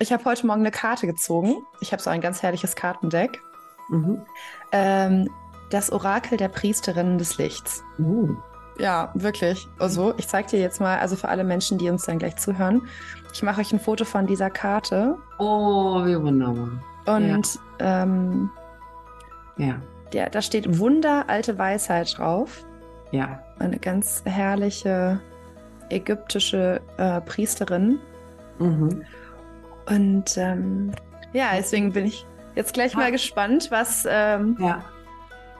ich 0.00 0.12
habe 0.12 0.24
heute 0.24 0.46
Morgen 0.46 0.60
eine 0.60 0.70
Karte 0.70 1.06
gezogen. 1.06 1.56
Ich 1.80 1.92
habe 1.92 2.02
so 2.02 2.10
ein 2.10 2.20
ganz 2.20 2.42
herrliches 2.42 2.74
Kartendeck. 2.74 3.40
Mhm. 3.90 4.22
Ähm, 4.72 5.28
das 5.68 5.92
Orakel 5.92 6.38
der 6.38 6.48
Priesterinnen 6.48 7.18
des 7.18 7.38
Lichts. 7.38 7.84
Uh. 7.98 8.34
Ja, 8.78 9.10
wirklich. 9.14 9.68
Also, 9.78 10.14
ich 10.16 10.26
zeige 10.26 10.48
dir 10.48 10.60
jetzt 10.60 10.80
mal, 10.80 10.98
also 10.98 11.14
für 11.14 11.28
alle 11.28 11.44
Menschen, 11.44 11.76
die 11.76 11.90
uns 11.90 12.06
dann 12.06 12.18
gleich 12.18 12.36
zuhören, 12.36 12.82
ich 13.32 13.42
mache 13.42 13.60
euch 13.60 13.72
ein 13.72 13.78
Foto 13.78 14.06
von 14.06 14.26
dieser 14.26 14.48
Karte. 14.48 15.16
Oh, 15.38 16.04
wie 16.06 16.20
wunderbar. 16.20 16.70
Und 17.06 17.60
ja. 17.78 18.02
Ähm, 18.02 18.50
ja. 19.58 19.74
Der, 20.14 20.30
da 20.30 20.40
steht 20.40 20.78
Wunder, 20.78 21.24
alte 21.28 21.58
Weisheit 21.58 22.16
drauf. 22.16 22.64
Ja. 23.12 23.42
Eine 23.58 23.78
ganz 23.78 24.22
herrliche 24.24 25.20
ägyptische 25.90 26.80
äh, 26.96 27.20
Priesterin. 27.20 27.98
Mhm. 28.58 29.04
Und 29.90 30.36
ähm, 30.36 30.92
ja, 31.32 31.50
deswegen 31.56 31.92
bin 31.92 32.06
ich 32.06 32.26
jetzt 32.54 32.74
gleich 32.74 32.94
mal 32.94 33.10
gespannt, 33.10 33.70
was, 33.70 34.06
ähm, 34.08 34.56
ja. 34.60 34.84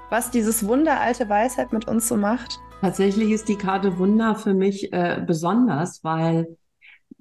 was 0.09 0.31
dieses 0.31 0.67
Wunder 0.67 1.01
alte 1.01 1.29
Weisheit 1.29 1.73
mit 1.73 1.89
uns 1.89 2.09
so 2.09 2.17
macht. 2.17 2.59
Tatsächlich 2.81 3.31
ist 3.31 3.49
die 3.49 3.57
Karte 3.57 3.99
Wunder 3.99 4.37
für 4.37 4.55
mich 4.55 4.93
äh, 4.93 5.23
besonders, 5.27 6.03
weil 6.03 6.57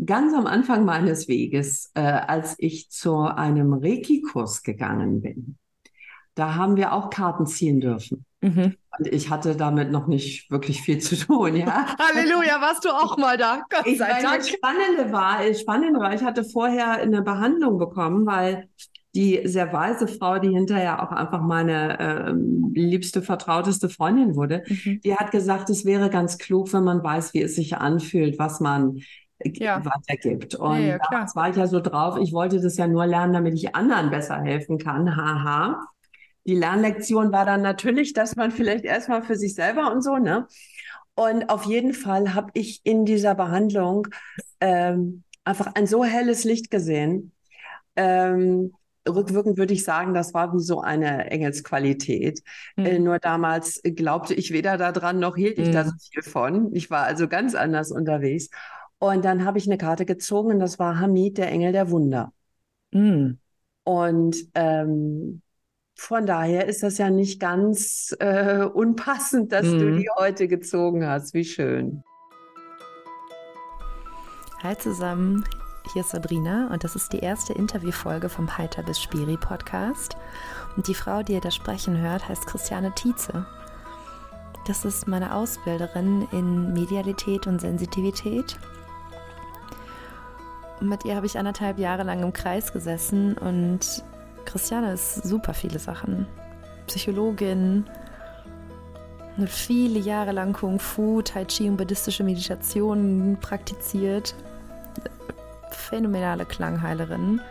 ganz 0.06 0.34
am 0.34 0.46
Anfang 0.46 0.86
meines 0.86 1.28
Weges, 1.28 1.92
äh, 1.96 2.02
als 2.02 2.56
ich 2.60 2.90
zu 2.90 3.18
einem 3.18 3.74
Reiki-Kurs 3.74 4.64
gegangen 4.64 5.22
bin, 5.22 5.58
da 6.36 6.56
haben 6.56 6.78
wir 6.78 6.94
auch 6.94 7.10
Karten 7.10 7.46
ziehen 7.46 7.82
dürfen. 7.82 8.26
Mhm. 8.42 8.76
Und 8.98 9.08
ich 9.08 9.30
hatte 9.30 9.56
damit 9.56 9.92
noch 9.92 10.08
nicht 10.08 10.50
wirklich 10.50 10.82
viel 10.82 11.00
zu 11.00 11.16
tun, 11.16 11.56
ja. 11.56 11.86
Halleluja, 12.00 12.62
warst 12.62 12.86
du 12.86 12.90
auch 12.90 13.18
mal 13.18 13.38
da? 13.38 13.64
Gott 13.70 13.86
ich 13.86 13.98
sei 13.98 14.22
Dank. 14.22 14.38
Das 14.38 14.50
Spannende 14.50 15.12
war, 15.12 15.54
Spannende 15.54 16.00
war, 16.00 16.14
ich 16.14 16.24
hatte 16.24 16.44
vorher 16.44 16.94
eine 16.94 17.22
Behandlung 17.22 17.78
bekommen, 17.78 18.26
weil 18.26 18.70
die 19.16 19.42
sehr 19.46 19.74
weise 19.74 20.08
Frau, 20.08 20.38
die 20.40 20.50
hinterher 20.50 21.04
auch 21.04 21.12
einfach 21.12 21.42
meine 21.42 22.00
äh, 22.00 22.32
liebste, 22.74 23.22
vertrauteste 23.22 23.90
Freundin 23.90 24.36
wurde, 24.36 24.64
mhm. 24.68 25.02
die 25.04 25.16
hat 25.16 25.32
gesagt, 25.32 25.70
es 25.70 25.84
wäre 25.84 26.10
ganz 26.10 26.38
klug, 26.38 26.72
wenn 26.74 26.84
man 26.84 27.04
weiß, 27.04 27.34
wie 27.34 27.42
es 27.42 27.56
sich 27.56 27.78
anfühlt, 27.78 28.38
was 28.38 28.60
man 28.60 29.02
äh, 29.40 29.52
ja. 29.56 29.84
weitergibt. 29.84 30.56
Und 30.56 30.82
ja, 30.82 30.88
ja, 30.88 30.98
damals 31.10 31.36
war 31.36 31.50
ich 31.50 31.56
ja 31.56 31.68
so 31.68 31.80
drauf, 31.80 32.18
ich 32.22 32.34
wollte 32.34 32.62
das 32.62 32.78
ja 32.78 32.88
nur 32.88 33.06
lernen, 33.08 33.34
damit 33.34 33.56
ich 33.56 33.76
anderen 33.76 34.12
besser 34.12 34.40
helfen 34.42 34.78
kann. 34.78 35.16
Haha. 35.16 35.82
Die 36.50 36.56
Lernlektion 36.56 37.32
war 37.32 37.46
dann 37.46 37.62
natürlich, 37.62 38.14
dass 38.14 38.36
man 38.36 38.50
vielleicht 38.50 38.84
erstmal 38.84 39.22
für 39.22 39.36
sich 39.36 39.54
selber 39.54 39.92
und 39.92 40.02
so, 40.02 40.18
ne? 40.18 40.48
Und 41.14 41.48
auf 41.50 41.66
jeden 41.66 41.94
Fall 41.94 42.34
habe 42.34 42.50
ich 42.56 42.82
in 42.84 43.06
dieser 43.06 43.36
Behandlung 43.36 44.08
ähm, 44.60 45.24
einfach 45.44 45.76
ein 45.76 45.86
so 45.86 46.04
helles 46.04 46.46
Licht 46.46 46.72
gesehen. 46.72 47.34
Ähm, 47.96 48.74
rückwirkend 49.08 49.60
würde 49.60 49.76
ich 49.76 49.84
sagen, 49.84 50.16
das 50.16 50.34
war 50.34 50.52
wie 50.56 50.60
so 50.60 50.82
eine 50.82 51.30
Engelsqualität. 51.30 52.42
Mhm. 52.76 52.86
Äh, 52.86 52.98
nur 52.98 53.20
damals 53.20 53.80
glaubte 53.84 54.34
ich 54.34 54.52
weder 54.52 54.76
daran 54.78 55.20
noch 55.20 55.36
hielt 55.36 55.60
ich 55.60 55.68
mhm. 55.68 55.74
da 55.74 55.86
so 55.86 55.92
viel 56.12 56.24
von. 56.24 56.74
Ich 56.74 56.90
war 56.90 57.04
also 57.04 57.28
ganz 57.28 57.54
anders 57.54 57.92
unterwegs. 57.92 58.50
Und 58.98 59.24
dann 59.24 59.46
habe 59.46 59.60
ich 59.60 59.68
eine 59.68 59.78
Karte 59.78 60.08
gezogen 60.08 60.54
und 60.54 60.60
das 60.60 60.80
war 60.80 61.00
Hamid, 61.00 61.38
der 61.38 61.52
Engel 61.52 61.74
der 61.74 61.92
Wunder. 61.92 62.34
Mhm. 62.90 63.38
Und 63.84 64.36
ähm, 64.56 65.44
von 66.00 66.26
daher 66.26 66.66
ist 66.66 66.82
das 66.82 66.98
ja 66.98 67.10
nicht 67.10 67.42
ganz 67.42 68.16
äh, 68.20 68.64
unpassend, 68.64 69.52
dass 69.52 69.66
mhm. 69.66 69.80
du 69.80 69.98
die 69.98 70.10
heute 70.18 70.48
gezogen 70.48 71.06
hast. 71.06 71.34
Wie 71.34 71.44
schön. 71.44 72.04
Hi 74.64 74.78
zusammen, 74.78 75.44
hier 75.92 76.02
ist 76.02 76.12
Sabrina 76.12 76.70
und 76.72 76.86
das 76.86 76.96
ist 76.96 77.12
die 77.12 77.20
erste 77.20 77.52
Interviewfolge 77.52 78.30
vom 78.30 78.58
Heiter 78.58 78.82
bis 78.82 79.02
Spiri 79.02 79.36
Podcast. 79.36 80.16
Und 80.78 80.88
die 80.88 80.94
Frau, 80.94 81.22
die 81.22 81.34
ihr 81.34 81.42
da 81.42 81.52
sprechen 81.52 81.98
hört, 81.98 82.30
heißt 82.30 82.48
Christiane 82.48 82.96
Tietze. 82.96 83.46
Das 84.68 84.86
ist 84.86 85.06
meine 85.06 85.36
Ausbilderin 85.36 86.30
in 86.32 86.72
Medialität 86.72 87.46
und 87.46 87.60
Sensitivität. 87.60 88.58
Und 90.80 90.88
mit 90.88 91.04
ihr 91.04 91.18
habe 91.18 91.26
ich 91.26 91.38
anderthalb 91.38 91.78
Jahre 91.78 92.04
lang 92.04 92.24
im 92.24 92.32
Kreis 92.32 92.72
gesessen 92.72 93.38
und 93.38 94.04
Christiane 94.50 94.94
ist 94.94 95.28
super 95.28 95.54
viele 95.54 95.78
Sachen. 95.78 96.26
Psychologin, 96.88 97.86
viele 99.46 100.00
Jahre 100.00 100.32
lang 100.32 100.54
Kung 100.54 100.80
Fu, 100.80 101.22
Tai 101.22 101.46
Chi 101.46 101.70
und 101.70 101.78
buddhistische 101.78 102.24
Meditationen 102.24 103.38
praktiziert. 103.40 104.34
Phänomenale 105.70 106.46
Klangheilerin. 106.46 107.42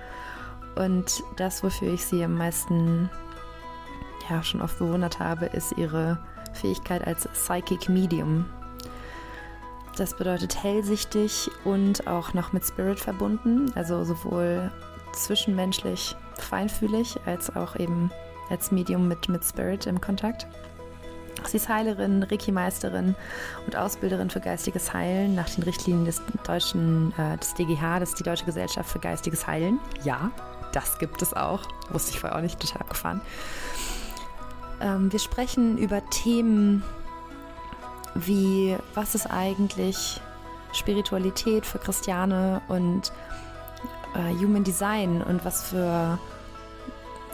Und 0.75 1.23
das, 1.37 1.63
wofür 1.63 1.93
ich 1.93 2.05
sie 2.05 2.25
am 2.25 2.35
meisten 2.35 3.09
ja, 4.29 4.43
schon 4.43 4.61
oft 4.61 4.81
bewundert 4.81 5.21
habe, 5.21 5.47
ist 5.47 5.79
ihre 5.79 6.19
Fähigkeit 6.53 7.07
als 7.07 7.29
Psychic 7.29 7.89
Medium. 7.89 8.45
Das 9.97 10.17
bedeutet 10.17 10.65
hellsichtig 10.65 11.49
und 11.65 12.09
auch 12.09 12.35
noch 12.35 12.53
mit 12.53 12.65
Spirit 12.65 12.99
verbunden, 12.99 13.71
also 13.77 14.03
sowohl 14.03 14.73
zwischenmenschlich 15.13 16.17
feinfühlig 16.43 17.19
als 17.27 17.55
auch 17.55 17.77
eben 17.77 18.11
als 18.51 18.71
Medium 18.73 19.09
mit, 19.09 19.29
mit 19.29 19.45
Spirit 19.45 19.87
im 19.87 20.01
Kontakt. 20.01 20.47
Sie 21.47 21.57
ist 21.57 21.69
Heilerin, 21.69 22.23
Reiki-Meisterin 22.25 23.15
und 23.65 23.77
Ausbilderin 23.77 24.29
für 24.29 24.41
geistiges 24.41 24.93
Heilen 24.93 25.35
nach 25.35 25.49
den 25.49 25.63
Richtlinien 25.63 26.05
des 26.05 26.21
deutschen, 26.45 27.13
äh, 27.17 27.37
des 27.39 27.55
DGH, 27.55 28.01
das 28.01 28.11
ist 28.11 28.19
die 28.19 28.25
Deutsche 28.25 28.45
Gesellschaft 28.45 28.91
für 28.91 28.99
geistiges 28.99 29.47
Heilen. 29.47 29.79
Ja, 30.05 30.33
das 30.73 30.99
gibt 30.99 31.23
es 31.23 31.35
auch. 31.35 31.63
Wusste 31.91 32.11
ich 32.13 32.21
vorher 32.21 32.37
auch 32.37 32.43
nicht, 32.43 32.59
total 32.59 32.83
abgefahren. 32.83 33.21
Ähm, 34.81 35.13
wir 35.13 35.19
sprechen 35.19 35.79
über 35.79 36.05
Themen 36.11 36.83
wie, 38.15 38.77
was 38.95 39.15
ist 39.15 39.27
eigentlich 39.27 40.21
Spiritualität 40.73 41.65
für 41.65 41.79
Christiane 41.79 42.61
und 42.69 43.13
äh, 44.15 44.35
Human 44.35 44.65
Design 44.65 45.23
und 45.23 45.45
was 45.45 45.69
für 45.69 46.19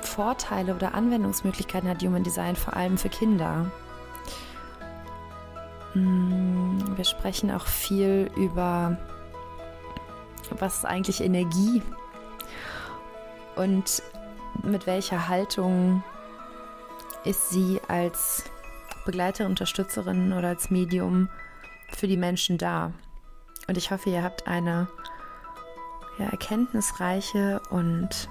Vorteile 0.03 0.75
oder 0.75 0.95
Anwendungsmöglichkeiten 0.95 1.89
hat 1.89 2.03
Human 2.03 2.23
Design 2.23 2.57
vor 2.57 2.75
allem 2.77 2.99
für 2.99 3.09
Kinder. 3.09 3.71
Mm, 5.95 6.97
wir 6.97 7.05
sprechen 7.05 7.51
auch 7.51 7.67
viel 7.67 8.31
über, 8.37 8.97
was 10.51 10.85
eigentlich 10.85 11.21
Energie 11.21 11.83
und 13.57 14.03
mit 14.63 14.87
welcher 14.87 15.29
Haltung 15.29 16.03
ist 17.25 17.51
sie 17.51 17.81
als 17.89 18.45
Begleiterin, 19.05 19.51
Unterstützerin 19.51 20.33
oder 20.33 20.49
als 20.49 20.71
Medium 20.71 21.29
für 21.91 22.07
die 22.07 22.17
Menschen 22.17 22.59
da. 22.59 22.93
Und 23.67 23.77
ich 23.77 23.91
hoffe, 23.91 24.11
ihr 24.11 24.23
habt 24.23 24.47
eine 24.47 24.89
ja, 26.19 26.27
erkenntnisreiche 26.27 27.61
und 27.71 28.29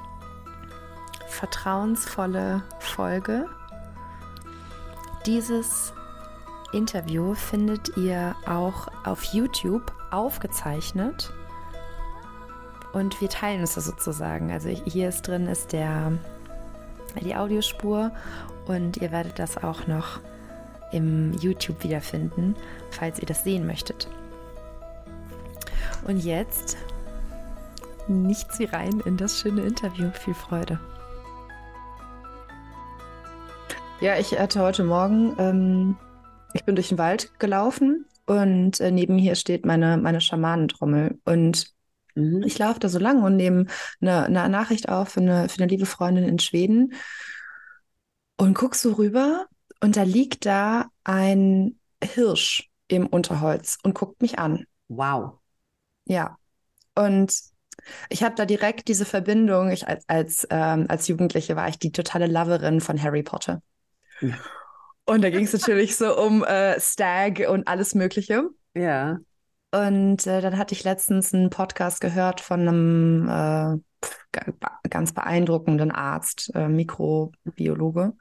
vertrauensvolle 1.28 2.64
Folge. 2.80 3.48
Dieses 5.26 5.94
Interview 6.74 7.34
findet 7.34 7.98
ihr 7.98 8.36
auch 8.46 8.88
auf 9.04 9.24
YouTube 9.26 9.92
aufgezeichnet. 10.12 11.32
Und 12.94 13.20
wir 13.22 13.30
teilen 13.30 13.64
es 13.64 13.74
sozusagen. 13.74 14.52
Also 14.52 14.70
hier 14.70 15.10
ist 15.10 15.28
drin 15.28 15.48
ist 15.48 15.72
der, 15.74 16.14
die 17.22 17.36
Audiospur 17.36 18.12
und 18.68 18.98
ihr 18.98 19.12
werdet 19.12 19.40
das 19.40 19.58
auch 19.58 19.88
noch 19.88 20.20
im 20.92 21.34
YouTube 21.34 21.84
wiederfinden, 21.84 22.56
falls 22.92 23.20
ihr 23.20 23.26
das 23.26 23.44
sehen 23.44 23.66
möchtet. 23.66 24.08
Und 26.08 26.20
jetzt 26.20 26.78
nichts 28.08 28.60
wie 28.60 28.66
rein 28.66 29.02
in 29.06 29.18
das 29.18 29.40
schöne 29.40 29.62
Interview. 29.62 30.12
Viel 30.12 30.34
Freude. 30.34 30.80
Ja, 34.02 34.18
ich 34.20 34.38
hatte 34.38 34.60
heute 34.60 34.84
Morgen, 34.84 35.36
ähm, 35.38 35.98
ich 36.54 36.66
bin 36.66 36.76
durch 36.76 36.90
den 36.90 36.98
Wald 36.98 37.40
gelaufen 37.40 38.06
und 38.26 38.80
äh, 38.80 38.92
neben 38.92 39.18
hier 39.18 39.36
steht 39.36 39.66
meine, 39.66 39.98
meine 39.98 40.22
Schamanentrommel. 40.22 41.20
Und 41.26 41.74
mhm. 42.16 42.44
ich 42.44 42.58
laufe 42.60 42.80
da 42.80 42.90
so 42.90 43.00
lang 43.00 43.24
und 43.24 43.38
nehme 43.38 43.68
eine, 44.02 44.26
eine 44.26 44.50
Nachricht 44.50 44.90
auf 44.90 45.10
für 45.10 45.22
eine, 45.22 45.50
für 45.50 45.62
eine 45.62 45.70
liebe 45.70 45.86
Freundin 45.86 46.26
in 46.26 46.40
Schweden 46.40 46.94
und 48.38 48.56
guck 48.56 48.76
so 48.76 48.94
rüber 48.94 49.46
und 49.80 49.96
da 49.96 50.04
liegt 50.04 50.46
da 50.46 50.90
ein 51.04 51.80
Hirsch 52.04 52.70
im 52.88 53.08
Unterholz 53.08 53.78
und 53.84 53.96
guckt 53.96 54.22
mich 54.22 54.40
an. 54.40 54.66
Wow. 54.88 55.40
Ja. 56.06 56.38
Und 56.96 57.34
ich 58.10 58.24
habe 58.24 58.36
da 58.36 58.46
direkt 58.46 58.88
diese 58.88 59.06
Verbindung. 59.06 59.72
Ich 59.72 59.88
als, 59.88 60.08
als, 60.08 60.48
ähm, 60.50 60.86
als 60.90 61.08
Jugendliche 61.08 61.56
war 61.56 61.68
ich 61.68 61.80
die 61.80 61.92
totale 61.92 62.28
Loverin 62.28 62.82
von 62.82 63.02
Harry 63.02 63.24
Potter. 63.24 63.62
Ja. 64.22 64.36
Und 65.06 65.24
da 65.24 65.30
ging 65.30 65.44
es 65.44 65.54
natürlich 65.54 65.96
so 65.96 66.18
um 66.18 66.44
äh, 66.44 66.80
Stag 66.80 67.46
und 67.50 67.68
alles 67.68 67.94
Mögliche. 67.94 68.44
Ja. 68.74 69.18
Und 69.72 70.28
äh, 70.28 70.42
dann 70.42 70.58
hatte 70.58 70.76
ich 70.76 70.84
letztens 70.84 71.34
einen 71.34 71.50
Podcast 71.50 72.00
gehört 72.00 72.42
von 72.42 72.62
einem, 72.62 73.28
äh, 73.28 73.78
ganz 74.90 75.14
beeindruckenden 75.14 75.92
Arzt, 75.92 76.52
äh, 76.54 76.68
Mikrobiologe 76.68 78.14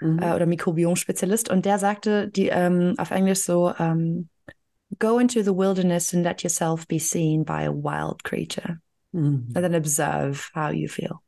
mhm. 0.00 0.18
äh, 0.18 0.34
oder 0.34 0.46
Mikrobiom-Spezialist. 0.46 1.50
Und 1.50 1.64
der 1.64 1.78
sagte 1.78 2.28
die, 2.28 2.48
ähm, 2.48 2.94
auf 2.98 3.10
Englisch 3.10 3.40
so, 3.40 3.72
ähm, 3.78 4.28
go 4.98 5.18
into 5.18 5.42
the 5.42 5.54
wilderness 5.54 6.12
and 6.12 6.24
let 6.24 6.42
yourself 6.42 6.86
be 6.86 6.98
seen 6.98 7.44
by 7.44 7.62
a 7.62 7.72
wild 7.72 8.22
creature. 8.24 8.80
Mhm. 9.14 9.52
And 9.54 9.64
then 9.64 9.74
observe 9.74 10.50
how 10.54 10.70
you 10.70 10.88
feel. 10.88 11.22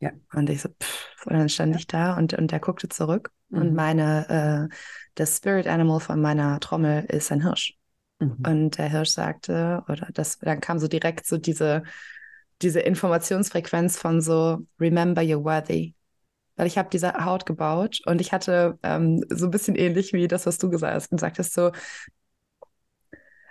Ja. 0.00 0.12
Und 0.32 0.48
ich 0.50 0.62
so, 0.62 0.68
pff, 0.68 1.26
und 1.26 1.34
dann 1.36 1.48
stand 1.48 1.72
ja. 1.72 1.78
ich 1.78 1.86
da 1.86 2.16
und, 2.16 2.34
und 2.34 2.50
der 2.50 2.60
guckte 2.60 2.88
zurück. 2.88 3.30
Mhm. 3.48 3.60
Und 3.60 3.74
meine, 3.74 4.68
äh, 4.70 4.74
das 5.14 5.36
Spirit 5.36 5.66
Animal 5.66 6.00
von 6.00 6.20
meiner 6.20 6.58
Trommel 6.60 7.04
ist 7.04 7.30
ein 7.30 7.42
Hirsch. 7.42 7.76
Mhm. 8.18 8.36
Und 8.46 8.78
der 8.78 8.88
Hirsch 8.88 9.10
sagte, 9.10 9.82
oder 9.88 10.08
das, 10.12 10.38
dann 10.38 10.60
kam 10.60 10.78
so 10.78 10.88
direkt 10.88 11.26
so 11.26 11.36
diese, 11.36 11.82
diese 12.62 12.80
Informationsfrequenz 12.80 13.98
von 13.98 14.20
so, 14.20 14.66
remember 14.80 15.22
you're 15.22 15.44
worthy. 15.44 15.94
Weil 16.56 16.66
ich 16.66 16.76
habe 16.76 16.90
diese 16.90 17.24
Haut 17.24 17.46
gebaut 17.46 18.00
und 18.04 18.20
ich 18.20 18.32
hatte 18.32 18.78
ähm, 18.82 19.24
so 19.30 19.46
ein 19.46 19.50
bisschen 19.50 19.76
ähnlich 19.76 20.12
wie 20.12 20.28
das, 20.28 20.46
was 20.46 20.58
du 20.58 20.68
gesagt 20.68 20.94
hast, 20.94 21.10
gesagt 21.10 21.38
hast, 21.38 21.54
so, 21.54 21.72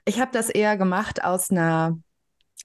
ich 0.05 0.19
habe 0.19 0.31
das 0.33 0.49
eher 0.49 0.77
gemacht 0.77 1.23
aus 1.23 1.51
einer 1.51 1.99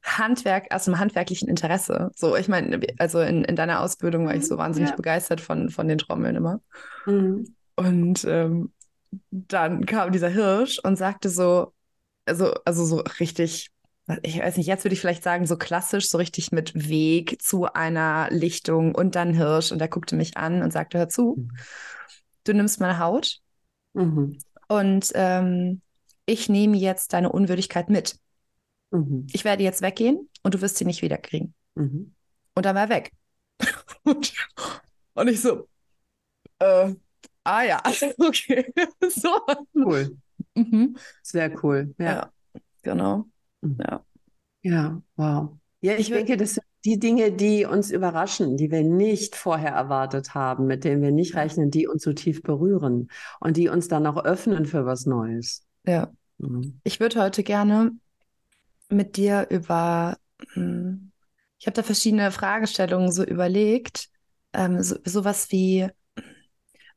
Handwerk, 0.02 0.72
aus 0.74 0.86
einem 0.86 0.98
handwerklichen 0.98 1.48
Interesse. 1.48 2.10
So, 2.14 2.36
ich 2.36 2.48
meine, 2.48 2.80
also 2.98 3.20
in, 3.20 3.44
in 3.44 3.56
deiner 3.56 3.80
Ausbildung 3.80 4.26
war 4.26 4.34
ich 4.34 4.46
so 4.46 4.58
wahnsinnig 4.58 4.90
ja. 4.90 4.96
begeistert 4.96 5.40
von, 5.40 5.70
von 5.70 5.88
den 5.88 5.98
Trommeln 5.98 6.36
immer. 6.36 6.60
Mhm. 7.06 7.54
Und 7.76 8.24
ähm, 8.24 8.72
dann 9.30 9.86
kam 9.86 10.12
dieser 10.12 10.28
Hirsch 10.28 10.78
und 10.82 10.96
sagte 10.96 11.30
so, 11.30 11.72
also, 12.26 12.52
also 12.64 12.84
so 12.84 12.96
richtig, 13.20 13.70
ich 14.22 14.38
weiß 14.38 14.56
nicht, 14.56 14.66
jetzt 14.66 14.84
würde 14.84 14.94
ich 14.94 15.00
vielleicht 15.00 15.22
sagen, 15.22 15.46
so 15.46 15.56
klassisch, 15.56 16.08
so 16.08 16.18
richtig 16.18 16.52
mit 16.52 16.88
Weg 16.88 17.40
zu 17.40 17.72
einer 17.72 18.28
Lichtung 18.30 18.94
und 18.94 19.14
dann 19.14 19.34
Hirsch. 19.34 19.72
Und 19.72 19.80
er 19.80 19.88
guckte 19.88 20.16
mich 20.16 20.36
an 20.36 20.62
und 20.62 20.72
sagte, 20.72 20.98
hör 20.98 21.08
zu, 21.08 21.36
mhm. 21.38 21.50
du 22.44 22.54
nimmst 22.54 22.80
meine 22.80 22.98
Haut 22.98 23.38
mhm. 23.94 24.38
und 24.68 25.10
ähm, 25.14 25.80
ich 26.26 26.48
nehme 26.48 26.76
jetzt 26.76 27.12
deine 27.12 27.32
Unwürdigkeit 27.32 27.90
mit. 27.90 28.18
Mhm. 28.90 29.26
Ich 29.32 29.44
werde 29.44 29.62
jetzt 29.62 29.82
weggehen 29.82 30.28
und 30.42 30.54
du 30.54 30.60
wirst 30.60 30.76
sie 30.76 30.84
nicht 30.84 31.02
wiederkriegen. 31.02 31.54
Mhm. 31.74 32.14
Und 32.54 32.66
dann 32.66 32.74
war 32.74 32.82
er 32.82 32.88
weg. 32.88 33.12
und, 35.14 35.28
ich 35.28 35.40
so, 35.40 35.68
äh, 36.58 36.94
ah 37.44 37.62
ja, 37.62 37.82
okay. 38.18 38.72
so. 39.08 39.28
Cool. 39.74 40.16
Mhm. 40.54 40.96
Sehr 41.22 41.64
cool. 41.64 41.94
Ja. 41.98 42.04
ja 42.04 42.32
genau. 42.82 43.24
Mhm. 43.60 43.78
Ja. 43.80 44.04
Ja, 44.62 45.02
wow. 45.16 45.58
Ja, 45.80 45.96
ich 45.98 46.08
denke, 46.08 46.38
das 46.38 46.54
sind 46.54 46.64
die 46.86 46.98
Dinge, 46.98 47.30
die 47.32 47.66
uns 47.66 47.90
überraschen, 47.90 48.56
die 48.56 48.70
wir 48.70 48.82
nicht 48.82 49.36
vorher 49.36 49.72
erwartet 49.72 50.34
haben, 50.34 50.66
mit 50.66 50.84
denen 50.84 51.02
wir 51.02 51.10
nicht 51.10 51.34
rechnen, 51.34 51.70
die 51.70 51.86
uns 51.86 52.02
so 52.02 52.14
tief 52.14 52.42
berühren 52.42 53.10
und 53.40 53.58
die 53.58 53.68
uns 53.68 53.88
dann 53.88 54.06
auch 54.06 54.24
öffnen 54.24 54.64
für 54.64 54.86
was 54.86 55.04
Neues. 55.04 55.63
Ja. 55.86 56.12
Mhm. 56.38 56.80
Ich 56.84 57.00
würde 57.00 57.20
heute 57.20 57.42
gerne 57.42 57.92
mit 58.88 59.16
dir 59.16 59.46
über, 59.50 60.18
hm, 60.52 61.12
ich 61.58 61.66
habe 61.66 61.74
da 61.74 61.82
verschiedene 61.82 62.30
Fragestellungen 62.30 63.12
so 63.12 63.24
überlegt, 63.24 64.08
ähm, 64.52 64.82
so, 64.82 64.96
sowas 65.04 65.50
wie, 65.50 65.88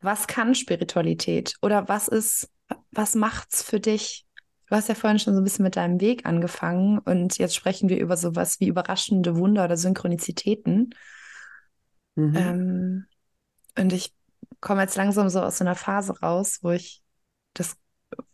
was 0.01 0.27
kann 0.27 0.55
Spiritualität 0.55 1.55
oder 1.61 1.87
was 1.87 2.07
ist, 2.07 2.49
was 2.91 3.15
macht's 3.15 3.63
für 3.63 3.79
dich? 3.79 4.25
Du 4.67 4.75
hast 4.75 4.89
ja 4.89 4.95
vorhin 4.95 5.19
schon 5.19 5.33
so 5.33 5.39
ein 5.41 5.43
bisschen 5.43 5.63
mit 5.63 5.77
deinem 5.77 6.01
Weg 6.01 6.25
angefangen 6.25 6.99
und 6.99 7.37
jetzt 7.37 7.55
sprechen 7.55 7.87
wir 7.89 7.99
über 7.99 8.17
sowas 8.17 8.59
wie 8.59 8.67
überraschende 8.67 9.37
Wunder 9.37 9.63
oder 9.63 9.77
Synchronizitäten. 9.77 10.93
Mhm. 12.15 12.35
Ähm, 12.35 13.07
und 13.77 13.93
ich 13.93 14.13
komme 14.59 14.81
jetzt 14.81 14.95
langsam 14.97 15.29
so 15.29 15.41
aus 15.41 15.59
so 15.59 15.63
einer 15.63 15.75
Phase 15.75 16.19
raus, 16.19 16.59
wo 16.61 16.71
ich 16.71 17.01
das, 17.53 17.77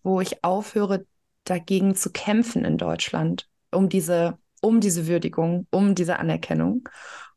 wo 0.04 0.22
ich 0.22 0.44
aufhöre, 0.44 1.06
dagegen 1.44 1.96
zu 1.96 2.12
kämpfen 2.12 2.66
in 2.66 2.78
Deutschland, 2.78 3.50
um 3.72 3.90
diese, 3.90 4.38
um 4.62 4.80
diese 4.80 5.08
Würdigung, 5.08 5.68
um 5.72 5.96
diese 5.96 6.20
Anerkennung. 6.20 6.88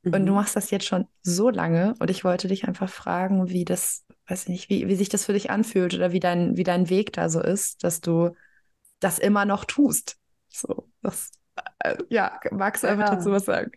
Mhm. 0.03 0.15
Und 0.15 0.27
du 0.27 0.33
mhm. 0.33 0.39
machst 0.39 0.57
das 0.57 0.71
jetzt 0.71 0.87
schon 0.87 1.07
so 1.23 1.51
lange 1.51 1.95
und 1.99 2.11
ich 2.11 2.25
wollte 2.25 2.49
dich 2.49 2.67
einfach 2.69 2.89
fragen, 2.89 3.49
wie 3.49 3.65
das, 3.65 4.05
weiß 4.29 4.45
ich 4.45 4.49
nicht, 4.49 4.71
wie, 4.71 4.89
wie 4.89 4.97
sich 4.97 5.09
das 5.09 5.25
für 5.25 5.33
dich 5.33 5.51
anfühlt 5.51 5.95
oder 5.95 6.13
wie 6.13 6.21
dein, 6.21 6.57
wie 6.57 6.65
dein 6.65 6.89
Weg 6.89 7.13
da 7.13 7.29
so 7.29 7.41
ist, 7.41 7.83
dass 7.85 8.01
du 8.01 8.31
das 9.01 9.19
immer 9.19 9.45
noch 9.45 9.65
tust. 9.65 10.17
So, 10.49 10.89
das, 11.03 11.33
äh, 11.81 11.97
ja, 12.09 12.39
magst 12.51 12.83
du 12.83 12.89
einfach 12.89 13.09
ja. 13.09 13.17
dazu 13.17 13.31
was 13.31 13.45
sagen? 13.45 13.73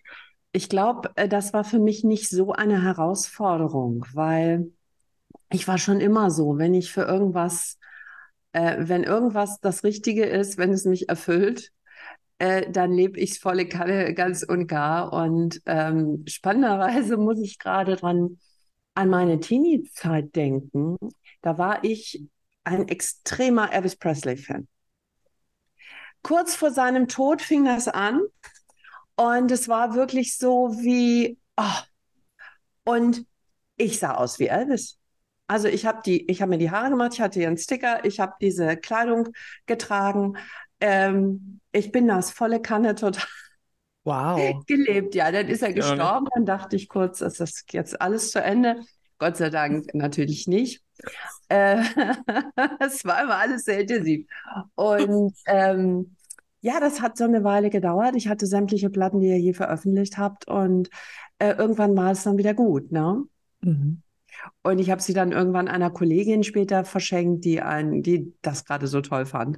Ich 0.52 0.70
glaube, 0.70 1.12
äh, 1.16 1.28
das 1.28 1.54
war 1.54 1.64
für 1.64 1.80
mich 1.80 2.04
nicht 2.04 2.30
so 2.30 2.54
eine 2.54 2.84
Herausforderung, 2.84 4.06
weil 4.14 4.72
ich 5.52 5.68
war 5.68 5.78
schon 5.78 6.00
immer 6.00 6.32
so, 6.32 6.58
wenn 6.58 6.74
ich 6.74 6.92
für 6.92 7.04
irgendwas 7.04 7.78
äh, 8.52 8.78
wenn 8.80 9.04
irgendwas 9.04 9.60
das 9.60 9.84
Richtige 9.84 10.26
ist, 10.26 10.58
wenn 10.58 10.72
es 10.72 10.86
mich 10.86 11.10
erfüllt, 11.10 11.72
äh, 12.40 12.70
dann 12.72 12.92
lebe 12.94 13.20
ich 13.20 13.32
es 13.32 13.38
volle 13.38 13.68
Kanne 13.68 14.14
ganz 14.14 14.44
und 14.44 14.68
gar. 14.68 15.14
Und 15.14 15.62
ähm, 15.66 16.24
spannenderweise 16.28 17.18
muss 17.18 17.40
ich 17.40 17.60
gerade 17.60 17.96
dran 17.96 18.40
an 18.96 19.10
meine 19.10 19.40
Teenie-Zeit 19.40 20.36
denken. 20.36 20.98
Da 21.42 21.58
war 21.58 21.84
ich 21.84 22.24
ein 22.64 22.88
extremer 22.88 23.72
Elvis 23.72 23.96
Presley-Fan. 23.96 24.68
Kurz 26.22 26.56
vor 26.56 26.72
seinem 26.72 27.08
Tod 27.08 27.42
fing 27.42 27.66
das 27.66 27.88
an 27.88 28.22
und 29.16 29.52
es 29.52 29.68
war 29.68 29.96
wirklich 29.96 30.38
so 30.38 30.76
wie, 30.82 31.38
oh. 31.56 31.64
und 32.84 33.26
ich 33.78 34.00
sah 34.00 34.16
aus 34.16 34.40
wie 34.40 34.48
Elvis. 34.48 34.99
Also 35.50 35.68
ich 35.68 35.88
habe 35.88 36.02
die, 36.06 36.30
ich 36.30 36.44
habe 36.44 36.52
mir 36.52 36.58
die 36.60 36.70
Haare 36.70 36.92
gemacht, 36.92 37.16
ich 37.16 37.22
hatte 37.22 37.46
einen 37.46 37.58
Sticker, 37.58 38.06
ich 38.06 38.20
habe 38.20 38.34
diese 38.40 38.78
Kleidung 38.78 39.30
getragen. 39.66 40.38
Ähm, 40.80 41.60
ich 41.72 41.92
bin 41.92 42.08
das 42.08 42.30
volle 42.30 42.62
Kanne 42.62 42.94
total 42.94 43.26
wow. 44.04 44.64
gelebt. 44.68 45.16
Ja, 45.16 45.32
dann 45.32 45.48
ist 45.48 45.64
er 45.64 45.74
gestorben. 45.74 46.28
Dann 46.36 46.46
dachte 46.46 46.76
ich 46.76 46.88
kurz, 46.88 47.22
ist 47.22 47.40
das 47.40 47.66
jetzt 47.72 48.00
alles 48.00 48.30
zu 48.30 48.44
Ende? 48.44 48.80
Gott 49.18 49.38
sei 49.38 49.50
Dank 49.50 49.92
natürlich 49.96 50.46
nicht. 50.46 50.84
Äh, 51.48 51.78
es 52.80 53.04
war 53.04 53.24
immer 53.24 53.38
alles 53.38 53.64
sehr 53.64 53.82
intensiv. 53.82 54.28
Und 54.76 55.34
ähm, 55.48 56.16
ja, 56.62 56.80
das 56.80 57.02
hat 57.02 57.18
so 57.18 57.24
eine 57.24 57.44
Weile 57.44 57.72
gedauert. 57.72 58.14
Ich 58.16 58.28
hatte 58.28 58.46
sämtliche 58.46 58.92
Platten, 58.92 59.20
die 59.20 59.30
ihr 59.30 59.40
je 59.40 59.54
veröffentlicht 59.54 60.20
habt. 60.20 60.48
Und 60.48 60.92
äh, 61.40 61.54
irgendwann 61.54 61.98
war 61.98 62.12
es 62.12 62.22
dann 62.22 62.38
wieder 62.38 62.54
gut. 62.54 62.92
Ne? 62.92 63.24
Mhm. 63.62 64.04
Und 64.62 64.80
ich 64.80 64.90
habe 64.90 65.02
sie 65.02 65.14
dann 65.14 65.32
irgendwann 65.32 65.68
einer 65.68 65.90
Kollegin 65.90 66.44
später 66.44 66.86
verschenkt, 66.86 67.46
die, 67.46 67.62
ein, 67.62 68.04
die 68.04 68.34
das 68.42 68.66
gerade 68.66 68.88
so 68.88 69.02
toll 69.02 69.26
fand. 69.26 69.58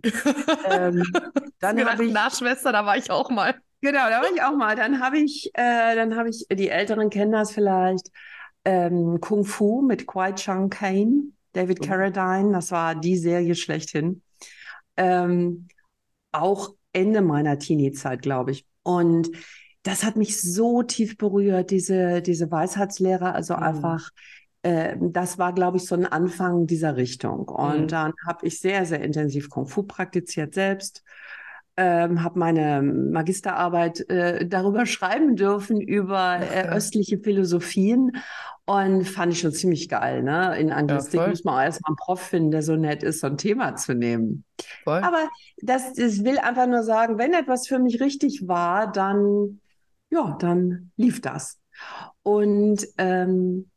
ähm, 0.69 1.03
dann 1.59 1.83
habe 1.85 2.05
ich 2.05 2.13
Nachschwester, 2.13 2.71
da 2.71 2.85
war 2.85 2.97
ich 2.97 3.09
auch 3.11 3.29
mal. 3.29 3.55
Genau, 3.81 4.09
da 4.09 4.21
war 4.21 4.31
ich 4.33 4.41
auch 4.43 4.55
mal. 4.55 4.75
Dann 4.75 5.01
habe 5.01 5.17
ich, 5.17 5.51
äh, 5.53 5.95
dann 5.95 6.15
habe 6.15 6.29
ich, 6.29 6.45
die 6.51 6.69
Älteren 6.69 7.09
kennen 7.09 7.31
das 7.31 7.51
vielleicht, 7.51 8.11
ähm, 8.63 9.19
Kung 9.21 9.43
Fu 9.43 9.81
mit 9.81 10.05
Kwai 10.05 10.33
Chang 10.33 10.69
Kane, 10.69 11.31
David 11.53 11.79
oh. 11.81 11.87
Carradine. 11.87 12.51
Das 12.51 12.71
war 12.71 12.95
die 12.95 13.17
Serie 13.17 13.55
schlechthin. 13.55 14.21
Ähm, 14.97 15.67
auch 16.31 16.69
Ende 16.93 17.21
meiner 17.21 17.57
Teenie-Zeit, 17.57 18.21
glaube 18.21 18.51
ich. 18.51 18.65
Und 18.83 19.31
das 19.83 20.03
hat 20.03 20.15
mich 20.15 20.39
so 20.39 20.83
tief 20.83 21.17
berührt, 21.17 21.71
diese, 21.71 22.21
diese 22.21 22.51
Weisheitslehre, 22.51 23.33
also 23.33 23.55
mhm. 23.55 23.63
einfach 23.63 24.09
äh, 24.63 24.95
das 24.99 25.37
war, 25.37 25.53
glaube 25.53 25.77
ich, 25.77 25.85
so 25.85 25.95
ein 25.95 26.05
Anfang 26.05 26.67
dieser 26.67 26.95
Richtung. 26.95 27.47
Und 27.47 27.81
mhm. 27.81 27.87
dann 27.87 28.13
habe 28.25 28.45
ich 28.45 28.59
sehr, 28.59 28.85
sehr 28.85 29.01
intensiv 29.01 29.49
Kung 29.49 29.67
Fu 29.67 29.83
praktiziert 29.83 30.53
selbst. 30.53 31.03
Ähm, 31.77 32.21
habe 32.21 32.37
meine 32.37 32.81
Magisterarbeit 32.81 34.07
äh, 34.09 34.45
darüber 34.45 34.85
schreiben 34.85 35.35
dürfen, 35.35 35.79
über 35.79 36.39
äh, 36.39 36.67
östliche 36.69 37.17
Philosophien 37.19 38.11
und 38.65 39.05
fand 39.05 39.33
ich 39.33 39.39
schon 39.39 39.53
ziemlich 39.53 39.89
geil. 39.89 40.21
Ne? 40.21 40.57
In 40.59 40.71
Anglistik 40.71 41.19
ja, 41.19 41.27
muss 41.27 41.43
man 41.43 41.55
auch 41.55 41.63
erstmal 41.63 41.89
einen 41.89 41.95
Prof 41.95 42.21
finden, 42.21 42.51
der 42.51 42.61
so 42.61 42.75
nett 42.75 43.03
ist, 43.03 43.21
so 43.21 43.27
ein 43.27 43.37
Thema 43.37 43.75
zu 43.75 43.95
nehmen. 43.95 44.43
Voll. 44.83 45.01
Aber 45.01 45.27
das, 45.61 45.93
das 45.93 46.23
will 46.23 46.37
einfach 46.37 46.67
nur 46.67 46.83
sagen, 46.83 47.17
wenn 47.17 47.33
etwas 47.33 47.67
für 47.67 47.79
mich 47.79 47.99
richtig 47.99 48.47
war, 48.47 48.91
dann, 48.91 49.59
ja, 50.09 50.37
dann 50.39 50.91
lief 50.97 51.21
das. 51.21 51.57
Und 52.21 52.85
ähm, 52.97 53.70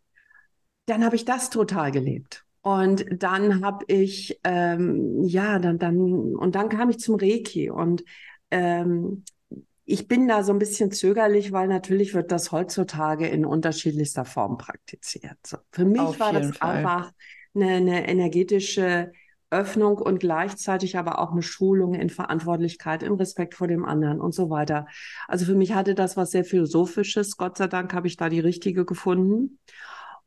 dann 0.87 1.05
habe 1.05 1.17
ich 1.17 1.25
das 1.25 1.51
total 1.51 1.91
gelebt. 1.91 2.45
Und 2.63 3.05
dann 3.11 3.63
habe 3.65 3.85
ich, 3.89 4.41
ähm, 4.43 5.23
ja, 5.23 5.59
dann, 5.59 5.79
dann, 5.79 6.35
und 6.35 6.55
dann 6.55 6.71
kam 6.71 6.89
ich 6.89 6.99
zum 6.99 7.17
Reiki 7.17 7.69
und 7.69 8.05
ähm, 8.51 9.25
ich 9.87 10.09
bin 10.09 10.29
da 10.29 10.43
so 10.43 10.53
ein 10.53 10.59
bisschen 10.59 10.91
zögerlich, 10.91 11.53
weil 11.53 11.69
natürlich 11.69 12.15
wird 12.15 12.33
das 12.33 12.53
heutzutage 12.53 13.27
in 13.29 13.45
unterschiedlichster 13.45 14.25
Form 14.25 14.57
praktiziert. 14.57 15.37
So, 15.47 15.59
für 15.73 15.85
mich 15.85 16.01
Auf 16.01 16.21
war 16.21 16.33
das 16.33 16.57
Fall. 16.57 16.77
einfach 16.77 17.13
eine, 17.55 17.69
eine 17.75 18.09
energetische 18.09 19.13
Öffnung 19.51 19.99
und 19.99 20.21
gleichzeitig 20.21 20.97
aber 20.97 21.19
auch 21.19 21.33
eine 21.33 21.43
Schulung 21.43 21.95
in 21.95 22.09
Verantwortlichkeit, 22.09 23.03
in 23.03 23.13
Respekt 23.13 23.55
vor 23.55 23.69
dem 23.69 23.85
anderen 23.85 24.21
und 24.21 24.35
so 24.35 24.51
weiter. 24.51 24.87
Also 25.29 25.45
für 25.45 25.55
mich 25.55 25.75
hatte 25.75 25.95
das 25.95 26.17
was 26.17 26.31
sehr 26.31 26.45
Philosophisches. 26.45 27.37
Gott 27.37 27.59
sei 27.59 27.69
Dank 27.69 27.93
habe 27.93 28.07
ich 28.07 28.17
da 28.17 28.29
die 28.29 28.41
richtige 28.41 28.85
gefunden. 28.85 29.59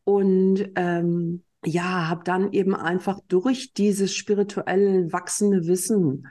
Und 0.07 0.69
ähm, 0.75 1.43
ja, 1.65 2.07
habe 2.07 2.23
dann 2.23 2.53
eben 2.53 2.73
einfach 2.73 3.19
durch 3.27 3.73
dieses 3.73 4.15
spirituell 4.15 5.11
wachsende 5.11 5.67
Wissen, 5.67 6.29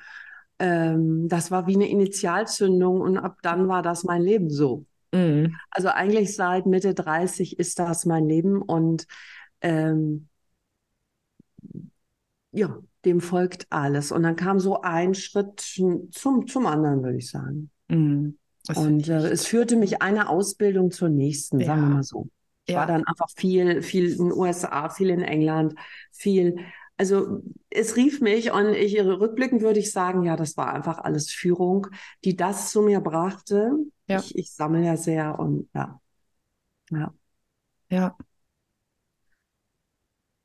ähm, 0.59 1.28
das 1.28 1.50
war 1.50 1.66
wie 1.66 1.75
eine 1.75 1.90
Initialzündung 1.90 3.02
und 3.02 3.18
ab 3.18 3.37
dann 3.42 3.68
war 3.68 3.83
das 3.83 4.02
mein 4.02 4.23
Leben 4.23 4.49
so. 4.49 4.87
Mhm. 5.12 5.56
Also 5.71 5.88
eigentlich 5.88 6.35
seit 6.35 6.64
Mitte 6.64 6.95
30 6.95 7.59
ist 7.59 7.78
das 7.78 8.06
mein 8.06 8.26
Leben 8.26 8.62
und 8.62 9.06
ähm, 9.61 10.28
ja, 12.52 12.78
dem 13.04 13.21
folgt 13.21 13.66
alles. 13.68 14.11
Und 14.11 14.23
dann 14.23 14.37
kam 14.37 14.59
so 14.59 14.80
ein 14.80 15.12
Schritt 15.12 15.61
zum, 15.61 16.47
zum 16.47 16.64
anderen, 16.64 17.02
würde 17.02 17.18
ich 17.18 17.30
sagen. 17.30 17.71
Mhm. 17.88 18.38
Und 18.75 19.06
äh, 19.11 19.28
es 19.28 19.47
führte 19.47 19.76
mich 19.76 20.00
eine 20.00 20.30
Ausbildung 20.30 20.92
zur 20.92 21.11
nächsten, 21.11 21.61
ja. 21.61 21.66
sagen 21.66 21.83
wir 21.83 21.95
mal 21.97 22.02
so. 22.02 22.30
Ja. 22.69 22.81
war 22.81 22.87
dann 22.87 23.05
einfach 23.07 23.29
viel, 23.37 23.83
viel 23.83 24.11
in 24.13 24.29
den 24.29 24.33
USA, 24.33 24.89
viel 24.89 25.11
in 25.11 25.23
England, 25.23 25.75
viel. 26.13 26.59
Also 26.97 27.43
es 27.71 27.97
rief 27.97 28.21
mich 28.21 28.53
und 28.53 28.75
ich 28.75 28.99
rückblickend 28.99 29.61
würde 29.61 29.79
ich 29.81 29.93
sagen, 29.93 30.23
ja, 30.23 30.37
das 30.37 30.57
war 30.57 30.73
einfach 30.73 30.99
alles 30.99 31.31
Führung, 31.31 31.89
die 32.25 32.37
das 32.37 32.71
zu 32.71 32.83
mir 32.83 33.01
brachte. 33.01 33.73
Ja. 34.09 34.19
Ich, 34.19 34.37
ich 34.37 34.53
sammle 34.53 34.85
ja 34.85 34.97
sehr 34.97 35.39
und 35.39 35.69
ja. 35.75 36.01
Ja. 36.91 37.15
Ja. 37.91 38.17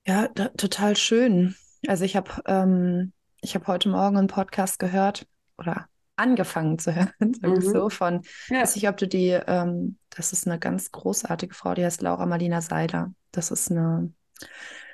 Ja, 0.07 0.27
da, 0.29 0.49
total 0.49 0.97
schön. 0.97 1.55
Also 1.87 2.05
ich 2.05 2.15
habe 2.15 2.31
ähm, 2.45 3.13
ich 3.41 3.55
habe 3.55 3.67
heute 3.67 3.89
Morgen 3.89 4.17
einen 4.17 4.27
Podcast 4.27 4.79
gehört 4.79 5.27
oder 5.57 5.87
angefangen 6.21 6.79
zu 6.79 6.95
hören, 6.95 7.11
sag 7.19 7.57
ich 7.57 7.65
mhm. 7.65 7.71
so, 7.71 7.89
von, 7.89 8.21
ja. 8.49 8.61
weiß 8.61 8.75
ich, 8.75 8.87
ob 8.87 8.97
du 8.97 9.07
die, 9.07 9.29
ähm, 9.29 9.97
das 10.09 10.33
ist 10.33 10.47
eine 10.47 10.59
ganz 10.59 10.91
großartige 10.91 11.53
Frau, 11.53 11.73
die 11.73 11.83
heißt 11.83 12.01
Laura 12.01 12.25
Marlina 12.25 12.61
Seiler. 12.61 13.13
Das 13.31 13.51
ist 13.51 13.71
eine, 13.71 14.13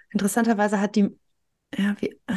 interessanterweise 0.10 0.80
hat 0.80 0.96
die, 0.96 1.10
ja, 1.78 1.96
wie, 2.00 2.12
äh, 2.28 2.34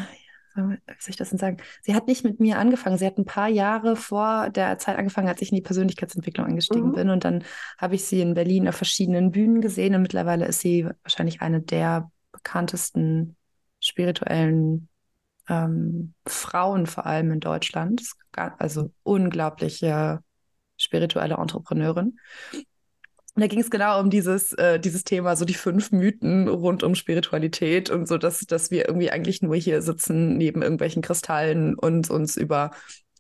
wie 0.57 0.95
soll 0.99 1.11
ich 1.11 1.17
das 1.17 1.31
denn 1.31 1.39
sagen? 1.39 1.59
Sie 1.83 1.95
hat 1.95 2.07
nicht 2.09 2.25
mit 2.25 2.41
mir 2.41 2.59
angefangen. 2.59 2.99
Sie 2.99 3.07
hat 3.07 3.19
ein 3.19 3.25
paar 3.25 3.49
Jahre 3.49 3.97
vor 3.97 4.51
der 4.51 4.79
Zeit 4.79 4.99
angefangen, 4.99 5.29
als 5.29 5.41
ich 5.41 5.51
in 5.51 5.57
die 5.57 5.63
Persönlichkeitsentwicklung 5.63 6.47
eingestiegen 6.47 6.89
mhm. 6.89 6.95
bin. 6.95 7.11
Und 7.11 7.25
dann 7.25 7.45
habe 7.79 7.95
ich 7.95 8.05
sie 8.05 8.21
in 8.21 8.35
Berlin 8.35 8.69
auf 8.69 8.75
verschiedenen 8.75 9.31
Bühnen 9.31 9.61
gesehen. 9.61 9.95
Und 9.95 10.03
mittlerweile 10.03 10.47
ist 10.47 10.61
sie 10.61 10.89
wahrscheinlich 11.03 11.41
eine 11.41 11.61
der 11.61 12.11
bekanntesten 12.33 13.37
spirituellen 13.81 14.90
ähm, 15.51 16.15
Frauen, 16.27 16.87
vor 16.87 17.05
allem 17.07 17.33
in 17.33 17.41
Deutschland. 17.41 18.03
Also 18.33 18.93
unglaubliche 19.03 20.21
spirituelle 20.77 21.35
Entrepreneurin. 21.35 22.19
Und 23.35 23.43
da 23.43 23.47
ging 23.47 23.61
es 23.61 23.71
genau 23.71 24.01
um 24.01 24.11
dieses, 24.11 24.53
äh, 24.55 24.81
dieses 24.81 25.05
Thema, 25.05 25.37
so 25.37 25.45
die 25.45 25.55
fünf 25.55 25.93
Mythen 25.93 26.49
rund 26.49 26.83
um 26.83 26.95
Spiritualität 26.95 27.91
und 27.91 28.07
so, 28.09 28.17
dass, 28.19 28.41
dass 28.41 28.71
wir 28.71 28.89
irgendwie 28.89 29.11
eigentlich 29.11 29.43
nur 29.43 29.57
hier 29.57 29.83
sitzen 29.83 30.37
neben 30.37 30.63
irgendwelchen 30.63 31.03
Kristallen 31.03 31.75
und 31.75 32.11
uns 32.11 32.37
über 32.37 32.71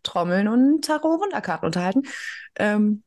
Trommeln 0.03 0.49
und 0.49 0.85
Tarot-Wunderkarten 0.85 1.67
unterhalten. 1.67 2.03
Ähm, 2.57 3.03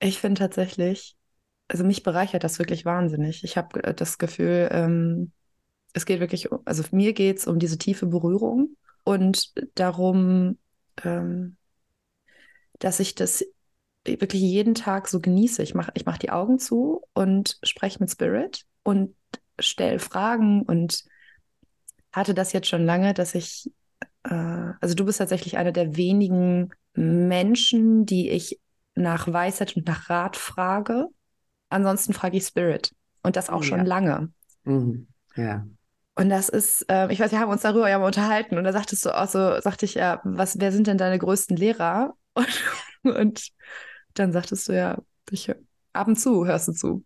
ich 0.00 0.20
finde 0.20 0.38
tatsächlich, 0.40 1.16
also 1.68 1.84
mich 1.84 2.02
bereichert 2.02 2.44
das 2.44 2.58
wirklich 2.58 2.84
wahnsinnig. 2.84 3.44
Ich 3.44 3.56
habe 3.56 3.82
äh, 3.82 3.94
das 3.94 4.18
Gefühl, 4.18 4.68
ähm, 4.72 5.32
es 5.98 6.06
geht 6.06 6.20
wirklich, 6.20 6.48
also 6.64 6.82
mir 6.92 7.12
geht 7.12 7.38
es 7.38 7.46
um 7.46 7.58
diese 7.58 7.76
tiefe 7.76 8.06
Berührung 8.06 8.76
und 9.04 9.52
darum, 9.74 10.58
ähm, 11.04 11.56
dass 12.78 13.00
ich 13.00 13.14
das 13.14 13.44
wirklich 14.04 14.40
jeden 14.40 14.74
Tag 14.74 15.08
so 15.08 15.20
genieße. 15.20 15.62
Ich 15.62 15.74
mache 15.74 15.90
ich 15.94 16.06
mach 16.06 16.18
die 16.18 16.30
Augen 16.30 16.58
zu 16.58 17.02
und 17.12 17.58
spreche 17.62 17.98
mit 18.00 18.10
Spirit 18.10 18.64
und 18.84 19.14
stelle 19.58 19.98
Fragen 19.98 20.62
und 20.62 21.04
hatte 22.12 22.32
das 22.32 22.52
jetzt 22.52 22.68
schon 22.68 22.86
lange, 22.86 23.12
dass 23.12 23.34
ich, 23.34 23.70
äh, 24.22 24.72
also 24.80 24.94
du 24.94 25.04
bist 25.04 25.18
tatsächlich 25.18 25.58
einer 25.58 25.72
der 25.72 25.96
wenigen 25.96 26.70
Menschen, 26.94 28.06
die 28.06 28.30
ich 28.30 28.60
nach 28.94 29.30
Weisheit 29.30 29.76
und 29.76 29.86
nach 29.86 30.08
Rat 30.08 30.36
frage. 30.36 31.08
Ansonsten 31.68 32.14
frage 32.14 32.36
ich 32.36 32.44
Spirit 32.44 32.94
und 33.22 33.36
das 33.36 33.50
auch 33.50 33.60
oh, 33.60 33.62
schon 33.62 33.84
lange. 33.84 34.32
Mhm. 34.64 35.08
Ja. 35.36 35.66
Und 36.18 36.30
das 36.30 36.48
ist, 36.48 36.84
äh, 36.90 37.12
ich 37.12 37.20
weiß, 37.20 37.30
wir 37.30 37.38
haben 37.38 37.52
uns 37.52 37.62
darüber 37.62 37.88
ja 37.88 37.96
mal 37.96 38.06
unterhalten 38.06 38.58
und 38.58 38.64
da 38.64 38.72
sagtest 38.72 39.04
du 39.04 39.16
auch 39.16 39.28
so, 39.28 39.60
sagte 39.60 39.84
ich 39.84 39.94
ja, 39.94 40.20
was, 40.24 40.58
wer 40.58 40.72
sind 40.72 40.88
denn 40.88 40.98
deine 40.98 41.16
größten 41.16 41.56
Lehrer? 41.56 42.16
Und, 42.34 43.16
und 43.16 43.48
dann 44.14 44.32
sagtest 44.32 44.68
du 44.68 44.72
ja, 44.72 44.98
ich, 45.30 45.52
ab 45.92 46.08
und 46.08 46.16
zu 46.16 46.46
hörst 46.46 46.68
du 46.68 46.72
zu. 46.72 47.04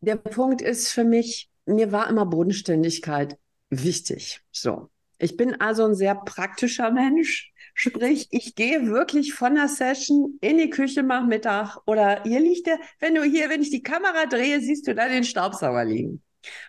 Der 0.00 0.16
Punkt 0.16 0.62
ist 0.62 0.90
für 0.90 1.04
mich, 1.04 1.50
mir 1.66 1.92
war 1.92 2.08
immer 2.08 2.26
Bodenständigkeit 2.26 3.38
wichtig. 3.70 4.40
So. 4.50 4.90
Ich 5.18 5.36
bin 5.36 5.60
also 5.60 5.84
ein 5.84 5.94
sehr 5.94 6.14
praktischer 6.14 6.90
Mensch. 6.90 7.52
Sprich, 7.74 8.28
ich 8.30 8.54
gehe 8.54 8.88
wirklich 8.88 9.34
von 9.34 9.54
der 9.54 9.68
Session 9.68 10.38
in 10.40 10.58
die 10.58 10.70
Küche, 10.70 11.02
mach 11.02 11.26
Mittag 11.26 11.78
oder 11.86 12.22
hier 12.24 12.40
liegt 12.40 12.66
der, 12.66 12.78
wenn 12.98 13.14
du 13.14 13.22
hier, 13.22 13.48
wenn 13.50 13.62
ich 13.62 13.70
die 13.70 13.82
Kamera 13.82 14.26
drehe, 14.26 14.60
siehst 14.60 14.86
du 14.86 14.94
da 14.94 15.08
den 15.08 15.24
Staubsauger 15.24 15.84
liegen 15.84 16.22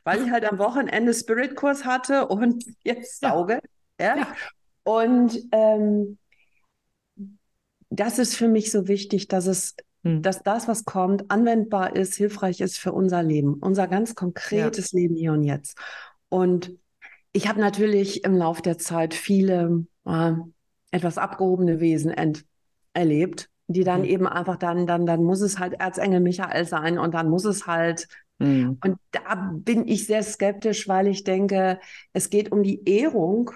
weil 0.03 0.23
ich 0.23 0.31
halt 0.31 0.45
am 0.45 0.59
Wochenende 0.59 1.13
Spiritkurs 1.13 1.85
hatte 1.85 2.27
und 2.27 2.63
jetzt 2.83 3.19
sauge. 3.19 3.59
Ja. 3.99 4.17
ja. 4.17 4.27
Und 4.83 5.39
ähm, 5.51 6.17
das 7.89 8.19
ist 8.19 8.35
für 8.35 8.47
mich 8.47 8.71
so 8.71 8.87
wichtig, 8.87 9.27
dass 9.27 9.47
es, 9.47 9.75
hm. 10.03 10.21
dass 10.21 10.43
das, 10.43 10.67
was 10.67 10.85
kommt, 10.85 11.29
anwendbar 11.31 11.95
ist, 11.95 12.15
hilfreich 12.15 12.61
ist 12.61 12.77
für 12.77 12.93
unser 12.93 13.23
Leben, 13.23 13.55
unser 13.55 13.87
ganz 13.87 14.15
konkretes 14.15 14.91
ja. 14.91 14.99
Leben 14.99 15.15
hier 15.15 15.33
und 15.33 15.43
jetzt. 15.43 15.77
Und 16.29 16.77
ich 17.33 17.47
habe 17.47 17.59
natürlich 17.59 18.23
im 18.23 18.35
Laufe 18.35 18.61
der 18.61 18.77
Zeit 18.77 19.13
viele 19.13 19.85
äh, 20.05 20.31
etwas 20.91 21.17
abgehobene 21.17 21.79
Wesen 21.79 22.13
erlebt, 22.93 23.49
die 23.67 23.83
dann 23.83 24.01
mhm. 24.01 24.07
eben 24.07 24.27
einfach 24.27 24.57
dann, 24.57 24.87
dann, 24.87 25.05
dann 25.05 25.23
muss 25.23 25.41
es 25.41 25.59
halt 25.59 25.73
Erzengel 25.79 26.19
Michael 26.19 26.65
sein 26.65 26.97
und 26.97 27.13
dann 27.13 27.29
muss 27.29 27.45
es 27.45 27.67
halt 27.67 28.07
Mhm. 28.39 28.77
Und 28.83 28.97
da 29.11 29.51
bin 29.53 29.87
ich 29.87 30.07
sehr 30.07 30.23
skeptisch, 30.23 30.87
weil 30.87 31.07
ich 31.07 31.23
denke, 31.23 31.79
es 32.13 32.29
geht 32.29 32.51
um 32.51 32.63
die 32.63 32.89
Ehrung 32.89 33.51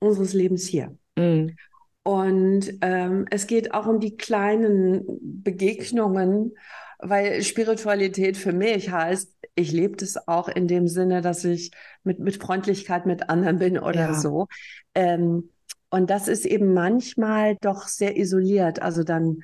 unseres 0.00 0.32
Lebens 0.32 0.66
hier. 0.66 0.96
Mhm. 1.16 1.56
Und 2.02 2.72
ähm, 2.80 3.26
es 3.30 3.46
geht 3.46 3.74
auch 3.74 3.86
um 3.86 4.00
die 4.00 4.16
kleinen 4.16 5.04
Begegnungen, 5.20 6.52
weil 6.98 7.42
Spiritualität 7.42 8.36
für 8.36 8.52
mich 8.52 8.90
heißt, 8.90 9.32
ich 9.54 9.72
lebe 9.72 9.96
das 9.96 10.28
auch 10.28 10.48
in 10.48 10.66
dem 10.66 10.88
Sinne, 10.88 11.20
dass 11.20 11.44
ich 11.44 11.70
mit, 12.02 12.18
mit 12.18 12.42
Freundlichkeit 12.42 13.04
mit 13.06 13.28
anderen 13.28 13.58
bin 13.58 13.78
oder 13.78 14.00
ja. 14.00 14.14
so. 14.14 14.48
Ähm, 14.94 15.50
und 15.90 16.08
das 16.08 16.28
ist 16.28 16.46
eben 16.46 16.72
manchmal 16.72 17.56
doch 17.60 17.88
sehr 17.88 18.16
isoliert. 18.16 18.80
Also 18.80 19.02
dann 19.02 19.42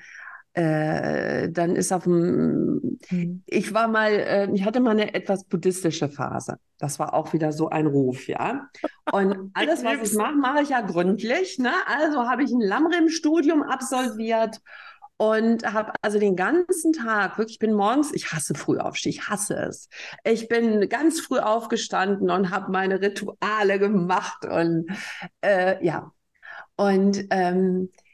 äh, 0.56 1.50
dann 1.50 1.76
ist 1.76 1.92
auf 1.92 2.04
dem, 2.04 2.98
mhm. 3.10 3.42
ich 3.46 3.74
war 3.74 3.88
mal, 3.88 4.10
äh, 4.10 4.50
ich 4.54 4.64
hatte 4.64 4.80
mal 4.80 4.92
eine 4.92 5.12
etwas 5.12 5.44
buddhistische 5.44 6.08
Phase. 6.08 6.58
Das 6.78 6.98
war 6.98 7.12
auch 7.12 7.34
wieder 7.34 7.52
so 7.52 7.68
ein 7.68 7.86
Ruf, 7.86 8.26
ja. 8.26 8.66
Und 9.12 9.50
alles, 9.54 9.84
was 9.84 10.10
ich 10.10 10.16
mache, 10.16 10.34
mache 10.34 10.62
ich 10.62 10.70
ja 10.70 10.80
gründlich. 10.80 11.58
Ne? 11.58 11.72
Also 11.86 12.26
habe 12.26 12.42
ich 12.42 12.50
ein 12.50 12.60
Lamrim-Studium 12.60 13.62
absolviert 13.62 14.62
und 15.18 15.70
habe 15.70 15.92
also 16.00 16.18
den 16.18 16.36
ganzen 16.36 16.94
Tag, 16.94 17.36
wirklich, 17.36 17.56
ich 17.56 17.58
bin 17.58 17.74
morgens, 17.74 18.14
ich 18.14 18.32
hasse 18.32 18.54
früh 18.54 18.78
aufstehen, 18.78 19.10
ich 19.10 19.28
hasse 19.28 19.56
es. 19.56 19.90
Ich 20.24 20.48
bin 20.48 20.88
ganz 20.88 21.20
früh 21.20 21.38
aufgestanden 21.38 22.30
und 22.30 22.50
habe 22.50 22.72
meine 22.72 23.02
Rituale 23.02 23.78
gemacht 23.78 24.46
und 24.46 24.86
äh, 25.42 25.84
ja. 25.84 26.12
Und 26.76 27.26
ähm, 27.30 27.90
äh, 27.92 28.05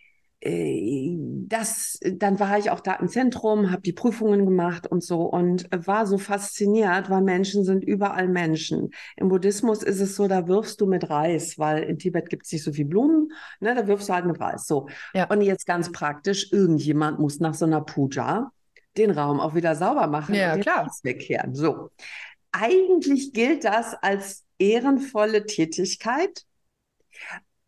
das, 0.45 2.01
dann 2.03 2.41
war 2.41 2.59
ich 2.59 2.71
auch 2.71 2.81
da 2.81 2.95
im 2.95 3.07
Zentrum, 3.09 3.71
habe 3.71 3.83
die 3.83 3.93
Prüfungen 3.93 4.45
gemacht 4.45 4.89
und 4.89 5.05
so 5.05 5.23
und 5.23 5.69
war 5.71 6.05
so 6.05 6.19
fasziniert, 6.19 7.11
weil 7.11 7.23
Menschen 7.23 7.65
sind 7.65 7.85
überall 7.85 8.27
Menschen. 8.27 8.91
Im 9.17 9.29
Buddhismus 9.29 9.85
ist 9.85 10.01
es 10.01 10.17
so, 10.17 10.27
da 10.27 10.49
wirfst 10.49 10.81
du 10.81 10.87
mit 10.87 11.09
Reis, 11.09 11.61
weil 11.61 11.85
in 11.85 11.99
Tibet 11.99 12.29
gibt 12.29 12.47
es 12.47 12.53
nicht 12.53 12.65
so 12.65 12.73
viel 12.73 12.87
Blumen, 12.87 13.31
ne, 13.61 13.77
da 13.77 13.87
wirfst 13.87 14.09
du 14.09 14.15
halt 14.15 14.27
mit 14.27 14.41
Reis. 14.41 14.67
So. 14.67 14.89
Ja. 15.15 15.31
Und 15.31 15.43
jetzt 15.43 15.65
ganz 15.65 15.93
praktisch, 15.93 16.51
irgendjemand 16.53 17.21
muss 17.21 17.39
nach 17.39 17.55
so 17.55 17.65
einer 17.65 17.81
Puja 17.81 18.51
den 18.97 19.13
Raum 19.13 19.39
auch 19.39 19.55
wieder 19.55 19.77
sauber 19.77 20.09
machen 20.09 20.35
ja, 20.35 20.51
und 20.51 20.57
den 20.57 20.63
klar. 20.63 20.85
Reis 20.87 21.05
wegkehren. 21.05 21.55
So. 21.55 21.91
Eigentlich 22.51 23.33
gilt 23.33 23.65
das 23.65 23.95
als 23.95 24.45
ehrenvolle 24.59 25.47
Tätigkeit. 25.47 26.45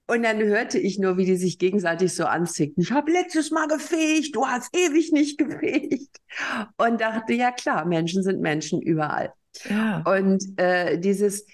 Und 0.06 0.23
dann 0.23 0.38
hörte 0.42 0.78
ich 0.78 0.99
nur, 0.99 1.16
wie 1.16 1.25
die 1.25 1.37
sich 1.37 1.58
gegenseitig 1.58 2.14
so 2.14 2.25
anzickten. 2.26 2.82
Ich 2.82 2.92
habe 2.92 3.11
letztes 3.11 3.50
Mal 3.50 3.68
gefegt, 3.68 4.37
du 4.37 4.46
hast 4.46 4.75
ewig 4.76 5.12
nicht 5.12 5.38
gefegt. 5.38 6.18
Und 6.76 7.00
dachte, 7.00 7.32
ja 7.32 7.52
klar, 7.52 7.87
Menschen 7.87 8.23
sind 8.23 8.40
Menschen 8.40 8.82
überall. 8.82 9.32
Ja. 9.68 10.02
Und 10.02 10.44
äh, 10.58 10.99
dieses, 10.99 11.46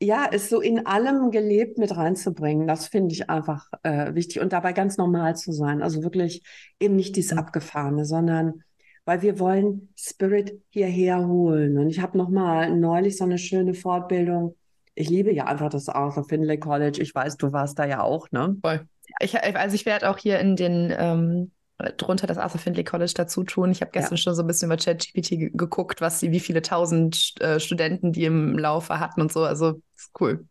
ja, 0.00 0.26
es 0.32 0.48
so 0.48 0.60
in 0.60 0.86
allem 0.86 1.30
gelebt 1.30 1.76
mit 1.76 1.94
reinzubringen, 1.94 2.66
das 2.66 2.88
finde 2.88 3.12
ich 3.12 3.28
einfach 3.28 3.68
äh, 3.82 4.14
wichtig 4.14 4.40
und 4.40 4.52
dabei 4.52 4.72
ganz 4.72 4.96
normal 4.96 5.36
zu 5.36 5.52
sein. 5.52 5.82
Also 5.82 6.02
wirklich 6.02 6.42
eben 6.78 6.96
nicht 6.96 7.16
dieses 7.16 7.32
Mhm. 7.32 7.38
Abgefahrene, 7.38 8.04
sondern 8.06 8.62
weil 9.04 9.22
wir 9.22 9.38
wollen 9.38 9.92
Spirit 9.96 10.60
hierher 10.70 11.26
holen. 11.26 11.76
Und 11.78 11.90
ich 11.90 12.00
habe 12.00 12.16
noch 12.16 12.28
mal 12.28 12.74
neulich 12.74 13.16
so 13.18 13.24
eine 13.24 13.38
schöne 13.38 13.74
Fortbildung. 13.74 14.56
Ich 14.94 15.08
liebe 15.08 15.32
ja 15.32 15.44
einfach 15.44 15.70
das 15.70 15.88
Arthur 15.88 16.24
Findlay 16.24 16.58
College. 16.58 17.00
Ich 17.00 17.14
weiß, 17.14 17.36
du 17.36 17.52
warst 17.52 17.78
da 17.78 17.84
ja 17.84 18.02
auch, 18.02 18.30
ne? 18.30 18.56
Voll. 18.60 18.86
Ich, 19.20 19.36
also 19.42 19.74
ich 19.74 19.86
werde 19.86 20.10
auch 20.10 20.18
hier 20.18 20.38
in 20.38 20.56
den 20.56 20.94
ähm, 20.96 21.50
drunter 21.96 22.26
das 22.26 22.38
Arthur 22.38 22.60
Findlay 22.60 22.84
College 22.84 23.12
dazu 23.16 23.42
tun. 23.44 23.70
Ich 23.70 23.80
habe 23.80 23.90
gestern 23.90 24.18
schon 24.18 24.34
so 24.34 24.42
ein 24.42 24.46
bisschen 24.46 24.66
über 24.68 24.76
ChatGPT 24.76 25.28
ge- 25.30 25.50
geguckt, 25.54 26.00
was 26.00 26.20
sie, 26.20 26.30
wie 26.30 26.40
viele 26.40 26.62
tausend 26.62 27.34
äh, 27.40 27.58
Studenten 27.58 28.12
die 28.12 28.24
im 28.24 28.58
Laufe 28.58 29.00
hatten 29.00 29.20
und 29.20 29.32
so. 29.32 29.44
Also 29.44 29.80
ist 29.96 30.10
cool. 30.20 30.46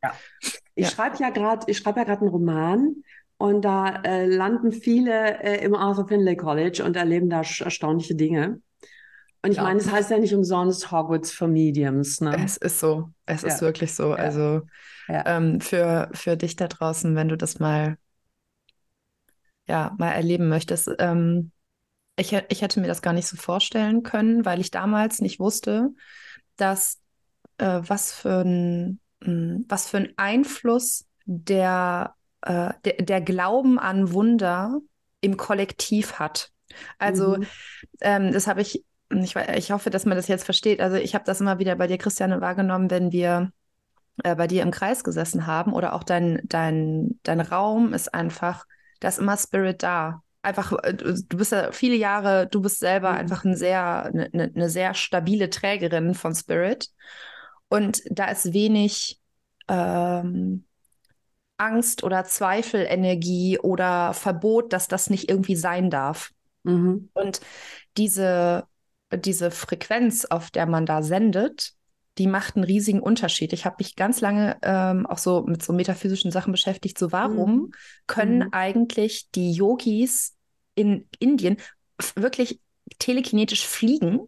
Ich 0.75 0.85
Ja. 0.85 0.91
schreibe 0.91 1.17
ja 1.19 1.29
gerade, 1.29 1.65
ich 1.67 1.77
schreibe 1.77 1.99
ja 1.99 2.05
gerade 2.05 2.21
einen 2.21 2.29
Roman 2.29 2.95
und 3.37 3.63
da 3.63 4.01
äh, 4.03 4.25
landen 4.25 4.71
viele 4.71 5.41
äh, 5.43 5.63
im 5.63 5.75
Arthur 5.75 6.07
Findlay 6.07 6.35
College 6.35 6.83
und 6.83 6.95
erleben 6.95 7.29
da 7.29 7.37
erstaunliche 7.41 8.15
Dinge. 8.15 8.61
Und 9.41 9.51
ich 9.51 9.57
Ja. 9.57 9.63
meine, 9.63 9.79
es 9.79 9.89
heißt 9.89 10.11
ja 10.11 10.17
nicht 10.19 10.33
umsonst 10.33 10.91
Hogwarts 10.91 11.31
for 11.31 11.47
Mediums, 11.47 12.21
ne? 12.21 12.45
Es 12.45 12.57
ist 12.57 12.79
so. 12.79 13.11
Es 13.25 13.43
ist 13.43 13.61
Ja. 13.61 13.61
wirklich 13.61 13.93
so. 13.95 14.13
Also 14.13 14.61
Ja. 15.07 15.23
ähm, 15.25 15.61
für, 15.61 16.09
für 16.13 16.37
dich 16.37 16.55
da 16.55 16.67
draußen, 16.67 17.15
wenn 17.15 17.29
du 17.29 17.37
das 17.37 17.59
mal, 17.59 17.97
ja, 19.67 19.95
mal 19.97 20.11
erleben 20.11 20.49
möchtest. 20.49 20.89
Ähm, 20.99 21.51
ich, 22.17 22.33
ich 22.49 22.61
hätte 22.61 22.81
mir 22.81 22.87
das 22.87 23.01
gar 23.01 23.13
nicht 23.13 23.27
so 23.27 23.37
vorstellen 23.37 24.03
können, 24.03 24.45
weil 24.45 24.59
ich 24.61 24.71
damals 24.71 25.21
nicht 25.21 25.39
wusste, 25.39 25.91
dass 26.57 26.99
äh, 27.59 27.81
was 27.83 28.13
für 28.13 28.41
ein, 28.45 28.99
mh, 29.21 29.61
was 29.69 29.89
für 29.89 29.97
ein 29.97 30.13
Einfluss 30.17 31.05
der, 31.25 32.15
äh, 32.41 32.73
der, 32.85 32.93
der 33.03 33.21
Glauben 33.21 33.79
an 33.79 34.13
Wunder 34.13 34.79
im 35.21 35.37
Kollektiv 35.37 36.19
hat. 36.19 36.51
Also 36.99 37.37
Mhm. 37.37 37.43
ähm, 38.01 38.31
das 38.33 38.47
habe 38.47 38.61
ich, 38.61 38.85
ich, 39.09 39.35
ich 39.35 39.71
hoffe, 39.71 39.89
dass 39.89 40.05
man 40.05 40.17
das 40.17 40.27
jetzt 40.27 40.45
versteht. 40.45 40.81
Also 40.81 40.97
ich 40.97 41.15
habe 41.15 41.25
das 41.25 41.41
immer 41.41 41.59
wieder 41.59 41.75
bei 41.75 41.87
dir, 41.87 41.97
Christiane, 41.97 42.41
wahrgenommen, 42.41 42.91
wenn 42.91 43.11
wir 43.11 43.51
äh, 44.23 44.35
bei 44.35 44.47
dir 44.47 44.63
im 44.63 44.71
Kreis 44.71 45.03
gesessen 45.03 45.47
haben 45.47 45.73
oder 45.73 45.93
auch 45.93 46.03
dein, 46.03 46.41
dein, 46.45 47.19
dein 47.23 47.41
Raum 47.41 47.93
ist 47.93 48.13
einfach, 48.13 48.65
da 48.99 49.09
ist 49.09 49.19
immer 49.19 49.37
Spirit 49.37 49.83
da. 49.83 50.23
Einfach, 50.41 50.73
äh, 50.83 50.93
du 50.93 51.37
bist 51.37 51.51
ja 51.51 51.71
viele 51.71 51.95
Jahre, 51.95 52.47
du 52.47 52.61
bist 52.61 52.79
selber 52.79 53.11
Mhm. 53.11 53.17
einfach 53.17 53.45
ein 53.45 53.55
sehr, 53.55 54.05
eine, 54.05 54.29
eine 54.55 54.69
sehr 54.69 54.93
stabile 54.93 55.49
Trägerin 55.49 56.13
von 56.13 56.35
Spirit. 56.35 56.89
Und 57.69 58.01
da 58.09 58.25
ist 58.25 58.53
wenig 58.53 59.19
ähm, 59.67 60.65
Angst 61.57 62.03
oder 62.03 62.23
Zweifelenergie 62.23 63.59
oder 63.59 64.13
Verbot, 64.13 64.73
dass 64.73 64.87
das 64.87 65.09
nicht 65.09 65.29
irgendwie 65.29 65.55
sein 65.55 65.89
darf. 65.89 66.31
Mhm. 66.63 67.09
Und 67.13 67.41
diese, 67.97 68.65
diese 69.15 69.51
Frequenz, 69.51 70.25
auf 70.25 70.51
der 70.51 70.65
man 70.65 70.85
da 70.85 71.01
sendet, 71.01 71.73
die 72.17 72.27
macht 72.27 72.55
einen 72.55 72.65
riesigen 72.65 72.99
Unterschied. 72.99 73.53
Ich 73.53 73.65
habe 73.65 73.77
mich 73.79 73.95
ganz 73.95 74.19
lange 74.21 74.57
ähm, 74.61 75.05
auch 75.05 75.17
so 75.17 75.43
mit 75.43 75.63
so 75.63 75.73
metaphysischen 75.73 76.31
Sachen 76.31 76.51
beschäftigt. 76.51 76.97
So, 76.97 77.11
warum 77.11 77.55
Mhm. 77.55 77.71
können 78.07 78.39
Mhm. 78.39 78.53
eigentlich 78.53 79.29
die 79.31 79.51
Yogis 79.51 80.35
in 80.75 81.07
Indien 81.19 81.57
wirklich 82.15 82.59
telekinetisch 82.99 83.65
fliegen? 83.65 84.21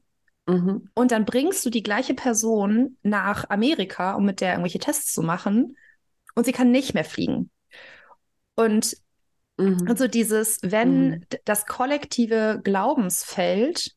Mhm. 0.48 0.90
Und 0.94 1.12
dann 1.12 1.26
bringst 1.26 1.66
du 1.66 1.70
die 1.70 1.84
gleiche 1.84 2.14
Person 2.14 2.98
nach 3.04 3.50
Amerika, 3.50 4.14
um 4.14 4.26
mit 4.26 4.42
der 4.42 4.52
irgendwelche 4.52 4.80
Tests 4.80 5.14
zu 5.14 5.22
machen, 5.22 5.76
und 6.34 6.46
sie 6.46 6.54
kann 6.54 6.72
nicht 6.72 6.94
mehr 6.94 7.04
fliegen. 7.06 7.52
Und 8.56 8.96
Mhm. 9.58 9.86
also 9.88 10.08
dieses, 10.08 10.60
wenn 10.62 11.10
Mhm. 11.10 11.26
das 11.46 11.66
kollektive 11.66 12.62
Glaubensfeld 12.64 13.96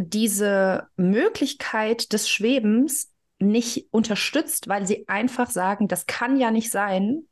diese 0.00 0.88
Möglichkeit 0.96 2.12
des 2.12 2.28
Schwebens 2.28 3.10
nicht 3.38 3.88
unterstützt, 3.90 4.68
weil 4.68 4.86
sie 4.86 5.06
einfach 5.08 5.50
sagen, 5.50 5.88
das 5.88 6.06
kann 6.06 6.36
ja 6.38 6.50
nicht 6.50 6.70
sein, 6.70 7.24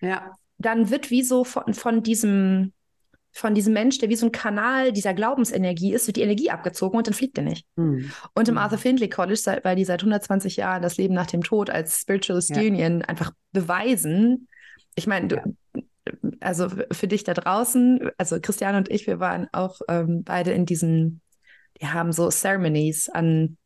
Ja. 0.00 0.32
dann 0.58 0.90
wird 0.90 1.10
wie 1.10 1.22
so 1.22 1.44
von, 1.44 1.74
von 1.74 2.02
diesem 2.02 2.72
von 3.32 3.54
diesem 3.54 3.74
Mensch, 3.74 3.98
der 3.98 4.08
wie 4.08 4.16
so 4.16 4.26
ein 4.26 4.32
Kanal 4.32 4.90
dieser 4.92 5.14
Glaubensenergie 5.14 5.92
ist, 5.94 6.08
wird 6.08 6.16
die 6.16 6.22
Energie 6.22 6.50
abgezogen 6.50 6.98
und 6.98 7.06
dann 7.06 7.14
fliegt 7.14 7.38
er 7.38 7.44
nicht. 7.44 7.64
Mhm. 7.76 8.10
Und 8.34 8.48
im 8.48 8.54
Mhm. 8.54 8.58
Arthur 8.58 8.78
Findlay 8.78 9.08
College, 9.08 9.36
seit, 9.38 9.64
weil 9.64 9.76
die 9.76 9.84
seit 9.84 10.02
120 10.02 10.56
Jahren 10.56 10.82
das 10.82 10.96
Leben 10.96 11.14
nach 11.14 11.28
dem 11.28 11.44
Tod 11.44 11.70
als 11.70 12.00
Spiritualist 12.00 12.50
Ja. 12.50 12.60
Union 12.60 13.02
einfach 13.02 13.30
beweisen. 13.52 14.48
Ich 14.96 15.06
meine, 15.06 15.28
Ja. 15.32 15.44
also 16.40 16.70
für 16.90 17.06
dich 17.06 17.22
da 17.22 17.32
draußen, 17.34 18.10
also 18.18 18.40
Christiane 18.40 18.78
und 18.78 18.90
ich, 18.90 19.06
wir 19.06 19.20
waren 19.20 19.46
auch 19.52 19.80
ähm, 19.88 20.24
beide 20.24 20.50
in 20.50 20.66
diesen, 20.66 21.20
die 21.80 21.88
haben 21.88 22.12
so 22.12 22.30
Ceremonies 22.30 23.08
an 23.08 23.56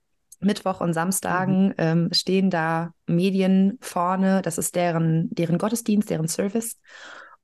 Mittwoch 0.41 0.81
und 0.81 0.93
Samstagen 0.93 1.69
Mhm. 1.71 1.75
ähm, 1.79 2.09
stehen 2.13 2.51
da 2.51 2.93
Medien 3.07 3.79
vorne, 3.81 4.43
das 4.43 4.59
ist 4.59 4.75
deren, 4.77 5.29
deren 5.35 5.59
Gottesdienst, 5.59 6.11
deren 6.11 6.29
Service 6.29 6.79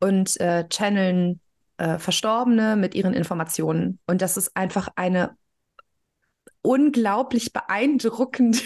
und 0.01 0.39
äh, 0.41 0.69
channeln 0.69 1.41
äh, 1.79 1.99
Verstorbene 1.99 2.77
mit 2.77 2.95
ihren 2.95 3.15
Informationen. 3.15 3.99
Und 4.07 4.23
das 4.23 4.37
ist 4.37 4.57
einfach 4.57 4.89
eine 4.97 5.37
unglaublich 6.63 7.53
beeindruckende 7.53 8.59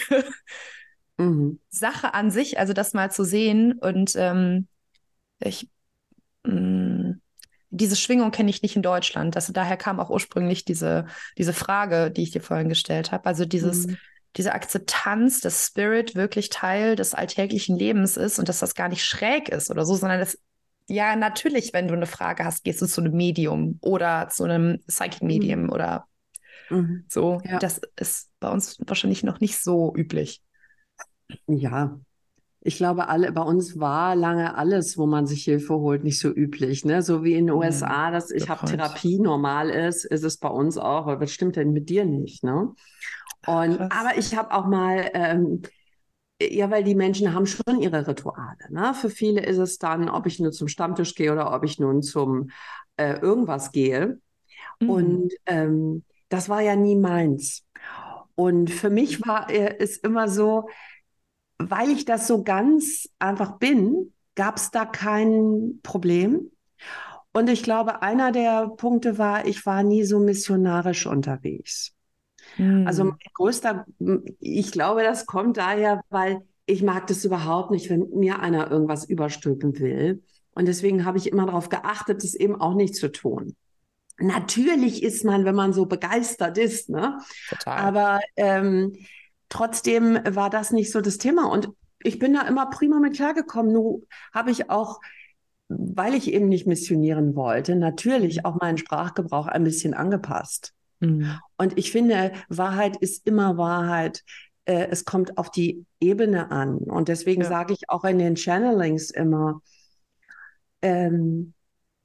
Mhm. 1.19 1.59
Sache 1.71 2.15
an 2.15 2.31
sich, 2.31 2.59
also 2.59 2.73
das 2.73 2.95
mal 2.95 3.11
zu 3.11 3.25
sehen. 3.25 3.73
Und 3.79 4.15
ähm, 4.17 4.69
ich, 5.41 5.71
mh, 6.45 7.17
diese 7.77 7.97
Schwingung 7.97 8.31
kenne 8.31 8.51
ich 8.51 8.63
nicht 8.63 8.77
in 8.77 8.83
Deutschland. 8.83 9.37
Also 9.37 9.53
daher 9.53 9.77
kam 9.77 10.01
auch 10.01 10.11
ursprünglich 10.11 10.65
diese, 10.65 11.07
diese 11.39 11.53
Frage, 11.53 12.11
die 12.11 12.23
ich 12.23 12.31
dir 12.31 12.41
vorhin 12.41 12.69
gestellt 12.69 13.13
habe. 13.13 13.27
Also 13.27 13.45
dieses, 13.45 13.87
Mhm. 13.87 13.97
diese 14.37 14.53
Akzeptanz, 14.55 15.41
dass 15.41 15.67
Spirit 15.67 16.15
wirklich 16.15 16.49
Teil 16.51 16.97
des 16.97 17.15
alltäglichen 17.15 17.77
Lebens 17.77 18.17
ist 18.17 18.39
und 18.39 18.49
dass 18.49 18.59
das 18.61 18.75
gar 18.75 18.89
nicht 18.89 19.05
schräg 19.05 19.49
ist 19.49 19.71
oder 19.71 19.85
so, 19.85 19.95
sondern 19.95 20.21
das, 20.21 20.39
ja, 20.89 21.17
natürlich, 21.17 21.73
wenn 21.73 21.89
du 21.89 21.95
eine 21.95 22.07
Frage 22.07 22.45
hast, 22.45 22.65
gehst 22.65 22.83
du 22.83 22.87
zu 22.87 23.01
einem 23.01 23.13
Medium 23.15 23.79
oder 23.81 24.29
zu 24.29 24.45
einem 24.45 24.81
Psychic 24.87 25.23
Medium 25.23 25.71
oder 25.71 26.07
Mhm. 26.71 27.05
so. 27.09 27.41
Ja. 27.45 27.59
Das 27.59 27.81
ist 27.97 28.31
bei 28.41 28.49
uns 28.49 28.77
wahrscheinlich 28.87 29.23
noch 29.23 29.41
nicht 29.41 29.59
so 29.63 29.95
üblich. 29.97 30.43
Ja, 31.47 31.99
ich 32.67 32.77
glaube, 32.79 33.09
alle, 33.09 33.31
bei 33.33 33.43
uns 33.43 33.79
war 33.79 34.17
lange 34.17 34.57
alles, 34.57 34.99
wo 34.99 35.07
man 35.07 35.27
sich 35.27 35.45
Hilfe 35.45 35.75
holt, 35.75 36.03
nicht 36.05 36.19
so 36.19 36.31
üblich. 36.31 36.85
Ne? 36.87 37.03
So 37.03 37.23
wie 37.23 37.35
in 37.35 37.47
den 37.49 37.57
Ja, 37.59 37.59
USA, 37.59 38.11
dass 38.11 38.31
ich 38.31 38.49
habe. 38.49 38.65
Therapie 38.65 39.19
normal 39.21 39.71
ist, 39.71 40.05
ist 40.07 40.25
es 40.25 40.39
bei 40.39 40.49
uns 40.49 40.79
auch. 40.79 41.07
Aber 41.07 41.21
was 41.21 41.33
stimmt 41.33 41.57
denn 41.57 41.73
mit 41.75 41.91
dir 41.91 42.07
nicht? 42.07 42.43
Ne? 42.43 42.73
Und 43.47 43.81
Krass. 43.81 43.93
aber 43.93 44.19
ich 44.19 44.37
habe 44.37 44.53
auch 44.53 44.67
mal, 44.67 45.11
ähm, 45.15 45.63
ja, 46.43 46.71
weil 46.71 46.85
die 46.85 46.95
Menschen 46.95 47.35
haben 47.35 47.47
schon 47.47 47.81
ihre 47.81 48.07
Rituale. 48.07 48.57
Ne? 48.71 48.95
Für 48.95 49.11
viele 49.11 49.43
ist 49.45 49.59
es 49.59 49.79
dann, 49.79 50.09
ob 50.09 50.27
ich 50.27 50.41
nur 50.41 50.53
zum 50.53 50.69
Stammtisch 50.69 51.15
gehe 51.15 51.33
oder 51.33 51.55
ob 51.55 51.65
ich 51.65 51.79
nun 51.79 52.03
zum 52.03 52.51
äh, 52.97 53.19
irgendwas 53.21 53.73
gehe. 53.73 54.21
Mhm. 54.81 55.25
Und 55.25 55.33
ähm, 55.47 56.05
das 56.29 56.49
war 56.49 56.61
ja 56.63 56.77
nie 56.77 56.97
meins. 56.97 57.65
Und 58.35 58.71
für 58.71 58.91
mich 58.91 59.21
war 59.27 59.51
äh, 59.51 59.77
es 59.79 59.97
immer 59.99 60.29
so, 60.29 60.69
weil 61.59 61.91
ich 61.91 62.05
das 62.05 62.27
so 62.27 62.43
ganz 62.43 63.09
einfach 63.19 63.59
bin, 63.59 64.13
gab 64.35 64.57
es 64.57 64.71
da 64.71 64.85
kein 64.85 65.81
Problem. 65.83 66.51
Und 67.33 67.49
ich 67.49 67.63
glaube, 67.63 68.03
einer 68.03 68.33
der 68.33 68.69
Punkte 68.69 69.19
war, 69.19 69.47
ich 69.47 69.65
war 69.67 69.83
nie 69.83 70.05
so 70.05 70.21
missionarisch 70.21 71.07
unterwegs. 71.07 71.93
Mhm. 72.57 72.87
Also 72.87 73.05
mein 73.05 73.19
größter, 73.35 73.87
ich 74.39 74.73
glaube, 74.73 75.03
das 75.03 75.27
kommt 75.27 75.57
daher, 75.57 76.01
weil 76.11 76.43
ich 76.67 76.83
mag 76.83 77.07
das 77.07 77.25
überhaupt 77.25 77.71
nicht, 77.71 77.91
wenn 77.91 78.09
mir 78.11 78.41
einer 78.41 78.71
irgendwas 78.71 79.05
überstülpen 79.05 79.79
will. 79.79 80.23
Und 80.55 80.67
deswegen 80.67 81.05
habe 81.05 81.19
ich 81.19 81.31
immer 81.31 81.47
darauf 81.47 81.69
geachtet, 81.69 82.23
das 82.23 82.35
eben 82.35 82.61
auch 82.61 82.75
nicht 82.75 82.95
zu 82.95 83.11
tun. 83.11 83.57
Natürlich 84.19 85.03
ist 85.03 85.25
man, 85.25 85.45
wenn 85.45 85.57
man 85.57 85.73
so 85.73 85.87
begeistert 85.87 86.57
ist, 86.57 86.89
ne? 86.89 87.19
Total. 87.49 87.79
Aber 87.79 88.21
ähm, 88.37 88.93
trotzdem 89.49 90.19
war 90.29 90.51
das 90.51 90.71
nicht 90.71 90.91
so 90.93 91.01
das 91.01 91.19
Thema. 91.19 91.51
Und 91.51 91.69
ich 92.03 92.19
bin 92.19 92.35
da 92.35 92.43
immer 92.43 92.67
prima 92.67 92.99
mit 93.01 93.15
klargekommen. 93.15 93.73
Nur 93.73 94.03
habe 94.33 94.51
ich 94.51 94.71
auch, 94.71 95.01
weil 95.69 96.15
ich 96.15 96.33
eben 96.33 96.49
nicht 96.49 96.67
missionieren 96.67 97.35
wollte, 97.35 97.77
natürlich 97.77 98.45
auch 98.45 98.57
meinen 98.57 98.79
Sprachgebrauch 98.79 99.47
ein 99.47 99.65
bisschen 99.65 99.95
angepasst. 99.95 100.75
Mhm. 101.01 101.39
Und 101.57 101.79
ich 101.79 101.91
finde, 101.91 102.33
Wahrheit 102.49 102.97
ist 102.97 103.27
immer 103.27 103.57
Wahrheit. 103.57 104.23
Äh, 104.67 104.89
es 104.91 105.05
kommt 105.05 105.39
auf 105.39 105.51
die 105.51 105.85
Ebene 106.01 106.51
an. 106.51 106.77
Und 106.79 107.09
deswegen 107.09 107.43
Ja. 107.43 107.49
sage 107.49 107.73
ich 107.75 107.89
auch 107.89 108.05
in 108.05 108.19
den 108.19 108.37
Channelings 108.37 109.11
immer, 109.11 109.61
ähm, 110.83 111.55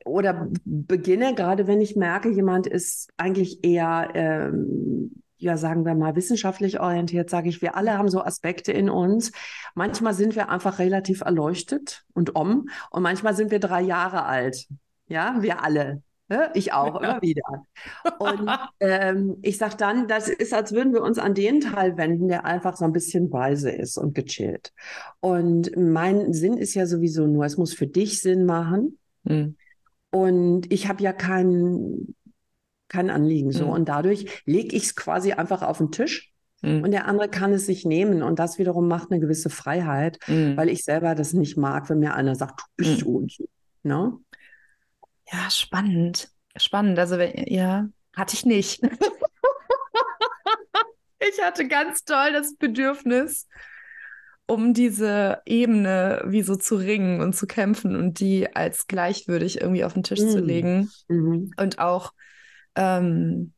oder 0.05 0.47
beginne, 0.63 1.35
gerade 1.35 1.67
wenn 1.67 1.81
ich 1.81 1.95
merke, 1.95 2.29
jemand 2.29 2.67
ist 2.67 3.11
eigentlich 3.17 3.63
eher 3.63 4.09
ähm, 4.13 5.21
ja, 5.39 5.57
sagen 5.57 5.85
wir 5.85 5.95
mal, 5.95 6.15
wissenschaftlich 6.15 6.79
orientiert, 6.79 7.29
sage 7.29 7.49
ich, 7.49 7.61
wir 7.61 7.75
alle 7.75 7.97
haben 7.97 8.09
so 8.09 8.21
Aspekte 8.23 8.71
in 8.71 8.89
uns. 8.89 9.31
Manchmal 9.73 10.13
sind 10.13 10.35
wir 10.35 10.49
einfach 10.49 10.79
relativ 10.79 11.21
erleuchtet 11.21 12.03
und 12.13 12.35
om 12.35 12.69
und 12.91 13.01
manchmal 13.01 13.33
sind 13.35 13.49
wir 13.49 13.59
drei 13.59 13.81
Jahre 13.81 14.25
alt. 14.25 14.67
Ja, 15.07 15.37
wir 15.41 15.63
alle. 15.63 16.03
Ich 16.53 16.73
auch, 16.73 17.01
immer 17.01 17.21
wieder. 17.23 17.65
Und 18.19 18.47
ähm, 18.79 19.37
ich 19.41 19.57
sage 19.57 19.77
dann, 19.77 20.07
das 20.07 20.29
ist, 20.29 20.53
als 20.53 20.73
würden 20.73 20.93
wir 20.93 21.01
uns 21.01 21.17
an 21.17 21.33
den 21.33 21.59
Teil 21.59 21.97
wenden, 21.97 22.27
der 22.27 22.45
einfach 22.45 22.77
so 22.77 22.85
ein 22.85 22.93
bisschen 22.93 23.31
weise 23.31 23.71
ist 23.71 23.97
und 23.97 24.13
gechillt. 24.13 24.71
Und 25.21 25.75
mein 25.75 26.33
Sinn 26.33 26.57
ist 26.57 26.75
ja 26.75 26.85
sowieso 26.85 27.25
nur, 27.25 27.45
es 27.45 27.57
muss 27.57 27.73
für 27.73 27.87
dich 27.87 28.21
Sinn 28.21 28.45
machen. 28.45 28.99
Mhm. 29.23 29.55
Und 30.11 30.71
ich 30.71 30.87
habe 30.87 31.03
ja 31.03 31.13
keinen 31.13 32.15
kein 32.89 33.09
Anliegen 33.09 33.51
so. 33.51 33.65
Mhm. 33.65 33.71
Und 33.71 33.89
dadurch 33.89 34.43
lege 34.45 34.75
ich 34.75 34.83
es 34.83 34.95
quasi 34.95 35.31
einfach 35.31 35.61
auf 35.61 35.77
den 35.77 35.91
Tisch 35.91 36.33
mhm. 36.61 36.83
und 36.83 36.91
der 36.91 37.07
andere 37.07 37.29
kann 37.29 37.53
es 37.53 37.65
sich 37.65 37.85
nehmen. 37.85 38.21
Und 38.21 38.39
das 38.39 38.57
wiederum 38.57 38.87
macht 38.87 39.11
eine 39.11 39.19
gewisse 39.19 39.49
Freiheit, 39.49 40.19
mhm. 40.27 40.57
weil 40.57 40.69
ich 40.69 40.83
selber 40.83 41.15
das 41.15 41.33
nicht 41.33 41.55
mag, 41.55 41.89
wenn 41.89 41.99
mir 41.99 42.15
einer 42.15 42.35
sagt, 42.35 42.59
du 42.59 42.65
bist 42.75 42.91
mhm. 42.91 42.99
so 42.99 43.09
und 43.11 43.31
so. 43.31 43.45
Ne? 43.83 44.17
Ja, 45.31 45.49
spannend. 45.49 46.29
Spannend. 46.57 46.99
Also, 46.99 47.17
ja, 47.17 47.87
hatte 48.15 48.35
ich 48.35 48.45
nicht. 48.45 48.81
ich 51.19 51.41
hatte 51.41 51.67
ganz 51.67 52.03
toll 52.03 52.33
das 52.33 52.55
Bedürfnis, 52.55 53.47
um 54.47 54.73
diese 54.73 55.41
Ebene 55.45 56.23
wie 56.25 56.41
so 56.41 56.55
zu 56.55 56.75
ringen 56.75 57.21
und 57.21 57.35
zu 57.35 57.45
kämpfen 57.45 57.95
und 57.95 58.19
die 58.19 58.55
als 58.55 58.87
gleichwürdig 58.87 59.61
irgendwie 59.61 59.85
auf 59.85 59.93
den 59.93 60.03
Tisch 60.03 60.19
zu 60.19 60.39
legen. 60.39 60.89
Mhm. 61.07 61.51
Und 61.57 61.77
auch 61.77 62.13
ähm, 62.79 63.53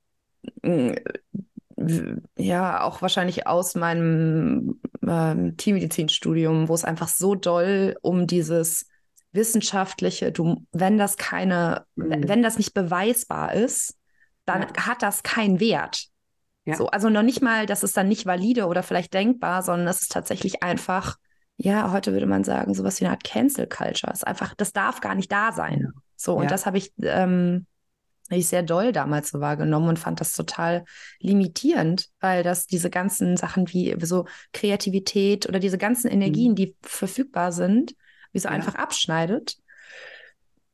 ja, 2.37 2.83
auch 2.83 3.01
wahrscheinlich 3.01 3.47
aus 3.47 3.75
meinem 3.75 4.79
ähm, 5.07 5.57
Tiermedizinstudium, 5.57 6.67
wo 6.67 6.73
es 6.73 6.83
einfach 6.83 7.07
so 7.07 7.35
doll 7.35 7.95
um 8.01 8.27
dieses 8.27 8.87
wissenschaftliche, 9.31 10.31
du, 10.31 10.65
wenn 10.71 10.97
das 10.97 11.17
keine, 11.17 11.85
mhm. 11.95 12.27
wenn 12.27 12.43
das 12.43 12.57
nicht 12.57 12.73
beweisbar 12.73 13.53
ist, 13.53 13.95
dann 14.45 14.63
ja. 14.63 14.87
hat 14.87 15.01
das 15.01 15.23
keinen 15.23 15.59
Wert. 15.59 16.07
Ja. 16.65 16.75
So, 16.75 16.87
also 16.87 17.09
noch 17.09 17.23
nicht 17.23 17.41
mal, 17.41 17.65
das 17.65 17.83
ist 17.83 17.95
dann 17.97 18.07
nicht 18.07 18.25
valide 18.25 18.65
oder 18.65 18.83
vielleicht 18.83 19.13
denkbar, 19.13 19.63
sondern 19.63 19.87
es 19.87 20.01
ist 20.01 20.11
tatsächlich 20.11 20.61
einfach, 20.61 21.17
ja, 21.57 21.91
heute 21.91 22.13
würde 22.13 22.25
man 22.25 22.43
sagen, 22.43 22.73
sowas 22.73 22.99
wie 22.99 23.05
eine 23.05 23.13
Art 23.13 23.23
Cancel 23.23 23.67
Culture. 23.67 24.11
Es 24.11 24.19
ist 24.19 24.27
einfach, 24.27 24.53
das 24.55 24.73
darf 24.73 24.99
gar 24.99 25.15
nicht 25.15 25.31
da 25.31 25.51
sein. 25.51 25.91
So, 26.15 26.35
und 26.35 26.51
das 26.51 26.65
habe 26.65 26.77
ich 26.77 26.93
ähm, 27.01 27.65
ich 28.39 28.47
sehr 28.47 28.63
doll 28.63 28.91
damals 28.91 29.29
so 29.29 29.39
wahrgenommen 29.39 29.89
und 29.89 29.99
fand 29.99 30.19
das 30.19 30.33
total 30.33 30.85
limitierend, 31.19 32.09
weil 32.19 32.43
das 32.43 32.67
diese 32.67 32.89
ganzen 32.89 33.37
Sachen 33.37 33.71
wie 33.73 33.95
so 34.01 34.25
Kreativität 34.53 35.47
oder 35.47 35.59
diese 35.59 35.77
ganzen 35.77 36.09
Energien, 36.09 36.51
mhm. 36.51 36.55
die 36.55 36.75
verfügbar 36.81 37.51
sind, 37.51 37.95
wie 38.31 38.39
so 38.39 38.47
ja. 38.47 38.55
einfach 38.55 38.75
abschneidet. 38.75 39.57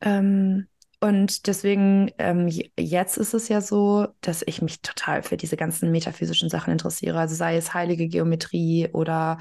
Ähm, 0.01 0.67
und 0.99 1.45
deswegen, 1.45 2.11
ähm, 2.17 2.47
jetzt 2.77 3.17
ist 3.17 3.33
es 3.35 3.49
ja 3.49 3.61
so, 3.61 4.07
dass 4.21 4.43
ich 4.45 4.61
mich 4.61 4.81
total 4.81 5.21
für 5.21 5.37
diese 5.37 5.55
ganzen 5.55 5.91
metaphysischen 5.91 6.49
Sachen 6.49 6.71
interessiere. 6.71 7.19
Also 7.19 7.35
sei 7.35 7.55
es 7.55 7.73
heilige 7.73 8.07
Geometrie 8.07 8.89
oder 8.93 9.37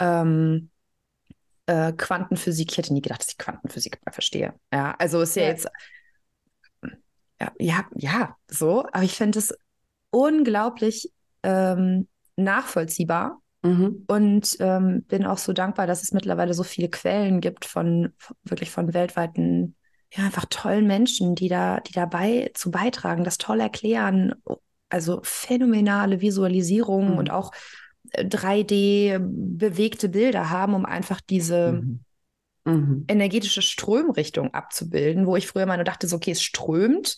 ähm, 0.00 0.70
äh, 1.66 1.92
Quantenphysik. 1.92 2.72
Ich 2.72 2.78
hätte 2.78 2.92
nie 2.92 3.02
gedacht, 3.02 3.20
dass 3.20 3.30
ich 3.30 3.38
Quantenphysik 3.38 4.00
verstehe. 4.10 4.54
Ja, 4.72 4.96
also 4.98 5.20
ist 5.20 5.36
ja, 5.36 5.44
ja. 5.44 5.48
jetzt 5.50 5.68
ja, 7.58 7.84
ja, 7.94 8.36
so. 8.48 8.86
Aber 8.92 9.02
ich 9.02 9.14
finde 9.14 9.38
es 9.38 9.56
unglaublich 10.10 11.12
ähm, 11.42 12.08
nachvollziehbar 12.36 13.40
mhm. 13.62 14.04
und 14.06 14.56
ähm, 14.60 15.02
bin 15.04 15.26
auch 15.26 15.38
so 15.38 15.52
dankbar, 15.52 15.86
dass 15.86 16.02
es 16.02 16.12
mittlerweile 16.12 16.54
so 16.54 16.62
viele 16.62 16.88
Quellen 16.88 17.40
gibt 17.40 17.64
von, 17.64 18.12
von 18.16 18.36
wirklich 18.44 18.70
von 18.70 18.94
weltweiten, 18.94 19.74
ja, 20.12 20.24
einfach 20.24 20.46
tollen 20.48 20.86
Menschen, 20.86 21.34
die 21.34 21.48
da, 21.48 21.80
die 21.80 21.92
dabei 21.92 22.50
zu 22.54 22.70
beitragen, 22.70 23.24
das 23.24 23.38
toll 23.38 23.60
erklären. 23.60 24.34
Also 24.88 25.20
phänomenale 25.24 26.20
Visualisierungen 26.20 27.12
mhm. 27.12 27.18
und 27.18 27.30
auch 27.30 27.52
3D 28.14 29.14
äh, 29.14 29.20
bewegte 29.20 30.08
Bilder 30.08 30.50
haben, 30.50 30.74
um 30.74 30.86
einfach 30.86 31.20
diese 31.20 31.72
mhm 31.72 32.00
mhm. 32.66 33.04
energetische 33.08 33.62
Strömrichtung 33.62 34.52
abzubilden, 34.52 35.26
wo 35.26 35.36
ich 35.36 35.46
früher 35.46 35.66
mal 35.66 35.76
nur 35.76 35.84
dachte, 35.84 36.06
so, 36.06 36.16
okay, 36.16 36.32
es 36.32 36.42
strömt. 36.42 37.16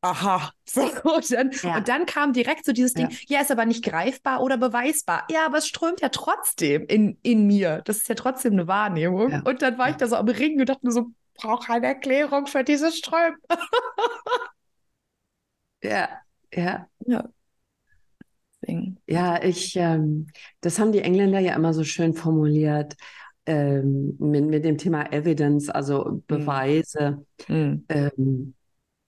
Aha, 0.00 0.52
so, 0.64 0.82
und 0.82 1.32
dann, 1.32 1.50
ja. 1.62 1.78
und 1.78 1.88
dann 1.88 2.06
kam 2.06 2.32
direkt 2.32 2.64
so 2.64 2.72
dieses 2.72 2.94
Ding, 2.94 3.10
ja. 3.10 3.36
ja. 3.36 3.40
ist 3.40 3.50
aber 3.50 3.64
nicht 3.64 3.84
greifbar 3.84 4.42
oder 4.42 4.56
beweisbar. 4.56 5.26
Ja, 5.30 5.46
aber 5.46 5.58
es 5.58 5.66
strömt 5.66 6.00
ja 6.00 6.08
trotzdem 6.08 6.86
in, 6.86 7.18
in 7.22 7.46
mir. 7.46 7.82
Das 7.84 7.98
ist 7.98 8.08
ja 8.08 8.14
trotzdem 8.14 8.54
eine 8.54 8.66
Wahrnehmung. 8.66 9.30
Ja. 9.30 9.42
Und 9.42 9.62
dann 9.62 9.78
war 9.78 9.90
ich 9.90 9.96
da 9.96 10.06
so 10.06 10.16
am 10.16 10.28
Ringen 10.28 10.60
und 10.60 10.68
dachte 10.68 10.86
mir 10.86 10.92
so, 10.92 11.06
brauche 11.34 11.72
eine 11.72 11.86
Erklärung 11.86 12.46
für 12.46 12.64
dieses 12.64 12.98
Strömen. 12.98 13.36
ja, 15.82 16.08
ja. 16.52 16.86
Ja. 17.06 17.28
Ja, 19.06 19.40
ich, 19.44 19.76
ähm, 19.76 20.26
das 20.60 20.80
haben 20.80 20.90
die 20.90 20.98
Engländer 20.98 21.38
ja 21.38 21.54
immer 21.54 21.72
so 21.72 21.84
schön 21.84 22.14
formuliert 22.14 22.96
ähm, 23.46 24.16
mit, 24.18 24.44
mit 24.44 24.64
dem 24.64 24.78
Thema 24.78 25.12
Evidence, 25.12 25.70
also 25.70 26.04
hm. 26.04 26.22
Beweise. 26.26 27.24
Mhm. 27.48 27.84
Ähm, 27.88 28.54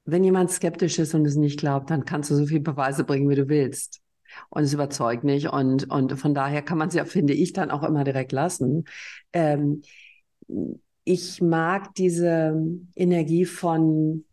wenn 0.05 0.25
jemand 0.25 0.51
skeptisch 0.51 0.99
ist 0.99 1.15
und 1.15 1.27
es 1.27 1.37
nicht 1.37 1.61
glaubt, 1.61 1.91
dann 1.91 2.05
kannst 2.05 2.31
du 2.31 2.35
so 2.35 2.47
viele 2.47 2.61
Beweise 2.61 3.05
bringen, 3.05 3.29
wie 3.29 3.35
du 3.35 3.49
willst. 3.49 4.01
Und 4.49 4.63
es 4.63 4.73
überzeugt 4.73 5.25
nicht. 5.25 5.49
Und, 5.53 5.91
und 5.91 6.19
von 6.19 6.35
daher 6.35 6.63
kann 6.63 6.79
man 6.79 6.91
ja, 6.91 7.05
finde 7.05 7.35
ich, 7.35 7.53
dann 7.53 7.71
auch 7.71 7.83
immer 7.83 8.05
direkt 8.05 8.33
lassen. 8.33 8.85
Ähm, 9.33 9.83
ich 11.05 11.43
mag 11.43 11.95
diese 11.95 12.63
Energie 12.95 13.45
von 13.45 14.25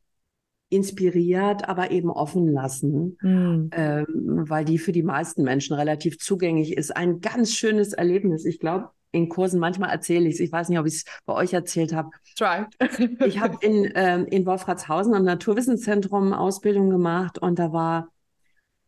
inspiriert, 0.70 1.68
aber 1.70 1.92
eben 1.92 2.10
offen 2.10 2.48
lassen, 2.48 3.18
mhm. 3.22 3.70
ähm, 3.72 4.06
weil 4.50 4.66
die 4.66 4.78
für 4.78 4.92
die 4.92 5.04
meisten 5.04 5.44
Menschen 5.44 5.76
relativ 5.76 6.18
zugänglich 6.20 6.76
ist. 6.76 6.96
Ein 6.96 7.22
ganz 7.22 7.54
schönes 7.54 7.94
Erlebnis. 7.94 8.46
Ich 8.46 8.60
glaube, 8.60 8.90
in 9.16 9.30
Kursen, 9.30 9.60
manchmal 9.60 9.90
erzähle 9.90 10.28
ich 10.28 10.36
es, 10.36 10.40
ich 10.42 10.52
weiß 10.52 10.70
nicht, 10.70 10.80
ob 10.80 10.86
ich 10.86 10.96
es 10.96 11.06
bei 11.26 11.34
euch 11.34 11.54
erzählt 11.54 11.94
habe. 11.94 12.10
Try. 12.36 12.66
ich 13.26 13.40
habe 13.40 13.58
in, 13.62 13.92
ähm, 13.96 14.26
in 14.28 14.46
Wolfratshausen 14.46 15.14
am 15.14 15.24
Naturwissenszentrum 15.24 16.34
Ausbildung 16.34 16.90
gemacht 16.90 17.40
und 17.40 17.58
da 17.60 17.72
war 17.72 18.10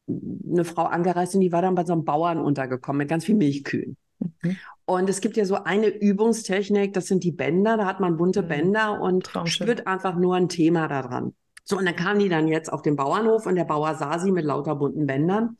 eine 0.08 0.66
Frau 0.66 0.84
angereist 0.84 1.36
und 1.36 1.42
die 1.42 1.52
war 1.52 1.62
dann 1.62 1.76
bei 1.76 1.86
so 1.86 1.94
einem 1.94 2.06
Bauern 2.06 2.40
untergekommen 2.40 3.00
mit 3.00 3.10
ganz 3.10 3.26
viel 3.26 3.36
Milchkühen. 3.36 3.98
Mhm. 4.20 4.58
Und 4.86 5.10
es 5.10 5.22
gibt 5.22 5.38
ja 5.38 5.46
so 5.46 5.56
eine 5.64 5.88
Übungstechnik, 5.88 6.94
das 6.94 7.08
sind 7.08 7.24
die 7.24 7.32
Bänder, 7.32 7.78
da 7.78 7.86
hat 7.86 8.00
man 8.00 8.18
bunte 8.18 8.44
mhm. 8.44 8.48
Bänder 8.48 9.02
und 9.02 9.26
Traumschön. 9.26 9.68
spürt 9.68 9.88
einfach 9.88 10.16
nur 10.16 10.36
ein 10.36 10.50
Thema 10.50 10.88
daran. 10.88 11.34
So, 11.64 11.78
und 11.78 11.86
dann 11.86 11.98
kam 11.98 12.20
die 12.20 12.30
dann 12.30 12.48
jetzt 12.48 12.72
auf 12.72 12.82
den 12.82 12.96
Bauernhof 12.96 13.46
und 13.46 13.56
der 13.56 13.66
Bauer 13.66 13.96
sah 13.96 14.20
sie 14.20 14.32
mit 14.32 14.46
lauter 14.46 14.76
bunten 14.76 15.06
Bändern 15.06 15.58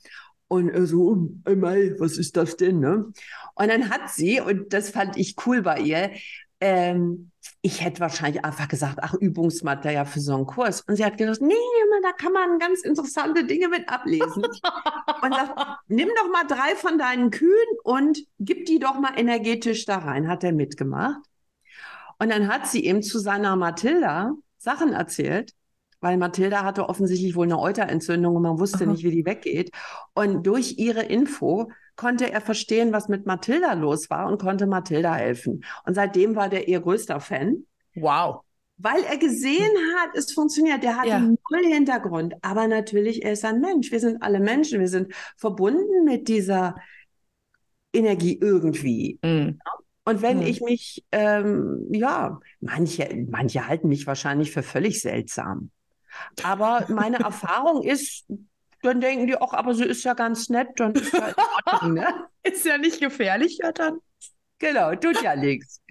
und 0.48 0.70
er 0.70 0.86
so, 0.86 1.30
einmal, 1.46 2.00
was 2.00 2.18
ist 2.18 2.38
das 2.38 2.56
denn? 2.58 2.80
Ne? 2.80 3.12
Und 3.56 3.68
dann 3.68 3.90
hat 3.90 4.10
sie, 4.10 4.40
und 4.40 4.74
das 4.74 4.90
fand 4.90 5.18
ich 5.18 5.36
cool 5.46 5.62
bei 5.62 5.80
ihr, 5.80 6.12
ähm, 6.60 7.32
ich 7.62 7.84
hätte 7.84 8.00
wahrscheinlich 8.00 8.44
einfach 8.44 8.68
gesagt, 8.68 9.00
ach, 9.02 9.14
Übungsmaterial 9.14 10.06
für 10.06 10.20
so 10.20 10.36
einen 10.36 10.46
Kurs. 10.46 10.82
Und 10.82 10.96
sie 10.96 11.06
hat 11.06 11.18
gesagt, 11.18 11.42
nee, 11.42 11.54
da 12.08 12.12
kann 12.14 12.34
man 12.34 12.60
ganz 12.60 12.82
interessante 12.82 13.46
Dinge 13.46 13.68
mit 13.68 13.90
ablesen. 13.90 14.44
und 14.44 15.34
sagt, 15.34 15.60
nimm 15.88 16.10
doch 16.16 16.30
mal 16.32 16.46
drei 16.48 16.76
von 16.76 16.98
deinen 16.98 17.32
Kühen 17.32 17.52
und 17.84 18.20
gib 18.40 18.66
die 18.66 18.80
doch 18.80 19.00
mal 19.00 19.14
energetisch 19.18 19.86
da 19.86 19.98
rein. 19.98 20.28
Hat 20.28 20.44
er 20.44 20.54
mitgemacht. 20.54 21.22
Und 22.20 22.30
dann 22.32 22.48
hat 22.48 22.68
sie 22.68 22.86
ihm 22.86 23.02
zu 23.02 23.20
seiner 23.20 23.56
Mathilda 23.56 24.34
Sachen 24.58 24.94
erzählt, 24.94 25.54
weil 26.00 26.18
Mathilda 26.18 26.64
hatte 26.64 26.90
offensichtlich 26.90 27.36
wohl 27.36 27.46
eine 27.46 27.60
Euterentzündung 27.60 28.36
und 28.36 28.44
man 28.44 28.60
wusste 28.60 28.84
Aha. 28.84 28.92
nicht, 28.92 29.04
wie 29.04 29.12
die 29.12 29.26
weggeht. 29.26 29.72
Und 30.14 30.46
durch 30.46 30.78
ihre 30.78 31.04
Info 31.04 31.72
konnte 31.96 32.32
er 32.32 32.42
verstehen, 32.42 32.94
was 32.94 33.08
mit 33.08 33.26
Mathilda 33.26 33.74
los 33.74 34.10
war 34.10 34.28
und 34.28 34.40
konnte 34.40 34.68
Mathilda 34.68 35.16
helfen. 35.16 35.64
Und 35.86 35.96
seitdem 35.96 36.36
war 36.36 36.50
der 36.50 36.68
ihr 36.68 36.80
größter 36.80 37.20
Fan. 37.20 37.66
Wow. 37.96 38.42
Weil 38.78 39.02
er 39.04 39.18
gesehen 39.18 39.76
hat, 39.98 40.16
es 40.16 40.32
funktioniert. 40.32 40.84
Der 40.84 40.98
hatte 40.98 41.10
ja. 41.10 41.20
null 41.20 41.66
Hintergrund. 41.66 42.36
Aber 42.44 42.68
natürlich, 42.68 43.24
er 43.24 43.32
ist 43.32 43.44
ein 43.44 43.60
Mensch. 43.60 43.92
Wir 43.92 44.00
sind 44.00 44.22
alle 44.22 44.40
Menschen. 44.40 44.80
Wir 44.80 44.88
sind 44.88 45.14
verbunden 45.36 46.04
mit 46.06 46.28
dieser 46.28 46.76
Energie 47.92 48.38
irgendwie. 48.40 49.18
Mhm. 49.24 49.60
Und 50.06 50.22
wenn 50.22 50.38
mhm. 50.38 50.44
ich 50.44 50.62
mich, 50.62 51.04
ähm, 51.12 51.88
ja, 51.92 52.40
manche, 52.62 53.26
manche 53.30 53.68
halten 53.68 53.90
mich 53.90 54.06
wahrscheinlich 54.06 54.52
für 54.52 54.64
völlig 54.64 55.02
seltsam. 55.02 55.72
Aber 56.44 56.86
meine 56.90 57.20
Erfahrung 57.20 57.84
ist, 57.84 58.26
dann 58.82 59.02
denken 59.02 59.28
die 59.28 59.38
auch, 59.38 59.54
aber 59.54 59.74
sie 59.74 59.86
ist 59.86 60.04
ja 60.04 60.14
ganz 60.14 60.50
nett, 60.50 60.70
dann 60.78 60.94
ist 60.94 61.14
ja 61.14 61.34
Ordnung, 61.66 61.94
ne? 61.96 62.08
ist 62.44 62.66
ja 62.66 62.78
nicht 62.78 63.00
gefährlich, 63.00 63.60
ja 63.62 63.72
dann. 63.72 64.00
Genau, 64.60 64.96
tut 64.96 65.22
ja 65.22 65.36
nichts. 65.36 65.82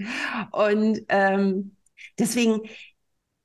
Und 0.50 1.00
ähm, 1.09 1.76
deswegen, 2.18 2.62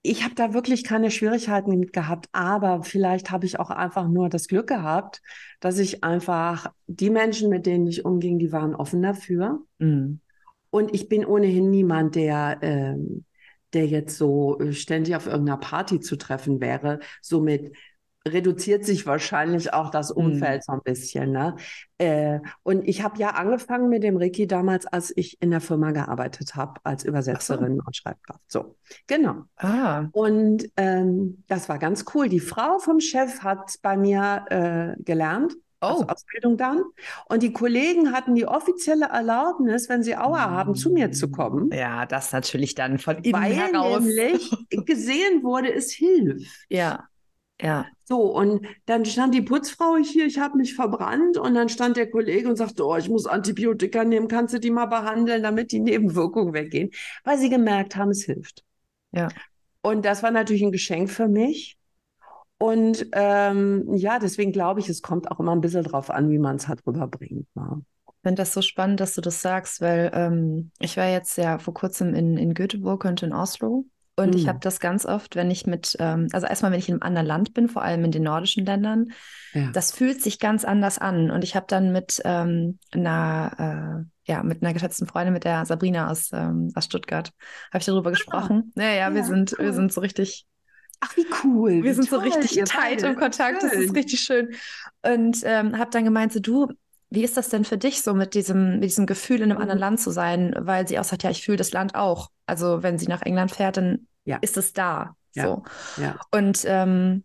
ich 0.01 0.23
habe 0.23 0.33
da 0.33 0.53
wirklich 0.53 0.83
keine 0.83 1.11
Schwierigkeiten 1.11 1.77
mit 1.77 1.93
gehabt, 1.93 2.27
aber 2.31 2.83
vielleicht 2.83 3.29
habe 3.29 3.45
ich 3.45 3.59
auch 3.59 3.69
einfach 3.69 4.07
nur 4.07 4.29
das 4.29 4.47
Glück 4.47 4.67
gehabt, 4.67 5.21
dass 5.59 5.77
ich 5.77 6.03
einfach 6.03 6.71
die 6.87 7.11
Menschen, 7.11 7.49
mit 7.49 7.65
denen 7.65 7.85
ich 7.85 8.03
umging, 8.03 8.39
die 8.39 8.51
waren 8.51 8.73
offen 8.73 9.01
dafür. 9.01 9.59
Mhm. 9.77 10.21
Und 10.71 10.95
ich 10.95 11.07
bin 11.07 11.25
ohnehin 11.25 11.69
niemand, 11.69 12.15
der, 12.15 12.57
ähm, 12.61 13.25
der 13.73 13.87
jetzt 13.87 14.17
so 14.17 14.59
äh, 14.59 14.73
ständig 14.73 15.15
auf 15.15 15.27
irgendeiner 15.27 15.57
Party 15.57 15.99
zu 15.99 16.17
treffen 16.17 16.61
wäre, 16.61 16.99
so 17.21 17.41
mit 17.41 17.73
reduziert 18.27 18.85
sich 18.85 19.05
wahrscheinlich 19.07 19.73
auch 19.73 19.89
das 19.89 20.11
mhm. 20.11 20.25
Umfeld 20.25 20.63
so 20.63 20.73
ein 20.73 20.81
bisschen. 20.83 21.31
Ne? 21.31 21.55
Äh, 21.97 22.39
und 22.63 22.87
ich 22.87 23.03
habe 23.03 23.17
ja 23.19 23.31
angefangen 23.31 23.89
mit 23.89 24.03
dem 24.03 24.17
Ricky 24.17 24.47
damals, 24.47 24.85
als 24.85 25.11
ich 25.15 25.41
in 25.41 25.51
der 25.51 25.61
Firma 25.61 25.91
gearbeitet 25.91 26.55
habe, 26.55 26.79
als 26.83 27.03
Übersetzerin 27.03 27.77
so. 27.77 27.83
und 27.85 27.95
Schreibkraft. 27.95 28.41
So, 28.47 28.75
genau. 29.07 29.43
Ah. 29.57 30.05
Und 30.11 30.69
ähm, 30.77 31.43
das 31.47 31.67
war 31.69 31.79
ganz 31.79 32.05
cool. 32.13 32.29
Die 32.29 32.39
Frau 32.39 32.79
vom 32.79 32.99
Chef 32.99 33.41
hat 33.41 33.75
bei 33.81 33.97
mir 33.97 34.45
äh, 34.49 35.01
gelernt. 35.01 35.53
Also 35.81 35.95
oh. 35.95 36.01
Also 36.01 36.13
Ausbildung 36.13 36.57
dann. 36.57 36.83
Und 37.27 37.43
die 37.43 37.51
Kollegen 37.51 38.13
hatten 38.13 38.35
die 38.35 38.45
offizielle 38.45 39.07
Erlaubnis, 39.07 39.89
wenn 39.89 40.03
sie 40.03 40.15
Aua 40.15 40.47
mm. 40.47 40.51
haben, 40.51 40.75
zu 40.75 40.91
mir 40.91 41.11
zu 41.11 41.29
kommen. 41.29 41.71
Ja, 41.71 42.05
das 42.05 42.31
natürlich 42.31 42.75
dann 42.75 42.99
von 42.99 43.17
innen 43.17 43.41
weil 43.41 43.53
heraus. 43.53 44.03
nämlich 44.03 44.51
gesehen 44.85 45.43
wurde, 45.43 45.73
es 45.73 45.91
hilft. 45.91 46.65
Ja. 46.69 47.07
Ja. 47.59 47.85
So, 48.05 48.21
und 48.21 48.65
dann 48.87 49.05
stand 49.05 49.35
die 49.35 49.41
Putzfrau 49.41 49.95
hier, 49.97 50.25
ich 50.25 50.39
habe 50.39 50.57
mich 50.57 50.73
verbrannt 50.73 51.37
und 51.37 51.53
dann 51.53 51.69
stand 51.69 51.95
der 51.95 52.09
Kollege 52.09 52.49
und 52.49 52.55
sagte, 52.55 52.83
oh, 52.85 52.97
ich 52.97 53.07
muss 53.07 53.27
Antibiotika 53.27 54.03
nehmen, 54.03 54.27
kannst 54.27 54.53
du 54.55 54.59
die 54.59 54.71
mal 54.71 54.87
behandeln, 54.87 55.43
damit 55.43 55.71
die 55.71 55.79
Nebenwirkungen 55.79 56.53
weggehen, 56.53 56.89
weil 57.23 57.37
sie 57.37 57.49
gemerkt 57.49 57.95
haben, 57.95 58.09
es 58.09 58.23
hilft. 58.23 58.63
Ja. 59.11 59.27
Und 59.81 60.05
das 60.05 60.23
war 60.23 60.31
natürlich 60.31 60.63
ein 60.63 60.71
Geschenk 60.71 61.11
für 61.11 61.27
mich. 61.27 61.77
Und 62.61 63.07
ähm, 63.13 63.95
ja, 63.95 64.19
deswegen 64.19 64.51
glaube 64.51 64.79
ich, 64.79 64.89
es 64.89 65.01
kommt 65.01 65.31
auch 65.31 65.39
immer 65.39 65.51
ein 65.51 65.61
bisschen 65.61 65.83
drauf 65.83 66.11
an, 66.11 66.29
wie 66.29 66.37
man 66.37 66.57
es 66.57 66.67
halt 66.67 66.85
rüberbringt. 66.85 67.47
Ne? 67.55 67.81
Ich 68.07 68.21
finde 68.21 68.41
das 68.41 68.53
so 68.53 68.61
spannend, 68.61 68.99
dass 68.99 69.15
du 69.15 69.21
das 69.21 69.41
sagst, 69.41 69.81
weil 69.81 70.11
ähm, 70.13 70.69
ich 70.79 70.95
war 70.95 71.07
jetzt 71.07 71.37
ja 71.37 71.57
vor 71.57 71.73
kurzem 71.73 72.13
in, 72.13 72.37
in 72.37 72.53
Göteborg 72.53 73.05
und 73.05 73.23
in 73.23 73.33
Oslo 73.33 73.85
und 74.15 74.33
hm. 74.33 74.39
ich 74.39 74.47
habe 74.47 74.59
das 74.61 74.79
ganz 74.79 75.05
oft, 75.05 75.35
wenn 75.35 75.49
ich 75.49 75.65
mit, 75.65 75.95
ähm, 75.99 76.27
also 76.31 76.45
erstmal, 76.45 76.71
wenn 76.71 76.79
ich 76.79 76.89
in 76.89 76.95
einem 76.95 77.03
anderen 77.03 77.27
Land 77.27 77.53
bin, 77.53 77.67
vor 77.67 77.81
allem 77.81 78.03
in 78.03 78.11
den 78.11 78.23
nordischen 78.23 78.65
Ländern, 78.65 79.07
ja. 79.53 79.71
das 79.71 79.91
fühlt 79.91 80.21
sich 80.21 80.39
ganz 80.39 80.65
anders 80.65 80.99
an. 80.99 81.31
Und 81.31 81.43
ich 81.43 81.55
habe 81.55 81.65
dann 81.67 81.91
mit 81.91 82.21
ähm, 82.25 82.77
einer, 82.91 84.05
äh, 84.27 84.31
ja, 84.31 84.43
mit 84.43 84.61
einer 84.61 84.73
geschätzten 84.73 85.07
Freundin, 85.07 85.33
mit 85.33 85.45
der 85.45 85.65
Sabrina 85.65 86.11
aus, 86.11 86.29
ähm, 86.33 86.71
aus 86.75 86.85
Stuttgart, 86.85 87.31
habe 87.71 87.79
ich 87.79 87.85
darüber 87.85 88.09
ah. 88.09 88.11
gesprochen. 88.11 88.71
Ja, 88.75 88.83
ja, 88.83 88.93
ja 88.93 89.15
wir 89.15 89.23
sind, 89.23 89.55
cool. 89.57 89.65
wir 89.65 89.73
sind 89.73 89.91
so 89.91 90.01
richtig. 90.01 90.45
Ach, 91.01 91.17
wie 91.17 91.25
cool. 91.43 91.83
Wir 91.83 91.93
sind 91.95 92.09
toll, 92.09 92.19
so 92.19 92.25
richtig 92.25 92.63
tight 92.65 93.03
im 93.03 93.15
Kontakt. 93.15 93.61
Schön. 93.61 93.69
Das 93.69 93.79
ist 93.79 93.95
richtig 93.95 94.19
schön. 94.21 94.53
Und 95.01 95.41
ähm, 95.43 95.77
habe 95.77 95.89
dann 95.91 96.05
gemeint, 96.05 96.31
so 96.31 96.39
du, 96.39 96.67
wie 97.09 97.23
ist 97.23 97.35
das 97.35 97.49
denn 97.49 97.65
für 97.65 97.77
dich, 97.77 98.01
so 98.03 98.13
mit 98.13 98.35
diesem, 98.35 98.75
mit 98.75 98.85
diesem 98.85 99.05
Gefühl, 99.05 99.37
in 99.37 99.43
einem 99.43 99.57
mhm. 99.57 99.61
anderen 99.63 99.79
Land 99.79 99.99
zu 99.99 100.11
sein? 100.11 100.53
Weil 100.57 100.87
sie 100.87 100.99
auch 100.99 101.03
sagt, 101.03 101.23
ja, 101.23 101.29
ich 101.31 101.43
fühle 101.43 101.57
das 101.57 101.73
Land 101.73 101.95
auch. 101.95 102.29
Also 102.45 102.83
wenn 102.83 102.97
sie 102.97 103.07
nach 103.07 103.23
England 103.23 103.51
fährt, 103.51 103.77
dann 103.77 104.07
ja. 104.25 104.37
ist 104.41 104.57
es 104.57 104.73
da. 104.73 105.15
Ja. 105.33 105.45
So. 105.45 105.63
Ja. 106.01 106.19
Und, 106.31 106.63
ähm, 106.65 107.23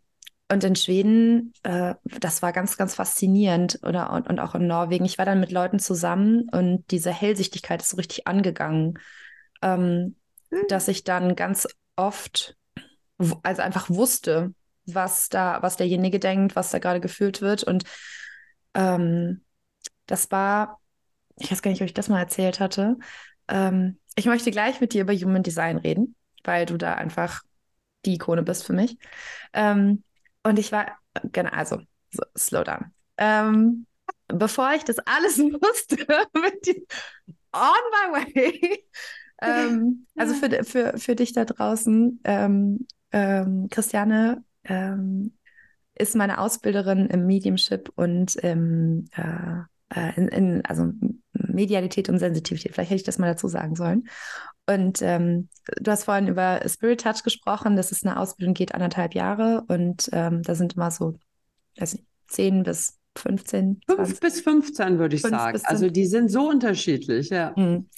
und 0.51 0.65
in 0.65 0.75
Schweden, 0.75 1.53
äh, 1.62 1.95
das 2.05 2.41
war 2.41 2.53
ganz, 2.53 2.77
ganz 2.77 2.95
faszinierend. 2.95 3.81
Oder, 3.83 4.11
und, 4.12 4.27
und 4.29 4.41
auch 4.41 4.55
in 4.55 4.67
Norwegen. 4.67 5.05
Ich 5.05 5.19
war 5.19 5.27
dann 5.27 5.41
mit 5.41 5.53
Leuten 5.53 5.79
zusammen 5.79 6.49
und 6.51 6.85
diese 6.91 7.11
Hellsichtigkeit 7.11 7.83
ist 7.83 7.91
so 7.91 7.97
richtig 7.97 8.27
angegangen, 8.27 8.99
ähm, 9.61 10.17
mhm. 10.51 10.67
dass 10.69 10.89
ich 10.89 11.05
dann 11.05 11.37
ganz 11.37 11.69
oft, 11.97 12.57
also 13.42 13.62
einfach 13.62 13.90
wusste, 13.90 14.55
was 14.87 15.29
da, 15.29 15.62
was 15.62 15.76
derjenige 15.76 16.18
denkt, 16.18 16.57
was 16.57 16.70
da 16.70 16.79
gerade 16.79 17.00
gefühlt 17.00 17.40
wird. 17.40 17.64
Und 17.64 17.85
ähm, 18.74 19.44
das 20.07 20.31
war, 20.31 20.81
ich 21.38 21.50
weiß 21.50 21.62
gar 21.62 21.70
nicht, 21.70 21.81
ob 21.81 21.87
ich 21.87 21.94
das 21.94 22.09
mal 22.09 22.20
erzählt 22.20 22.61
hatte. 22.61 22.96
Ähm, 23.48 23.98
ich 24.14 24.26
möchte 24.26 24.50
gleich 24.50 24.81
mit 24.81 24.92
dir 24.92 25.02
über 25.02 25.14
Human 25.14 25.42
Design 25.42 25.79
reden 25.79 26.16
weil 26.46 26.66
du 26.66 26.76
da 26.76 26.94
einfach 26.94 27.42
die 28.05 28.14
Ikone 28.14 28.42
bist 28.42 28.64
für 28.64 28.72
mich. 28.72 28.96
Ähm, 29.52 30.02
und 30.42 30.59
ich 30.59 30.72
war, 30.72 30.96
genau, 31.33 31.50
also, 31.50 31.81
so, 32.11 32.22
slow 32.37 32.62
down. 32.62 32.92
Ähm, 33.18 33.87
bevor 34.29 34.72
ich 34.74 34.85
das 34.85 34.98
alles 35.00 35.38
wusste, 35.38 36.07
on 37.52 37.72
my 37.92 38.35
way. 38.35 38.85
ähm, 39.42 40.07
also 40.16 40.35
für, 40.35 40.64
für, 40.64 40.98
für 40.98 41.16
dich 41.16 41.33
da 41.33 41.44
draußen, 41.44 42.20
ähm, 42.24 42.87
ähm, 43.16 43.68
Christiane 43.70 44.44
ähm, 44.64 45.33
ist 45.94 46.14
meine 46.14 46.38
Ausbilderin 46.38 47.07
im 47.07 47.26
Mediumship 47.26 47.90
und 47.94 48.37
im, 48.37 49.07
äh, 49.16 49.62
äh, 49.94 50.14
in, 50.16 50.29
in, 50.29 50.64
also 50.66 50.92
Medialität 51.33 52.11
und 52.11 52.18
Sensitivität. 52.18 52.74
Vielleicht 52.74 52.90
hätte 52.90 53.00
ich 53.00 53.05
das 53.05 53.18
mal 53.18 53.29
dazu 53.29 53.48
sagen 53.48 53.74
sollen. 53.74 54.07
Und 54.66 55.00
ähm, 55.00 55.48
du 55.81 55.90
hast 55.90 56.05
vorhin 56.05 56.29
über 56.29 56.61
Spirit 56.68 57.00
Touch 57.00 57.22
gesprochen. 57.22 57.76
Das 57.76 57.90
ist 57.90 58.05
eine 58.05 58.18
Ausbildung, 58.20 58.52
geht 58.52 58.74
anderthalb 58.74 59.14
Jahre 59.14 59.64
und 59.68 60.11
ähm, 60.12 60.42
da 60.42 60.55
sind 60.55 60.74
immer 60.74 60.90
so, 60.90 61.18
weiß 61.79 61.94
nicht, 61.94 62.07
zehn 62.26 62.64
bis 62.64 62.98
15. 63.16 63.81
5 63.87 64.20
bis 64.20 64.40
15 64.42 64.98
würde 64.98 65.16
ich 65.16 65.22
sagen. 65.22 65.59
Also 65.64 65.88
die 65.88 66.07
sind 66.07 66.31
so 66.31 66.50
unterschiedlich, 66.50 67.31
ja. 67.31 67.55
Mhm. 67.57 67.88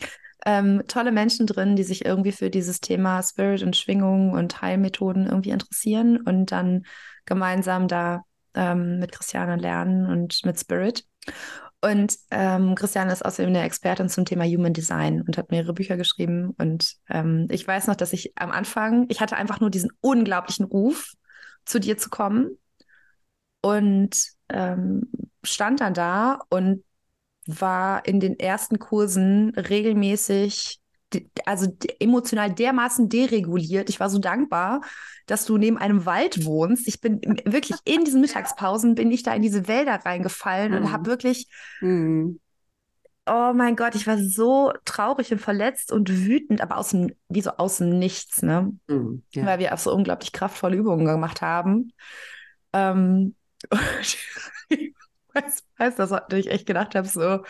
Ähm, 0.47 0.83
tolle 0.87 1.13
Menschen 1.13 1.47
drin, 1.47 1.77
die 1.77 1.83
sich 1.83 2.05
irgendwie 2.05 2.33
für 2.33 2.51
dieses 2.51 2.81
Thema 2.81 3.23
Spirit 3.23 3.63
und 3.63 3.77
Schwingung 3.77 4.33
und 4.33 4.63
Heilmethoden 4.63 5.27
irgendwie 5.27 5.51
interessieren 5.51 6.19
und 6.19 6.53
dann 6.53 6.85
gemeinsam 7.25 7.89
da 7.89 8.23
ähm, 8.55 8.99
mit 8.99 9.13
Christiane 9.13 9.57
lernen 9.57 10.07
und 10.07 10.45
mit 10.45 10.59
Spirit. 10.59 11.05
Und 11.81 12.17
ähm, 12.31 12.75
Christiane 12.75 13.13
ist 13.13 13.25
außerdem 13.25 13.51
eine 13.51 13.63
Expertin 13.63 14.09
zum 14.09 14.25
Thema 14.25 14.45
Human 14.45 14.73
Design 14.73 15.23
und 15.23 15.39
hat 15.39 15.51
mehrere 15.51 15.75
Bücher 15.75 15.97
geschrieben. 15.97 16.55
Und 16.59 16.95
ähm, 17.09 17.47
ich 17.51 17.67
weiß 17.67 17.87
noch, 17.87 17.95
dass 17.95 18.13
ich 18.13 18.33
am 18.37 18.51
Anfang, 18.51 19.07
ich 19.09 19.21
hatte 19.21 19.37
einfach 19.37 19.61
nur 19.61 19.71
diesen 19.71 19.91
unglaublichen 20.01 20.65
Ruf, 20.67 21.13
zu 21.65 21.79
dir 21.79 21.97
zu 21.97 22.11
kommen. 22.11 22.59
Und 23.61 24.31
ähm, 24.49 25.11
stand 25.45 25.81
dann 25.81 25.95
da 25.95 26.41
und 26.49 26.83
war 27.49 28.07
in 28.07 28.21
den 28.21 28.39
ersten 28.39 28.79
Kursen 28.79 29.55
regelmäßig 29.57 30.81
also 31.47 31.75
emotional 31.99 32.53
dermaßen 32.53 33.09
dereguliert. 33.09 33.89
Ich 33.89 33.99
war 33.99 34.11
so 34.11 34.19
dankbar, 34.19 34.83
dass 35.27 35.47
du 35.47 35.57
neben 35.57 35.79
einem 35.79 36.05
Wald 36.05 36.45
wohnst. 36.45 36.87
Ich 36.87 37.01
bin 37.01 37.21
wirklich 37.47 37.79
in 37.85 38.05
diesen 38.05 38.21
Mittagspausen 38.21 38.95
bin 38.95 39.11
ich 39.11 39.23
da 39.23 39.33
in 39.33 39.41
diese 39.41 39.67
Wälder 39.67 39.95
reingefallen 40.05 40.73
mhm. 40.73 40.79
und 40.79 40.93
habe 40.93 41.07
wirklich 41.07 41.49
mhm. 41.81 42.39
Oh 43.31 43.53
mein 43.55 43.77
Gott, 43.77 43.95
ich 43.95 44.07
war 44.07 44.17
so 44.17 44.73
traurig 44.87 45.31
und 45.33 45.39
verletzt 45.39 45.93
und 45.93 46.09
wütend, 46.11 46.63
aber 46.63 46.79
aus 46.79 46.91
dem, 46.91 47.13
wie 47.29 47.43
so 47.43 47.51
aus 47.51 47.77
dem 47.77 47.99
Nichts, 47.99 48.41
ne? 48.41 48.73
Mhm, 48.87 49.23
ja. 49.35 49.45
Weil 49.45 49.59
wir 49.59 49.75
auch 49.75 49.79
so 49.79 49.93
unglaublich 49.93 50.33
kraftvolle 50.33 50.79
Übungen 50.79 51.05
gemacht 51.05 51.43
haben. 51.43 51.93
Ähm, 52.73 53.35
ich 54.01 54.19
weiß, 55.43 55.65
weiß, 55.79 55.97
dass 55.97 56.13
ich 56.33 56.49
echt 56.49 56.67
gedacht 56.67 56.95
habe, 56.95 57.09
so, 57.09 57.43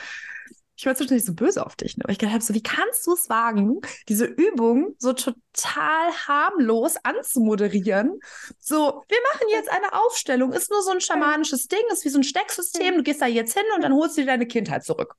ich 0.79 0.87
war 0.87 0.95
zwischendurch 0.95 1.25
so 1.25 1.35
böse 1.35 1.67
auf 1.67 1.75
dich, 1.75 1.97
ne? 1.97 2.05
weil 2.05 2.13
ich 2.13 2.19
gedacht 2.19 2.35
habe, 2.35 2.45
so, 2.45 2.55
wie 2.55 2.63
kannst 2.63 3.05
du 3.07 3.13
es 3.13 3.29
wagen, 3.29 3.81
diese 4.09 4.27
Übung 4.27 4.95
so 4.99 5.13
total 5.13 6.13
harmlos 6.27 6.95
anzumoderieren? 7.03 8.21
So, 8.61 9.03
wir 9.09 9.19
machen 9.33 9.49
jetzt 9.51 9.71
eine 9.71 9.93
Aufstellung, 9.93 10.53
ist 10.53 10.71
nur 10.71 10.83
so 10.83 10.93
ein 10.93 11.01
schamanisches 11.01 11.67
Ding, 11.67 11.81
ist 11.91 12.05
wie 12.05 12.11
so 12.11 12.21
ein 12.21 12.25
Stecksystem, 12.25 12.97
du 12.97 13.03
gehst 13.03 13.21
da 13.21 13.27
jetzt 13.27 13.55
hin 13.55 13.65
und 13.75 13.83
dann 13.83 13.93
holst 13.93 14.17
du 14.17 14.21
dir 14.21 14.29
deine 14.29 14.47
Kindheit 14.47 14.85
zurück. 14.85 15.17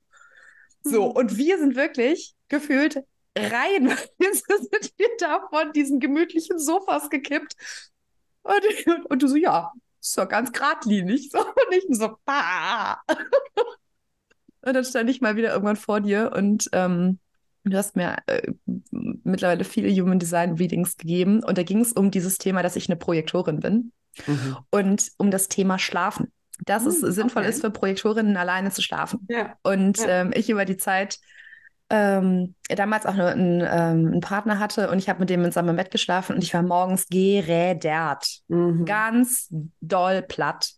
So, 0.82 1.10
mhm. 1.10 1.16
und 1.16 1.36
wir 1.36 1.58
sind 1.58 1.76
wirklich 1.76 2.34
gefühlt 2.48 3.04
rein, 3.36 3.88
jetzt 4.18 4.46
sind 4.48 4.92
wir 4.96 5.08
da 5.18 5.46
von 5.50 5.72
diesen 5.72 6.00
gemütlichen 6.00 6.58
Sofas 6.58 7.10
gekippt. 7.10 7.54
Und, 8.42 8.86
und, 8.86 9.06
und 9.10 9.22
du 9.22 9.28
so, 9.28 9.36
ja, 9.36 9.72
so 10.00 10.26
ganz 10.26 10.52
geradlinig. 10.52 11.30
So, 11.30 11.38
und 11.40 11.72
ich 11.72 11.84
so, 11.90 12.16
bah. 12.24 13.02
Und 14.62 14.74
dann 14.74 14.84
stand 14.84 15.08
ich 15.08 15.20
mal 15.20 15.36
wieder 15.36 15.52
irgendwann 15.52 15.76
vor 15.76 16.00
dir 16.00 16.32
und 16.34 16.68
ähm, 16.72 17.18
du 17.64 17.76
hast 17.76 17.96
mir 17.96 18.16
äh, 18.26 18.52
mittlerweile 18.90 19.64
viele 19.64 19.90
Human 19.90 20.18
Design 20.18 20.54
Readings 20.54 20.96
gegeben. 20.96 21.42
Und 21.42 21.58
da 21.58 21.62
ging 21.62 21.80
es 21.80 21.92
um 21.92 22.10
dieses 22.10 22.38
Thema, 22.38 22.62
dass 22.62 22.76
ich 22.76 22.88
eine 22.88 22.96
Projektorin 22.96 23.60
bin 23.60 23.92
mhm. 24.26 24.56
und 24.70 25.10
um 25.18 25.30
das 25.30 25.48
Thema 25.48 25.78
Schlafen. 25.78 26.32
Dass 26.66 26.84
mhm, 26.84 26.90
es 26.90 27.00
sinnvoll 27.00 27.42
okay. 27.42 27.50
ist 27.50 27.62
für 27.62 27.70
Projektorinnen 27.70 28.36
alleine 28.36 28.70
zu 28.70 28.82
schlafen. 28.82 29.26
Ja. 29.30 29.56
Und 29.62 29.98
ja. 29.98 30.08
Ähm, 30.08 30.32
ich 30.34 30.50
über 30.50 30.64
die 30.64 30.76
Zeit 30.76 31.18
ähm, 31.90 32.54
damals 32.68 33.04
auch 33.04 33.18
einen, 33.18 33.60
ähm, 33.60 34.12
einen, 34.12 34.20
Partner 34.20 34.60
hatte 34.60 34.90
und 34.90 34.98
ich 34.98 35.08
habe 35.08 35.20
mit 35.20 35.30
dem 35.30 35.44
zusammen 35.44 35.70
im 35.70 35.76
Bett 35.76 35.90
geschlafen 35.90 36.36
und 36.36 36.42
ich 36.42 36.54
war 36.54 36.62
morgens 36.62 37.08
gerädert. 37.08 38.40
Mhm. 38.48 38.84
Ganz 38.84 39.52
doll 39.80 40.22
platt. 40.22 40.70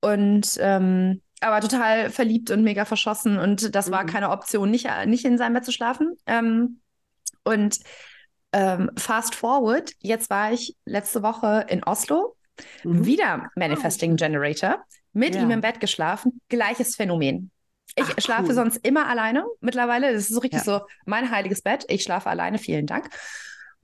Und 0.00 0.58
ähm, 0.60 1.22
aber 1.40 1.60
total 1.60 2.10
verliebt 2.10 2.50
und 2.50 2.62
mega 2.62 2.84
verschossen 2.84 3.38
und 3.38 3.74
das 3.74 3.90
war 3.90 4.04
mhm. 4.04 4.08
keine 4.08 4.30
Option, 4.30 4.70
nicht, 4.70 4.88
nicht 5.06 5.24
in 5.24 5.38
seinem 5.38 5.54
Bett 5.54 5.64
zu 5.64 5.72
schlafen. 5.72 6.14
Ähm, 6.26 6.80
und 7.44 7.78
ähm, 8.52 8.90
fast 8.96 9.34
forward, 9.34 9.92
jetzt 9.98 10.30
war 10.30 10.52
ich 10.52 10.76
letzte 10.84 11.22
Woche 11.22 11.66
in 11.68 11.82
Oslo, 11.82 12.36
mhm. 12.82 13.04
wieder 13.04 13.50
Manifesting 13.56 14.16
Generator, 14.16 14.84
mit 15.12 15.34
ja. 15.34 15.42
ihm 15.42 15.50
im 15.50 15.60
Bett 15.60 15.80
geschlafen, 15.80 16.40
gleiches 16.48 16.94
Phänomen. 16.94 17.50
Ich 17.96 18.04
Ach, 18.04 18.14
schlafe 18.18 18.48
cool. 18.48 18.54
sonst 18.54 18.78
immer 18.84 19.06
alleine 19.06 19.44
mittlerweile. 19.60 20.12
Das 20.12 20.22
ist 20.22 20.34
so 20.34 20.40
richtig 20.40 20.64
ja. 20.66 20.78
so 20.78 20.86
mein 21.06 21.30
heiliges 21.30 21.62
Bett. 21.62 21.84
Ich 21.88 22.02
schlafe 22.02 22.28
alleine, 22.28 22.58
vielen 22.58 22.86
Dank. 22.86 23.08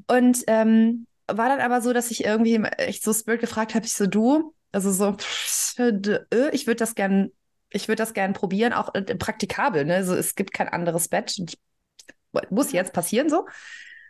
Und 0.08 0.42
ähm, 0.48 1.06
war 1.28 1.48
dann 1.48 1.60
aber 1.60 1.80
so, 1.80 1.92
dass 1.92 2.10
ich 2.10 2.24
irgendwie 2.24 2.56
echt 2.78 3.04
so 3.04 3.12
Spirit 3.12 3.40
gefragt 3.40 3.74
habe, 3.74 3.86
ich 3.86 3.92
so, 3.92 4.06
du, 4.06 4.54
also 4.72 4.90
so, 4.90 5.16
ich 6.52 6.66
würde 6.66 6.76
das 6.76 6.94
gern, 6.94 7.30
ich 7.70 7.86
würde 7.86 8.02
das 8.02 8.14
gern 8.14 8.32
probieren, 8.32 8.72
auch 8.72 8.94
äh, 8.94 9.02
praktikabel, 9.02 9.84
ne? 9.84 9.96
Also 9.96 10.14
es 10.14 10.34
gibt 10.34 10.52
kein 10.52 10.68
anderes 10.68 11.08
Bett. 11.08 11.36
Muss 12.50 12.72
jetzt 12.72 12.92
passieren 12.92 13.28
so. 13.28 13.46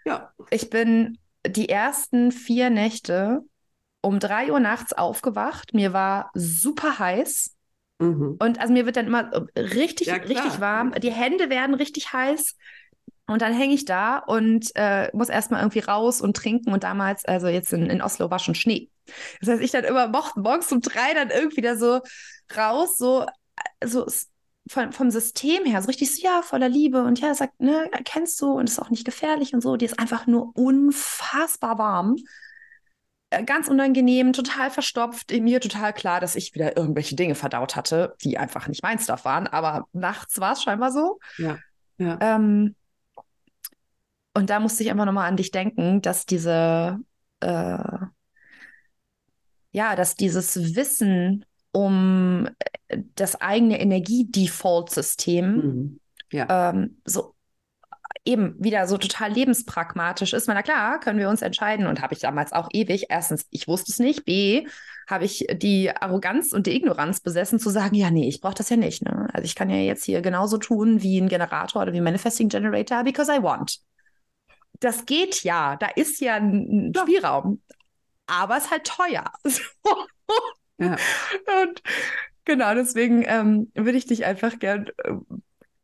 Ja. 0.04 0.32
Ich 0.50 0.70
bin 0.70 1.18
die 1.46 1.68
ersten 1.68 2.32
vier 2.32 2.70
Nächte 2.70 3.40
um 4.02 4.18
drei 4.18 4.50
Uhr 4.50 4.60
nachts 4.60 4.92
aufgewacht. 4.92 5.74
Mir 5.74 5.92
war 5.92 6.30
super 6.34 6.98
heiß. 6.98 7.54
Mhm. 8.00 8.36
Und 8.38 8.58
also 8.60 8.72
mir 8.72 8.86
wird 8.86 8.96
dann 8.96 9.06
immer 9.06 9.30
richtig, 9.56 10.08
ja, 10.08 10.14
richtig 10.14 10.60
warm. 10.60 10.92
Die 11.00 11.12
Hände 11.12 11.50
werden 11.50 11.74
richtig 11.74 12.12
heiß. 12.12 12.56
Und 13.26 13.42
dann 13.42 13.52
hänge 13.52 13.74
ich 13.74 13.84
da 13.84 14.18
und 14.18 14.72
äh, 14.74 15.08
muss 15.12 15.28
erstmal 15.28 15.60
irgendwie 15.60 15.78
raus 15.78 16.20
und 16.20 16.36
trinken. 16.36 16.72
Und 16.72 16.82
damals, 16.82 17.24
also 17.24 17.46
jetzt 17.46 17.72
in, 17.72 17.88
in 17.88 18.02
Oslo, 18.02 18.30
war 18.30 18.40
schon 18.40 18.56
Schnee. 18.56 18.90
Das 19.40 19.48
heißt, 19.48 19.62
ich 19.62 19.70
dann 19.70 19.84
immer 19.84 20.08
morgens 20.34 20.72
um 20.72 20.80
drei 20.80 21.14
dann 21.14 21.30
irgendwie 21.30 21.60
da 21.60 21.76
so 21.76 22.00
raus, 22.56 22.96
so, 22.96 23.26
so 23.84 24.06
von, 24.68 24.92
vom 24.92 25.10
System 25.10 25.64
her, 25.64 25.82
so 25.82 25.86
richtig 25.86 26.14
so, 26.14 26.22
ja, 26.22 26.42
voller 26.42 26.68
Liebe 26.68 27.02
und 27.02 27.20
ja, 27.20 27.34
sagt, 27.34 27.60
ne, 27.60 27.88
kennst 28.04 28.40
du 28.40 28.52
und 28.52 28.68
ist 28.68 28.80
auch 28.80 28.90
nicht 28.90 29.04
gefährlich 29.04 29.54
und 29.54 29.60
so. 29.60 29.76
Die 29.76 29.84
ist 29.84 29.98
einfach 29.98 30.26
nur 30.26 30.50
unfassbar 30.56 31.78
warm. 31.78 32.16
Äh, 33.30 33.44
ganz 33.44 33.68
unangenehm, 33.68 34.32
total 34.32 34.70
verstopft. 34.70 35.30
Mir 35.30 35.60
total 35.60 35.92
klar, 35.92 36.20
dass 36.20 36.34
ich 36.34 36.54
wieder 36.54 36.76
irgendwelche 36.76 37.14
Dinge 37.14 37.36
verdaut 37.36 37.76
hatte, 37.76 38.16
die 38.22 38.38
einfach 38.38 38.66
nicht 38.66 38.82
mein 38.82 38.98
Stuff 38.98 39.24
waren. 39.24 39.46
Aber 39.46 39.86
nachts 39.92 40.40
war 40.40 40.52
es 40.52 40.62
scheinbar 40.62 40.90
so. 40.90 41.20
Ja. 41.38 41.58
ja. 41.98 42.18
Ähm, 42.20 42.74
und 44.34 44.50
da 44.50 44.58
musste 44.58 44.82
ich 44.82 44.90
einfach 44.90 45.04
nochmal 45.04 45.28
an 45.28 45.36
dich 45.36 45.52
denken, 45.52 46.02
dass 46.02 46.26
diese, 46.26 46.98
äh, 47.40 47.78
ja, 49.72 49.96
dass 49.96 50.16
dieses 50.16 50.74
Wissen 50.74 51.44
um 51.72 52.48
äh, 52.88 52.98
das 53.14 53.40
eigene 53.40 53.80
Energiedefault-System 53.80 55.56
mhm. 55.56 56.00
ja. 56.32 56.70
ähm, 56.70 57.00
so 57.04 57.34
eben 58.24 58.54
wieder 58.58 58.86
so 58.86 58.98
total 58.98 59.32
lebenspragmatisch 59.32 60.32
ist. 60.32 60.46
Na 60.46 60.62
klar, 60.62 61.00
können 61.00 61.18
wir 61.18 61.28
uns 61.30 61.42
entscheiden 61.42 61.86
und 61.86 62.02
habe 62.02 62.14
ich 62.14 62.20
damals 62.20 62.52
auch 62.52 62.68
ewig. 62.72 63.06
Erstens, 63.08 63.46
ich 63.50 63.66
wusste 63.66 63.92
es 63.92 63.98
nicht. 63.98 64.24
B, 64.24 64.66
habe 65.08 65.24
ich 65.24 65.46
die 65.52 65.90
Arroganz 65.90 66.52
und 66.52 66.66
die 66.66 66.76
Ignoranz 66.76 67.20
besessen, 67.20 67.58
zu 67.58 67.70
sagen, 67.70 67.94
ja, 67.94 68.10
nee, 68.10 68.28
ich 68.28 68.40
brauche 68.40 68.54
das 68.54 68.68
ja 68.68 68.76
nicht. 68.76 69.02
Ne? 69.02 69.28
Also 69.32 69.44
ich 69.44 69.54
kann 69.54 69.70
ja 69.70 69.76
jetzt 69.76 70.04
hier 70.04 70.20
genauso 70.20 70.58
tun 70.58 71.02
wie 71.02 71.18
ein 71.20 71.28
Generator 71.28 71.82
oder 71.82 71.92
wie 71.92 72.00
Manifesting 72.00 72.48
Generator, 72.48 73.02
because 73.04 73.32
I 73.32 73.42
want 73.42 73.80
das 74.80 75.04
geht 75.06 75.42
ja, 75.44 75.76
da 75.76 75.86
ist 75.88 76.20
ja 76.20 76.36
ein. 76.36 76.92
Spielraum, 76.96 77.62
aber 78.26 78.56
es 78.56 78.64
ist 78.64 78.70
halt 78.70 78.86
teuer. 78.86 79.30
ja. 80.78 80.96
Und 81.62 81.82
genau, 82.44 82.74
deswegen 82.74 83.22
ähm, 83.26 83.70
würde 83.74 83.98
ich 83.98 84.06
dich 84.06 84.24
einfach 84.24 84.58
gern 84.58 84.86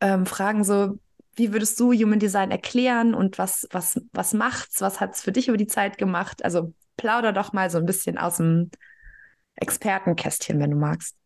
ähm, 0.00 0.26
fragen, 0.26 0.64
so, 0.64 0.98
wie 1.36 1.52
würdest 1.52 1.78
du 1.78 1.92
Human 1.92 2.18
Design 2.18 2.50
erklären 2.50 3.14
und 3.14 3.38
was, 3.38 3.68
was, 3.70 4.00
was 4.12 4.32
macht's? 4.32 4.80
Was 4.80 5.00
hat's 5.00 5.22
für 5.22 5.32
dich 5.32 5.48
über 5.48 5.56
die 5.56 5.66
Zeit 5.66 5.98
gemacht? 5.98 6.44
Also 6.44 6.74
plauder 6.96 7.32
doch 7.32 7.52
mal 7.52 7.70
so 7.70 7.78
ein 7.78 7.86
bisschen 7.86 8.18
aus 8.18 8.38
dem 8.38 8.70
Expertenkästchen, 9.56 10.58
wenn 10.58 10.70
du 10.70 10.76
magst. 10.76 11.16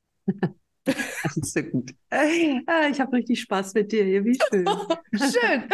Entzückend. 1.36 1.94
Ah, 2.10 2.88
ich 2.90 3.00
habe 3.00 3.12
richtig 3.16 3.40
Spaß 3.40 3.74
mit 3.74 3.92
dir 3.92 4.04
hier. 4.04 4.24
Wie 4.24 4.38
schön. 4.50 4.66
schön. 5.14 5.68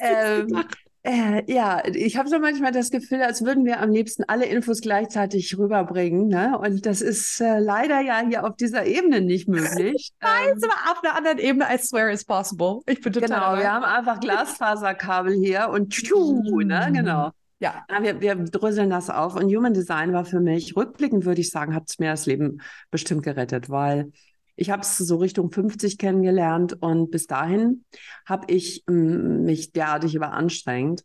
ähm, 0.00 0.64
äh, 1.08 1.42
ja, 1.50 1.82
ich 1.86 2.18
habe 2.18 2.28
so 2.28 2.38
manchmal 2.38 2.70
das 2.70 2.90
Gefühl, 2.90 3.22
als 3.22 3.42
würden 3.42 3.64
wir 3.64 3.80
am 3.80 3.90
liebsten 3.90 4.24
alle 4.26 4.44
Infos 4.44 4.82
gleichzeitig 4.82 5.56
rüberbringen. 5.56 6.28
Ne? 6.28 6.58
Und 6.58 6.84
das 6.84 7.00
ist 7.00 7.40
äh, 7.40 7.58
leider 7.58 8.00
ja 8.00 8.20
hier 8.26 8.44
auf 8.44 8.56
dieser 8.56 8.84
Ebene 8.84 9.22
nicht 9.22 9.48
möglich. 9.48 10.10
Nein, 10.20 10.48
ähm, 10.52 10.58
aber 10.64 10.92
auf 10.92 11.02
einer 11.02 11.16
anderen 11.16 11.38
Ebene, 11.38 11.66
I 11.72 11.78
swear 11.78 12.10
it's 12.10 12.26
possible. 12.26 12.80
Ich 12.86 13.00
bin 13.00 13.12
total. 13.12 13.28
Genau, 13.28 13.56
wir 13.56 13.72
haben 13.72 13.84
einfach 13.84 14.20
Glasfaserkabel 14.20 15.34
hier 15.34 15.70
und 15.70 15.90
tschu, 15.90 16.60
ne? 16.60 16.90
Genau. 16.92 17.30
Ja. 17.60 17.86
Wir, 18.00 18.20
wir 18.20 18.34
dröseln 18.36 18.90
das 18.90 19.08
auf. 19.08 19.34
Und 19.34 19.46
Human 19.54 19.72
Design 19.72 20.12
war 20.12 20.26
für 20.26 20.40
mich, 20.40 20.76
rückblickend 20.76 21.24
würde 21.24 21.40
ich 21.40 21.50
sagen, 21.50 21.74
hat 21.74 21.84
es 21.88 21.98
mir 21.98 22.10
das 22.10 22.26
Leben 22.26 22.60
bestimmt 22.90 23.22
gerettet, 23.22 23.70
weil 23.70 24.12
ich 24.58 24.70
habe 24.70 24.82
es 24.82 24.98
so 24.98 25.16
Richtung 25.16 25.52
50 25.52 25.98
kennengelernt 25.98 26.76
und 26.82 27.10
bis 27.10 27.26
dahin 27.26 27.84
habe 28.26 28.52
ich 28.52 28.84
ähm, 28.88 29.44
mich 29.44 29.72
derartig 29.72 30.16
überanstrengt 30.16 31.04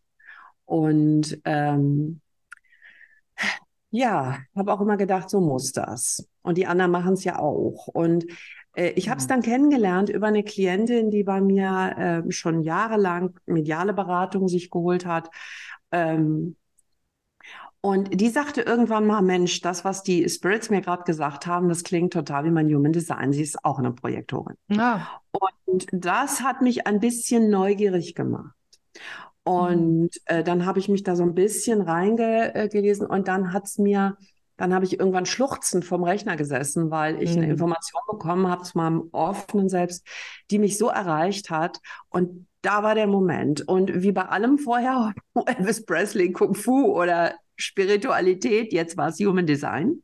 und 0.66 1.40
ähm, 1.46 2.20
ja, 3.92 4.40
habe 4.56 4.74
auch 4.74 4.82
immer 4.82 4.98
gedacht, 4.98 5.30
so 5.30 5.40
muss 5.40 5.72
das. 5.72 6.28
Und 6.42 6.58
die 6.58 6.66
anderen 6.66 6.92
machen 6.92 7.14
es 7.14 7.24
ja 7.24 7.38
auch. 7.38 7.88
Und 7.88 8.26
äh, 8.76 8.90
ich 8.96 9.10
habe 9.10 9.20
es 9.20 9.28
dann 9.28 9.44
kennengelernt 9.44 10.10
über 10.10 10.28
eine 10.28 10.44
Klientin, 10.44 11.12
die 11.12 11.24
bei 11.24 11.40
mir 11.40 12.24
äh, 12.28 12.32
schon 12.32 12.64
jahrelang 12.64 13.40
mediale 13.46 13.94
Beratung 13.94 14.48
sich 14.48 14.72
geholt 14.72 15.06
hat. 15.06 15.30
Ähm, 15.92 16.56
und 17.86 18.22
die 18.22 18.30
sagte 18.30 18.62
irgendwann 18.62 19.06
mal, 19.06 19.22
Mensch, 19.22 19.60
das, 19.60 19.84
was 19.84 20.04
die 20.04 20.30
Spirits 20.30 20.70
mir 20.70 20.80
gerade 20.80 21.04
gesagt 21.04 21.48
haben, 21.48 21.68
das 21.68 21.84
klingt 21.84 22.14
total 22.14 22.46
wie 22.46 22.50
mein 22.50 22.74
Human 22.74 22.94
Design. 22.94 23.34
Sie 23.34 23.42
ist 23.42 23.66
auch 23.66 23.78
eine 23.78 23.92
Projektorin. 23.92 24.56
Ja. 24.70 25.20
Und 25.68 25.88
das 25.92 26.42
hat 26.42 26.62
mich 26.62 26.88
ein 26.88 27.02
bisschen 27.02 27.50
neugierig 27.50 28.16
gemacht. 28.16 28.56
Und 29.44 30.04
mhm. 30.04 30.10
äh, 30.28 30.46
dann 30.46 30.66
habe 30.66 30.80
ich 30.80 30.88
mich 30.88 31.04
da 31.04 31.18
so 31.18 31.24
ein 31.24 31.36
bisschen 31.36 31.82
reingelesen 31.82 33.06
und 33.06 33.28
dann 33.28 33.52
hat 33.52 33.66
es 33.66 33.78
mir, 33.78 34.16
dann 34.56 34.74
habe 34.74 34.86
ich 34.86 34.98
irgendwann 34.98 35.26
schluchzend 35.26 35.84
vom 35.84 36.06
Rechner 36.06 36.38
gesessen, 36.38 36.90
weil 36.90 37.22
ich 37.22 37.32
mhm. 37.36 37.42
eine 37.42 37.52
Information 37.52 38.02
bekommen 38.10 38.48
habe 38.48 38.64
zu 38.64 38.78
meinem 38.78 39.10
offenen 39.12 39.68
Selbst, 39.68 40.08
die 40.52 40.60
mich 40.60 40.78
so 40.78 40.88
erreicht 40.88 41.50
hat. 41.50 41.82
Und 42.08 42.48
da 42.62 42.82
war 42.82 42.96
der 42.96 43.08
Moment. 43.08 43.68
Und 43.68 44.04
wie 44.04 44.14
bei 44.14 44.24
allem 44.24 44.58
vorher, 44.58 45.14
Elvis 45.46 45.86
Presley, 45.86 46.32
Kung 46.32 46.56
Fu 46.56 46.94
oder 46.94 47.34
Spiritualität, 47.56 48.74
jetzt 48.74 48.98
war 48.98 49.10
es 49.10 49.20
Human 49.20 49.46
Design. 49.46 50.04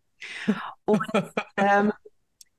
Und 0.86 1.02
ähm, 1.58 1.92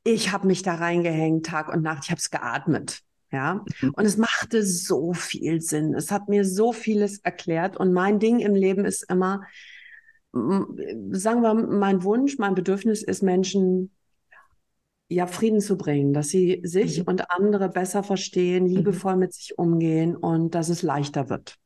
ich 0.04 0.32
habe 0.32 0.46
mich 0.46 0.62
da 0.62 0.76
reingehängt, 0.76 1.46
Tag 1.46 1.68
und 1.72 1.82
Nacht, 1.82 2.04
ich 2.04 2.10
habe 2.10 2.18
es 2.18 2.30
geatmet. 2.30 3.00
Ja, 3.32 3.64
mhm. 3.80 3.90
und 3.94 4.04
es 4.04 4.16
machte 4.16 4.64
so 4.66 5.12
viel 5.12 5.60
Sinn. 5.60 5.94
Es 5.94 6.10
hat 6.10 6.28
mir 6.28 6.44
so 6.44 6.72
vieles 6.72 7.18
erklärt. 7.18 7.76
Und 7.76 7.92
mein 7.92 8.18
Ding 8.18 8.40
im 8.40 8.56
Leben 8.56 8.84
ist 8.84 9.08
immer, 9.08 9.42
sagen 10.32 11.42
wir, 11.42 11.54
mein 11.54 12.02
Wunsch, 12.02 12.38
mein 12.38 12.56
Bedürfnis 12.56 13.02
ist, 13.02 13.22
Menschen 13.22 13.92
ja 15.08 15.26
Frieden 15.26 15.60
zu 15.60 15.76
bringen, 15.76 16.12
dass 16.12 16.28
sie 16.28 16.60
sich 16.64 17.00
mhm. 17.00 17.04
und 17.06 17.30
andere 17.30 17.68
besser 17.68 18.02
verstehen, 18.02 18.64
mhm. 18.64 18.70
liebevoll 18.76 19.16
mit 19.16 19.32
sich 19.32 19.58
umgehen 19.58 20.16
und 20.16 20.54
dass 20.54 20.68
es 20.68 20.82
leichter 20.82 21.28
wird. 21.28 21.56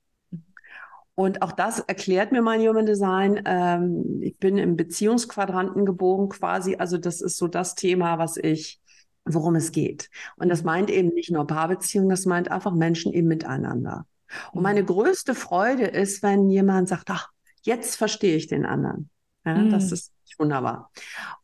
Und 1.16 1.42
auch 1.42 1.52
das 1.52 1.78
erklärt 1.78 2.32
mir 2.32 2.42
mein 2.42 2.60
Human 2.60 2.86
Design. 2.86 3.40
Ähm, 3.44 4.20
ich 4.20 4.36
bin 4.38 4.58
im 4.58 4.76
Beziehungsquadranten 4.76 5.86
geboren 5.86 6.28
quasi. 6.28 6.76
Also 6.76 6.98
das 6.98 7.20
ist 7.20 7.36
so 7.36 7.46
das 7.46 7.76
Thema, 7.76 8.18
was 8.18 8.36
ich, 8.36 8.80
worum 9.24 9.54
es 9.54 9.70
geht. 9.70 10.10
Und 10.36 10.48
das 10.48 10.64
meint 10.64 10.90
eben 10.90 11.10
nicht 11.10 11.30
nur 11.30 11.46
Paarbeziehungen, 11.46 12.10
das 12.10 12.26
meint 12.26 12.50
einfach 12.50 12.72
Menschen 12.72 13.12
eben 13.12 13.28
miteinander. 13.28 14.06
Und 14.52 14.62
meine 14.62 14.82
mhm. 14.82 14.86
größte 14.86 15.34
Freude 15.34 15.84
ist, 15.84 16.22
wenn 16.22 16.50
jemand 16.50 16.88
sagt, 16.88 17.08
ach, 17.10 17.28
jetzt 17.62 17.96
verstehe 17.96 18.36
ich 18.36 18.48
den 18.48 18.66
anderen. 18.66 19.08
Ja, 19.44 19.54
mhm. 19.54 19.70
Das 19.70 19.92
ist 19.92 20.12
wunderbar. 20.38 20.90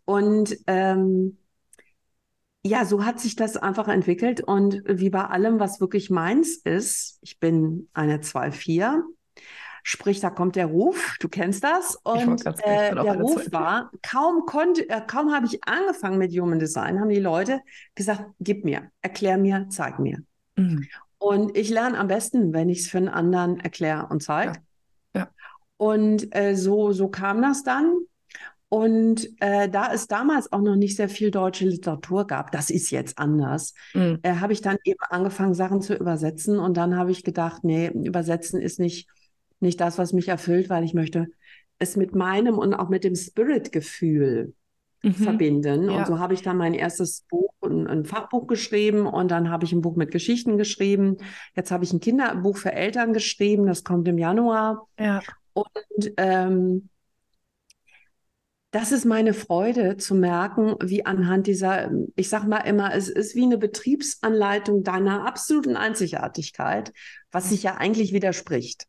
Und 0.04 0.56
ähm, 0.66 1.38
ja, 2.62 2.84
so 2.84 3.04
hat 3.04 3.20
sich 3.20 3.36
das 3.36 3.56
einfach 3.56 3.88
entwickelt. 3.88 4.40
Und 4.40 4.82
wie 4.84 5.10
bei 5.10 5.24
allem, 5.24 5.60
was 5.60 5.80
wirklich 5.80 6.10
meins 6.10 6.56
ist, 6.56 7.18
ich 7.22 7.38
bin 7.38 7.88
eine 7.92 8.18
2-4, 8.18 9.02
Sprich, 9.82 10.20
da 10.20 10.30
kommt 10.30 10.56
der 10.56 10.66
Ruf, 10.66 11.16
du 11.20 11.28
kennst 11.28 11.64
das. 11.64 11.96
Und 12.02 12.44
äh, 12.64 12.94
der 12.94 13.20
Ruf 13.20 13.50
war, 13.52 13.90
kaum 14.02 14.46
konnte, 14.46 14.88
äh, 14.88 15.00
kaum 15.06 15.32
habe 15.32 15.46
ich 15.46 15.62
angefangen 15.64 16.18
mit 16.18 16.32
Human 16.32 16.58
Design, 16.58 17.00
haben 17.00 17.08
die 17.08 17.20
Leute 17.20 17.60
gesagt, 17.94 18.24
gib 18.40 18.64
mir, 18.64 18.90
erklär 19.02 19.38
mir, 19.38 19.66
zeig 19.70 19.98
mir. 19.98 20.18
Mhm. 20.56 20.86
Und 21.18 21.56
ich 21.56 21.68
lerne 21.68 21.98
am 21.98 22.08
besten, 22.08 22.52
wenn 22.52 22.68
ich 22.68 22.80
es 22.80 22.88
für 22.88 22.98
einen 22.98 23.08
anderen 23.08 23.60
erkläre 23.60 24.06
und 24.08 24.22
zeige. 24.22 24.52
Ja. 25.14 25.20
Ja. 25.22 25.28
Und 25.76 26.34
äh, 26.34 26.56
so, 26.56 26.92
so 26.92 27.08
kam 27.08 27.42
das 27.42 27.62
dann. 27.62 27.94
Und 28.68 29.28
äh, 29.40 29.68
da 29.68 29.92
es 29.92 30.06
damals 30.06 30.52
auch 30.52 30.60
noch 30.60 30.76
nicht 30.76 30.96
sehr 30.96 31.08
viel 31.08 31.32
deutsche 31.32 31.66
Literatur 31.66 32.26
gab, 32.26 32.52
das 32.52 32.70
ist 32.70 32.90
jetzt 32.90 33.18
anders, 33.18 33.74
mhm. 33.94 34.20
äh, 34.22 34.36
habe 34.36 34.52
ich 34.52 34.60
dann 34.60 34.76
eben 34.84 35.00
angefangen, 35.08 35.54
Sachen 35.54 35.82
zu 35.82 35.94
übersetzen. 35.94 36.58
Und 36.60 36.76
dann 36.76 36.96
habe 36.96 37.10
ich 37.10 37.24
gedacht, 37.24 37.64
nee, 37.64 37.88
übersetzen 37.88 38.60
ist 38.60 38.78
nicht 38.78 39.08
nicht 39.60 39.80
das, 39.80 39.98
was 39.98 40.12
mich 40.12 40.28
erfüllt, 40.28 40.68
weil 40.70 40.84
ich 40.84 40.94
möchte 40.94 41.28
es 41.78 41.96
mit 41.96 42.14
meinem 42.14 42.58
und 42.58 42.74
auch 42.74 42.88
mit 42.88 43.04
dem 43.04 43.14
Spirit-Gefühl 43.14 44.54
mhm. 45.02 45.14
verbinden. 45.14 45.90
Ja. 45.90 45.98
Und 45.98 46.06
so 46.06 46.18
habe 46.18 46.34
ich 46.34 46.42
dann 46.42 46.56
mein 46.56 46.74
erstes 46.74 47.24
Buch, 47.28 47.52
ein, 47.62 47.86
ein, 47.86 48.04
Fachbuch 48.04 48.46
geschrieben 48.46 49.06
und 49.06 49.30
dann 49.30 49.50
habe 49.50 49.64
ich 49.64 49.72
ein 49.72 49.80
Buch 49.80 49.96
mit 49.96 50.10
Geschichten 50.10 50.58
geschrieben. 50.58 51.18
Jetzt 51.54 51.70
habe 51.70 51.84
ich 51.84 51.92
ein 51.92 52.00
Kinderbuch 52.00 52.56
für 52.56 52.72
Eltern 52.72 53.12
geschrieben, 53.12 53.66
das 53.66 53.84
kommt 53.84 54.08
im 54.08 54.18
Januar. 54.18 54.88
Ja. 54.98 55.20
Und 55.52 56.12
ähm, 56.16 56.88
das 58.70 58.92
ist 58.92 59.04
meine 59.04 59.34
Freude 59.34 59.96
zu 59.96 60.14
merken, 60.14 60.76
wie 60.80 61.04
anhand 61.04 61.48
dieser, 61.48 61.90
ich 62.14 62.28
sage 62.28 62.46
mal 62.46 62.58
immer, 62.58 62.94
es 62.94 63.08
ist 63.08 63.34
wie 63.34 63.42
eine 63.42 63.58
Betriebsanleitung 63.58 64.84
deiner 64.84 65.26
absoluten 65.26 65.76
Einzigartigkeit, 65.76 66.92
was 67.32 67.50
sich 67.50 67.64
ja 67.64 67.78
eigentlich 67.78 68.12
widerspricht. 68.12 68.86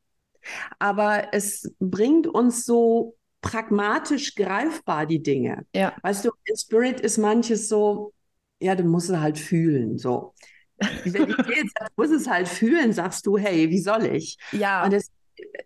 Aber 0.79 1.33
es 1.33 1.73
bringt 1.79 2.27
uns 2.27 2.65
so 2.65 3.15
pragmatisch 3.41 4.35
greifbar 4.35 5.05
die 5.05 5.21
Dinge. 5.21 5.65
Ja. 5.73 5.93
Weißt 6.03 6.25
du, 6.25 6.31
in 6.45 6.55
Spirit 6.55 6.99
ist 6.99 7.17
manches 7.17 7.67
so, 7.67 8.13
ja, 8.59 8.75
du 8.75 8.83
musst 8.83 9.09
es 9.09 9.17
halt 9.17 9.39
fühlen, 9.39 9.97
so. 9.97 10.33
Wenn 11.03 11.29
ich 11.29 11.35
dir 11.35 11.55
jetzt 11.57 11.75
muss 11.95 12.09
es 12.09 12.27
halt 12.27 12.47
fühlen, 12.47 12.91
sagst 12.93 13.25
du, 13.27 13.37
hey, 13.37 13.69
wie 13.69 13.79
soll 13.79 14.05
ich? 14.05 14.37
Ja. 14.51 14.83
Und, 14.83 14.93
das, 14.93 15.11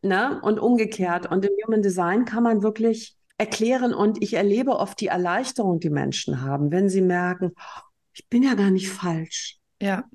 ne? 0.01 0.39
und 0.41 0.59
umgekehrt. 0.59 1.32
Und 1.32 1.45
im 1.45 1.51
Human 1.65 1.82
Design 1.82 2.26
kann 2.26 2.43
man 2.43 2.63
wirklich 2.63 3.15
erklären 3.38 3.93
und 3.93 4.21
ich 4.21 4.34
erlebe 4.34 4.71
oft 4.71 4.99
die 4.99 5.07
Erleichterung, 5.07 5.80
die 5.80 5.89
Menschen 5.89 6.41
haben, 6.41 6.71
wenn 6.71 6.89
sie 6.89 7.01
merken, 7.01 7.53
ich 8.13 8.28
bin 8.30 8.43
ja 8.43 8.53
gar 8.53 8.71
nicht 8.71 8.89
falsch. 8.89 9.57
Ja. 9.82 10.05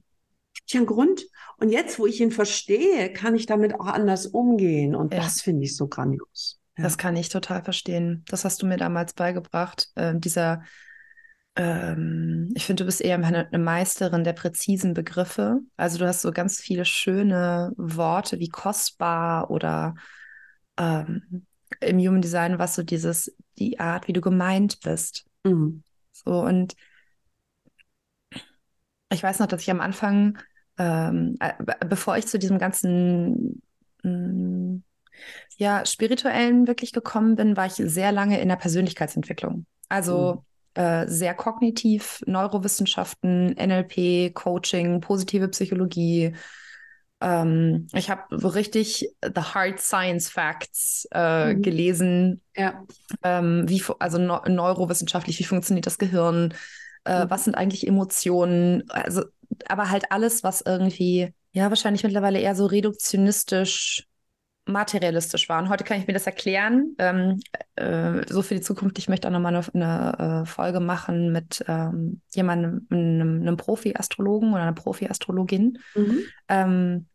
Ja 0.73 0.81
einen 0.81 0.87
Grund. 0.87 1.25
Und 1.59 1.71
jetzt, 1.71 1.99
wo 1.99 2.07
ich 2.07 2.21
ihn 2.21 2.31
verstehe, 2.33 3.13
kann 3.13 3.35
ich 3.35 3.47
damit 3.47 3.75
auch 3.75 3.87
anders 3.87 4.27
umgehen. 4.27 4.95
Und 4.95 5.13
ja. 5.13 5.21
das 5.21 5.43
finde 5.43 5.65
ich 5.65 5.77
so 5.77 5.89
grandios. 5.89 6.61
Ja. 6.77 6.85
Das 6.85 6.99
kann 6.99 7.17
ich 7.17 7.29
total 7.29 7.63
verstehen. 7.63 8.25
Das 8.29 8.45
hast 8.45 8.63
du 8.63 8.67
mir 8.67 8.77
damals 8.77 9.13
beigebracht. 9.13 9.89
Äh, 9.95 10.15
dieser, 10.17 10.63
ähm, 11.57 12.51
ich 12.55 12.65
finde, 12.65 12.85
du 12.85 12.87
bist 12.87 13.01
eher 13.01 13.17
eine, 13.17 13.47
eine, 13.47 13.59
Meisterin 13.59 14.25
der 14.25 14.33
präzisen 14.33 14.95
Begriffe. 14.95 15.61
Also 15.77 15.99
du 15.99 16.07
hast 16.07 16.23
so 16.23 16.33
ganz 16.33 16.61
viele 16.61 16.85
schöne 16.85 17.73
Worte 17.77 18.39
wie 18.39 18.49
kostbar 18.49 19.51
oder 19.51 19.95
ähm, 20.79 21.47
im 21.81 21.99
Human 21.99 22.23
Design 22.23 22.59
was 22.59 22.75
so 22.75 22.83
dieses, 22.83 23.35
die 23.59 23.79
Art, 23.79 24.09
wie 24.09 24.13
du 24.13 24.21
gemeint 24.21 24.81
bist. 24.81 25.27
Mhm. 25.45 25.83
So 26.13 26.41
und 26.41 26.75
ich 29.13 29.23
weiß 29.23 29.41
noch, 29.41 29.47
dass 29.47 29.63
ich 29.63 29.71
am 29.71 29.81
Anfang, 29.81 30.39
ähm, 30.79 31.37
äh, 31.41 31.53
bevor 31.87 32.17
ich 32.17 32.27
zu 32.27 32.39
diesem 32.39 32.59
ganzen 32.59 33.63
mh, 34.03 34.11
mm, 34.11 34.83
ja, 35.57 35.85
spirituellen 35.85 36.67
wirklich 36.67 36.93
gekommen 36.93 37.37
bin, 37.37 37.57
war 37.57 37.67
ich 37.67 37.75
sehr 37.75 38.13
lange 38.13 38.41
in 38.41 38.49
der 38.49 38.57
Persönlichkeitsentwicklung. 38.57 39.67
Also 39.89 40.43
mhm. 40.77 40.83
äh, 40.83 41.07
sehr 41.07 41.35
kognitiv, 41.35 42.23
Neurowissenschaften, 42.27 43.55
NLP, 43.55 44.33
Coaching, 44.35 45.01
positive 45.01 45.49
Psychologie. 45.49 46.35
Ähm, 47.21 47.89
ich 47.93 48.09
habe 48.09 48.55
richtig 48.55 49.15
The 49.23 49.43
Hard 49.43 49.81
Science 49.81 50.31
Facts 50.31 51.07
äh, 51.13 51.53
mhm. 51.53 51.63
gelesen. 51.63 52.41
Ja. 52.57 52.83
Ähm, 53.23 53.69
wie, 53.69 53.83
also 53.99 54.19
ne 54.19 54.41
neurowissenschaftlich, 54.47 55.39
wie 55.39 55.45
funktioniert 55.45 55.87
das 55.87 55.99
Gehirn? 55.99 56.55
Äh, 57.05 57.25
mhm. 57.25 57.31
Was 57.31 57.45
sind 57.45 57.55
eigentlich 57.55 57.87
Emotionen? 57.87 58.89
Also, 58.91 59.25
aber 59.69 59.91
halt 59.91 60.11
alles, 60.11 60.45
was 60.45 60.61
irgendwie, 60.61 61.33
ja, 61.53 61.69
wahrscheinlich 61.69 62.05
mittlerweile 62.05 62.39
eher 62.39 62.55
so 62.55 62.67
reduktionistisch 62.67 64.07
materialistisch 64.67 65.49
war. 65.49 65.61
Und 65.61 65.69
heute 65.69 65.85
kann 65.85 65.99
ich 65.99 66.07
mir 66.07 66.13
das 66.13 66.27
erklären. 66.27 66.95
Ähm, 66.99 67.41
äh, 67.77 68.23
so 68.29 68.43
für 68.43 68.55
die 68.55 68.61
Zukunft. 68.61 68.99
Ich 68.99 69.09
möchte 69.09 69.27
auch 69.29 69.33
nochmal 69.33 69.55
eine, 69.55 69.67
eine 69.75 70.43
äh, 70.43 70.47
Folge 70.47 70.81
machen 70.81 71.33
mit 71.33 71.65
ähm, 71.69 72.21
jemandem, 72.33 72.87
einem, 72.91 73.41
einem 73.41 73.57
Profi-Astrologen 73.57 74.53
oder 74.53 74.63
einer 74.63 74.73
Profi-Astrologin. 74.73 75.79
Mhm. 75.95 76.23
Ähm, 76.49 77.07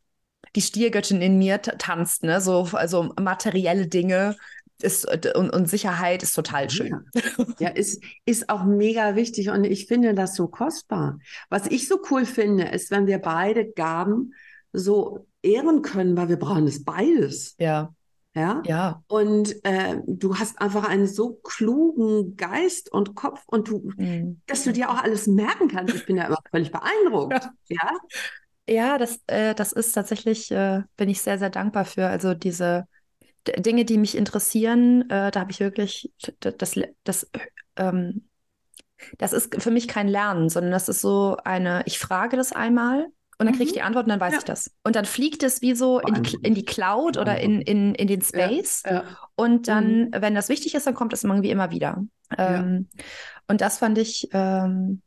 die 0.56 0.62
Stiergöttin 0.62 1.22
in 1.22 1.38
mir 1.38 1.62
tanzt, 1.62 2.24
ne? 2.24 2.40
So, 2.40 2.70
also 2.74 3.14
materielle 3.20 3.88
Dinge 3.88 4.36
ist, 4.82 5.06
und, 5.36 5.54
und 5.54 5.70
Sicherheit 5.70 6.24
ist 6.24 6.34
total 6.34 6.70
schön. 6.70 7.06
Ja, 7.14 7.46
ja 7.60 7.70
ist, 7.70 8.04
ist 8.26 8.50
auch 8.50 8.64
mega 8.64 9.16
wichtig 9.16 9.50
und 9.50 9.64
ich 9.64 9.88
finde 9.88 10.14
das 10.14 10.36
so 10.36 10.48
kostbar. 10.48 11.20
Was 11.50 11.68
ich 11.68 11.88
so 11.88 12.00
cool 12.12 12.26
finde, 12.26 12.66
ist, 12.66 12.92
wenn 12.92 13.08
wir 13.08 13.20
beide 13.20 13.72
Gaben 13.72 14.34
so 14.74 15.28
ehren 15.42 15.82
können, 15.82 16.18
weil 16.18 16.30
wir 16.30 16.40
brauchen 16.40 16.68
es 16.68 16.84
beides. 16.84 17.56
Ja. 17.60 17.94
Ja. 18.36 18.62
Ja. 18.66 19.04
Und 19.08 19.64
äh, 19.64 20.02
du 20.06 20.36
hast 20.36 20.60
einfach 20.60 20.88
einen 20.88 21.08
so 21.08 21.36
klugen 21.36 22.36
Geist 22.36 22.92
und 22.92 23.16
Kopf 23.16 23.42
und 23.48 23.70
du, 23.70 23.92
mhm. 23.96 24.42
dass 24.46 24.66
du 24.66 24.74
dir 24.74 24.90
auch 24.90 25.02
alles 25.02 25.26
merken 25.26 25.70
kannst. 25.70 25.96
Ich 25.96 26.06
bin 26.06 26.18
ja 26.18 26.26
immer 26.26 26.40
völlig 26.52 26.70
beeindruckt. 26.72 27.50
Ja. 27.70 27.92
Ja, 28.68 28.74
ja 28.74 28.98
das, 28.98 29.22
äh, 29.28 29.56
das 29.56 29.72
ist 29.72 29.94
tatsächlich, 29.94 30.52
äh, 30.52 30.82
bin 30.98 31.08
ich 31.08 31.22
sehr, 31.22 31.40
sehr 31.40 31.50
dankbar 31.50 31.86
für. 31.86 32.08
Also 32.08 32.34
diese 32.34 32.88
Dinge, 33.58 33.86
die 33.86 33.98
mich 33.98 34.16
interessieren, 34.16 35.10
äh, 35.10 35.32
da 35.32 35.40
habe 35.40 35.52
ich 35.52 35.60
wirklich 35.60 36.12
das, 36.40 36.80
das, 37.04 37.30
ähm, 37.76 38.28
das 39.18 39.34
ist 39.34 39.62
für 39.62 39.72
mich 39.72 39.88
kein 39.88 40.08
Lernen, 40.08 40.50
sondern 40.50 40.72
das 40.72 40.90
ist 40.90 41.02
so 41.02 41.38
eine, 41.44 41.84
ich 41.86 42.00
frage 42.00 42.38
das 42.38 42.52
einmal 42.52 43.08
und 43.38 43.48
dann 43.48 43.56
kriege 43.56 43.66
ich 43.66 43.72
mhm. 43.72 43.76
die 43.76 43.82
Antwort 43.82 44.06
und 44.06 44.10
dann 44.10 44.20
weiß 44.20 44.34
ja. 44.34 44.40
ich 44.40 44.46
das. 44.46 44.72
Und 44.84 44.96
dann 44.96 45.06
fliegt 45.06 45.44
es 45.44 45.62
wie 45.62 45.76
so 45.76 46.00
in 46.00 46.24
die, 46.24 46.38
in 46.42 46.56
die 46.56 46.64
Cloud 46.64 47.18
oder 47.18 47.40
in, 47.40 47.62
in, 47.62 47.94
in 47.94 48.08
den 48.08 48.22
Space. 48.22 48.84
Ja, 48.86 48.94
ja. 48.94 49.04
Und 49.36 49.68
dann, 49.68 50.06
mhm. 50.06 50.12
wenn 50.14 50.36
das 50.36 50.48
wichtig 50.48 50.74
ist, 50.74 50.88
dann 50.88 50.94
kommt 50.94 51.12
es 51.12 51.24
irgendwie 51.24 51.50
immer 51.50 51.70
wieder. 51.72 52.04
Ähm, 52.38 52.88
und 53.48 53.62
das 53.62 53.80
fand 53.80 53.98
ich, 53.98 54.30
ähm, 54.32 55.02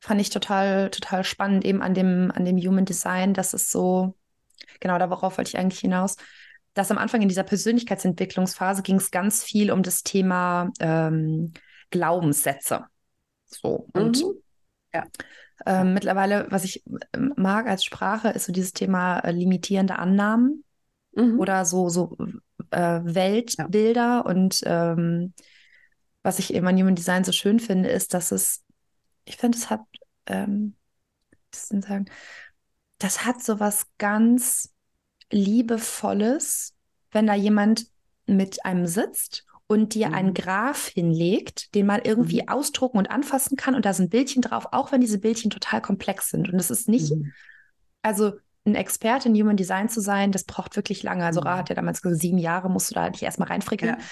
fand 0.00 0.20
ich 0.20 0.30
total, 0.30 0.90
total 0.90 1.24
spannend, 1.24 1.64
eben 1.64 1.82
an 1.82 1.94
dem, 1.94 2.30
an 2.32 2.44
dem 2.44 2.58
Human 2.58 2.84
Design, 2.84 3.34
dass 3.34 3.54
es 3.54 3.70
so, 3.70 4.14
genau, 4.78 4.96
darauf 4.98 5.36
wollte 5.36 5.48
ich 5.48 5.58
eigentlich 5.58 5.80
hinaus, 5.80 6.16
dass 6.74 6.90
am 6.90 6.98
Anfang 6.98 7.22
in 7.22 7.28
dieser 7.28 7.44
Persönlichkeitsentwicklungsphase 7.44 8.82
ging 8.82 8.96
es 8.96 9.10
ganz 9.10 9.42
viel 9.42 9.70
um 9.70 9.82
das 9.82 10.02
Thema 10.02 10.70
ähm, 10.80 11.52
Glaubenssätze. 11.90 12.84
So. 13.46 13.88
Und 13.94 14.22
mhm. 14.22 14.32
ja. 14.92 15.06
Ähm, 15.66 15.94
mittlerweile, 15.94 16.46
was 16.50 16.64
ich 16.64 16.82
ähm, 17.14 17.32
mag 17.36 17.66
als 17.68 17.84
Sprache, 17.84 18.28
ist 18.30 18.46
so 18.46 18.52
dieses 18.52 18.72
Thema 18.72 19.20
äh, 19.20 19.30
limitierende 19.30 19.96
Annahmen 19.96 20.64
mhm. 21.12 21.38
oder 21.38 21.64
so, 21.64 21.88
so 21.88 22.16
äh, 22.70 23.00
Weltbilder. 23.04 24.00
Ja. 24.00 24.20
Und 24.20 24.60
ähm, 24.66 25.32
was 26.22 26.40
ich 26.40 26.52
eben 26.52 26.66
an 26.66 26.76
Human 26.76 26.96
Design 26.96 27.22
so 27.22 27.30
schön 27.30 27.60
finde, 27.60 27.88
ist, 27.88 28.14
dass 28.14 28.32
es, 28.32 28.64
ich 29.24 29.36
finde, 29.36 29.56
es 29.56 29.70
hat, 29.70 29.82
ähm, 30.26 30.74
sagen, 31.52 32.06
das 32.98 33.24
hat 33.24 33.42
so 33.42 33.60
was 33.60 33.86
ganz 33.96 34.73
Liebevolles, 35.34 36.74
wenn 37.10 37.26
da 37.26 37.34
jemand 37.34 37.86
mit 38.26 38.64
einem 38.64 38.86
sitzt 38.86 39.44
und 39.66 39.94
dir 39.94 40.08
mhm. 40.08 40.14
einen 40.14 40.34
Graph 40.34 40.88
hinlegt, 40.88 41.74
den 41.74 41.86
man 41.86 42.00
irgendwie 42.02 42.42
mhm. 42.42 42.48
ausdrucken 42.48 42.98
und 42.98 43.10
anfassen 43.10 43.56
kann 43.56 43.74
und 43.74 43.84
da 43.84 43.92
sind 43.92 44.10
Bildchen 44.10 44.42
drauf, 44.42 44.68
auch 44.72 44.92
wenn 44.92 45.00
diese 45.00 45.18
Bildchen 45.18 45.50
total 45.50 45.82
komplex 45.82 46.30
sind. 46.30 46.52
Und 46.52 46.58
es 46.58 46.70
ist 46.70 46.88
nicht, 46.88 47.12
mhm. 47.12 47.32
also 48.02 48.32
ein 48.66 48.76
Experte 48.76 49.28
in 49.28 49.34
Human 49.34 49.56
Design 49.56 49.88
zu 49.88 50.00
sein, 50.00 50.32
das 50.32 50.44
braucht 50.44 50.76
wirklich 50.76 51.02
lange. 51.02 51.24
Also 51.24 51.40
Ra 51.40 51.54
mhm. 51.54 51.58
hat 51.58 51.68
ja 51.68 51.74
damals 51.74 52.00
gesagt, 52.00 52.20
sieben 52.20 52.38
Jahre 52.38 52.70
musst 52.70 52.90
du 52.90 52.94
da 52.94 53.10
dich 53.10 53.22
erstmal 53.22 53.48
reinfrickeln. 53.48 53.96
Ja. 53.98 54.04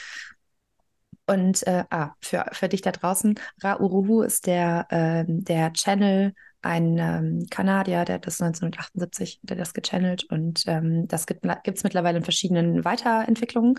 Und 1.26 1.66
äh, 1.66 1.84
ah, 1.90 2.14
für, 2.20 2.46
für 2.52 2.68
dich 2.68 2.82
da 2.82 2.90
draußen, 2.90 3.38
Ra 3.62 3.78
Uruhu 3.80 4.22
ist 4.22 4.46
der, 4.46 4.86
äh, 4.90 5.24
der 5.26 5.72
Channel, 5.72 6.34
ein 6.62 6.96
ähm, 6.98 7.46
Kanadier, 7.50 8.04
der 8.04 8.16
hat 8.16 8.26
das 8.26 8.40
1978, 8.40 9.40
der 9.42 9.56
das 9.56 9.74
gechannelt 9.74 10.24
und 10.24 10.64
ähm, 10.66 11.08
das 11.08 11.26
gibt 11.26 11.44
es 11.44 11.84
mittlerweile 11.84 12.18
in 12.18 12.24
verschiedenen 12.24 12.84
Weiterentwicklungen. 12.84 13.78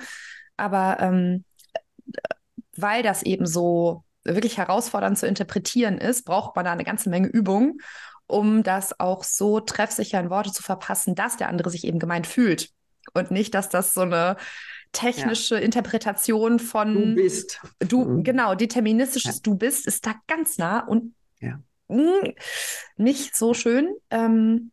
Aber 0.58 0.98
ähm, 1.00 1.46
weil 2.76 3.04
das 3.04 3.24
eben 3.24 3.46
so 3.46 4.04
wirklich 4.24 4.58
herausfordernd 4.58 5.18
zu 5.18 5.28
interpretieren 5.28 5.98
ist, 5.98 6.26
braucht 6.26 6.56
man 6.56 6.66
da 6.66 6.72
eine 6.72 6.84
ganze 6.84 7.10
Menge 7.10 7.28
Übung, 7.28 7.80
um 8.28 8.64
das 8.64 9.00
auch 9.00 9.24
so 9.24 9.60
treffsicher 9.60 10.20
in 10.20 10.30
Worte 10.30 10.52
zu 10.52 10.64
verpassen, 10.64 11.16
dass 11.16 11.38
der 11.38 11.50
andere 11.50 11.70
sich 11.70 11.86
eben 11.86 12.00
gemeint 12.00 12.28
fühlt. 12.28 12.70
Und 13.14 13.32
nicht, 13.32 13.54
dass 13.54 13.70
das 13.70 13.94
so 13.94 14.02
eine 14.02 14.38
technische 14.92 15.56
ja. 15.56 15.62
Interpretation 15.62 16.60
von 16.60 16.94
du 16.94 17.16
bist. 17.16 17.62
Du, 17.80 18.06
mhm. 18.06 18.24
genau, 18.24 18.56
deterministisches 18.56 19.36
ja. 19.36 19.42
Du 19.44 19.56
bist 19.56 19.88
ist 19.88 20.06
da 20.06 20.16
ganz 20.28 20.58
nah 20.58 20.80
und 20.80 21.14
ja. 21.40 21.60
Nicht 22.98 23.36
so 23.36 23.54
schön. 23.54 23.96
Ähm, 24.10 24.72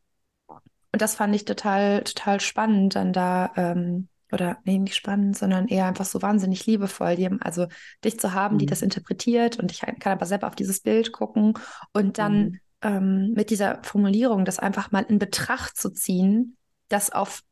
und 0.48 1.02
das 1.02 1.14
fand 1.14 1.34
ich 1.34 1.44
total, 1.44 2.02
total 2.02 2.40
spannend, 2.40 2.96
dann 2.96 3.12
da 3.12 3.52
ähm, 3.56 4.08
oder 4.32 4.58
nee, 4.64 4.78
nicht 4.78 4.94
spannend, 4.94 5.36
sondern 5.36 5.66
eher 5.68 5.86
einfach 5.86 6.04
so 6.04 6.22
wahnsinnig 6.22 6.66
liebevoll, 6.66 7.16
die, 7.16 7.28
also 7.40 7.66
dich 8.04 8.18
zu 8.18 8.32
haben, 8.32 8.54
mhm. 8.54 8.58
die 8.58 8.66
das 8.66 8.82
interpretiert 8.82 9.58
und 9.58 9.72
ich 9.72 9.80
kann 9.80 10.12
aber 10.12 10.26
selber 10.26 10.46
auf 10.46 10.54
dieses 10.54 10.80
Bild 10.80 11.12
gucken 11.12 11.54
und 11.92 12.18
dann 12.18 12.42
mhm. 12.42 12.60
ähm, 12.82 13.32
mit 13.34 13.50
dieser 13.50 13.82
Formulierung 13.82 14.44
das 14.44 14.60
einfach 14.60 14.92
mal 14.92 15.04
in 15.08 15.18
Betracht 15.18 15.76
zu 15.76 15.90
ziehen, 15.90 16.56
das 16.88 17.10
auf 17.10 17.42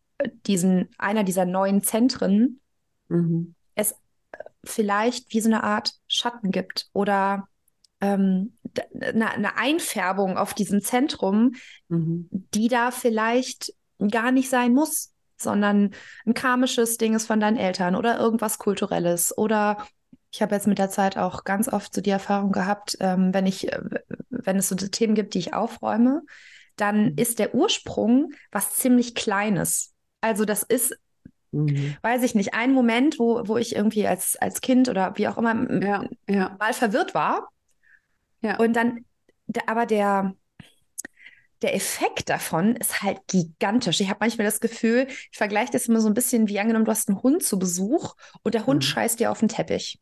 diesen, 0.46 0.88
einer 0.98 1.24
dieser 1.24 1.44
neuen 1.44 1.82
Zentren 1.82 2.60
Mhm. 3.08 3.54
es 3.74 3.94
vielleicht 4.64 5.32
wie 5.32 5.40
so 5.40 5.48
eine 5.48 5.64
Art 5.64 5.94
Schatten 6.06 6.50
gibt 6.50 6.88
oder 6.92 7.48
ähm, 8.00 8.57
eine, 9.00 9.30
eine 9.30 9.56
Einfärbung 9.56 10.36
auf 10.36 10.54
diesem 10.54 10.80
Zentrum, 10.82 11.52
Mhm. 11.88 12.28
die 12.30 12.68
da 12.68 12.90
vielleicht 12.90 13.72
gar 14.10 14.30
nicht 14.30 14.48
sein 14.50 14.74
muss, 14.74 15.12
sondern 15.36 15.92
ein 16.26 16.34
karmisches 16.34 16.98
Ding 16.98 17.14
ist 17.14 17.26
von 17.26 17.40
deinen 17.40 17.56
Eltern 17.56 17.94
oder 17.94 18.18
irgendwas 18.18 18.58
Kulturelles. 18.58 19.36
Oder 19.36 19.86
ich 20.30 20.42
habe 20.42 20.54
jetzt 20.54 20.66
mit 20.66 20.78
der 20.78 20.90
Zeit 20.90 21.16
auch 21.16 21.44
ganz 21.44 21.68
oft 21.68 21.94
so 21.94 22.00
die 22.00 22.10
Erfahrung 22.10 22.52
gehabt, 22.52 22.96
ähm, 23.00 23.32
wenn 23.32 23.46
ich, 23.46 23.72
äh, 23.72 23.80
wenn 24.30 24.56
es 24.56 24.68
so 24.68 24.74
Themen 24.76 25.14
gibt, 25.14 25.34
die 25.34 25.38
ich 25.38 25.54
aufräume, 25.54 26.22
dann 26.76 27.14
ist 27.16 27.38
der 27.38 27.54
Ursprung 27.54 28.32
was 28.52 28.74
ziemlich 28.74 29.14
Kleines. 29.14 29.92
Also 30.20 30.44
das 30.44 30.62
ist, 30.62 30.96
Mhm. 31.50 31.96
weiß 32.02 32.22
ich 32.24 32.34
nicht, 32.34 32.54
ein 32.54 32.72
Moment, 32.72 33.18
wo, 33.18 33.42
wo 33.48 33.56
ich 33.56 33.74
irgendwie 33.74 34.06
als, 34.06 34.36
als 34.36 34.60
Kind 34.60 34.88
oder 34.88 35.16
wie 35.16 35.28
auch 35.28 35.38
immer 35.38 35.82
Ja, 35.82 36.04
ja, 36.28 36.56
mal 36.58 36.72
verwirrt 36.74 37.14
war. 37.14 37.48
Ja. 38.42 38.58
Und 38.58 38.74
dann, 38.74 39.04
da- 39.46 39.62
aber 39.66 39.86
der, 39.86 40.34
der 41.62 41.74
Effekt 41.74 42.28
davon 42.28 42.76
ist 42.76 43.02
halt 43.02 43.20
gigantisch. 43.26 44.00
Ich 44.00 44.08
habe 44.08 44.18
manchmal 44.20 44.44
das 44.46 44.60
Gefühl, 44.60 45.06
ich 45.08 45.36
vergleiche 45.36 45.72
das 45.72 45.86
immer 45.88 46.00
so 46.00 46.08
ein 46.08 46.14
bisschen 46.14 46.46
wie 46.48 46.58
angenommen, 46.60 46.84
du 46.84 46.90
hast 46.92 47.08
einen 47.08 47.22
Hund 47.22 47.42
zu 47.42 47.58
Besuch 47.58 48.14
und 48.42 48.54
der 48.54 48.66
Hund 48.66 48.84
Mhm. 48.84 48.86
scheißt 48.86 49.18
dir 49.20 49.30
auf 49.32 49.40
den 49.40 49.48
Teppich. 49.48 50.00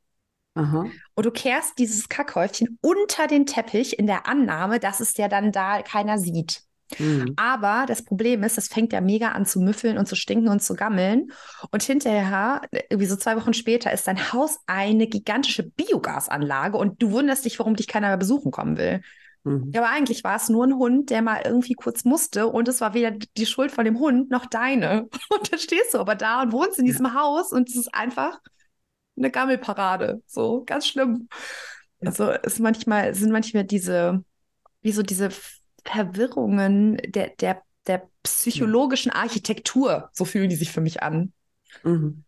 Aha. 0.55 0.97
Und 1.14 1.26
du 1.26 1.30
kehrst 1.30 1.78
dieses 1.78 2.09
Kackhäufchen 2.09 2.78
unter 2.82 3.26
den 3.26 3.47
Teppich 3.47 3.99
in 3.99 4.07
der 4.07 4.26
Annahme, 4.26 4.78
dass 4.80 5.01
es 5.01 5.16
ja 5.16 5.28
dann 5.28 5.53
da 5.53 5.82
keiner 5.82 6.18
sieht. 6.18 6.62
Mhm. 6.99 7.34
Aber 7.37 7.84
das 7.87 8.05
Problem 8.05 8.43
ist, 8.43 8.57
das 8.57 8.68
fängt 8.68 8.93
ja 8.93 9.01
mega 9.01 9.32
an 9.32 9.47
zu 9.47 9.61
müffeln 9.61 9.99
und 9.99 10.07
zu 10.07 10.16
stinken 10.16 10.49
und 10.49 10.62
zu 10.62 10.74
gammeln. 10.74 11.32
Und 11.70 11.82
hinterher, 11.82 12.62
irgendwie 12.91 13.07
so 13.07 13.16
zwei 13.16 13.37
Wochen 13.37 13.55
später, 13.55 13.93
ist 13.93 14.07
dein 14.07 14.32
Haus 14.32 14.59
eine 14.66 15.07
gigantische 15.07 15.64
Biogasanlage 15.64 16.76
und 16.76 17.03
du 17.03 17.11
wunderst 17.11 17.45
dich, 17.45 17.59
warum 17.59 17.76
dich 17.76 17.89
keiner 17.89 18.09
mehr 18.09 18.16
besuchen 18.16 18.53
kommen 18.53 18.76
will. 18.76 19.01
Mhm. 19.47 19.70
Ja, 19.72 19.82
aber 19.82 19.91
eigentlich 19.91 20.24
war 20.24 20.37
es 20.37 20.49
nur 20.49 20.66
ein 20.66 20.74
Hund, 20.74 21.11
der 21.11 21.22
mal 21.22 21.43
irgendwie 21.45 21.74
kurz 21.74 22.05
musste 22.05 22.49
und 22.49 22.68
es 22.68 22.80
war 22.80 22.95
weder 22.95 23.12
die 23.12 23.47
Schuld 23.47 23.70
von 23.70 23.84
dem 23.84 23.99
Hund 23.99 24.30
noch 24.30 24.47
deine. 24.47 25.09
Und 25.30 25.53
dann 25.53 25.59
stehst 25.59 25.95
du 25.95 25.99
aber 25.99 26.14
da 26.14 26.43
und 26.43 26.53
wohnst 26.53 26.78
in 26.78 26.84
diesem 26.84 27.14
Haus 27.14 27.53
und 27.53 27.68
es 27.68 27.76
ist 27.76 27.95
einfach 27.95 28.41
eine 29.16 29.30
Gammelparade. 29.30 30.22
So, 30.26 30.64
ganz 30.64 30.87
schlimm. 30.87 31.28
Also 32.01 32.30
ist 32.30 32.61
manchmal, 32.61 33.14
sind 33.14 33.32
manchmal 33.32 33.64
diese, 33.64 34.24
wie 34.82 34.93
so 34.93 35.03
diese 35.03 35.30
Verwirrungen 35.87 36.97
der, 37.07 37.30
der, 37.41 37.62
der 37.87 38.09
psychologischen 38.22 39.12
Architektur, 39.12 40.11
so 40.12 40.24
fühlen 40.24 40.49
die 40.49 40.57
sich 40.57 40.72
für 40.72 40.80
mich 40.80 41.03
an. 41.03 41.32
Mhm. 41.84 42.24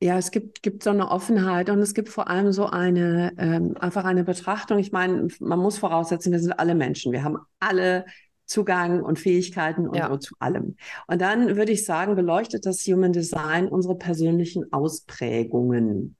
Ja, 0.00 0.16
es 0.16 0.30
gibt, 0.30 0.62
gibt 0.62 0.84
so 0.84 0.90
eine 0.90 1.10
Offenheit 1.10 1.70
und 1.70 1.80
es 1.80 1.92
gibt 1.92 2.08
vor 2.08 2.28
allem 2.28 2.52
so 2.52 2.66
eine, 2.66 3.32
ähm, 3.36 3.76
einfach 3.80 4.04
eine 4.04 4.22
Betrachtung. 4.22 4.78
Ich 4.78 4.92
meine, 4.92 5.26
man 5.40 5.58
muss 5.58 5.78
voraussetzen, 5.78 6.30
wir 6.30 6.38
sind 6.38 6.52
alle 6.52 6.76
Menschen. 6.76 7.10
Wir 7.10 7.24
haben 7.24 7.38
alle 7.58 8.04
Zugang 8.46 9.02
und 9.02 9.18
Fähigkeiten 9.18 9.88
und 9.88 9.96
Ja. 9.96 10.08
so 10.08 10.16
zu 10.16 10.36
allem. 10.38 10.76
Und 11.08 11.20
dann 11.20 11.56
würde 11.56 11.72
ich 11.72 11.84
sagen, 11.84 12.14
beleuchtet 12.14 12.64
das 12.64 12.86
Human 12.86 13.12
Design 13.12 13.66
unsere 13.66 13.98
persönlichen 13.98 14.72
Ausprägungen. 14.72 16.16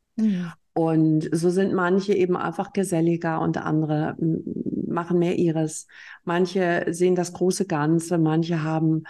Und 0.75 1.29
so 1.33 1.49
sind 1.51 1.73
manche 1.73 2.15
eben 2.15 2.37
einfach 2.37 2.73
geselliger 2.73 3.41
und 3.41 3.57
andere 3.59 4.17
machen 4.99 5.19
mehr 5.19 5.37
ihres. 5.37 5.87
Manche 6.25 6.87
sehen 6.91 7.15
das 7.15 7.33
große 7.33 7.67
Ganze, 7.67 8.19
manche 8.19 8.63
haben, 8.63 9.05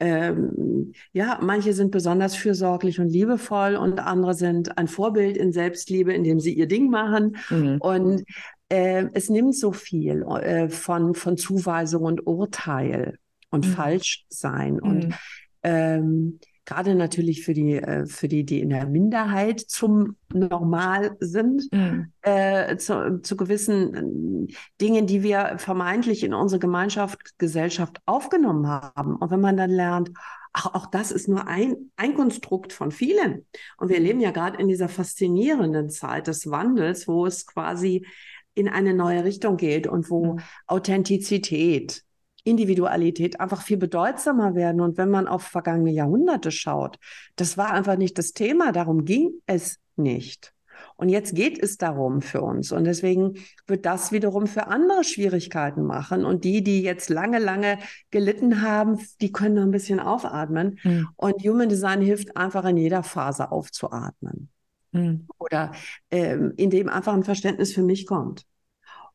ähm, 0.00 0.92
ja, 1.12 1.38
manche 1.42 1.72
sind 1.72 1.90
besonders 1.90 2.34
fürsorglich 2.36 2.98
und 3.00 3.08
liebevoll 3.08 3.76
und 3.76 4.00
andere 4.00 4.34
sind 4.34 4.76
ein 4.78 4.88
Vorbild 4.88 5.36
in 5.36 5.52
Selbstliebe, 5.52 6.12
indem 6.12 6.40
sie 6.40 6.54
ihr 6.54 6.66
Ding 6.66 6.90
machen. 6.90 7.36
Mhm. 7.50 7.76
Und 7.80 8.24
äh, 8.68 9.06
es 9.14 9.28
nimmt 9.28 9.54
so 9.56 9.72
viel 9.72 10.22
äh, 10.22 10.68
von, 10.68 11.14
von 11.14 11.36
Zuweisung 11.36 12.02
und 12.04 12.26
Urteil 12.26 13.18
und 13.50 13.66
Mhm. 13.66 13.70
Falschsein. 13.70 14.80
Und 14.80 15.08
Mhm. 15.08 15.14
ähm, 15.62 16.38
gerade 16.64 16.94
natürlich 16.94 17.44
für 17.44 17.54
die, 17.54 17.74
äh, 17.74 18.06
für 18.06 18.28
die, 18.28 18.44
die 18.44 18.60
in 18.60 18.70
der 18.70 18.86
Minderheit 18.86 19.60
zum 19.60 20.16
Normal 20.32 21.16
sind, 21.20 21.68
Mhm. 21.72 22.12
äh, 22.22 22.76
zu, 22.76 23.20
zu 23.22 23.36
gewissen 23.36 24.48
äh, 24.48 24.54
Dingen, 24.80 25.06
die 25.06 25.22
wir 25.22 25.54
vermeintlich 25.58 26.22
in 26.24 26.34
unsere 26.34 26.58
Gemeinschaft, 26.60 27.38
Gesellschaft 27.38 28.00
aufgenommen 28.06 28.66
haben. 28.68 29.16
Und 29.16 29.30
wenn 29.30 29.40
man 29.40 29.56
dann 29.56 29.70
lernt, 29.70 30.10
ach, 30.52 30.74
auch 30.74 30.86
das 30.86 31.10
ist 31.12 31.28
nur 31.28 31.46
ein, 31.48 31.90
ein 31.96 32.14
Konstrukt 32.14 32.72
von 32.72 32.90
vielen. 32.92 33.46
Und 33.78 33.88
wir 33.88 33.98
leben 34.00 34.20
ja 34.20 34.30
gerade 34.30 34.58
in 34.58 34.68
dieser 34.68 34.88
faszinierenden 34.88 35.90
Zeit 35.90 36.26
des 36.26 36.50
Wandels, 36.50 37.08
wo 37.08 37.26
es 37.26 37.46
quasi 37.46 38.06
in 38.54 38.68
eine 38.68 38.92
neue 38.94 39.24
Richtung 39.24 39.56
geht 39.56 39.86
und 39.86 40.10
wo 40.10 40.34
Mhm. 40.34 40.40
Authentizität, 40.66 42.04
Individualität 42.44 43.40
einfach 43.40 43.62
viel 43.62 43.76
bedeutsamer 43.76 44.54
werden. 44.54 44.80
Und 44.80 44.98
wenn 44.98 45.10
man 45.10 45.28
auf 45.28 45.42
vergangene 45.42 45.92
Jahrhunderte 45.92 46.50
schaut, 46.50 46.98
das 47.36 47.56
war 47.56 47.72
einfach 47.72 47.96
nicht 47.96 48.18
das 48.18 48.32
Thema, 48.32 48.72
darum 48.72 49.04
ging 49.04 49.30
es 49.46 49.78
nicht. 49.96 50.52
Und 50.96 51.08
jetzt 51.08 51.34
geht 51.34 51.62
es 51.62 51.78
darum 51.78 52.22
für 52.22 52.42
uns. 52.42 52.72
Und 52.72 52.84
deswegen 52.84 53.34
wird 53.66 53.86
das 53.86 54.12
wiederum 54.12 54.46
für 54.46 54.66
andere 54.66 55.04
Schwierigkeiten 55.04 55.82
machen. 55.82 56.24
Und 56.24 56.44
die, 56.44 56.62
die 56.62 56.82
jetzt 56.82 57.10
lange, 57.10 57.38
lange 57.38 57.78
gelitten 58.10 58.62
haben, 58.62 58.98
die 59.20 59.32
können 59.32 59.56
noch 59.56 59.62
ein 59.62 59.70
bisschen 59.70 60.00
aufatmen. 60.00 60.78
Mhm. 60.82 61.08
Und 61.16 61.42
Human 61.44 61.68
Design 61.68 62.00
hilft 62.00 62.36
einfach 62.36 62.64
in 62.64 62.76
jeder 62.76 63.02
Phase 63.02 63.50
aufzuatmen. 63.50 64.48
Mhm. 64.92 65.26
Oder 65.38 65.72
ähm, 66.10 66.52
indem 66.56 66.88
einfach 66.88 67.14
ein 67.14 67.24
Verständnis 67.24 67.72
für 67.72 67.82
mich 67.82 68.06
kommt. 68.06 68.44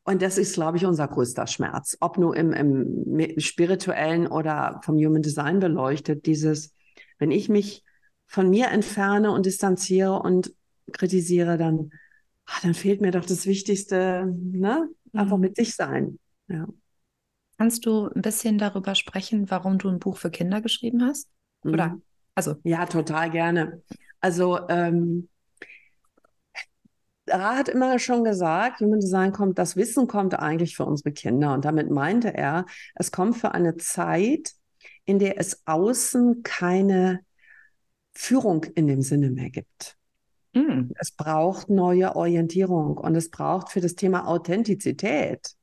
Und 0.08 0.22
das 0.22 0.38
ist, 0.38 0.54
glaube 0.54 0.78
ich, 0.78 0.86
unser 0.86 1.06
größter 1.06 1.46
Schmerz. 1.46 1.98
Ob 2.00 2.16
nur 2.16 2.34
im, 2.34 2.54
im 2.54 3.38
spirituellen 3.38 4.26
oder 4.26 4.80
vom 4.82 4.96
Human 4.96 5.20
Design 5.20 5.60
beleuchtet, 5.60 6.24
dieses, 6.24 6.72
wenn 7.18 7.30
ich 7.30 7.50
mich 7.50 7.84
von 8.26 8.48
mir 8.48 8.68
entferne 8.68 9.30
und 9.32 9.44
distanziere 9.44 10.14
und 10.22 10.54
kritisiere, 10.92 11.58
dann, 11.58 11.90
ach, 12.46 12.62
dann 12.62 12.72
fehlt 12.72 13.02
mir 13.02 13.10
doch 13.10 13.26
das 13.26 13.44
Wichtigste, 13.44 14.34
ne? 14.34 14.88
Einfach 15.12 15.36
Mhm. 15.36 15.42
mit 15.42 15.56
sich 15.56 15.74
sein. 15.76 16.18
Ja. 16.48 16.66
Kannst 17.58 17.84
du 17.84 18.08
ein 18.08 18.22
bisschen 18.22 18.56
darüber 18.56 18.94
sprechen, 18.94 19.50
warum 19.50 19.76
du 19.76 19.90
ein 19.90 19.98
Buch 19.98 20.16
für 20.16 20.30
Kinder 20.30 20.62
geschrieben 20.62 21.02
hast? 21.04 21.28
Oder, 21.64 21.88
Mhm. 21.88 22.02
also, 22.34 22.54
Ja, 22.64 22.86
total 22.86 23.30
gerne. 23.30 23.82
Also, 24.20 24.58
ähm, 24.70 25.28
Ra 27.30 27.56
hat 27.56 27.68
immer 27.68 27.98
schon 27.98 28.24
gesagt, 28.24 28.80
Human 28.80 29.00
Design 29.00 29.32
kommt, 29.32 29.58
das 29.58 29.76
Wissen 29.76 30.06
kommt 30.06 30.38
eigentlich 30.38 30.76
für 30.76 30.84
unsere 30.84 31.12
Kinder. 31.12 31.54
Und 31.54 31.64
damit 31.64 31.90
meinte 31.90 32.34
er, 32.34 32.66
es 32.94 33.12
kommt 33.12 33.36
für 33.36 33.52
eine 33.52 33.76
Zeit, 33.76 34.52
in 35.04 35.18
der 35.18 35.38
es 35.38 35.62
außen 35.66 36.42
keine 36.42 37.20
Führung 38.12 38.64
in 38.74 38.86
dem 38.86 39.02
Sinne 39.02 39.30
mehr 39.30 39.50
gibt. 39.50 39.96
mhm. 40.54 40.92
Es 40.98 41.12
braucht 41.12 41.70
neue 41.70 42.16
Orientierung 42.16 42.96
und 42.98 43.14
es 43.16 43.30
braucht 43.30 43.70
für 43.70 43.80
das 43.80 43.94
Thema 43.94 44.26
Authentizität, 44.26 45.54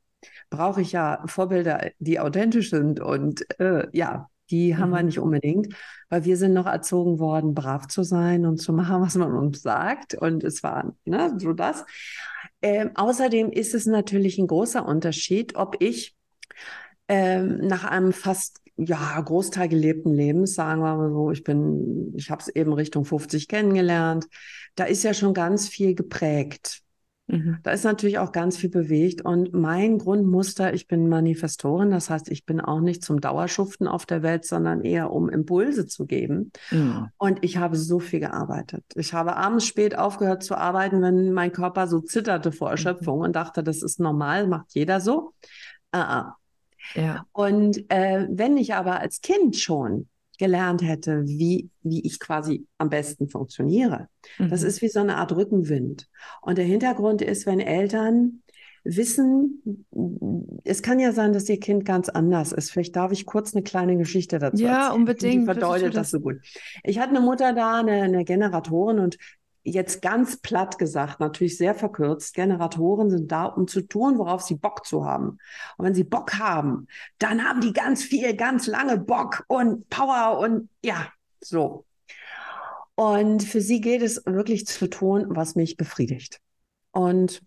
brauche 0.49 0.81
ich 0.81 0.91
ja 0.93 1.23
Vorbilder, 1.27 1.91
die 1.99 2.19
authentisch 2.19 2.69
sind 2.69 2.99
und 2.99 3.45
äh, 3.59 3.87
ja, 3.91 4.29
die 4.51 4.77
haben 4.77 4.91
wir 4.91 5.01
Mhm. 5.01 5.05
nicht 5.05 5.19
unbedingt, 5.19 5.73
weil 6.09 6.25
wir 6.25 6.37
sind 6.37 6.53
noch 6.53 6.65
erzogen 6.67 7.19
worden, 7.19 7.53
brav 7.53 7.87
zu 7.87 8.03
sein 8.03 8.45
und 8.45 8.57
zu 8.57 8.73
machen, 8.73 9.01
was 9.01 9.15
man 9.15 9.33
uns 9.33 9.61
sagt 9.61 10.15
und 10.15 10.43
es 10.43 10.63
war 10.63 10.95
ne, 11.05 11.33
so 11.39 11.53
das. 11.53 11.85
Ähm, 12.61 12.91
außerdem 12.95 13.51
ist 13.51 13.73
es 13.75 13.85
natürlich 13.85 14.37
ein 14.37 14.47
großer 14.47 14.85
Unterschied, 14.85 15.55
ob 15.55 15.77
ich 15.81 16.15
ähm, 17.07 17.59
nach 17.59 17.83
einem 17.83 18.13
fast 18.13 18.61
ja, 18.77 19.19
Großteil 19.21 19.69
gelebten 19.69 20.13
Lebens, 20.13 20.55
sagen 20.55 20.81
wir 20.81 20.95
mal 20.97 21.11
so, 21.11 21.31
ich 21.31 21.43
bin, 21.43 22.13
ich 22.17 22.29
habe 22.29 22.41
es 22.41 22.49
eben 22.49 22.73
Richtung 22.73 23.05
50 23.05 23.47
kennengelernt, 23.47 24.27
da 24.75 24.83
ist 24.85 25.03
ja 25.03 25.13
schon 25.13 25.33
ganz 25.33 25.69
viel 25.69 25.95
geprägt. 25.95 26.81
Mhm. 27.27 27.57
Da 27.63 27.71
ist 27.71 27.83
natürlich 27.83 28.19
auch 28.19 28.31
ganz 28.31 28.57
viel 28.57 28.69
bewegt 28.69 29.23
und 29.23 29.51
mein 29.53 29.97
Grundmuster, 29.97 30.73
ich 30.73 30.87
bin 30.87 31.09
Manifestorin, 31.09 31.89
das 31.89 32.09
heißt, 32.09 32.29
ich 32.29 32.45
bin 32.45 32.61
auch 32.61 32.81
nicht 32.81 33.03
zum 33.03 33.19
Dauerschuften 33.19 33.87
auf 33.87 34.05
der 34.05 34.21
Welt, 34.21 34.45
sondern 34.45 34.81
eher 34.81 35.11
um 35.11 35.29
Impulse 35.29 35.87
zu 35.87 36.05
geben. 36.05 36.51
Mhm. 36.69 37.09
Und 37.17 37.39
ich 37.43 37.57
habe 37.57 37.77
so 37.77 37.99
viel 37.99 38.19
gearbeitet. 38.19 38.83
Ich 38.95 39.13
habe 39.13 39.35
abends 39.37 39.65
spät 39.65 39.97
aufgehört 39.97 40.43
zu 40.43 40.55
arbeiten, 40.55 41.01
wenn 41.01 41.33
mein 41.33 41.51
Körper 41.51 41.87
so 41.87 41.99
zitterte 41.99 42.51
vor 42.51 42.69
Erschöpfung 42.69 43.21
und 43.21 43.35
dachte, 43.35 43.63
das 43.63 43.81
ist 43.81 43.99
normal, 43.99 44.47
macht 44.47 44.67
jeder 44.73 45.01
so. 45.01 45.33
Ah, 45.91 46.19
ah. 46.19 46.35
Ja. 46.93 47.25
Und 47.31 47.89
äh, 47.89 48.27
wenn 48.29 48.57
ich 48.57 48.75
aber 48.75 48.99
als 48.99 49.21
Kind 49.21 49.55
schon 49.55 50.07
gelernt 50.37 50.81
hätte, 50.81 51.23
wie, 51.25 51.69
wie 51.83 52.05
ich 52.05 52.19
quasi 52.19 52.65
am 52.77 52.89
besten 52.89 53.27
funktioniere, 53.29 54.07
das 54.39 54.61
Mhm. 54.61 54.67
ist 54.67 54.81
wie 54.81 54.89
so 54.89 54.99
eine 54.99 55.17
Art 55.17 55.31
Rückenwind. 55.35 56.07
Und 56.41 56.57
der 56.57 56.65
Hintergrund 56.65 57.21
ist, 57.21 57.45
wenn 57.45 57.59
Eltern 57.59 58.41
wissen, 58.83 59.85
es 60.63 60.81
kann 60.83 60.99
ja 60.99 61.11
sein, 61.11 61.33
dass 61.33 61.49
Ihr 61.49 61.59
Kind 61.59 61.85
ganz 61.85 62.07
anders 62.09 62.51
ist. 62.51 62.71
Vielleicht 62.71 62.95
darf 62.95 63.11
ich 63.11 63.25
kurz 63.25 63.53
eine 63.55 63.63
kleine 63.63 63.97
Geschichte 63.97 64.37
dazu 64.39 64.63
Ja, 64.63 64.83
erzählen. 64.87 64.99
unbedingt. 64.99 65.41
Die 65.41 65.45
verdeutet 65.45 65.87
das 65.89 65.93
das. 65.95 66.11
so 66.11 66.19
gut. 66.19 66.35
Ich 66.83 66.99
hatte 66.99 67.09
eine 67.15 67.21
Mutter 67.21 67.53
da, 67.53 67.79
eine, 67.79 68.03
eine 68.03 68.23
Generatorin 68.25 68.99
und 68.99 69.17
jetzt 69.65 70.01
ganz 70.01 70.37
platt 70.37 70.77
gesagt, 70.77 71.19
natürlich 71.19 71.57
sehr 71.57 71.75
verkürzt, 71.75 72.35
Generatoren 72.35 73.09
sind 73.09 73.31
da, 73.31 73.45
um 73.45 73.67
zu 73.67 73.81
tun, 73.81 74.17
worauf 74.17 74.41
sie 74.41 74.55
Bock 74.55 74.85
zu 74.85 75.05
haben. 75.05 75.39
Und 75.77 75.85
wenn 75.85 75.95
sie 75.95 76.03
Bock 76.03 76.37
haben, 76.37 76.87
dann 77.17 77.43
haben 77.43 77.61
die 77.61 77.73
ganz 77.73 78.03
viel, 78.03 78.35
ganz 78.35 78.67
lange 78.67 78.97
Bock 78.97 79.43
und 79.47 79.89
Power 79.89 80.39
und 80.39 80.69
ja, 80.83 81.07
so. 81.41 81.85
Und 82.95 83.43
für 83.43 83.59
sie 83.59 83.81
geht 83.81 84.01
es 84.01 84.23
wirklich 84.25 84.65
zu 84.67 84.87
tun, 84.87 85.25
was 85.29 85.55
mich 85.55 85.75
befriedigt. 85.75 86.39
Und 86.91 87.41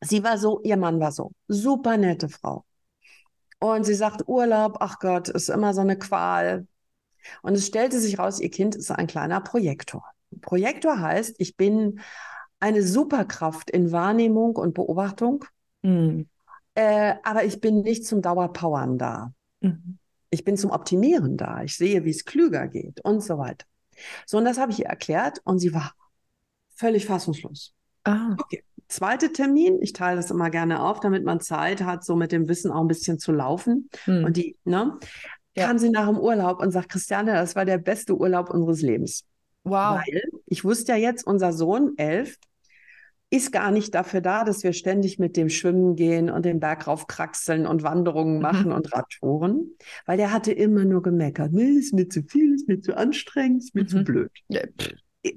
sie 0.00 0.24
war 0.24 0.38
so, 0.38 0.60
ihr 0.62 0.76
Mann 0.76 0.98
war 0.98 1.12
so, 1.12 1.32
super 1.46 1.96
nette 1.96 2.28
Frau. 2.28 2.64
Und 3.60 3.84
sie 3.84 3.94
sagt, 3.94 4.28
Urlaub, 4.28 4.78
ach 4.80 4.98
Gott, 4.98 5.28
ist 5.28 5.48
immer 5.48 5.74
so 5.74 5.80
eine 5.80 5.98
Qual. 5.98 6.66
Und 7.42 7.54
es 7.54 7.66
stellte 7.66 8.00
sich 8.00 8.18
raus, 8.18 8.40
ihr 8.40 8.50
Kind 8.50 8.74
ist 8.74 8.90
ein 8.90 9.06
kleiner 9.06 9.40
Projektor. 9.40 10.04
Projektor 10.40 11.00
heißt, 11.00 11.36
ich 11.38 11.56
bin 11.56 12.00
eine 12.60 12.82
Superkraft 12.82 13.70
in 13.70 13.92
Wahrnehmung 13.92 14.56
und 14.56 14.74
Beobachtung, 14.74 15.44
Mhm. 15.82 16.28
äh, 16.74 17.14
aber 17.24 17.44
ich 17.44 17.60
bin 17.60 17.82
nicht 17.82 18.06
zum 18.06 18.22
Dauerpowern 18.22 18.96
da. 18.98 19.32
Mhm. 19.60 19.98
Ich 20.30 20.44
bin 20.44 20.56
zum 20.56 20.70
Optimieren 20.70 21.36
da. 21.36 21.62
Ich 21.62 21.76
sehe, 21.76 22.04
wie 22.04 22.10
es 22.10 22.24
klüger 22.24 22.66
geht 22.68 23.00
und 23.04 23.22
so 23.22 23.38
weiter. 23.38 23.66
So, 24.26 24.38
und 24.38 24.44
das 24.46 24.58
habe 24.58 24.72
ich 24.72 24.80
ihr 24.80 24.86
erklärt 24.86 25.40
und 25.44 25.58
sie 25.58 25.72
war 25.74 25.92
völlig 26.74 27.06
fassungslos. 27.06 27.72
Ah. 28.04 28.34
Okay. 28.40 28.64
Zweiter 28.88 29.32
Termin, 29.32 29.78
ich 29.80 29.92
teile 29.92 30.16
das 30.16 30.30
immer 30.30 30.50
gerne 30.50 30.82
auf, 30.82 31.00
damit 31.00 31.24
man 31.24 31.40
Zeit 31.40 31.82
hat, 31.82 32.04
so 32.04 32.16
mit 32.16 32.32
dem 32.32 32.48
Wissen 32.48 32.70
auch 32.70 32.80
ein 32.80 32.88
bisschen 32.88 33.18
zu 33.18 33.32
laufen. 33.32 33.88
Mhm. 34.06 34.24
Und 34.24 34.36
die, 34.36 34.56
ne, 34.64 34.98
Ja. 35.56 35.66
kam 35.68 35.78
sie 35.78 35.90
nach 35.90 36.08
dem 36.08 36.18
Urlaub 36.18 36.60
und 36.60 36.70
sagt, 36.72 36.88
Christiane, 36.90 37.32
das 37.32 37.54
war 37.56 37.64
der 37.64 37.78
beste 37.78 38.16
Urlaub 38.16 38.50
unseres 38.50 38.82
Lebens. 38.82 39.24
Wow. 39.64 39.98
Weil 40.06 40.22
ich 40.46 40.64
wusste 40.64 40.92
ja 40.92 40.98
jetzt, 40.98 41.26
unser 41.26 41.52
Sohn, 41.52 41.94
elf, 41.96 42.36
ist 43.30 43.50
gar 43.50 43.70
nicht 43.72 43.94
dafür 43.94 44.20
da, 44.20 44.44
dass 44.44 44.62
wir 44.62 44.72
ständig 44.72 45.18
mit 45.18 45.36
dem 45.36 45.48
Schwimmen 45.48 45.96
gehen 45.96 46.30
und 46.30 46.44
den 46.44 46.60
Berg 46.60 46.86
raufkraxeln 46.86 47.66
und 47.66 47.82
Wanderungen 47.82 48.40
machen 48.40 48.70
und 48.70 48.92
Radtouren, 48.92 49.72
weil 50.06 50.16
der 50.18 50.30
hatte 50.32 50.52
immer 50.52 50.84
nur 50.84 51.02
gemeckert. 51.02 51.52
Nee, 51.52 51.70
ist 51.78 51.94
mir 51.94 52.08
zu 52.08 52.22
viel, 52.22 52.54
ist 52.54 52.68
mir 52.68 52.80
zu 52.80 52.96
anstrengend, 52.96 53.64
ist 53.64 53.74
mir 53.74 53.86
zu 53.86 53.98
Mhm. 53.98 54.04
blöd. 54.04 54.30
Ja, 54.48 54.60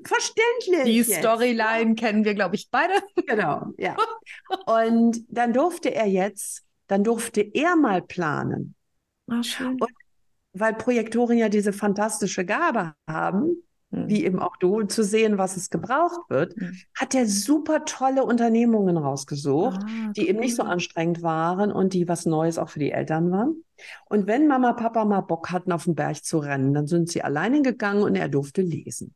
Verständlich. 0.03 0.83
Die 0.83 0.97
jetzt, 0.97 1.13
Storyline 1.13 1.95
kennen 1.95 2.25
wir, 2.25 2.33
glaube 2.35 2.55
ich, 2.55 2.69
beide. 2.69 2.93
Genau, 3.25 3.67
ja. 3.77 3.95
Und 4.65 5.23
dann 5.29 5.53
durfte 5.53 5.95
er 5.95 6.05
jetzt, 6.07 6.65
dann 6.87 7.03
durfte 7.05 7.39
er 7.41 7.75
mal 7.77 8.01
planen, 8.01 8.75
Ah, 9.29 9.41
schön. 9.43 9.79
Und- 9.79 9.89
weil 10.53 10.73
Projektoren 10.73 11.37
ja 11.37 11.49
diese 11.49 11.71
fantastische 11.71 12.43
Gabe 12.45 12.93
haben, 13.07 13.41
Mhm. 13.47 13.55
Wie 13.89 14.25
eben 14.25 14.39
auch 14.39 14.57
du, 14.57 14.83
zu 14.83 15.03
sehen, 15.03 15.37
was 15.37 15.55
es 15.55 15.69
gebraucht 15.69 16.29
wird, 16.29 16.57
Mhm. 16.57 16.75
hat 16.93 17.15
er 17.15 17.25
super 17.25 17.85
tolle 17.85 18.23
Unternehmungen 18.25 18.97
rausgesucht, 18.97 19.79
Ah, 19.83 20.11
die 20.15 20.27
eben 20.27 20.39
nicht 20.39 20.55
so 20.55 20.63
anstrengend 20.63 21.21
waren 21.23 21.71
und 21.71 21.93
die 21.93 22.07
was 22.07 22.25
Neues 22.25 22.57
auch 22.57 22.69
für 22.69 22.79
die 22.79 22.91
Eltern 22.91 23.31
waren. 23.31 23.63
Und 24.09 24.27
wenn 24.27 24.47
Mama, 24.47 24.73
Papa 24.73 25.05
mal 25.05 25.21
Bock 25.21 25.51
hatten, 25.51 25.71
auf 25.71 25.85
den 25.85 25.95
Berg 25.95 26.23
zu 26.23 26.39
rennen, 26.39 26.73
dann 26.73 26.87
sind 26.87 27.09
sie 27.09 27.21
alleine 27.21 27.61
gegangen 27.61 28.03
und 28.03 28.15
er 28.15 28.27
durfte 28.27 28.61
lesen. 28.61 29.13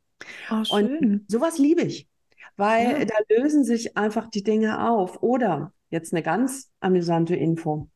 Ah, 0.48 0.62
Und 0.70 1.24
sowas 1.28 1.58
liebe 1.58 1.82
ich, 1.82 2.08
weil 2.56 3.00
Ja. 3.00 3.04
da 3.04 3.14
lösen 3.36 3.64
sich 3.64 3.96
einfach 3.96 4.28
die 4.30 4.42
Dinge 4.42 4.88
auf. 4.88 5.22
Oder 5.22 5.72
jetzt 5.90 6.14
eine 6.14 6.22
ganz 6.22 6.70
amüsante 6.80 7.36
Info. 7.36 7.88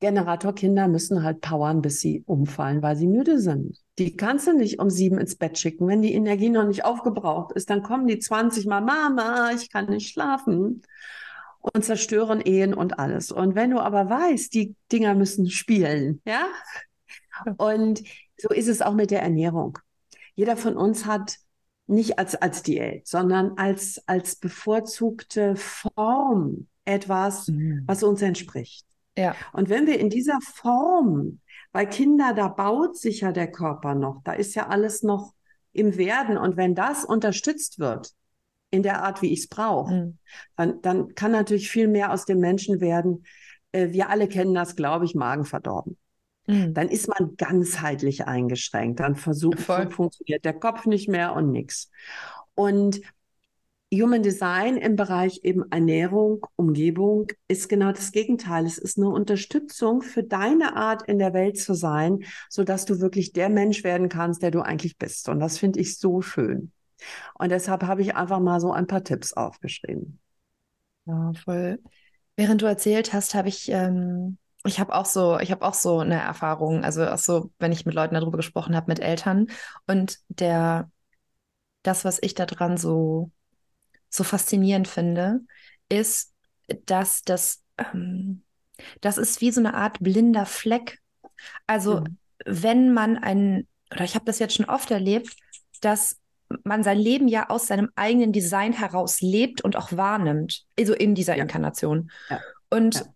Generatorkinder 0.00 0.88
müssen 0.88 1.22
halt 1.22 1.40
powern, 1.40 1.82
bis 1.82 2.00
sie 2.00 2.24
umfallen, 2.26 2.82
weil 2.82 2.96
sie 2.96 3.06
müde 3.06 3.38
sind. 3.38 3.78
Die 3.98 4.16
kannst 4.16 4.46
du 4.46 4.52
nicht 4.56 4.78
um 4.78 4.88
sieben 4.90 5.18
ins 5.18 5.36
Bett 5.36 5.58
schicken. 5.58 5.86
Wenn 5.86 6.02
die 6.02 6.14
Energie 6.14 6.48
noch 6.48 6.64
nicht 6.66 6.84
aufgebraucht 6.84 7.52
ist, 7.52 7.68
dann 7.70 7.82
kommen 7.82 8.06
die 8.06 8.18
20 8.18 8.66
Mal, 8.66 8.80
Mama, 8.80 9.50
ich 9.54 9.70
kann 9.70 9.86
nicht 9.86 10.10
schlafen 10.10 10.82
und 11.60 11.84
zerstören 11.84 12.40
Ehen 12.40 12.74
und 12.74 12.98
alles. 12.98 13.30
Und 13.30 13.54
wenn 13.54 13.70
du 13.70 13.80
aber 13.80 14.08
weißt, 14.08 14.52
die 14.54 14.74
Dinger 14.90 15.14
müssen 15.14 15.50
spielen, 15.50 16.20
ja? 16.24 16.46
Und 17.56 18.02
so 18.38 18.48
ist 18.50 18.68
es 18.68 18.82
auch 18.82 18.94
mit 18.94 19.10
der 19.10 19.22
Ernährung. 19.22 19.78
Jeder 20.34 20.56
von 20.56 20.76
uns 20.76 21.06
hat 21.06 21.36
nicht 21.86 22.18
als, 22.18 22.34
als 22.34 22.62
Diät, 22.62 23.06
sondern 23.06 23.58
als, 23.58 24.02
als 24.06 24.36
bevorzugte 24.36 25.56
Form 25.56 26.66
etwas, 26.84 27.48
Mhm. 27.48 27.82
was 27.86 28.02
uns 28.02 28.22
entspricht. 28.22 28.86
Ja. 29.16 29.34
Und 29.52 29.68
wenn 29.68 29.86
wir 29.86 29.98
in 29.98 30.10
dieser 30.10 30.38
Form, 30.40 31.40
weil 31.72 31.86
Kinder, 31.88 32.32
da 32.34 32.48
baut 32.48 32.96
sich 32.96 33.20
ja 33.20 33.32
der 33.32 33.50
Körper 33.50 33.94
noch, 33.94 34.20
da 34.24 34.32
ist 34.32 34.54
ja 34.54 34.68
alles 34.68 35.02
noch 35.02 35.34
im 35.72 35.96
Werden. 35.96 36.36
Und 36.36 36.56
wenn 36.56 36.74
das 36.74 37.04
unterstützt 37.04 37.78
wird, 37.78 38.12
in 38.70 38.82
der 38.82 39.02
Art, 39.02 39.20
wie 39.20 39.32
ich 39.32 39.40
es 39.40 39.48
brauche, 39.48 39.92
Mhm. 39.92 40.18
dann, 40.56 40.80
dann 40.82 41.14
kann 41.14 41.32
natürlich 41.32 41.70
viel 41.70 41.88
mehr 41.88 42.12
aus 42.12 42.24
dem 42.24 42.38
Menschen 42.40 42.80
werden. 42.80 43.24
Äh, 43.72 43.90
Wir 43.90 44.08
alle 44.08 44.28
kennen 44.28 44.54
das, 44.54 44.76
glaube 44.76 45.04
ich, 45.04 45.14
Magen 45.14 45.44
verdorben. 45.44 45.98
Mhm. 46.46 46.72
Dann 46.74 46.88
ist 46.88 47.06
man 47.08 47.36
ganzheitlich 47.36 48.26
eingeschränkt. 48.26 49.00
Dann 49.00 49.14
versucht, 49.14 49.60
Voll. 49.60 49.90
funktioniert 49.90 50.44
der 50.44 50.58
Kopf 50.58 50.86
nicht 50.86 51.08
mehr 51.08 51.34
und 51.34 51.50
nichts. 51.52 51.90
Und 52.54 53.00
Human 53.92 54.22
Design 54.22 54.78
im 54.78 54.96
Bereich 54.96 55.40
eben 55.42 55.70
Ernährung, 55.70 56.46
Umgebung 56.56 57.26
ist 57.46 57.68
genau 57.68 57.92
das 57.92 58.10
Gegenteil. 58.10 58.64
Es 58.64 58.78
ist 58.78 58.96
eine 58.96 59.10
Unterstützung 59.10 60.00
für 60.00 60.22
deine 60.22 60.76
Art 60.76 61.02
in 61.06 61.18
der 61.18 61.34
Welt 61.34 61.60
zu 61.60 61.74
sein, 61.74 62.24
sodass 62.48 62.86
du 62.86 63.00
wirklich 63.00 63.32
der 63.34 63.50
Mensch 63.50 63.84
werden 63.84 64.08
kannst, 64.08 64.42
der 64.42 64.50
du 64.50 64.62
eigentlich 64.62 64.96
bist. 64.96 65.28
Und 65.28 65.40
das 65.40 65.58
finde 65.58 65.80
ich 65.80 65.98
so 65.98 66.22
schön. 66.22 66.72
Und 67.34 67.50
deshalb 67.50 67.82
habe 67.82 68.00
ich 68.00 68.16
einfach 68.16 68.40
mal 68.40 68.60
so 68.60 68.72
ein 68.72 68.86
paar 68.86 69.04
Tipps 69.04 69.34
aufgeschrieben. 69.34 70.18
Ja, 71.04 71.32
voll. 71.34 71.78
Während 72.36 72.62
du 72.62 72.66
erzählt 72.66 73.12
hast, 73.12 73.34
habe 73.34 73.48
ich, 73.48 73.68
ähm, 73.70 74.38
ich 74.64 74.80
habe 74.80 74.94
auch 74.94 75.04
so, 75.04 75.38
ich 75.38 75.50
habe 75.50 75.66
auch 75.66 75.74
so 75.74 75.98
eine 75.98 76.20
Erfahrung, 76.20 76.82
also 76.82 77.06
auch 77.06 77.18
so, 77.18 77.50
wenn 77.58 77.72
ich 77.72 77.84
mit 77.84 77.94
Leuten 77.94 78.14
darüber 78.14 78.38
gesprochen 78.38 78.74
habe, 78.74 78.90
mit 78.90 79.00
Eltern 79.00 79.48
und 79.86 80.18
der, 80.28 80.90
das, 81.82 82.06
was 82.06 82.18
ich 82.22 82.34
daran 82.34 82.78
so, 82.78 83.30
so 84.12 84.24
faszinierend 84.24 84.88
finde, 84.88 85.40
ist, 85.88 86.34
dass 86.86 87.22
das, 87.22 87.62
ähm, 87.78 88.44
das 89.00 89.18
ist 89.18 89.40
wie 89.40 89.52
so 89.52 89.60
eine 89.60 89.74
Art 89.74 90.00
blinder 90.00 90.46
Fleck. 90.46 91.00
Also, 91.66 92.00
Mhm. 92.00 92.16
wenn 92.44 92.92
man 92.92 93.18
ein, 93.18 93.68
oder 93.92 94.04
ich 94.04 94.14
habe 94.14 94.24
das 94.24 94.38
jetzt 94.38 94.54
schon 94.56 94.66
oft 94.66 94.90
erlebt, 94.90 95.36
dass 95.80 96.18
man 96.64 96.82
sein 96.82 96.98
Leben 96.98 97.28
ja 97.28 97.48
aus 97.50 97.66
seinem 97.66 97.90
eigenen 97.96 98.32
Design 98.32 98.72
heraus 98.72 99.20
lebt 99.20 99.62
und 99.62 99.76
auch 99.76 99.92
wahrnimmt, 99.92 100.64
also 100.78 100.94
in 100.94 101.14
dieser 101.14 101.36
Ja. 101.36 101.42
Inkarnation. 101.42 102.10
Ja. 102.28 102.40
Und 102.70 102.94
Ja. 102.96 103.14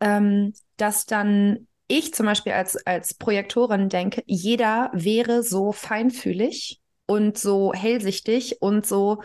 ähm, 0.00 0.52
dass 0.76 1.06
dann 1.06 1.66
ich 1.86 2.14
zum 2.14 2.26
Beispiel 2.26 2.52
als, 2.52 2.76
als 2.86 3.14
Projektorin 3.14 3.88
denke, 3.88 4.22
jeder 4.26 4.90
wäre 4.94 5.42
so 5.42 5.72
feinfühlig 5.72 6.80
und 7.06 7.38
so 7.38 7.72
hellsichtig 7.72 8.60
und 8.60 8.86
so 8.86 9.22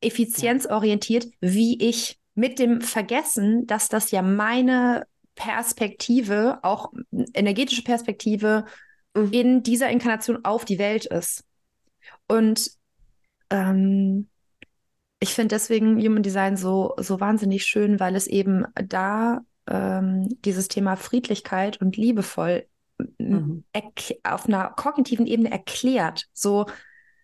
effizienzorientiert 0.00 1.26
wie 1.40 1.82
ich, 1.82 2.18
mit 2.34 2.60
dem 2.60 2.80
Vergessen, 2.80 3.66
dass 3.66 3.88
das 3.88 4.12
ja 4.12 4.22
meine 4.22 5.06
Perspektive, 5.34 6.60
auch 6.62 6.92
energetische 7.34 7.82
Perspektive, 7.82 8.64
Mhm. 9.18 9.32
in 9.32 9.62
dieser 9.62 9.90
Inkarnation 9.90 10.44
auf 10.44 10.64
die 10.64 10.78
Welt 10.78 11.06
ist. 11.06 11.44
Und 12.26 12.70
ähm, 13.50 14.28
ich 15.20 15.30
finde 15.30 15.54
deswegen 15.54 16.00
Human 16.00 16.22
Design 16.22 16.56
so, 16.56 16.94
so 16.98 17.20
wahnsinnig 17.20 17.64
schön, 17.64 17.98
weil 18.00 18.14
es 18.14 18.26
eben 18.26 18.64
da 18.74 19.40
ähm, 19.66 20.28
dieses 20.44 20.68
Thema 20.68 20.96
Friedlichkeit 20.96 21.80
und 21.80 21.96
liebevoll 21.96 22.66
Mhm. 23.18 23.64
auf 24.24 24.46
einer 24.46 24.70
kognitiven 24.70 25.26
Ebene 25.26 25.50
erklärt. 25.50 26.26
So, 26.32 26.66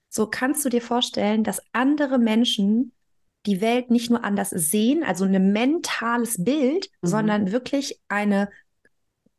so 0.08 0.26
kannst 0.26 0.64
du 0.64 0.68
dir 0.68 0.82
vorstellen, 0.82 1.42
dass 1.42 1.60
andere 1.72 2.18
Menschen 2.18 2.92
die 3.46 3.60
Welt 3.60 3.90
nicht 3.90 4.10
nur 4.10 4.24
anders 4.24 4.50
sehen, 4.50 5.02
also 5.04 5.24
ein 5.24 5.52
mentales 5.52 6.42
Bild, 6.42 6.88
Mhm. 7.02 7.06
sondern 7.08 7.52
wirklich 7.52 8.00
eine 8.08 8.48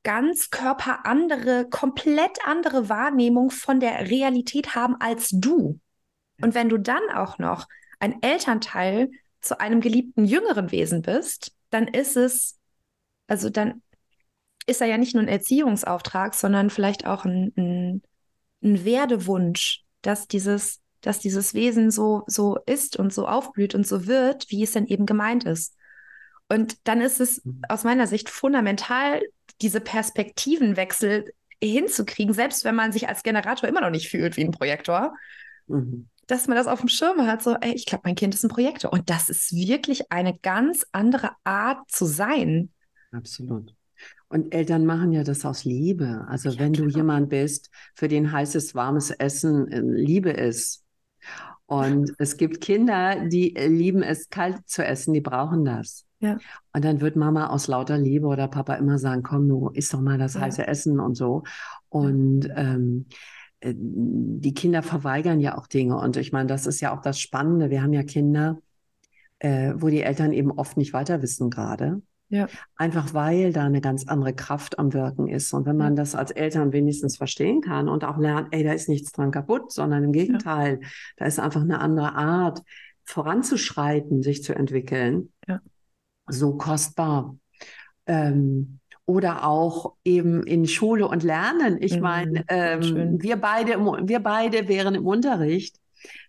ganz 0.03 0.51
körperandere, 0.51 1.67
komplett 1.69 2.37
andere 2.45 2.89
Wahrnehmung 2.89 3.49
von 3.49 3.79
der 3.79 4.09
Realität 4.09 4.75
haben 4.75 4.95
als 4.99 5.29
du. 5.31 5.79
Und 6.41 6.53
wenn 6.53 6.69
du 6.69 6.77
dann 6.77 7.09
auch 7.13 7.39
noch 7.39 7.67
ein 7.99 8.21
Elternteil 8.21 9.09
zu 9.41 9.59
einem 9.59 9.81
geliebten 9.81 10.25
jüngeren 10.25 10.71
Wesen 10.71 11.01
bist, 11.01 11.53
dann 11.69 11.87
ist 11.87 12.17
es, 12.17 12.59
also 13.27 13.49
dann 13.49 13.81
ist 14.65 14.81
er 14.81 14.87
ja 14.87 14.97
nicht 14.97 15.13
nur 15.15 15.23
ein 15.23 15.27
Erziehungsauftrag, 15.29 16.33
sondern 16.33 16.69
vielleicht 16.69 17.05
auch 17.05 17.25
ein, 17.25 17.53
ein, 17.57 18.01
ein 18.63 18.85
Werdewunsch, 18.85 19.83
dass 20.01 20.27
dieses, 20.27 20.81
dass 21.01 21.19
dieses 21.19 21.53
Wesen 21.53 21.91
so, 21.91 22.23
so 22.27 22.57
ist 22.65 22.97
und 22.97 23.13
so 23.13 23.27
aufblüht 23.27 23.75
und 23.75 23.87
so 23.87 24.07
wird, 24.07 24.49
wie 24.49 24.63
es 24.63 24.71
dann 24.71 24.87
eben 24.87 25.05
gemeint 25.05 25.43
ist. 25.43 25.75
Und 26.49 26.77
dann 26.87 27.01
ist 27.01 27.19
es 27.19 27.43
Mhm. 27.43 27.61
aus 27.69 27.83
meiner 27.83 28.07
Sicht 28.07 28.29
fundamental, 28.29 29.21
diese 29.61 29.81
Perspektivenwechsel 29.81 31.33
hinzukriegen, 31.63 32.33
selbst 32.33 32.65
wenn 32.65 32.75
man 32.75 32.91
sich 32.91 33.07
als 33.07 33.23
Generator 33.23 33.67
immer 33.69 33.81
noch 33.81 33.89
nicht 33.89 34.09
fühlt 34.09 34.37
wie 34.37 34.43
ein 34.43 34.51
Projektor, 34.51 35.13
Mhm. 35.67 36.07
dass 36.27 36.47
man 36.47 36.57
das 36.57 36.67
auf 36.67 36.79
dem 36.79 36.89
Schirm 36.89 37.27
hat, 37.27 37.43
so, 37.43 37.55
ey, 37.55 37.73
ich 37.73 37.85
glaube, 37.85 38.03
mein 38.05 38.15
Kind 38.15 38.33
ist 38.33 38.43
ein 38.43 38.49
Projektor. 38.49 38.91
Und 38.91 39.09
das 39.09 39.29
ist 39.29 39.53
wirklich 39.53 40.11
eine 40.11 40.37
ganz 40.39 40.85
andere 40.91 41.31
Art 41.43 41.89
zu 41.89 42.05
sein. 42.05 42.71
Absolut. 43.11 43.73
Und 44.29 44.53
Eltern 44.53 44.85
machen 44.85 45.11
ja 45.11 45.23
das 45.23 45.45
aus 45.45 45.65
Liebe. 45.65 46.25
Also 46.27 46.49
Ja, 46.49 46.59
wenn 46.59 46.73
du 46.73 46.87
klar. 46.87 46.97
jemand 46.97 47.29
bist, 47.29 47.69
für 47.95 48.07
den 48.07 48.31
heißes, 48.31 48.75
warmes 48.75 49.11
Essen 49.11 49.67
äh, 49.71 49.79
Liebe 49.81 50.31
ist. 50.31 50.83
Und 51.67 52.13
es 52.19 52.37
gibt 52.37 52.61
Kinder, 52.61 53.27
die 53.27 53.55
äh, 53.55 53.67
lieben 53.67 54.03
es, 54.03 54.29
kalt 54.29 54.67
zu 54.67 54.85
essen, 54.85 55.13
die 55.13 55.21
brauchen 55.21 55.65
das. 55.65 56.05
Ja. 56.19 56.37
Und 56.73 56.85
dann 56.85 57.01
wird 57.01 57.15
Mama 57.15 57.47
aus 57.47 57.67
lauter 57.67 57.97
Liebe 57.97 58.27
oder 58.27 58.47
Papa 58.47 58.75
immer 58.75 58.97
sagen, 58.99 59.23
komm, 59.23 59.47
du 59.49 59.69
isst 59.69 59.93
doch 59.93 60.01
mal 60.01 60.17
das 60.17 60.35
Ja. 60.35 60.41
heiße 60.41 60.67
Essen 60.67 60.99
und 60.99 61.15
so. 61.15 61.43
Und 61.89 62.49
ähm, 62.55 63.07
äh, 63.61 63.73
die 63.77 64.53
Kinder 64.53 64.83
verweigern 64.83 65.39
ja 65.39 65.57
auch 65.57 65.67
Dinge. 65.67 65.97
Und 65.97 66.17
ich 66.17 66.31
meine, 66.31 66.47
das 66.47 66.67
ist 66.67 66.81
ja 66.81 66.95
auch 66.95 67.01
das 67.01 67.19
Spannende. 67.19 67.69
Wir 67.69 67.81
haben 67.81 67.93
ja 67.93 68.03
Kinder, 68.03 68.59
äh, 69.39 69.73
wo 69.77 69.89
die 69.89 70.01
Eltern 70.03 70.33
eben 70.33 70.51
oft 70.51 70.77
nicht 70.77 70.93
weiter 70.93 71.21
wissen 71.21 71.49
gerade. 71.49 72.01
Ja. 72.29 72.47
Einfach 72.75 73.13
weil 73.13 73.53
da 73.53 73.65
eine 73.65 73.81
ganz 73.81 74.07
andere 74.07 74.33
Kraft 74.33 74.79
am 74.79 74.93
Wirken 74.93 75.27
ist. 75.27 75.53
Und 75.53 75.65
wenn 75.65 75.77
man 75.77 75.95
das 75.95 76.15
als 76.15 76.31
Eltern 76.31 76.73
wenigstens 76.73 77.17
verstehen 77.17 77.61
kann 77.61 77.87
und 77.87 78.03
auch 78.03 78.17
lernt, 78.17 78.47
ey, 78.51 78.63
da 78.63 78.73
ist 78.73 78.89
nichts 78.89 79.11
dran 79.11 79.31
kaputt, 79.31 79.71
sondern 79.71 80.03
im 80.03 80.11
Gegenteil, 80.11 80.79
da 81.17 81.25
ist 81.25 81.39
einfach 81.39 81.61
eine 81.61 81.79
andere 81.79 82.15
Art, 82.15 82.61
voranzuschreiten, 83.03 84.23
sich 84.23 84.43
zu 84.43 84.55
entwickeln. 84.55 85.31
Ja. 85.47 85.61
So 86.27 86.57
kostbar. 86.57 87.37
Ähm, 88.07 88.79
oder 89.05 89.45
auch 89.45 89.93
eben 90.03 90.43
in 90.43 90.67
Schule 90.67 91.07
und 91.07 91.21
Lernen. 91.21 91.77
Ich 91.79 91.95
Mhm, 91.95 92.01
meine, 92.01 92.45
ähm, 92.47 93.21
wir 93.21 93.35
beide, 93.35 93.77
wir 93.77 94.19
beide 94.19 94.67
wären 94.67 94.95
im 94.95 95.05
Unterricht, 95.05 95.77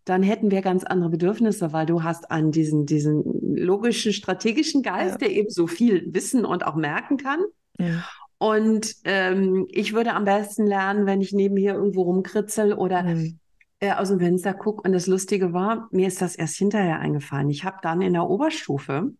dann 0.04 0.22
hätten 0.22 0.50
wir 0.50 0.62
ganz 0.62 0.84
andere 0.84 1.10
Bedürfnisse, 1.10 1.72
weil 1.72 1.86
du 1.86 2.02
hast 2.02 2.30
an 2.30 2.50
diesen, 2.52 2.86
diesen 2.86 3.22
logischen, 3.56 4.12
strategischen 4.12 4.82
Geist, 4.82 5.20
Ja. 5.20 5.28
der 5.28 5.30
eben 5.30 5.50
so 5.50 5.66
viel 5.66 6.12
wissen 6.12 6.44
und 6.44 6.66
auch 6.66 6.74
merken 6.76 7.16
kann. 7.16 7.40
Mhm. 7.78 8.02
Und 8.38 8.94
ähm, 9.04 9.66
ich 9.70 9.94
würde 9.94 10.12
am 10.12 10.24
besten 10.24 10.66
lernen, 10.66 11.06
wenn 11.06 11.20
ich 11.20 11.32
nebenher 11.32 11.74
irgendwo 11.74 12.02
rumkritzel 12.02 12.74
oder 12.74 13.02
Mhm. 13.02 13.38
äh, 13.80 13.92
aus 13.92 14.08
dem 14.10 14.20
Fenster 14.20 14.52
gucke. 14.54 14.82
Und 14.86 14.92
das 14.92 15.06
Lustige 15.06 15.52
war, 15.52 15.88
mir 15.90 16.08
ist 16.08 16.20
das 16.20 16.36
erst 16.36 16.56
hinterher 16.56 16.98
eingefallen. 16.98 17.48
Ich 17.50 17.64
habe 17.64 17.78
dann 17.82 18.02
in 18.02 18.12
der 18.12 18.28
Oberstufe 18.28 19.12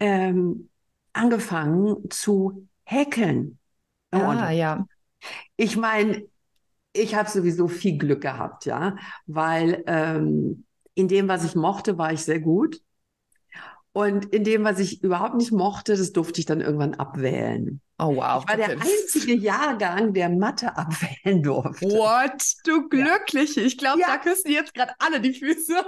ähm, 0.00 0.68
angefangen 1.12 2.10
zu 2.10 2.68
häkeln. 2.84 3.58
Ah, 4.10 4.50
ja. 4.50 4.86
Ich 5.56 5.76
meine, 5.76 6.24
ich 6.98 7.14
habe 7.14 7.28
sowieso 7.30 7.68
viel 7.68 7.98
Glück 7.98 8.22
gehabt, 8.22 8.66
ja, 8.66 8.96
weil 9.26 9.84
ähm, 9.86 10.64
in 10.94 11.08
dem, 11.08 11.28
was 11.28 11.44
ich 11.44 11.54
mochte, 11.54 11.98
war 11.98 12.12
ich 12.12 12.24
sehr 12.24 12.40
gut. 12.40 12.80
Und 13.98 14.26
in 14.26 14.44
dem, 14.44 14.62
was 14.62 14.78
ich 14.78 15.02
überhaupt 15.02 15.34
nicht 15.34 15.50
mochte, 15.50 15.96
das 15.96 16.12
durfte 16.12 16.38
ich 16.38 16.46
dann 16.46 16.60
irgendwann 16.60 16.94
abwählen. 16.94 17.80
Oh, 17.98 18.14
wow. 18.14 18.44
Ich 18.44 18.48
war 18.48 18.56
der 18.56 18.70
einzige 18.70 19.34
Jahrgang, 19.34 20.12
der 20.14 20.28
Mathe 20.28 20.76
abwählen 20.76 21.42
durfte. 21.42 21.84
What? 21.86 22.44
Du 22.64 22.88
Glückliche. 22.88 23.60
Ich 23.62 23.76
glaube, 23.76 23.98
Ja. 24.00 24.06
da 24.06 24.18
küssen 24.18 24.52
jetzt 24.52 24.72
gerade 24.72 24.92
alle 25.00 25.20
die 25.20 25.34
Füße. 25.34 25.74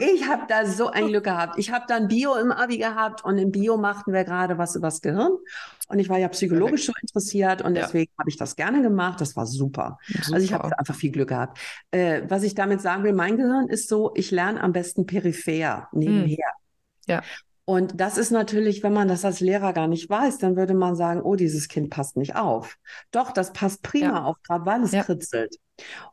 Ich 0.00 0.26
habe 0.28 0.42
da 0.48 0.66
so 0.66 0.88
ein 0.88 1.06
Glück 1.06 1.22
gehabt. 1.24 1.56
Ich 1.60 1.70
habe 1.70 1.84
dann 1.86 2.08
Bio 2.08 2.34
im 2.34 2.50
Abi 2.50 2.76
gehabt 2.78 3.24
und 3.24 3.38
im 3.38 3.52
Bio 3.52 3.76
machten 3.76 4.12
wir 4.12 4.24
gerade 4.24 4.58
was 4.58 4.74
übers 4.74 5.00
Gehirn. 5.00 5.30
Und 5.88 6.00
ich 6.00 6.08
war 6.08 6.18
ja 6.18 6.26
psychologisch 6.28 6.86
so 6.86 6.92
interessiert 7.00 7.62
und 7.62 7.76
Ja. 7.76 7.82
deswegen 7.82 8.10
habe 8.18 8.28
ich 8.28 8.36
das 8.36 8.56
gerne 8.56 8.82
gemacht. 8.82 9.20
Das 9.20 9.36
war 9.36 9.46
super. 9.46 9.98
Also 10.16 10.34
ich 10.44 10.52
habe 10.52 10.64
Super. 10.64 10.78
einfach 10.80 10.96
viel 10.96 11.12
Glück 11.12 11.28
gehabt. 11.28 11.58
Äh, 11.92 12.22
was 12.28 12.42
ich 12.42 12.56
damit 12.56 12.80
sagen 12.80 13.04
will, 13.04 13.12
mein 13.12 13.36
Gehirn 13.36 13.68
ist 13.68 13.88
so, 13.88 14.10
ich 14.16 14.32
lerne 14.32 14.60
am 14.60 14.72
besten 14.72 15.06
peripher, 15.06 15.88
nebenher. 15.92 16.38
Ja. 17.08 17.22
Und 17.66 17.98
das 17.98 18.18
ist 18.18 18.30
natürlich, 18.30 18.82
wenn 18.82 18.92
man 18.92 19.08
das 19.08 19.24
als 19.24 19.40
Lehrer 19.40 19.72
gar 19.72 19.86
nicht 19.88 20.10
weiß, 20.10 20.36
dann 20.36 20.54
würde 20.54 20.74
man 20.74 20.96
sagen, 20.96 21.22
oh, 21.22 21.34
dieses 21.34 21.68
Kind 21.68 21.88
passt 21.88 22.14
nicht 22.18 22.36
auf. 22.36 22.76
Doch, 23.10 23.30
das 23.32 23.54
passt 23.54 23.82
prima 23.82 24.06
Ja. 24.06 24.24
auf, 24.24 24.36
gerade 24.42 24.66
weil 24.66 24.82
es 24.82 24.92
Ja. 24.92 25.02
kritzelt. 25.02 25.56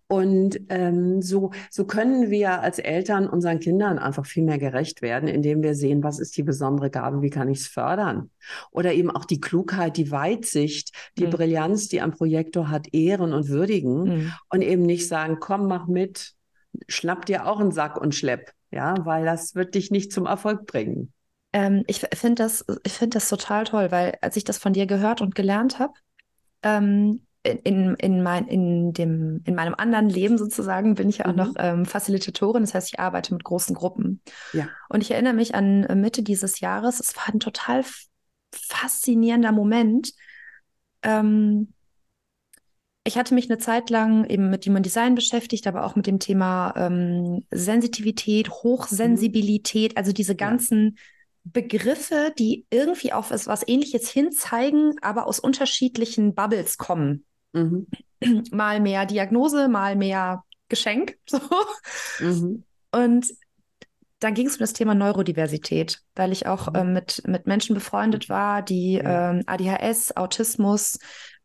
Und 0.07 0.59
ähm, 0.69 1.21
so, 1.21 1.51
so 1.69 1.85
können 1.85 2.29
wir 2.31 2.61
als 2.61 2.79
Eltern 2.79 3.27
unseren 3.27 3.59
Kindern 3.59 3.99
einfach 3.99 4.25
viel 4.25 4.43
mehr 4.43 4.57
gerecht 4.59 5.01
werden, 5.01 5.27
indem 5.27 5.61
wir 5.61 5.75
sehen, 5.75 6.03
was 6.03 6.19
ist 6.19 6.35
die 6.37 6.43
besondere 6.43 6.89
Gabe, 6.89 7.21
wie 7.21 7.29
kann 7.29 7.49
ich 7.49 7.59
es 7.59 7.67
fördern? 7.67 8.31
Oder 8.71 8.93
eben 8.93 9.11
auch 9.11 9.25
die 9.25 9.41
Klugheit, 9.41 9.97
die 9.97 10.09
Weitsicht, 10.09 10.91
die 11.17 11.25
Mhm. 11.27 11.31
Brillanz, 11.31 11.89
die 11.89 11.99
ein 12.01 12.11
Projektor 12.11 12.69
hat, 12.69 12.87
ehren 12.93 13.33
und 13.33 13.49
würdigen 13.49 14.03
Mhm. 14.03 14.33
und 14.49 14.61
eben 14.61 14.83
nicht 14.83 15.07
sagen, 15.07 15.37
komm, 15.41 15.67
mach 15.67 15.87
mit, 15.87 16.31
schnapp 16.87 17.25
dir 17.25 17.45
auch 17.45 17.59
einen 17.59 17.71
Sack 17.71 17.99
und 17.99 18.15
schlepp, 18.15 18.51
ja, 18.71 18.95
weil 19.03 19.25
das 19.25 19.55
wird 19.55 19.75
dich 19.75 19.91
nicht 19.91 20.11
zum 20.11 20.25
Erfolg 20.25 20.65
bringen. 20.65 21.13
Ähm, 21.53 21.83
ich 21.87 21.99
finde 22.13 22.43
das, 22.43 22.65
ich 22.83 22.93
finde 22.93 23.15
das 23.15 23.29
total 23.29 23.65
toll, 23.65 23.91
weil 23.91 24.17
als 24.21 24.37
ich 24.37 24.43
das 24.43 24.57
von 24.57 24.73
dir 24.73 24.85
gehört 24.85 25.21
und 25.21 25.35
gelernt 25.35 25.79
habe, 25.79 25.93
ähm, 26.63 27.25
in, 27.43 27.95
in, 27.95 28.21
mein, 28.21 28.47
in, 28.47 28.93
dem, 28.93 29.41
in 29.45 29.55
meinem 29.55 29.73
anderen 29.73 30.09
Leben 30.09 30.37
sozusagen 30.37 30.93
bin 30.93 31.09
ich 31.09 31.19
ja 31.19 31.25
auch 31.25 31.31
Mhm. 31.31 31.37
noch 31.37 31.53
ähm, 31.57 31.85
Facilitatorin, 31.85 32.61
das 32.61 32.75
heißt, 32.75 32.93
ich 32.93 32.99
arbeite 32.99 33.33
mit 33.33 33.43
großen 33.43 33.75
Gruppen. 33.75 34.21
Ja. 34.53 34.69
Und 34.89 35.01
ich 35.01 35.11
erinnere 35.11 35.33
mich 35.33 35.55
an 35.55 35.81
Mitte 35.99 36.21
dieses 36.21 36.59
Jahres, 36.59 36.99
es 36.99 37.15
war 37.17 37.33
ein 37.33 37.39
total 37.39 37.83
faszinierender 38.53 39.51
Moment. 39.51 40.13
Ähm, 41.01 41.73
ich 43.03 43.17
hatte 43.17 43.33
mich 43.33 43.49
eine 43.49 43.57
Zeit 43.57 43.89
lang 43.89 44.25
eben 44.25 44.49
mit 44.49 44.65
Human 44.65 44.83
Design 44.83 45.15
beschäftigt, 45.15 45.65
aber 45.67 45.85
auch 45.85 45.95
mit 45.95 46.05
dem 46.07 46.19
Thema 46.19 46.73
ähm, 46.77 47.45
Sensitivität, 47.49 48.49
Hochsensibilität, 48.49 49.97
also 49.97 50.11
diese 50.11 50.35
ganzen 50.35 50.97
Begriffe, 51.43 52.31
die 52.37 52.65
irgendwie 52.69 53.13
auf 53.13 53.31
es- 53.31 53.47
was 53.47 53.67
Ähnliches 53.67 54.09
hinzeigen, 54.09 54.93
aber 55.01 55.25
aus 55.25 55.39
unterschiedlichen 55.39 56.35
Bubbles 56.35 56.77
kommen. 56.77 57.25
Mhm. 57.53 57.87
Mal 58.51 58.79
mehr 58.79 59.07
Diagnose, 59.07 59.67
mal 59.67 59.95
mehr 59.95 60.43
Geschenk. 60.69 61.17
So. 61.27 61.39
Mhm. 62.19 62.63
Und 62.91 63.25
dann 64.19 64.35
ging 64.35 64.45
es 64.45 64.53
um 64.53 64.59
das 64.59 64.73
Thema 64.73 64.93
Neurodiversität, 64.93 66.01
weil 66.15 66.31
ich 66.31 66.45
auch 66.45 66.67
ähm, 66.75 66.93
mit, 66.93 67.23
mit 67.25 67.47
Menschen 67.47 67.73
befreundet 67.73 68.29
war, 68.29 68.61
die 68.61 69.01
ähm, 69.03 69.41
ADHS, 69.47 70.15
Autismus, 70.15 70.99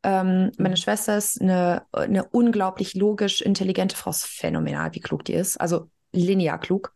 ähm, 0.06 0.52
meine 0.56 0.74
Mhm. 0.74 0.76
Schwester 0.76 1.18
ist 1.18 1.42
eine, 1.42 1.82
eine 1.90 2.24
unglaublich 2.28 2.94
logisch 2.94 3.42
intelligente 3.42 3.96
Frau, 3.96 4.10
ist 4.10 4.24
phänomenal, 4.24 4.94
wie 4.94 5.00
klug 5.00 5.24
die 5.24 5.32
ist, 5.32 5.60
also 5.60 5.90
linear 6.12 6.60
klug. 6.60 6.94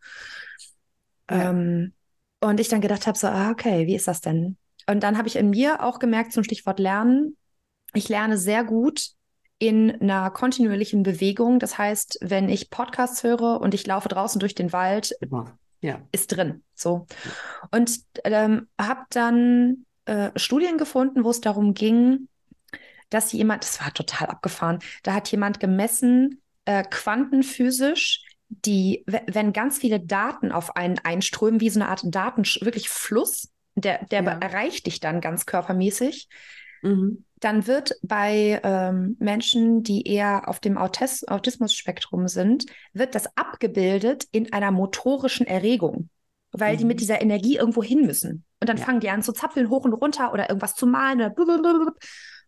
Ja. 1.29 1.49
Ähm, 1.49 1.93
und 2.39 2.61
ich 2.61 2.69
dann 2.69 2.79
gedacht 2.79 3.07
habe, 3.07 3.17
so, 3.17 3.27
ah, 3.27 3.51
okay, 3.51 3.85
wie 3.85 3.95
ist 3.95 4.07
das 4.07 4.21
denn? 4.21 4.55
Und 4.87 5.03
dann 5.03 5.17
habe 5.17 5.27
ich 5.27 5.35
in 5.35 5.49
mir 5.49 5.83
auch 5.83 5.99
gemerkt, 5.99 6.31
zum 6.31 6.45
Stichwort 6.45 6.79
Lernen, 6.79 7.35
ich 7.93 8.07
lerne 8.07 8.37
sehr 8.37 8.63
gut 8.63 9.09
in 9.59 10.01
einer 10.01 10.31
kontinuierlichen 10.31 11.03
Bewegung. 11.03 11.59
Das 11.59 11.77
heißt, 11.77 12.19
wenn 12.21 12.47
ich 12.47 12.69
Podcasts 12.69 13.23
höre 13.23 13.59
und 13.59 13.73
ich 13.73 13.85
laufe 13.85 14.07
draußen 14.07 14.39
durch 14.39 14.55
den 14.55 14.71
Wald. 14.71 15.13
Ja. 15.81 15.99
ist 16.13 16.27
drin. 16.27 16.63
So. 16.75 17.07
Und 17.71 17.99
ähm, 18.23 18.69
habe 18.79 19.01
dann 19.09 19.85
äh, 20.05 20.29
Studien 20.37 20.77
gefunden, 20.77 21.25
wo 21.25 21.29
es 21.29 21.41
darum 21.41 21.73
ging, 21.73 22.29
dass 23.11 23.31
jemand, 23.31 23.63
das 23.63 23.79
war 23.81 23.93
total 23.93 24.29
abgefahren, 24.29 24.79
da 25.03 25.13
hat 25.13 25.31
jemand 25.31 25.59
gemessen, 25.59 26.41
äh, 26.65 26.83
quantenphysisch, 26.83 28.23
die, 28.49 29.03
we- 29.05 29.21
wenn 29.27 29.53
ganz 29.53 29.77
viele 29.77 29.99
Daten 29.99 30.51
auf 30.51 30.75
einen 30.75 30.97
einströmen, 30.99 31.61
wie 31.61 31.69
so 31.69 31.79
eine 31.79 31.89
Art 31.89 32.01
Daten, 32.05 32.43
wirklich 32.61 32.89
Fluss, 32.89 33.49
der, 33.75 34.03
der 34.05 34.23
Ja. 34.23 34.31
erreicht 34.39 34.87
dich 34.87 34.99
dann 34.99 35.21
ganz 35.21 35.45
körpermäßig, 35.45 36.27
Mhm. 36.83 37.25
dann 37.39 37.67
wird 37.67 37.93
bei 38.01 38.59
ähm, 38.63 39.15
Menschen, 39.19 39.83
die 39.83 40.07
eher 40.07 40.47
auf 40.47 40.59
dem 40.59 40.77
Autis 40.77 41.27
Autismus-Spektrum 41.27 42.27
sind, 42.27 42.65
wird 42.93 43.13
das 43.15 43.37
abgebildet 43.37 44.25
in 44.31 44.51
einer 44.51 44.71
motorischen 44.71 45.45
Erregung, 45.45 46.09
weil 46.51 46.75
die 46.77 46.83
Mhm. 46.83 46.87
mit 46.89 46.99
dieser 46.99 47.21
Energie 47.21 47.57
irgendwo 47.57 47.83
hin 47.83 48.05
müssen. 48.05 48.45
Und 48.59 48.67
dann 48.69 48.77
Ja. 48.77 48.83
fangen 48.85 48.99
die 48.99 49.09
an 49.09 49.21
zu 49.23 49.31
zapfeln, 49.31 49.69
hoch 49.69 49.85
und 49.85 49.93
runter 49.93 50.33
oder 50.33 50.49
irgendwas 50.49 50.75
zu 50.75 50.85
malen. 50.87 51.33
Blablabla. 51.33 51.93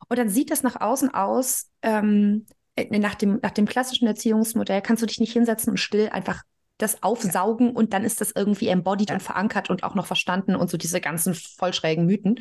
Und 0.10 0.18
dann 0.18 0.30
sieht 0.30 0.52
das 0.52 0.64
nach 0.64 0.80
außen 0.82 1.14
aus, 1.14 1.70
ähm, 1.82 2.46
äh, 2.76 2.98
nach, 3.00 3.16
dem, 3.16 3.40
nach 3.42 3.52
dem 3.52 3.66
klassischen 3.66 4.08
Erziehungsmodell 4.08 4.82
kannst 4.82 5.02
du 5.04 5.08
dich 5.08 5.20
nicht 5.20 5.34
hinsetzen 5.34 5.72
und 5.72 5.78
still 5.78 6.10
einfach 6.10 6.42
das 6.78 7.04
aufsaugen 7.04 7.72
und 7.72 7.94
dann 7.94 8.04
ist 8.04 8.20
das 8.20 8.32
irgendwie 8.36 8.68
embodied 8.68 9.10
Ja. 9.10 9.16
und 9.16 9.22
verankert 9.22 9.70
und 9.70 9.84
auch 9.84 9.96
noch 9.96 10.08
verstanden 10.08 10.56
und 10.56 10.70
so 10.70 10.78
diese 10.78 11.02
ganzen 11.02 11.34
vollschrägen 11.34 12.06
Mythen 12.06 12.40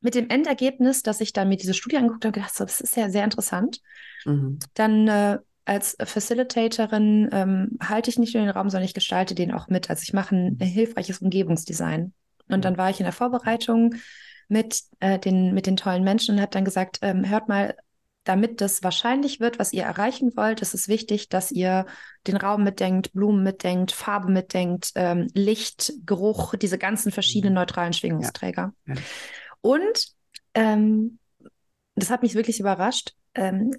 mit 0.00 0.14
dem 0.14 0.28
Endergebnis, 0.28 1.02
dass 1.02 1.20
ich 1.20 1.32
dann 1.32 1.48
mir 1.48 1.56
diese 1.56 1.72
Studie 1.74 1.96
angeguckt 1.96 2.24
habe 2.26 2.32
gedacht, 2.32 2.54
so, 2.54 2.64
das 2.64 2.80
ist 2.80 2.94
ja 2.96 3.08
sehr 3.08 3.24
interessant. 3.24 3.80
Mhm. 4.26 4.58
Dann 4.74 5.08
äh, 5.08 5.38
als 5.64 5.96
Facilitatorin 5.98 7.30
ähm, 7.32 7.78
halte 7.82 8.10
ich 8.10 8.18
nicht 8.18 8.34
nur 8.34 8.44
den 8.44 8.50
Raum, 8.50 8.68
sondern 8.68 8.84
ich 8.84 8.92
gestalte 8.92 9.34
den 9.34 9.50
auch 9.52 9.68
mit. 9.68 9.88
Also 9.88 10.02
ich 10.02 10.12
mache 10.12 10.36
ein, 10.36 10.58
ein 10.60 10.66
hilfreiches 10.66 11.20
Umgebungsdesign. 11.20 12.12
Und 12.48 12.64
dann 12.66 12.76
war 12.76 12.90
ich 12.90 13.00
in 13.00 13.04
der 13.04 13.14
Vorbereitung 13.14 13.94
mit, 14.48 14.82
äh, 15.00 15.18
den, 15.18 15.54
mit 15.54 15.66
den 15.66 15.76
tollen 15.76 16.04
Menschen 16.04 16.34
und 16.34 16.40
habe 16.40 16.50
dann 16.50 16.64
gesagt, 16.64 16.98
ähm, 17.02 17.28
hört 17.28 17.48
mal, 17.48 17.74
damit 18.24 18.60
das 18.60 18.82
wahrscheinlich 18.82 19.38
wird, 19.38 19.58
was 19.58 19.72
ihr 19.72 19.82
erreichen 19.84 20.32
wollt, 20.34 20.62
ist 20.62 20.74
es 20.74 20.88
wichtig, 20.88 21.28
dass 21.28 21.52
ihr 21.52 21.86
den 22.26 22.36
Raum 22.36 22.64
mitdenkt, 22.64 23.12
Blumen 23.12 23.42
mitdenkt, 23.42 23.92
Farbe 23.92 24.32
mitdenkt, 24.32 24.92
ähm, 24.94 25.28
Licht, 25.34 25.92
Geruch, 26.06 26.54
diese 26.54 26.78
ganzen 26.78 27.12
verschiedenen 27.12 27.52
mhm. 27.52 27.60
neutralen 27.60 27.92
Schwingungsträger. 27.92 28.72
Ja. 28.86 28.94
Ja. 28.94 29.00
Und 29.60 30.06
ähm, 30.54 31.18
das 31.94 32.10
hat 32.10 32.22
mich 32.22 32.34
wirklich 32.34 32.60
überrascht. 32.60 33.14
Ähm, 33.34 33.72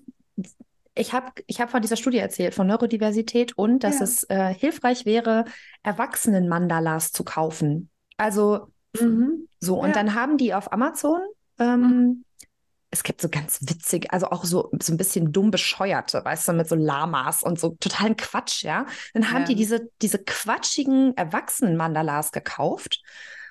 ich 0.94 1.12
habe 1.12 1.32
ich 1.48 1.60
hab 1.60 1.72
von 1.72 1.82
dieser 1.82 1.98
Studie 1.98 2.20
erzählt, 2.20 2.54
von 2.54 2.68
Neurodiversität 2.68 3.58
und 3.58 3.84
dass 3.84 4.00
ja. 4.00 4.04
es 4.04 4.24
äh, 4.30 4.54
hilfreich 4.54 5.06
wäre, 5.06 5.46
Erwachsenen-Mandalas 5.84 7.12
zu 7.12 7.24
kaufen. 7.24 7.90
Also 8.16 8.72
mhm. 9.02 9.48
so. 9.60 9.80
Und 9.80 9.96
dann 9.96 10.14
haben 10.14 10.38
die 10.38 10.54
auf 10.54 10.72
Amazon 10.72 11.22
ähm, 11.60 11.82
mhm 11.82 12.26
es 12.96 13.04
gibt 13.04 13.22
so 13.22 13.28
ganz 13.30 13.60
witzig, 13.62 14.14
also 14.14 14.28
auch 14.28 14.46
so, 14.46 14.72
so 14.82 14.94
ein 14.94 14.98
bisschen 14.98 15.34
dumm 15.34 15.52
bescheuerte, 15.52 16.24
weißt 16.24 16.48
du, 16.48 16.54
mit 16.54 16.70
so 16.70 16.76
Lamas 16.76 17.44
und 17.44 17.60
so 17.60 17.76
totalen 17.80 18.16
Quatsch, 18.16 18.64
ja. 18.64 18.86
Dann 19.14 19.32
haben 19.32 19.42
ja. 19.42 19.48
die 19.48 19.56
diese, 19.56 19.90
diese 20.02 20.20
quatschigen 20.20 21.16
Erwachsenen-Mandalas 21.18 22.32
gekauft 22.32 23.02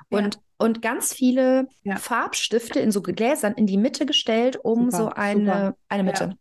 und, 0.09 0.35
ja. 0.35 0.41
und 0.57 0.81
ganz 0.81 1.13
viele 1.13 1.69
ja. 1.83 1.97
Farbstifte 1.97 2.81
in 2.81 2.91
so 2.91 3.03
Gläsern 3.03 3.53
in 3.53 3.67
die 3.67 3.77
Mitte 3.77 4.07
gestellt, 4.07 4.57
um 4.63 4.91
super, 4.91 4.97
so 4.97 5.09
eine, 5.11 5.77
eine 5.89 6.05
Mitte. 6.05 6.39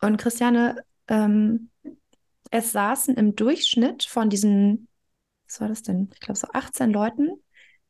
Und 0.00 0.18
Christiane, 0.18 0.84
ähm, 1.08 1.70
es 2.52 2.70
saßen 2.70 3.16
im 3.16 3.34
Durchschnitt 3.34 4.04
von 4.04 4.30
diesen, 4.30 4.86
was 5.48 5.60
war 5.60 5.68
das 5.68 5.82
denn? 5.82 6.10
Ich 6.14 6.20
glaube, 6.20 6.38
so 6.38 6.46
18 6.52 6.90
Leuten, 6.90 7.30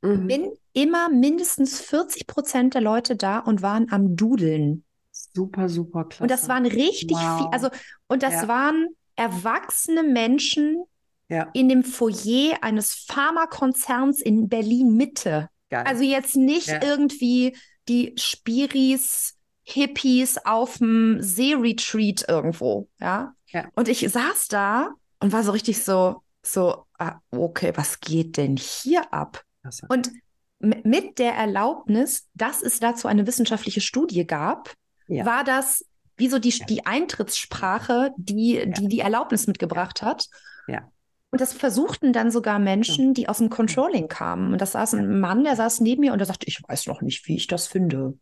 mhm. 0.02 0.26
bin 0.26 0.52
immer 0.72 1.08
mindestens 1.08 1.80
40 1.80 2.26
Prozent 2.26 2.74
der 2.74 2.80
Leute 2.80 3.16
da 3.16 3.38
und 3.38 3.62
waren 3.62 3.90
am 3.90 4.16
Dudeln. 4.16 4.84
Super, 5.10 5.68
super 5.68 6.04
klasse. 6.04 6.22
Und 6.22 6.30
das 6.30 6.48
waren 6.48 6.66
richtig 6.66 7.16
wow. 7.16 7.38
viel, 7.38 7.46
also, 7.52 7.68
und 8.08 8.22
das 8.22 8.34
ja. 8.34 8.48
waren 8.48 8.88
erwachsene 9.16 10.02
Menschen 10.02 10.84
ja. 11.28 11.48
in 11.52 11.68
dem 11.68 11.82
Foyer 11.82 12.58
eines 12.62 12.94
Pharmakonzerns 12.94 14.20
in 14.20 14.48
Berlin 14.48 14.96
Mitte. 14.96 15.48
Geil. 15.70 15.84
Also 15.86 16.02
jetzt 16.02 16.36
nicht 16.36 16.68
ja. 16.68 16.82
irgendwie 16.82 17.56
die 17.88 18.14
Spiris, 18.16 19.36
Hippies 19.64 20.38
auf 20.44 20.78
dem 20.78 21.22
Seeretreat 21.22 22.24
irgendwo, 22.28 22.88
ja? 23.00 23.34
ja. 23.48 23.68
Und 23.74 23.88
ich 23.88 24.00
saß 24.10 24.48
da 24.48 24.90
und 25.20 25.32
war 25.32 25.42
so 25.44 25.52
richtig 25.52 25.82
so, 25.82 26.22
so, 26.42 26.84
ah, 26.98 27.20
okay, 27.30 27.72
was 27.76 28.00
geht 28.00 28.36
denn 28.36 28.56
hier 28.56 29.12
ab? 29.12 29.44
Und 29.88 30.10
mit 30.58 31.18
der 31.18 31.32
Erlaubnis, 31.34 32.28
dass 32.34 32.62
es 32.62 32.80
dazu 32.80 33.08
eine 33.08 33.26
wissenschaftliche 33.26 33.80
Studie 33.80 34.26
gab, 34.26 34.72
ja. 35.08 35.26
war 35.26 35.44
das 35.44 35.84
wie 36.16 36.28
so 36.28 36.38
die, 36.38 36.50
ja. 36.50 36.66
die 36.66 36.86
Eintrittssprache, 36.86 38.12
die, 38.16 38.70
die 38.70 38.88
die 38.88 39.00
Erlaubnis 39.00 39.46
mitgebracht 39.46 40.02
hat. 40.02 40.28
Ja. 40.68 40.88
Und 41.30 41.40
das 41.40 41.52
versuchten 41.52 42.12
dann 42.12 42.30
sogar 42.30 42.58
Menschen, 42.58 43.14
die 43.14 43.28
aus 43.28 43.38
dem 43.38 43.48
Controlling 43.48 44.06
kamen. 44.08 44.52
Und 44.52 44.60
das 44.60 44.72
saß 44.72 44.94
ein 44.94 45.18
Mann, 45.18 45.44
der 45.44 45.56
saß 45.56 45.80
neben 45.80 46.02
mir 46.02 46.12
und 46.12 46.18
der 46.18 46.26
sagte, 46.26 46.46
ich 46.46 46.60
weiß 46.66 46.86
noch 46.86 47.00
nicht, 47.00 47.26
wie 47.26 47.36
ich 47.36 47.46
das 47.46 47.66
finde. 47.66 48.18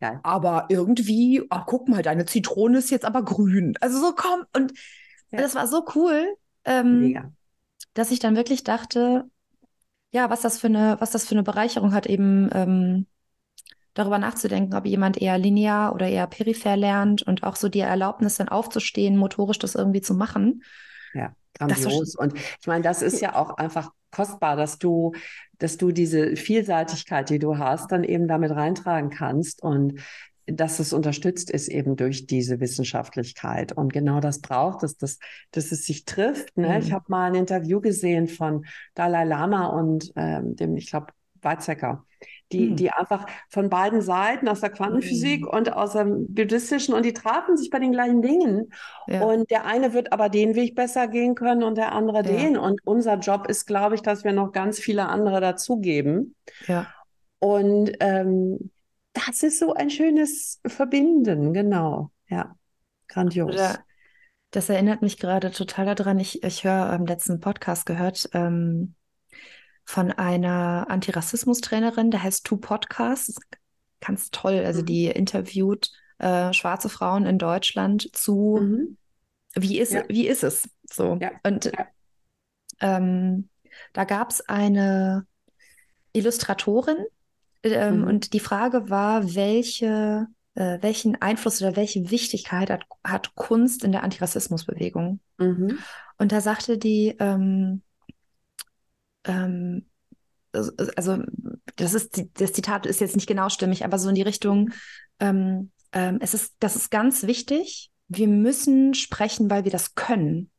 Geil. 0.00 0.18
Aber 0.22 0.66
irgendwie, 0.70 1.44
ach, 1.50 1.66
guck 1.66 1.88
mal, 1.88 2.02
deine 2.02 2.24
Zitrone 2.24 2.78
ist 2.78 2.90
jetzt 2.90 3.04
aber 3.04 3.22
grün. 3.22 3.76
Also 3.80 4.00
so 4.00 4.14
komm. 4.16 4.44
Und 4.56 4.72
das 5.30 5.54
war 5.54 5.68
so 5.68 5.84
cool, 5.94 6.34
ähm, 6.64 7.34
dass 7.94 8.10
ich 8.10 8.18
dann 8.18 8.34
wirklich 8.34 8.64
dachte, 8.64 9.26
ja, 10.12 10.30
was 10.30 10.42
das 10.42 10.58
für 10.58 10.68
eine, 10.68 10.96
was 11.00 11.10
das 11.10 11.24
für 11.26 11.32
eine 11.32 11.42
Bereicherung 11.42 11.92
hat, 11.92 12.06
eben 12.06 12.48
ähm, 12.52 13.06
darüber 13.94 14.18
nachzudenken, 14.18 14.74
ob 14.74 14.86
jemand 14.86 15.20
eher 15.20 15.38
linear 15.38 15.94
oder 15.94 16.08
eher 16.08 16.26
peripher 16.26 16.76
lernt 16.76 17.22
und 17.22 17.42
auch 17.42 17.56
so 17.56 17.68
die 17.68 17.80
Erlaubnis 17.80 18.36
dann 18.36 18.48
aufzustehen, 18.48 19.16
motorisch 19.16 19.58
das 19.58 19.74
irgendwie 19.74 20.00
zu 20.00 20.14
machen. 20.14 20.62
Ja, 21.14 21.34
grandios. 21.54 22.14
Und 22.14 22.34
ich 22.34 22.66
meine, 22.66 22.82
das 22.82 23.02
ist 23.02 23.20
ja 23.20 23.34
auch 23.34 23.56
einfach 23.56 23.90
kostbar, 24.10 24.56
dass 24.56 24.78
du, 24.78 25.12
dass 25.58 25.78
du 25.78 25.92
diese 25.92 26.36
Vielseitigkeit, 26.36 27.28
die 27.30 27.38
du 27.38 27.58
hast, 27.58 27.90
dann 27.92 28.04
eben 28.04 28.28
damit 28.28 28.50
reintragen 28.50 29.10
kannst. 29.10 29.62
Und 29.62 30.00
dass 30.46 30.78
es 30.78 30.92
unterstützt 30.92 31.50
ist 31.50 31.68
eben 31.68 31.96
durch 31.96 32.26
diese 32.26 32.60
Wissenschaftlichkeit. 32.60 33.72
Und 33.72 33.92
genau 33.92 34.20
das 34.20 34.40
braucht 34.40 34.82
es, 34.82 34.96
dass, 34.96 35.18
dass 35.52 35.72
es 35.72 35.86
sich 35.86 36.04
trifft. 36.04 36.56
Ne? 36.56 36.68
Mhm. 36.68 36.76
Ich 36.78 36.92
habe 36.92 37.04
mal 37.08 37.26
ein 37.26 37.34
Interview 37.34 37.80
gesehen 37.80 38.26
von 38.26 38.64
Dalai 38.94 39.24
Lama 39.24 39.66
und 39.66 40.12
ähm, 40.16 40.56
dem, 40.56 40.76
ich 40.76 40.90
glaube, 40.90 41.06
Weizsäcker, 41.42 42.04
die, 42.52 42.70
mhm. 42.70 42.76
die 42.76 42.90
einfach 42.90 43.26
von 43.48 43.68
beiden 43.68 44.00
Seiten, 44.00 44.48
aus 44.48 44.60
der 44.60 44.70
Quantenphysik 44.70 45.42
mhm. 45.42 45.48
und 45.48 45.72
aus 45.72 45.92
dem 45.92 46.32
buddhistischen, 46.32 46.94
und 46.94 47.04
die 47.04 47.12
trafen 47.12 47.56
sich 47.56 47.70
bei 47.70 47.78
den 47.78 47.92
gleichen 47.92 48.22
Dingen. 48.22 48.72
Ja. 49.08 49.22
Und 49.22 49.50
der 49.50 49.64
eine 49.64 49.92
wird 49.92 50.12
aber 50.12 50.28
den 50.28 50.54
Weg 50.54 50.74
besser 50.74 51.08
gehen 51.08 51.34
können 51.34 51.62
und 51.62 51.76
der 51.76 51.92
andere 51.92 52.18
ja. 52.18 52.22
den. 52.22 52.56
Und 52.56 52.80
unser 52.84 53.18
Job 53.18 53.48
ist, 53.48 53.66
glaube 53.66 53.94
ich, 53.94 54.02
dass 54.02 54.24
wir 54.24 54.32
noch 54.32 54.52
ganz 54.52 54.78
viele 54.78 55.08
andere 55.08 55.40
dazugeben. 55.40 56.34
Ja. 56.66 56.86
Und 57.38 57.92
ähm, 58.00 58.70
das 59.12 59.42
ist 59.42 59.58
so 59.58 59.74
ein 59.74 59.90
schönes 59.90 60.60
Verbinden, 60.66 61.52
genau. 61.52 62.10
Ja, 62.28 62.56
grandios. 63.08 63.52
Oder 63.52 63.84
das 64.50 64.68
erinnert 64.68 65.02
mich 65.02 65.18
gerade 65.18 65.50
total 65.50 65.94
daran. 65.94 66.18
Ich, 66.18 66.42
ich 66.42 66.64
höre 66.64 66.90
am 66.90 67.06
letzten 67.06 67.40
Podcast 67.40 67.86
gehört 67.86 68.28
ähm, 68.32 68.94
von 69.84 70.12
einer 70.12 70.86
Antirassismus-Trainerin, 70.88 72.10
der 72.10 72.22
heißt 72.22 72.44
Two 72.44 72.58
Podcasts. 72.58 73.36
Ganz 74.00 74.30
toll. 74.30 74.62
Also 74.64 74.82
mhm. 74.82 74.86
die 74.86 75.06
interviewt 75.06 75.90
äh, 76.18 76.52
schwarze 76.52 76.88
Frauen 76.88 77.26
in 77.26 77.38
Deutschland 77.38 78.14
zu 78.14 78.58
mhm. 78.60 78.96
wie 79.54 79.78
ist 79.78 79.92
ja. 79.92 80.04
wie 80.08 80.28
ist 80.28 80.44
es 80.44 80.68
so 80.84 81.18
ja. 81.20 81.32
und 81.42 81.64
ja. 81.64 81.86
Ähm, 82.80 83.48
da 83.92 84.04
gab 84.04 84.30
es 84.30 84.40
eine 84.48 85.26
Illustratorin, 86.12 86.98
ähm, 87.62 88.00
mhm. 88.00 88.06
Und 88.06 88.32
die 88.32 88.40
Frage 88.40 88.90
war, 88.90 89.34
welche, 89.34 90.26
äh, 90.54 90.78
welchen 90.80 91.20
Einfluss 91.20 91.62
oder 91.62 91.76
welche 91.76 92.10
Wichtigkeit 92.10 92.70
hat, 92.70 92.84
hat 93.04 93.34
Kunst 93.34 93.84
in 93.84 93.92
der 93.92 94.02
Antirassismusbewegung? 94.02 95.20
Mhm. 95.38 95.78
Und 96.18 96.32
da 96.32 96.40
sagte 96.40 96.78
die, 96.78 97.16
ähm, 97.18 97.82
ähm, 99.24 99.86
also 100.52 101.18
das 101.76 101.94
ist 101.94 102.22
das 102.34 102.52
Zitat 102.52 102.84
ist 102.84 103.00
jetzt 103.00 103.16
nicht 103.16 103.26
genau 103.26 103.48
stimmig, 103.48 103.84
aber 103.84 103.98
so 103.98 104.08
in 104.08 104.14
die 104.14 104.22
Richtung, 104.22 104.70
ähm, 105.18 105.70
ähm, 105.92 106.18
es 106.20 106.34
ist, 106.34 106.54
das 106.60 106.76
ist 106.76 106.90
ganz 106.90 107.26
wichtig. 107.26 107.90
Wir 108.08 108.28
müssen 108.28 108.94
sprechen, 108.94 109.48
weil 109.50 109.64
wir 109.64 109.72
das 109.72 109.94
können, 109.94 110.50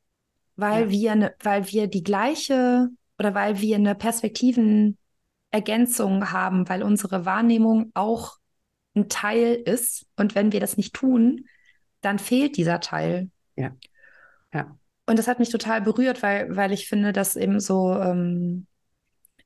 weil 0.56 0.86
ja. 0.86 0.90
wir, 0.90 1.16
ne, 1.16 1.36
weil 1.44 1.68
wir 1.72 1.88
die 1.88 2.04
gleiche 2.04 2.90
oder 3.20 3.36
weil 3.36 3.62
wir 3.62 3.76
eine 3.76 3.94
Perspektiven 3.94 4.98
Ergänzung 5.54 6.32
haben, 6.32 6.68
weil 6.68 6.82
unsere 6.82 7.26
Wahrnehmung 7.26 7.92
auch 7.94 8.38
ein 8.96 9.08
Teil 9.08 9.54
ist. 9.54 10.08
Und 10.18 10.34
wenn 10.36 10.52
wir 10.52 10.60
das 10.60 10.78
nicht 10.78 10.94
tun, 10.94 11.46
dann 12.02 12.18
fehlt 12.18 12.58
dieser 12.58 12.80
Teil. 12.80 13.30
Ja. 13.56 13.72
Ja. 14.52 14.78
Und 15.06 15.20
das 15.20 15.28
hat 15.28 15.40
mich 15.40 15.50
total 15.50 15.82
berührt, 15.82 16.24
weil, 16.24 16.56
weil 16.56 16.72
ich 16.72 16.88
finde, 16.88 17.14
dass 17.14 17.36
eben 17.36 17.60
so 17.60 17.94
ähm, 17.94 18.66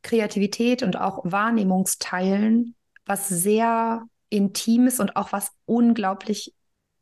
Kreativität 0.01 0.81
und 0.81 0.95
auch 0.97 1.21
Wahrnehmungsteilen 1.25 2.75
was 3.05 3.27
sehr 3.27 4.03
Intimes 4.29 4.99
und 4.99 5.15
auch 5.15 5.31
was 5.31 5.51
unglaublich 5.65 6.53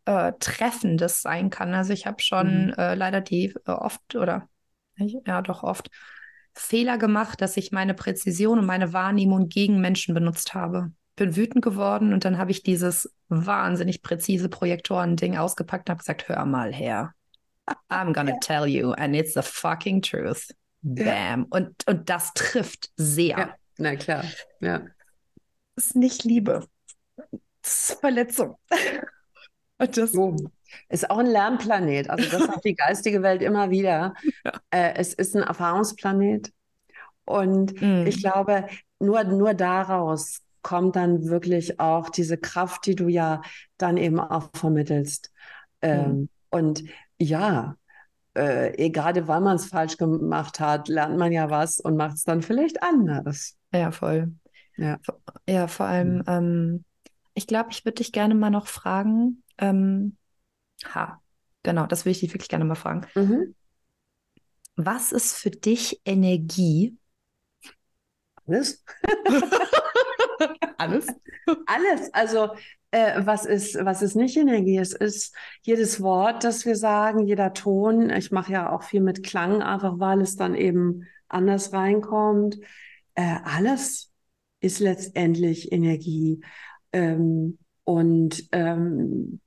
äh, 0.05 0.33
Treffendes 0.39 1.21
sein 1.21 1.49
kann. 1.49 1.73
Also 1.73 1.93
ich 1.93 2.05
habe 2.07 2.21
schon 2.21 2.67
mhm. 2.67 2.73
äh, 2.77 2.95
leider 2.95 3.21
die 3.21 3.53
äh, 3.65 3.71
oft 3.71 4.15
oder 4.15 4.47
ja 4.97 5.41
doch 5.41 5.63
oft 5.63 5.89
Fehler 6.55 6.97
gemacht, 6.97 7.41
dass 7.41 7.57
ich 7.57 7.71
meine 7.71 7.93
Präzision 7.93 8.59
und 8.59 8.65
meine 8.65 8.93
Wahrnehmung 8.93 9.49
gegen 9.49 9.81
Menschen 9.81 10.15
benutzt 10.15 10.53
habe. 10.53 10.91
Bin 11.15 11.35
wütend 11.35 11.63
geworden 11.63 12.13
und 12.13 12.25
dann 12.25 12.37
habe 12.37 12.51
ich 12.51 12.63
dieses 12.63 13.13
wahnsinnig 13.29 14.01
präzise 14.01 14.49
Projektoren-Ding 14.49 15.37
ausgepackt 15.37 15.87
und 15.87 15.91
habe 15.91 15.99
gesagt, 15.99 16.27
hör 16.27 16.45
mal 16.45 16.73
her. 16.73 17.13
I'm 17.89 18.13
gonna 18.13 18.37
tell 18.41 18.65
you 18.65 18.91
and 18.91 19.15
it's 19.15 19.33
the 19.33 19.41
fucking 19.41 20.01
truth. 20.01 20.53
Bam. 20.81 21.05
Ja. 21.41 21.45
Und, 21.49 21.87
und 21.87 22.09
das 22.09 22.33
trifft 22.33 22.91
sehr. 22.95 23.37
Ja, 23.37 23.55
na 23.77 23.95
klar. 23.95 24.23
Ja. 24.59 24.83
Das 25.75 25.87
ist 25.87 25.95
nicht 25.95 26.23
Liebe. 26.23 26.67
Das 27.61 27.89
ist 27.89 27.99
Verletzung. 27.99 28.57
Und 29.77 29.97
das, 29.97 30.15
oh. 30.15 30.37
Ist 30.89 31.09
auch 31.09 31.19
ein 31.19 31.25
Lernplanet. 31.25 32.09
Also 32.09 32.29
das 32.29 32.47
hat 32.47 32.63
die 32.63 32.75
geistige 32.75 33.21
Welt 33.21 33.41
immer 33.41 33.69
wieder. 33.69 34.13
Ja. 34.43 34.51
Äh, 34.71 34.93
es 34.95 35.13
ist 35.13 35.35
ein 35.35 35.43
Erfahrungsplanet. 35.43 36.51
Und 37.25 37.81
mhm. 37.81 38.05
ich 38.07 38.21
glaube, 38.21 38.67
nur, 38.99 39.23
nur 39.23 39.53
daraus 39.53 40.41
kommt 40.61 40.95
dann 40.95 41.27
wirklich 41.27 41.79
auch 41.79 42.09
diese 42.09 42.37
Kraft, 42.37 42.85
die 42.85 42.95
du 42.95 43.07
ja 43.07 43.41
dann 43.77 43.97
eben 43.97 44.19
auch 44.19 44.49
vermittelst. 44.53 45.31
Ähm, 45.81 46.07
mhm. 46.07 46.29
Und 46.49 46.83
ja, 47.19 47.75
äh, 48.33 48.89
gerade 48.89 49.27
weil 49.27 49.41
man 49.41 49.55
es 49.55 49.67
falsch 49.67 49.97
gemacht 49.97 50.59
hat, 50.59 50.87
lernt 50.87 51.17
man 51.17 51.31
ja 51.31 51.49
was 51.49 51.79
und 51.79 51.97
macht 51.97 52.15
es 52.15 52.23
dann 52.23 52.41
vielleicht 52.41 52.81
anders. 52.83 53.57
Ja, 53.73 53.91
voll. 53.91 54.33
Ja, 54.77 54.97
ja 55.47 55.67
vor 55.67 55.85
allem, 55.85 56.17
mhm. 56.17 56.23
ähm, 56.27 56.85
ich 57.33 57.47
glaube, 57.47 57.69
ich 57.71 57.85
würde 57.85 57.95
dich 57.95 58.11
gerne 58.11 58.35
mal 58.35 58.49
noch 58.49 58.67
fragen, 58.67 59.43
ähm, 59.57 60.17
ha, 60.93 61.21
genau, 61.63 61.85
das 61.85 62.05
würde 62.05 62.11
ich 62.11 62.19
dich 62.19 62.33
wirklich 62.33 62.49
gerne 62.49 62.65
mal 62.65 62.75
fragen. 62.75 63.07
Mhm. 63.15 63.55
Was 64.75 65.11
ist 65.11 65.35
für 65.35 65.51
dich 65.51 66.01
Energie? 66.05 66.97
Alles. 68.45 68.83
Alles? 70.77 71.07
Alles. 71.65 72.13
Also, 72.13 72.49
äh, 72.91 73.25
was, 73.25 73.45
ist, 73.45 73.75
was 73.83 74.01
ist 74.01 74.15
nicht 74.15 74.37
Energie? 74.37 74.77
Es 74.77 74.93
ist 74.93 75.35
jedes 75.63 76.01
Wort, 76.01 76.43
das 76.43 76.65
wir 76.65 76.75
sagen, 76.75 77.25
jeder 77.25 77.53
Ton. 77.53 78.09
Ich 78.09 78.31
mache 78.31 78.51
ja 78.51 78.71
auch 78.71 78.83
viel 78.83 79.01
mit 79.01 79.23
Klang, 79.23 79.61
einfach 79.61 79.99
weil 79.99 80.21
es 80.21 80.35
dann 80.35 80.55
eben 80.55 81.07
anders 81.27 81.73
reinkommt. 81.73 82.57
Äh, 83.15 83.37
alles 83.43 84.11
ist 84.59 84.79
letztendlich 84.79 85.71
Energie. 85.71 86.41
Ähm, 86.91 87.57
und 87.83 88.47
ähm, 88.51 89.39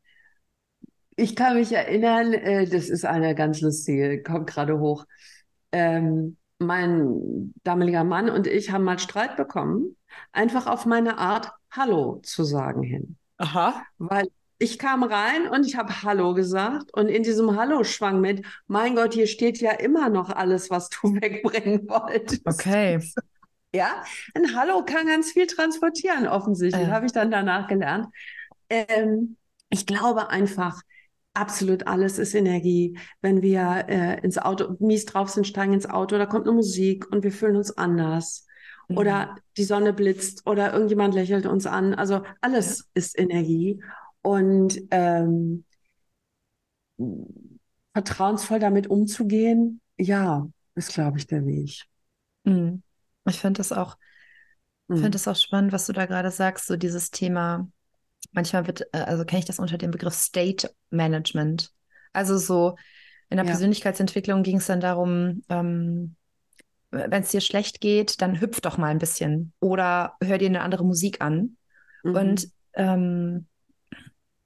ich 1.18 1.34
kann 1.34 1.56
mich 1.56 1.72
erinnern, 1.72 2.32
äh, 2.32 2.66
das 2.66 2.88
ist 2.88 3.04
eine 3.04 3.34
ganz 3.34 3.60
lustige, 3.60 4.22
kommt 4.22 4.48
gerade 4.48 4.78
hoch. 4.78 5.04
Ähm, 5.72 6.36
mein 6.60 7.52
damaliger 7.64 8.04
Mann 8.04 8.30
und 8.30 8.46
ich 8.46 8.70
haben 8.70 8.84
mal 8.84 8.98
Streit 8.98 9.36
bekommen, 9.36 9.96
einfach 10.32 10.66
auf 10.66 10.86
meine 10.86 11.18
Art 11.18 11.50
Hallo 11.70 12.20
zu 12.22 12.44
sagen 12.44 12.82
hin. 12.82 13.16
Aha. 13.36 13.82
Weil 13.98 14.28
ich 14.58 14.78
kam 14.78 15.02
rein 15.02 15.48
und 15.48 15.66
ich 15.66 15.76
habe 15.76 16.02
Hallo 16.02 16.34
gesagt 16.34 16.92
und 16.94 17.08
in 17.08 17.24
diesem 17.24 17.56
Hallo 17.56 17.82
schwang 17.82 18.20
mit, 18.20 18.44
mein 18.68 18.94
Gott, 18.94 19.14
hier 19.14 19.26
steht 19.26 19.60
ja 19.60 19.72
immer 19.72 20.08
noch 20.08 20.30
alles, 20.30 20.70
was 20.70 20.88
du 20.88 21.14
wegbringen 21.20 21.88
wolltest. 21.88 22.46
Okay. 22.46 23.00
Ja, 23.74 24.02
ein 24.34 24.56
Hallo 24.56 24.84
kann 24.84 25.08
ganz 25.08 25.32
viel 25.32 25.46
transportieren, 25.46 26.28
offensichtlich, 26.28 26.88
äh. 26.88 26.90
habe 26.90 27.06
ich 27.06 27.12
dann 27.12 27.30
danach 27.30 27.66
gelernt. 27.66 28.06
Ähm, 28.70 29.36
ich 29.68 29.84
glaube 29.84 30.30
einfach, 30.30 30.80
absolut 31.38 31.86
alles 31.86 32.18
ist 32.18 32.34
Energie. 32.34 32.98
Wenn 33.20 33.42
wir 33.42 33.86
äh, 33.88 34.20
ins 34.22 34.38
Auto 34.38 34.76
mies 34.80 35.04
drauf 35.06 35.30
sind, 35.30 35.46
steigen 35.46 35.72
ins 35.72 35.88
Auto, 35.88 36.18
da 36.18 36.26
kommt 36.26 36.46
eine 36.46 36.54
Musik 36.54 37.10
und 37.10 37.22
wir 37.22 37.32
fühlen 37.32 37.56
uns 37.56 37.76
anders. 37.76 38.46
Mhm. 38.88 38.98
Oder 38.98 39.36
die 39.56 39.64
Sonne 39.64 39.92
blitzt 39.92 40.46
oder 40.46 40.72
irgendjemand 40.72 41.14
lächelt 41.14 41.46
uns 41.46 41.66
an. 41.66 41.94
Also 41.94 42.22
alles 42.40 42.78
ja. 42.78 42.84
ist 42.94 43.18
Energie. 43.18 43.82
Und 44.22 44.80
ähm, 44.90 45.64
vertrauensvoll 47.92 48.58
damit 48.58 48.88
umzugehen, 48.88 49.80
ja, 49.96 50.48
ist, 50.74 50.92
glaube 50.92 51.18
ich, 51.18 51.26
der 51.26 51.46
Weg. 51.46 51.84
Mhm. 52.44 52.82
Ich 53.28 53.38
finde 53.38 53.58
das 53.58 53.72
auch, 53.72 53.96
mhm. 54.88 54.96
finde 54.96 55.10
das 55.10 55.28
auch 55.28 55.36
spannend, 55.36 55.72
was 55.72 55.86
du 55.86 55.92
da 55.92 56.06
gerade 56.06 56.30
sagst, 56.30 56.66
so 56.66 56.76
dieses 56.76 57.10
Thema 57.10 57.68
manchmal 58.32 58.66
wird, 58.66 58.82
äh, 58.92 58.98
also 58.98 59.24
kenne 59.24 59.40
ich 59.40 59.46
das 59.46 59.58
unter 59.58 59.78
dem 59.78 59.90
Begriff 59.90 60.14
State 60.14 60.70
Management. 60.90 61.72
Also 62.12 62.38
so 62.38 62.76
in 63.30 63.36
der 63.36 63.46
ja. 63.46 63.52
Persönlichkeitsentwicklung 63.52 64.42
ging 64.42 64.56
es 64.56 64.66
dann 64.66 64.80
darum, 64.80 65.42
ähm, 65.48 66.16
wenn 66.90 67.22
es 67.22 67.30
dir 67.30 67.40
schlecht 67.40 67.80
geht, 67.80 68.22
dann 68.22 68.40
hüpf 68.40 68.60
doch 68.60 68.78
mal 68.78 68.88
ein 68.88 68.98
bisschen 68.98 69.52
oder 69.60 70.14
hör 70.22 70.38
dir 70.38 70.48
eine 70.48 70.62
andere 70.62 70.84
Musik 70.84 71.20
an. 71.20 71.56
Mhm. 72.02 72.14
Und 72.14 72.48
ähm, 72.74 73.46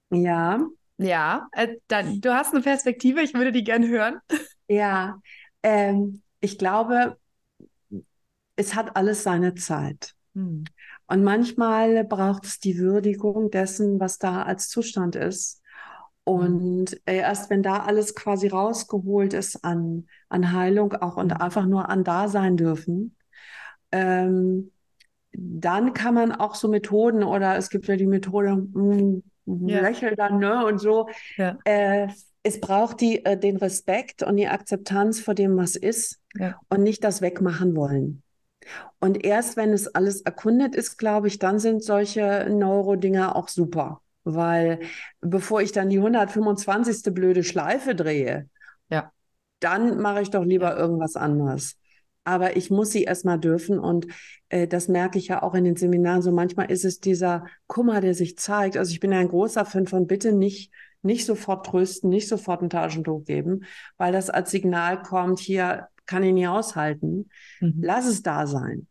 ja. 0.09 0.59
Ja, 0.97 1.47
äh, 1.53 1.75
dann, 1.87 2.21
du 2.21 2.33
hast 2.33 2.53
eine 2.53 2.61
Perspektive, 2.61 3.21
ich 3.21 3.33
würde 3.33 3.51
die 3.51 3.63
gerne 3.63 3.87
hören. 3.87 4.19
Ja, 4.67 5.19
ähm, 5.61 6.21
ich 6.39 6.57
glaube, 6.57 7.17
es 8.55 8.75
hat 8.75 8.95
alles 8.95 9.23
seine 9.23 9.55
Zeit. 9.55 10.13
Hm. 10.35 10.63
Und 11.13 11.23
manchmal 11.23 12.03
braucht 12.05 12.45
es 12.45 12.59
die 12.59 12.79
Würdigung 12.79 13.51
dessen, 13.51 13.99
was 13.99 14.17
da 14.17 14.41
als 14.41 14.67
Zustand 14.67 15.15
ist. 15.15 15.61
Und 16.23 16.99
äh, 17.05 17.17
erst 17.17 17.51
wenn 17.51 17.61
da 17.61 17.83
alles 17.83 18.15
quasi 18.15 18.47
rausgeholt 18.47 19.33
ist 19.33 19.63
an, 19.63 20.07
an 20.29 20.53
Heilung 20.53 20.93
auch 20.93 21.17
und 21.17 21.27
mhm. 21.27 21.37
einfach 21.37 21.67
nur 21.67 21.87
an 21.87 22.03
Dasein 22.03 22.57
dürfen, 22.57 23.15
ähm, 23.91 24.71
dann 25.33 25.93
kann 25.93 26.15
man 26.15 26.31
auch 26.31 26.55
so 26.55 26.67
Methoden 26.67 27.21
oder 27.21 27.57
es 27.57 27.69
gibt 27.69 27.85
ja 27.85 27.95
die 27.95 28.07
Methode, 28.07 28.55
mh, 28.55 29.21
mm, 29.45 29.67
ja. 29.67 29.81
lächel 29.81 30.15
dann, 30.15 30.39
ne, 30.39 30.65
und 30.65 30.79
so. 30.79 31.09
Ja. 31.37 31.59
Äh, 31.63 32.07
es 32.41 32.59
braucht 32.59 33.01
die, 33.01 33.23
äh, 33.23 33.37
den 33.37 33.57
Respekt 33.57 34.23
und 34.23 34.37
die 34.37 34.47
Akzeptanz 34.47 35.19
vor 35.19 35.35
dem, 35.35 35.57
was 35.57 35.75
ist 35.75 36.19
ja. 36.33 36.59
und 36.69 36.81
nicht 36.81 37.03
das 37.03 37.21
Wegmachen 37.21 37.75
wollen. 37.75 38.22
Und 38.99 39.23
erst 39.23 39.57
wenn 39.57 39.71
es 39.71 39.87
alles 39.87 40.21
erkundet 40.21 40.75
ist, 40.75 40.97
glaube 40.97 41.27
ich, 41.27 41.39
dann 41.39 41.59
sind 41.59 41.83
solche 41.83 42.47
Neuro-Dinger 42.49 43.35
auch 43.35 43.47
super. 43.47 44.01
Weil 44.23 44.79
bevor 45.21 45.61
ich 45.61 45.71
dann 45.71 45.89
die 45.89 45.97
125. 45.97 47.13
blöde 47.13 47.43
Schleife 47.43 47.95
drehe, 47.95 48.49
ja. 48.89 49.11
dann 49.59 49.99
mache 50.01 50.21
ich 50.21 50.29
doch 50.29 50.45
lieber 50.45 50.77
irgendwas 50.77 51.15
anderes. 51.15 51.77
Aber 52.25 52.55
ich 52.55 52.71
muss 52.71 52.91
sie 52.91 53.03
erstmal 53.03 53.37
dürfen 53.37 53.79
und 53.79 54.07
äh, 54.47 54.65
das 54.65 54.87
merke 54.87 55.17
ich 55.17 55.27
ja 55.27 55.43
auch 55.43 55.55
in 55.55 55.65
den 55.65 55.75
Seminaren. 55.75 56.21
So 56.21 56.31
manchmal 56.31 56.71
ist 56.71 56.85
es 56.85 57.01
dieser 57.01 57.45
Kummer, 57.67 57.99
der 57.99 58.13
sich 58.13 58.37
zeigt. 58.37 58.77
Also 58.77 58.91
ich 58.91 59.01
bin 59.01 59.11
ein 59.11 59.27
großer 59.27 59.65
Fan 59.65 59.87
von 59.87 60.07
bitte 60.07 60.31
nicht 60.31 60.71
nicht 61.03 61.25
sofort 61.25 61.65
trösten, 61.65 62.09
nicht 62.09 62.27
sofort 62.27 62.61
ein 62.61 62.69
Taschentuch 62.69 63.25
geben, 63.25 63.65
weil 63.97 64.11
das 64.13 64.29
als 64.29 64.51
Signal 64.51 65.01
kommt, 65.01 65.39
hier 65.39 65.89
kann 66.05 66.23
ich 66.23 66.33
nicht 66.33 66.47
aushalten. 66.47 67.29
Mhm. 67.59 67.79
Lass 67.81 68.05
es 68.05 68.21
da 68.21 68.47
sein. 68.47 68.87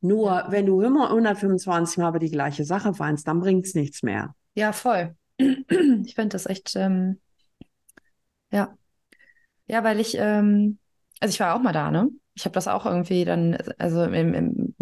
Nur 0.00 0.30
ja. 0.30 0.46
wenn 0.50 0.66
du 0.66 0.80
immer 0.80 1.08
125 1.08 1.98
Mal 1.98 2.10
über 2.10 2.18
die 2.18 2.30
gleiche 2.30 2.64
Sache 2.64 2.98
weinst, 2.98 3.26
dann 3.28 3.40
bringt 3.40 3.66
es 3.66 3.74
nichts 3.74 4.02
mehr. 4.02 4.34
Ja, 4.54 4.72
voll. 4.72 5.14
Ich 5.38 6.14
finde 6.14 6.30
das 6.30 6.46
echt, 6.46 6.76
ähm, 6.76 7.20
ja. 8.50 8.76
Ja, 9.66 9.84
weil 9.84 10.00
ich, 10.00 10.16
ähm, 10.18 10.78
also 11.20 11.32
ich 11.32 11.40
war 11.40 11.54
auch 11.54 11.60
mal 11.60 11.72
da, 11.72 11.90
ne? 11.90 12.08
Ich 12.34 12.44
habe 12.44 12.54
das 12.54 12.68
auch 12.68 12.86
irgendwie 12.86 13.24
dann, 13.24 13.56
also 13.78 14.02
im, 14.04 14.34
im, 14.34 14.74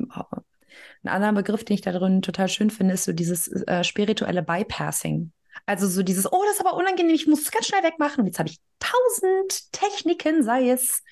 ein 1.04 1.08
anderer 1.08 1.32
Begriff, 1.32 1.64
den 1.64 1.74
ich 1.74 1.82
da 1.82 1.92
drin 1.92 2.22
total 2.22 2.48
schön 2.48 2.70
finde, 2.70 2.94
ist 2.94 3.04
so 3.04 3.12
dieses 3.12 3.48
äh, 3.48 3.84
spirituelle 3.84 4.42
Bypassing. 4.42 5.32
Also 5.66 5.86
so 5.86 6.02
dieses, 6.02 6.30
oh, 6.30 6.42
das 6.46 6.56
ist 6.56 6.66
aber 6.66 6.76
unangenehm, 6.76 7.14
ich 7.14 7.26
muss 7.26 7.42
es 7.42 7.50
ganz 7.50 7.66
schnell 7.66 7.82
wegmachen. 7.82 8.20
Und 8.20 8.26
jetzt 8.26 8.38
habe 8.38 8.48
ich 8.48 8.58
tausend 8.80 9.72
Techniken, 9.72 10.42
sei 10.42 10.70
es 10.70 11.02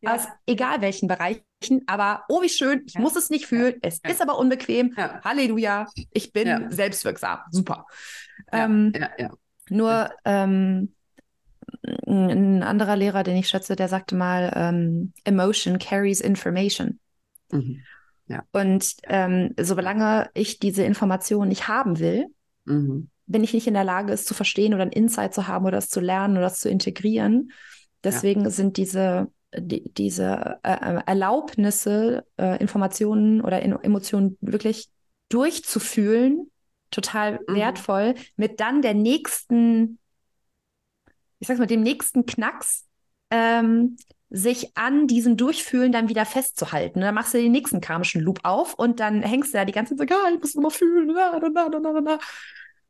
ja. 0.00 0.14
aus 0.14 0.26
egal 0.46 0.80
welchen 0.80 1.08
Bereichen, 1.08 1.82
aber 1.86 2.24
oh, 2.28 2.42
wie 2.42 2.48
schön, 2.48 2.82
ich 2.86 2.94
ja. 2.94 3.00
muss 3.00 3.16
es 3.16 3.30
nicht 3.30 3.46
fühlen, 3.46 3.74
es 3.82 4.00
ja. 4.04 4.10
ist 4.10 4.22
aber 4.22 4.38
unbequem. 4.38 4.94
Halleluja, 4.96 5.86
ich 6.12 6.32
bin 6.32 6.70
selbstwirksam. 6.70 7.40
Super. 7.50 7.86
Ähm, 8.52 8.92
nur 9.68 10.10
ähm, 10.24 10.92
ein 12.06 12.62
anderer 12.62 12.96
Lehrer, 12.96 13.22
den 13.22 13.36
ich 13.36 13.48
schätze, 13.48 13.76
der 13.76 13.88
sagte 13.88 14.14
mal, 14.14 14.52
ähm, 14.54 15.12
Emotion 15.24 15.78
carries 15.78 16.20
information. 16.20 17.00
Mhm. 17.50 17.82
Und 18.52 18.96
ähm, 19.04 19.54
solange 19.60 20.30
ich 20.34 20.58
diese 20.58 20.82
Information 20.82 21.48
nicht 21.48 21.68
haben 21.68 21.98
will, 22.00 22.26
mhm. 22.64 23.08
bin 23.26 23.44
ich 23.44 23.54
nicht 23.54 23.66
in 23.66 23.74
der 23.74 23.84
Lage, 23.84 24.12
es 24.12 24.24
zu 24.24 24.34
verstehen 24.34 24.74
oder 24.74 24.82
ein 24.82 24.90
Insight 24.90 25.32
zu 25.32 25.46
haben 25.46 25.64
oder 25.64 25.78
es 25.78 25.88
zu 25.88 26.00
lernen 26.00 26.36
oder 26.36 26.46
es 26.46 26.58
zu 26.58 26.68
integrieren. 26.68 27.52
Deswegen 28.02 28.50
sind 28.50 28.76
diese 28.76 29.28
die, 29.54 29.92
diese 29.92 30.58
äh, 30.62 30.72
äh, 30.72 31.00
Erlaubnisse, 31.06 32.24
äh, 32.38 32.60
Informationen 32.60 33.40
oder 33.40 33.62
in, 33.62 33.72
Emotionen 33.72 34.36
wirklich 34.40 34.88
durchzufühlen, 35.28 36.50
total 36.90 37.40
mhm. 37.46 37.54
wertvoll, 37.54 38.14
mit 38.36 38.60
dann 38.60 38.82
der 38.82 38.94
nächsten, 38.94 39.98
ich 41.38 41.48
sag's 41.48 41.58
mal, 41.58 41.66
dem 41.66 41.82
nächsten 41.82 42.26
Knacks, 42.26 42.84
ähm, 43.30 43.96
sich 44.28 44.76
an 44.76 45.06
diesem 45.06 45.36
Durchfühlen 45.36 45.92
dann 45.92 46.08
wieder 46.08 46.26
festzuhalten. 46.26 47.00
dann 47.00 47.14
machst 47.14 47.32
du 47.32 47.38
den 47.38 47.52
nächsten 47.52 47.80
karmischen 47.80 48.20
Loop 48.20 48.40
auf 48.42 48.74
und 48.74 48.98
dann 48.98 49.22
hängst 49.22 49.54
du 49.54 49.58
da 49.58 49.64
die 49.64 49.72
ganze 49.72 49.96
Zeit 49.96 50.08
so, 50.08 50.14
ja, 50.14 50.30
ich 50.34 50.40
muss 50.40 50.54
immer 50.54 50.70
fühlen. 50.70 51.14
Da, 51.14 51.38
da, 51.38 51.68
da, 51.68 52.18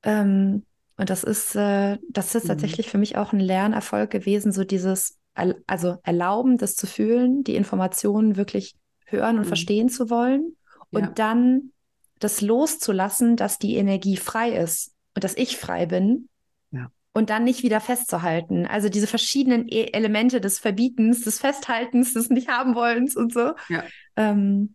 ähm, 0.03 0.65
und 0.97 1.11
das 1.11 1.25
ist, 1.25 1.55
äh, 1.57 1.99
das 2.09 2.35
ist 2.35 2.45
mhm. 2.45 2.49
tatsächlich 2.49 2.89
für 2.89 2.99
mich 2.99 3.19
auch 3.19 3.33
ein 3.33 3.41
Lernerfolg 3.41 4.11
gewesen, 4.11 4.51
so 4.51 4.65
dieses 4.65 5.19
also 5.67 5.99
erlauben, 6.03 6.59
das 6.59 6.75
zu 6.75 6.87
fühlen, 6.87 7.45
die 7.45 7.57
Informationen 7.57 8.37
wirklich 8.37 8.75
hören 9.07 9.37
und 9.37 9.45
mhm. 9.45 9.49
verstehen 9.49 9.89
zu 9.89 10.11
wollen 10.11 10.57
und 10.91 11.03
ja. 11.03 11.11
dann 11.15 11.73
das 12.19 12.41
loszulassen, 12.41 13.37
dass 13.37 13.59
die 13.59 13.77
Energie 13.77 14.17
frei 14.17 14.51
ist 14.51 14.95
und 15.15 15.25
dass 15.25 15.37
ich 15.37 15.57
frei 15.57 15.87
bin 15.87 16.29
ja. 16.71 16.91
und 17.13 17.31
dann 17.31 17.45
nicht 17.45 17.63
wieder 17.63 17.81
festzuhalten. 17.81 18.67
Also 18.67 18.89
diese 18.89 19.07
verschiedenen 19.07 19.69
e 19.69 19.91
Elemente 19.93 20.41
des 20.41 20.59
Verbietens, 20.59 21.23
des 21.23 21.39
Festhaltens, 21.39 22.15
des 22.15 22.31
Nicht-Haben-Wollens 22.31 23.17
und 23.17 23.33
so. 23.33 23.53
Ja. 23.69 23.85
Ähm, 24.17 24.75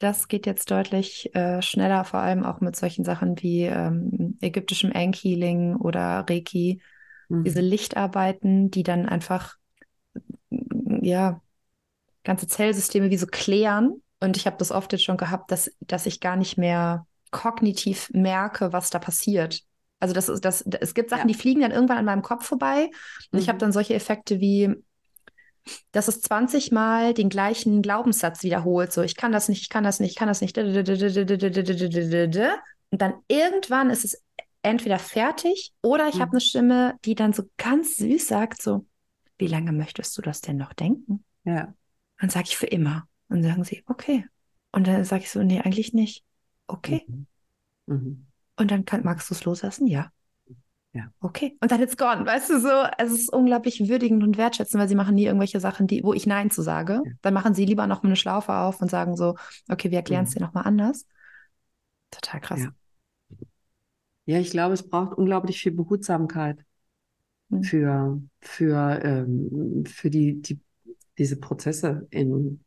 das 0.00 0.28
geht 0.28 0.46
jetzt 0.46 0.70
deutlich 0.70 1.34
äh, 1.34 1.62
schneller, 1.62 2.04
vor 2.04 2.20
allem 2.20 2.44
auch 2.44 2.60
mit 2.60 2.76
solchen 2.76 3.04
Sachen 3.04 3.40
wie 3.40 3.62
ähm, 3.62 4.36
ägyptischem 4.40 4.90
Ankh-Healing 4.92 5.76
oder 5.76 6.26
Reiki. 6.28 6.82
Mhm. 7.28 7.44
Diese 7.44 7.60
Lichtarbeiten, 7.60 8.70
die 8.70 8.82
dann 8.82 9.08
einfach 9.08 9.56
ja, 11.04 11.40
ganze 12.24 12.46
Zellsysteme 12.46 13.10
wie 13.10 13.16
so 13.16 13.26
klären. 13.26 14.02
Und 14.20 14.36
ich 14.36 14.46
habe 14.46 14.56
das 14.58 14.70
oft 14.70 14.92
jetzt 14.92 15.04
schon 15.04 15.16
gehabt, 15.16 15.50
dass, 15.50 15.70
dass 15.80 16.06
ich 16.06 16.20
gar 16.20 16.36
nicht 16.36 16.56
mehr 16.56 17.06
kognitiv 17.30 18.10
merke, 18.12 18.72
was 18.72 18.90
da 18.90 18.98
passiert. 18.98 19.62
Also 20.00 20.14
das 20.14 20.28
ist 20.28 20.44
das, 20.44 20.62
es 20.80 20.94
gibt 20.94 21.10
Sachen, 21.10 21.28
ja. 21.28 21.34
die 21.34 21.34
fliegen 21.34 21.60
dann 21.60 21.70
irgendwann 21.70 21.98
an 21.98 22.04
meinem 22.04 22.22
Kopf 22.22 22.46
vorbei. 22.46 22.90
Und 23.30 23.32
mhm. 23.32 23.38
ich 23.40 23.48
habe 23.48 23.58
dann 23.58 23.72
solche 23.72 23.94
Effekte 23.94 24.40
wie, 24.40 24.74
dass 25.92 26.08
es 26.08 26.20
20 26.20 26.72
Mal 26.72 27.14
den 27.14 27.28
gleichen 27.28 27.82
Glaubenssatz 27.82 28.42
wiederholt. 28.42 28.92
So, 28.92 29.02
ich 29.02 29.16
kann 29.16 29.32
das 29.32 29.48
nicht, 29.48 29.62
ich 29.62 29.68
kann 29.68 29.84
das 29.84 30.00
nicht, 30.00 30.12
ich 30.12 30.16
kann 30.16 30.28
das 30.28 30.40
nicht. 30.40 30.56
Und 32.90 33.00
dann 33.00 33.14
irgendwann 33.28 33.90
ist 33.90 34.04
es 34.04 34.22
entweder 34.62 34.98
fertig 34.98 35.72
oder 35.82 36.08
ich 36.08 36.16
mhm. 36.16 36.20
habe 36.20 36.32
eine 36.32 36.40
Stimme, 36.40 36.94
die 37.04 37.14
dann 37.14 37.32
so 37.32 37.44
ganz 37.56 37.96
süß 37.96 38.26
sagt: 38.26 38.62
so, 38.62 38.86
wie 39.38 39.46
lange 39.46 39.72
möchtest 39.72 40.16
du 40.16 40.22
das 40.22 40.40
denn 40.40 40.56
noch 40.56 40.72
denken? 40.72 41.24
Ja. 41.44 41.74
Dann 42.18 42.30
sage 42.30 42.46
ich 42.48 42.56
für 42.56 42.66
immer. 42.66 43.08
Und 43.28 43.42
dann 43.42 43.50
sagen 43.50 43.64
sie, 43.64 43.84
okay. 43.86 44.26
Und 44.72 44.86
dann 44.86 45.04
sage 45.04 45.22
ich 45.22 45.30
so, 45.30 45.42
nee, 45.42 45.60
eigentlich 45.60 45.92
nicht. 45.92 46.24
Okay. 46.66 47.04
Mhm. 47.06 47.26
Mhm. 47.86 48.26
Und 48.56 48.70
dann 48.70 48.84
kann, 48.84 49.04
magst 49.04 49.30
du 49.30 49.34
es 49.34 49.44
loslassen? 49.44 49.86
Ja. 49.86 50.10
Ja. 50.92 51.10
Okay. 51.20 51.56
Und 51.60 51.72
dann 51.72 51.82
ist 51.82 51.98
gone. 51.98 52.24
Weißt 52.24 52.50
du 52.50 52.60
so, 52.60 52.84
es 52.98 53.10
ist 53.10 53.32
unglaublich 53.32 53.88
würdigend 53.88 54.22
und 54.22 54.38
wertschätzend, 54.38 54.80
weil 54.80 54.88
sie 54.88 54.94
machen 54.94 55.16
nie 55.16 55.24
irgendwelche 55.24 55.58
Sachen, 55.58 55.88
die, 55.88 56.04
wo 56.04 56.14
ich 56.14 56.24
Nein 56.26 56.52
zu 56.52 56.62
sage. 56.62 57.02
Ja. 57.04 57.12
Dann 57.20 57.34
machen 57.34 57.52
sie 57.52 57.64
lieber 57.64 57.88
noch 57.88 58.04
eine 58.04 58.14
Schlaufe 58.14 58.52
auf 58.52 58.80
und 58.80 58.90
sagen 58.90 59.16
so, 59.16 59.34
okay, 59.68 59.90
wir 59.90 59.98
erklären 59.98 60.24
es 60.24 60.30
mhm. 60.30 60.38
dir 60.38 60.44
nochmal 60.46 60.64
anders. 60.64 61.06
Total 62.12 62.40
krass. 62.40 62.60
Ja. 62.60 62.70
ja. 64.26 64.38
ich 64.38 64.50
glaube, 64.50 64.74
es 64.74 64.88
braucht 64.88 65.18
unglaublich 65.18 65.60
viel 65.60 65.72
Behutsamkeit. 65.72 66.64
Für, 67.62 68.20
für, 68.40 69.00
ähm, 69.02 69.84
für 69.86 70.10
die, 70.10 70.40
die, 70.40 70.58
diese 71.18 71.36
Prozesse 71.36 72.06
in, 72.10 72.64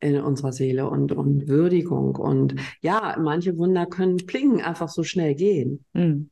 in 0.00 0.20
unserer 0.20 0.52
Seele 0.52 0.88
und, 0.88 1.12
und 1.12 1.48
Würdigung. 1.48 2.16
Und 2.16 2.56
ja, 2.80 3.16
manche 3.20 3.56
Wunder 3.56 3.86
können 3.86 4.16
plingen 4.18 4.60
einfach 4.60 4.88
so 4.88 5.02
schnell 5.02 5.34
gehen. 5.34 5.84
Mhm. 5.92 6.30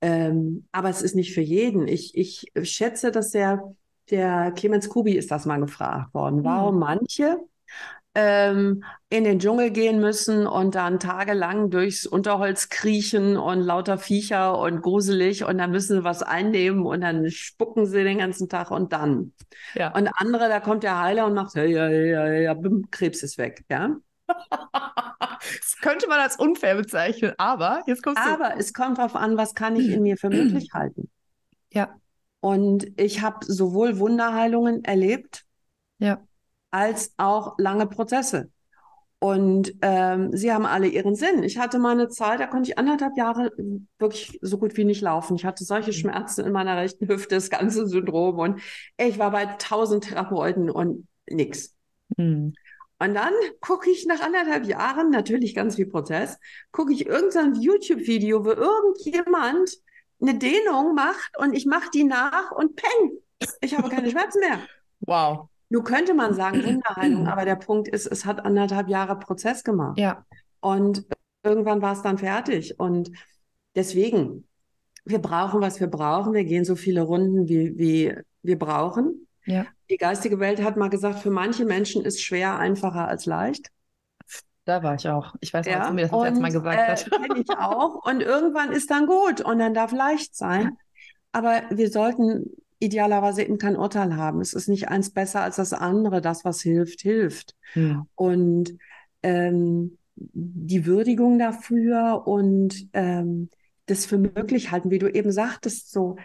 Ähm, 0.00 0.66
aber 0.72 0.88
es 0.88 1.02
ist 1.02 1.14
nicht 1.14 1.34
für 1.34 1.42
jeden. 1.42 1.86
Ich, 1.86 2.16
ich 2.16 2.46
schätze, 2.62 3.10
dass 3.10 3.30
der, 3.30 3.74
der 4.10 4.52
Clemens 4.52 4.88
Kubi 4.88 5.12
ist 5.12 5.30
das 5.30 5.46
mal 5.46 5.60
gefragt 5.60 6.14
worden, 6.14 6.42
warum 6.44 6.74
mhm. 6.74 6.80
manche 6.80 7.36
ähm, 8.20 8.84
in 9.08 9.24
den 9.24 9.38
Dschungel 9.38 9.70
gehen 9.70 10.00
müssen 10.00 10.46
und 10.46 10.74
dann 10.74 11.00
tagelang 11.00 11.70
durchs 11.70 12.06
Unterholz 12.06 12.68
kriechen 12.68 13.36
und 13.36 13.60
lauter 13.60 13.98
Viecher 13.98 14.58
und 14.58 14.82
gruselig 14.82 15.44
und 15.44 15.58
dann 15.58 15.70
müssen 15.70 15.98
sie 15.98 16.04
was 16.04 16.22
einnehmen 16.22 16.84
und 16.84 17.00
dann 17.00 17.30
spucken 17.30 17.86
sie 17.86 18.04
den 18.04 18.18
ganzen 18.18 18.48
Tag 18.48 18.70
und 18.70 18.92
dann. 18.92 19.32
Ja. 19.74 19.94
Und 19.94 20.08
andere, 20.14 20.48
da 20.48 20.60
kommt 20.60 20.82
der 20.82 21.00
Heiler 21.00 21.26
und 21.26 21.34
macht, 21.34 21.54
ja, 21.54 21.64
ja, 21.64 21.88
ja, 21.88 22.26
ja, 22.26 22.56
Krebs 22.90 23.22
ist 23.22 23.38
weg, 23.38 23.64
ja. 23.70 23.96
das 24.28 25.76
könnte 25.80 26.06
man 26.06 26.20
als 26.20 26.36
unfair 26.36 26.76
bezeichnen, 26.76 27.32
aber 27.38 27.82
jetzt 27.86 28.02
kommst 28.02 28.22
du. 28.22 28.30
Aber 28.30 28.54
es 28.58 28.74
kommt 28.74 28.98
darauf 28.98 29.16
an, 29.16 29.36
was 29.36 29.54
kann 29.54 29.76
ich 29.76 29.88
in 29.88 30.02
mir 30.02 30.16
für 30.16 30.28
möglich 30.28 30.70
halten. 30.74 31.10
Ja. 31.72 31.96
Und 32.40 32.86
ich 32.98 33.22
habe 33.22 33.44
sowohl 33.44 33.98
Wunderheilungen 33.98 34.84
erlebt, 34.84 35.44
ja. 35.98 36.22
Als 36.70 37.14
auch 37.16 37.54
lange 37.58 37.86
Prozesse. 37.86 38.50
Und 39.22 39.74
ähm, 39.82 40.34
sie 40.34 40.50
haben 40.50 40.64
alle 40.64 40.88
ihren 40.88 41.14
Sinn. 41.14 41.42
Ich 41.42 41.58
hatte 41.58 41.78
mal 41.78 41.92
eine 41.92 42.08
Zeit, 42.08 42.40
da 42.40 42.46
konnte 42.46 42.70
ich 42.70 42.78
anderthalb 42.78 43.18
Jahre 43.18 43.52
wirklich 43.98 44.38
so 44.40 44.56
gut 44.56 44.78
wie 44.78 44.84
nicht 44.84 45.02
laufen. 45.02 45.36
Ich 45.36 45.44
hatte 45.44 45.62
solche 45.62 45.90
mhm. 45.90 45.94
Schmerzen 45.94 46.46
in 46.46 46.52
meiner 46.52 46.76
rechten 46.78 47.06
Hüfte, 47.06 47.34
das 47.34 47.50
ganze 47.50 47.86
Syndrom. 47.86 48.38
Und 48.38 48.62
ich 48.96 49.18
war 49.18 49.30
bei 49.30 49.44
tausend 49.44 50.04
Therapeuten 50.04 50.70
und 50.70 51.06
nix. 51.28 51.74
Mhm. 52.16 52.54
Und 52.98 53.14
dann 53.14 53.32
gucke 53.60 53.90
ich 53.90 54.06
nach 54.06 54.20
anderthalb 54.20 54.64
Jahren, 54.66 55.10
natürlich 55.10 55.54
ganz 55.54 55.76
viel 55.76 55.86
Prozess, 55.86 56.38
gucke 56.72 56.92
ich 56.92 57.06
irgendein 57.06 57.54
YouTube-Video, 57.54 58.44
wo 58.44 58.50
irgendjemand 58.50 59.70
eine 60.20 60.34
Dehnung 60.34 60.94
macht 60.94 61.38
und 61.38 61.54
ich 61.54 61.66
mache 61.66 61.90
die 61.92 62.04
nach 62.04 62.52
und 62.52 62.76
peng, 62.76 63.12
ich 63.60 63.76
habe 63.76 63.88
keine 63.88 64.10
Schmerzen 64.10 64.40
mehr. 64.40 64.60
Wow. 65.00 65.48
Nun 65.70 65.84
könnte 65.84 66.12
man 66.14 66.34
sagen 66.34 66.62
Wunderheilung, 66.64 67.26
aber 67.26 67.44
der 67.44 67.56
Punkt 67.56 67.88
ist, 67.88 68.06
es 68.06 68.26
hat 68.26 68.44
anderthalb 68.44 68.88
Jahre 68.88 69.18
Prozess 69.18 69.64
gemacht. 69.64 69.98
Ja. 69.98 70.26
Und 70.60 71.06
irgendwann 71.42 71.80
war 71.80 71.94
es 71.94 72.02
dann 72.02 72.18
fertig. 72.18 72.78
Und 72.78 73.10
deswegen, 73.74 74.46
wir 75.04 75.20
brauchen, 75.20 75.60
was 75.62 75.80
wir 75.80 75.86
brauchen. 75.86 76.34
Wir 76.34 76.44
gehen 76.44 76.64
so 76.64 76.76
viele 76.76 77.02
Runden, 77.02 77.48
wie, 77.48 77.78
wie 77.78 78.14
wir 78.42 78.58
brauchen. 78.58 79.26
Ja. 79.46 79.66
Die 79.88 79.96
geistige 79.96 80.38
Welt 80.38 80.62
hat 80.62 80.76
mal 80.76 80.90
gesagt, 80.90 81.20
für 81.20 81.30
manche 81.30 81.64
Menschen 81.64 82.04
ist 82.04 82.22
schwer 82.22 82.58
einfacher 82.58 83.08
als 83.08 83.26
leicht. 83.26 83.70
Da 84.64 84.82
war 84.82 84.94
ich 84.94 85.08
auch. 85.08 85.34
Ich 85.40 85.54
weiß 85.54 85.66
nicht, 85.66 85.74
ja, 85.74 85.90
mir 85.90 86.02
das 86.02 86.12
und, 86.12 86.24
letzte 86.24 86.42
Mal 86.42 86.52
gesagt 86.52 86.78
äh, 86.78 86.92
hat. 86.92 87.10
Kenne 87.10 87.40
ich 87.40 87.50
auch. 87.58 88.04
Und 88.04 88.20
irgendwann 88.20 88.72
ist 88.72 88.90
dann 88.90 89.06
gut 89.06 89.40
und 89.40 89.58
dann 89.58 89.72
darf 89.72 89.92
leicht 89.92 90.36
sein. 90.36 90.76
Aber 91.32 91.62
wir 91.70 91.90
sollten 91.90 92.50
idealerweise 92.80 93.42
eben 93.42 93.58
kein 93.58 93.76
Urteil 93.76 94.16
haben. 94.16 94.40
Es 94.40 94.54
ist 94.54 94.68
nicht 94.68 94.88
eins 94.88 95.10
besser 95.10 95.42
als 95.42 95.56
das 95.56 95.72
andere. 95.72 96.20
Das, 96.20 96.44
was 96.44 96.60
hilft, 96.60 97.02
hilft. 97.02 97.54
Hm. 97.74 98.06
Und 98.14 98.76
ähm, 99.22 99.98
die 100.16 100.86
Würdigung 100.86 101.38
dafür 101.38 102.26
und 102.26 102.88
ähm, 102.92 103.50
das 103.86 104.06
für 104.06 104.18
möglich 104.18 104.70
halten, 104.70 104.90
wie 104.90 104.98
du 104.98 105.08
eben 105.08 105.30
sagtest, 105.30 105.92
so 105.92 106.16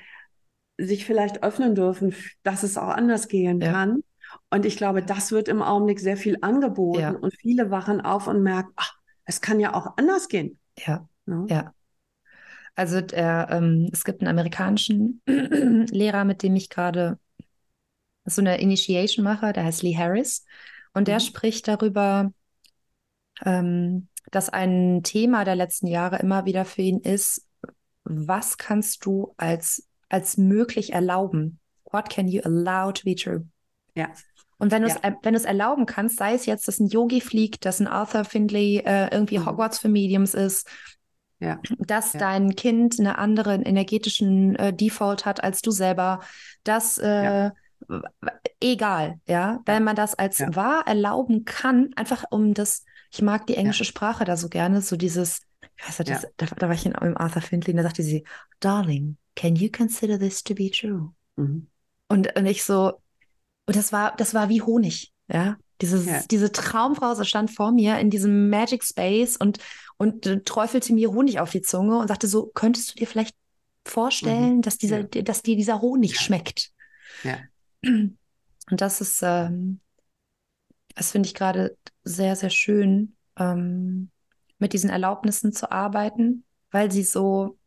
sich 0.78 1.06
vielleicht 1.06 1.44
öffnen 1.44 1.76
dürfen, 1.76 2.14
dass 2.44 2.64
es 2.64 2.78
auch 2.78 2.90
anders 2.90 3.28
gehen 3.28 3.62
ja. 3.62 3.72
kann. 3.72 4.04
Und 4.50 4.66
ich 4.66 4.78
glaube, 4.78 5.02
das 5.02 5.32
wird 5.32 5.48
im 5.48 5.62
Augenblick 5.62 6.00
sehr 6.00 6.18
viel 6.18 6.38
angeboten 6.42 7.00
ja. 7.00 7.12
und 7.12 7.34
viele 7.36 7.72
wachen 7.72 8.02
auf 8.02 8.28
und 8.28 8.44
merken, 8.44 8.72
ach, 8.76 8.94
es 9.24 9.42
kann 9.42 9.60
ja 9.60 9.74
auch 9.74 9.98
anders 9.98 10.28
gehen. 10.28 10.60
Ja, 10.78 11.08
ja. 11.26 11.46
ja. 11.48 11.74
Also 12.76 13.02
der, 13.02 13.48
ähm, 13.52 13.90
es 13.92 14.04
gibt 14.04 14.22
einen 14.22 14.30
amerikanischen 14.30 15.22
Lehrer, 15.26 16.26
mit 16.26 16.44
dem 16.44 16.56
ich 16.56 16.70
gerade 16.70 17.20
so 18.26 18.42
eine 18.42 18.60
Initiation 18.60 19.24
mache, 19.24 19.54
der 19.54 19.64
heißt 19.64 19.84
Lee 19.84 19.96
Harris. 19.96 20.46
Und 20.94 21.08
der 21.08 21.16
mhm. 21.16 21.22
spricht 21.22 21.68
darüber, 21.68 22.32
ähm, 23.44 24.08
dass 24.32 24.50
ein 24.50 25.04
Thema 25.04 25.46
der 25.46 25.56
letzten 25.56 25.88
Jahre 25.88 26.20
immer 26.20 26.46
wieder 26.46 26.66
für 26.66 26.82
ihn 26.82 27.00
ist, 27.00 27.48
was 28.04 28.58
kannst 28.58 29.06
du 29.06 29.34
als 29.38 29.88
als 30.10 30.38
möglich 30.38 30.94
erlauben. 30.94 31.60
What 31.92 32.10
can 32.10 32.28
you 32.28 32.42
allow 32.44 32.92
to 32.92 33.04
be 33.04 33.16
true? 33.16 33.48
Ja. 33.96 34.10
Und 34.58 34.72
wenn 34.72 34.84
du 34.84 34.88
es, 34.88 34.96
ja. 34.96 35.18
wenn 35.22 35.34
du 35.34 35.40
es 35.40 35.46
erlauben 35.46 35.86
kannst, 35.86 36.18
sei 36.18 36.34
es 36.34 36.46
jetzt, 36.46 36.68
dass 36.68 36.80
ein 36.80 36.88
Yogi 36.88 37.22
fliegt, 37.22 37.66
dass 37.66 37.80
ein 37.80 37.88
Arthur 37.88 38.24
Findlay 38.24 38.78
äh, 38.86 39.10
irgendwie 39.12 39.38
mhm. 39.38 39.46
Hogwarts 39.46 39.80
für 39.80 39.90
Mediums 39.90 40.34
ist, 40.34 40.70
ja. 41.40 41.60
dass 41.80 42.14
ja. 42.14 42.20
dein 42.20 42.56
Kind 42.56 43.00
einen 43.00 43.08
anderen 43.08 43.62
energetischen 43.64 44.56
äh, 44.56 44.74
Default 44.74 45.26
hat 45.26 45.44
als 45.44 45.62
du 45.62 45.72
selber, 45.72 46.22
dass 46.64 46.98
äh, 46.98 47.52
egal, 48.62 49.20
ja, 49.28 49.62
wenn 49.66 49.84
man 49.84 49.96
das 49.96 50.16
als 50.16 50.40
wahr 50.40 50.84
erlauben 50.88 51.46
kann, 51.46 51.92
einfach 51.96 52.24
um 52.30 52.54
das, 52.54 52.86
ich 53.12 53.22
mag 53.22 53.48
die 53.48 53.56
englische 53.56 53.86
Sprache 53.86 54.26
da 54.26 54.38
so 54.38 54.50
gerne, 54.50 54.82
so 54.82 54.96
dieses, 54.96 55.42
ich 55.78 55.88
weiß 55.88 56.00
nicht, 56.00 56.12
das, 56.12 56.28
da, 56.38 56.46
da, 56.48 56.68
war 56.68 56.76
ich 56.76 56.86
in, 56.86 56.94
im 56.94 57.18
Arthur 57.18 57.42
Findlay, 57.42 57.74
da 57.74 57.84
sagte 57.84 58.04
sie, 58.04 58.24
Darling, 58.60 59.18
can 59.36 59.56
you 59.56 59.70
consider 59.70 60.18
this 60.18 60.44
to 60.44 60.56
be 60.56 60.72
true? 60.72 61.14
Mhm. 61.36 61.68
Und, 62.08 62.36
und 62.36 62.46
ich 62.46 62.64
so, 62.64 63.02
und 63.68 63.76
das 63.76 63.92
war, 63.92 64.16
das 64.16 64.34
war 64.34 64.50
wie 64.50 64.62
Honig, 64.62 65.12
ja. 65.28 65.58
Dieses, 65.82 66.06
ja. 66.06 66.22
Diese 66.32 66.54
Traumfrau 66.54 67.22
stand 67.26 67.52
vor 67.52 67.74
mir 67.74 68.00
in 68.00 68.10
diesem 68.10 68.50
Magic 68.50 68.82
Space 68.82 69.36
und, 69.36 69.60
und 69.98 70.26
äh, 70.26 70.42
träufelte 70.42 70.94
mir 70.94 71.12
Honig 71.12 71.40
auf 71.40 71.52
die 71.52 71.62
Zunge 71.62 71.98
und 71.98 72.08
sagte 72.08 72.28
so, 72.28 72.48
könntest 72.54 72.92
du 72.92 72.96
dir 72.96 73.08
vielleicht 73.08 73.36
vorstellen, 73.86 74.58
mhm. 74.58 74.62
dass, 74.62 74.78
dieser, 74.78 75.02
ja. 75.14 75.22
dass 75.22 75.42
dir 75.42 75.56
dieser 75.56 75.82
Honig 75.82 76.20
schmeckt? 76.20 76.72
Ja. 77.24 77.38
Und 77.84 78.82
das 78.82 79.00
ist, 79.00 79.22
ähm, 79.22 79.80
das 80.96 81.12
finde 81.12 81.28
ich 81.28 81.36
gerade 81.36 81.78
sehr, 82.04 82.36
sehr 82.36 82.50
schön, 82.50 83.16
ähm, 83.38 84.10
mit 84.58 84.74
diesen 84.74 84.90
Erlaubnissen 84.90 85.54
zu 85.54 85.72
arbeiten, 85.72 86.46
weil 86.72 86.92
sie 86.92 87.04
so 87.04 87.60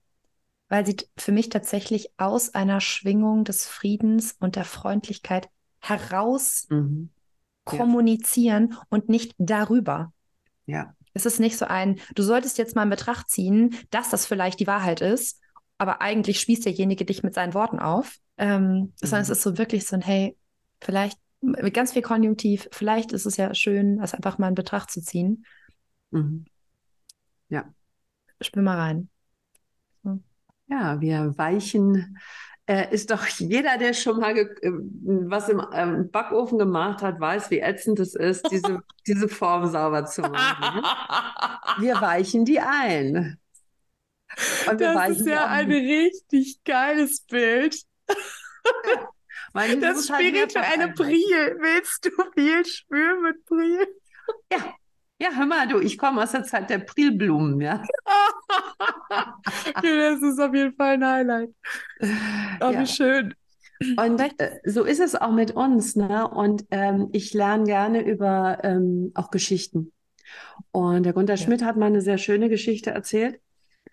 weil 0.69 0.85
sie 0.85 0.97
für 1.17 1.33
mich 1.33 1.49
tatsächlich 1.49 2.11
aus 2.19 2.55
einer 2.55 2.81
Schwingung 2.81 3.45
des 3.45 3.67
Friedens 3.67 4.37
und 4.39 4.57
der 4.57 4.65
Freundlichkeit 4.65 5.49
heraus 5.81 6.67
mhm. 6.69 7.11
kommunizieren 7.65 8.71
ja. 8.73 8.83
und 8.91 9.09
nicht 9.09 9.35
darüber. 9.39 10.13
Ja. 10.67 10.95
Es 11.15 11.27
ist 11.27 11.41
nicht 11.41 11.57
so 11.57 11.67
ein, 11.67 12.01
du 12.15 12.23
solltest 12.23 12.59
jetzt 12.59 12.77
mal 12.77 12.85
in 12.85 12.91
Betracht 12.91 13.31
ziehen, 13.31 13.77
dass 13.91 14.11
das 14.11 14.27
vielleicht 14.27 14.61
die 14.61 14.67
Wahrheit 14.67 15.01
ist, 15.01 15.41
aber 15.79 16.01
eigentlich 16.01 16.41
spießt 16.41 16.67
derjenige 16.67 17.05
dich 17.05 17.23
mit 17.23 17.35
seinen 17.35 17.55
Worten 17.55 17.79
auf, 17.79 18.17
ähm, 18.37 18.63
mhm. 18.63 18.93
sondern 18.97 19.23
es 19.23 19.31
ist 19.31 19.43
so 19.43 19.59
wirklich 19.59 19.87
so 19.87 19.97
ein, 19.97 20.03
hey, 20.03 20.37
vielleicht 20.81 21.19
mit 21.41 21.73
ganz 21.75 21.93
viel 21.93 22.03
Konjunktiv, 22.03 22.69
vielleicht 22.73 23.13
ist 23.13 23.27
es 23.27 23.37
ja 23.37 23.55
schön, 23.55 23.99
das 23.99 24.15
einfach 24.15 24.39
mal 24.39 24.49
in 24.49 24.55
Betracht 24.55 24.91
zu 24.91 25.01
ziehen. 25.01 25.45
Mhm. 26.11 26.47
Ja. 27.49 27.73
Spür 28.41 28.63
mal 28.63 28.79
rein. 28.79 29.09
Ja, 30.69 31.01
wir 31.01 31.37
weichen 31.39 32.19
äh, 32.69 32.95
ist 32.95 33.11
doch 33.11 33.27
jeder, 33.27 33.79
der 33.79 33.95
schon 33.95 34.21
mal 34.21 34.37
äh, 34.37 34.47
was 34.63 35.49
im 35.49 35.67
ähm, 35.73 36.11
Backofen 36.11 36.59
gemacht 36.59 37.01
hat, 37.01 37.19
weiß, 37.19 37.51
wie 37.51 37.61
ätzend 37.61 37.99
es 37.99 38.15
ist, 38.15 38.47
diese, 38.51 38.83
diese 39.07 39.29
Form 39.29 39.67
sauber 39.67 40.05
zu 40.05 40.21
machen. 40.21 40.85
Wir 41.81 41.95
weichen 42.01 42.45
die 42.45 42.61
ein. 42.61 43.41
Und 44.71 44.81
das 44.81 45.19
ist 45.19 45.27
ja 45.27 45.47
ein 45.47 45.71
richtig 45.71 46.63
geiles 46.65 47.21
Bild. 47.23 47.83
Ja. 49.55 49.75
das 49.77 50.07
spirituelle 50.07 50.89
halt 50.89 50.95
Priel. 50.95 51.57
Willst 51.59 52.05
du 52.05 52.11
viel 52.35 52.65
spüren 52.67 53.23
mit 53.23 53.45
Priel? 53.47 53.89
Ja, 54.53 54.75
ja, 55.21 55.31
hör 55.35 55.47
mal, 55.47 55.67
du, 55.67 55.81
ich 55.81 55.99
komme 55.99 56.23
aus 56.23 56.33
der 56.33 56.45
Zeit 56.45 56.71
der 56.71 56.79
Prilblumen, 56.79 57.61
ja. 57.61 57.83
das 59.83 60.23
ist 60.23 60.41
auf 60.41 60.55
jeden 60.55 60.75
Fall 60.75 60.95
ein 60.95 61.05
Highlight. 61.05 61.51
Oh, 62.61 62.71
ja. 62.71 62.81
wie 62.81 62.87
schön. 62.87 63.35
Und 63.97 64.21
äh, 64.21 64.61
so 64.65 64.85
ist 64.85 65.01
es 65.01 65.15
auch 65.15 65.33
mit 65.33 65.53
uns, 65.53 65.97
ne? 65.97 66.29
Und 66.29 66.67
ähm, 66.71 67.09
ich 67.13 67.33
lerne 67.33 67.65
gerne 67.65 68.03
über 68.03 68.59
ähm, 68.63 69.13
auch 69.15 69.31
Geschichten. 69.31 69.93
Und 70.73 71.05
der 71.05 71.13
Gunter 71.13 71.35
ja. 71.35 71.37
Schmidt 71.37 71.65
hat 71.65 71.77
mal 71.77 71.87
eine 71.87 72.01
sehr 72.01 72.19
schöne 72.19 72.49
Geschichte 72.49 72.91
erzählt. 72.91 73.41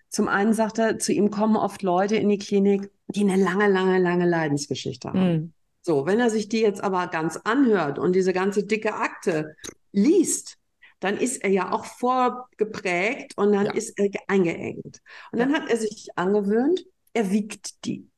Zum 0.08 0.28
einen 0.28 0.54
sagt 0.54 0.78
er, 0.78 0.98
zu 0.98 1.12
ihm 1.12 1.30
kommen 1.30 1.56
oft 1.56 1.82
Leute 1.82 2.16
in 2.16 2.28
die 2.28 2.38
Klinik, 2.38 2.90
die 3.08 3.22
eine 3.22 3.42
lange, 3.42 3.68
lange, 3.68 3.98
lange 3.98 4.28
Leidensgeschichte 4.28 5.08
haben. 5.08 5.32
Mhm. 5.32 5.52
So, 5.82 6.06
wenn 6.06 6.18
er 6.18 6.30
sich 6.30 6.48
die 6.48 6.60
jetzt 6.60 6.82
aber 6.82 7.06
ganz 7.08 7.36
anhört 7.44 7.98
und 7.98 8.14
diese 8.14 8.32
ganze 8.32 8.64
dicke 8.64 8.94
Akte 8.94 9.54
liest, 9.92 10.58
dann 11.00 11.16
ist 11.16 11.44
er 11.44 11.50
ja 11.50 11.72
auch 11.72 11.84
vorgeprägt 11.84 13.36
und 13.36 13.52
dann 13.52 13.66
ja. 13.66 13.72
ist 13.72 13.98
er 13.98 14.08
eingeengt. 14.28 15.00
Und 15.32 15.38
dann 15.38 15.52
hat 15.52 15.68
er 15.68 15.76
sich 15.76 16.08
angewöhnt, 16.16 16.84
er 17.12 17.30
wiegt 17.30 17.84
die. 17.84 18.08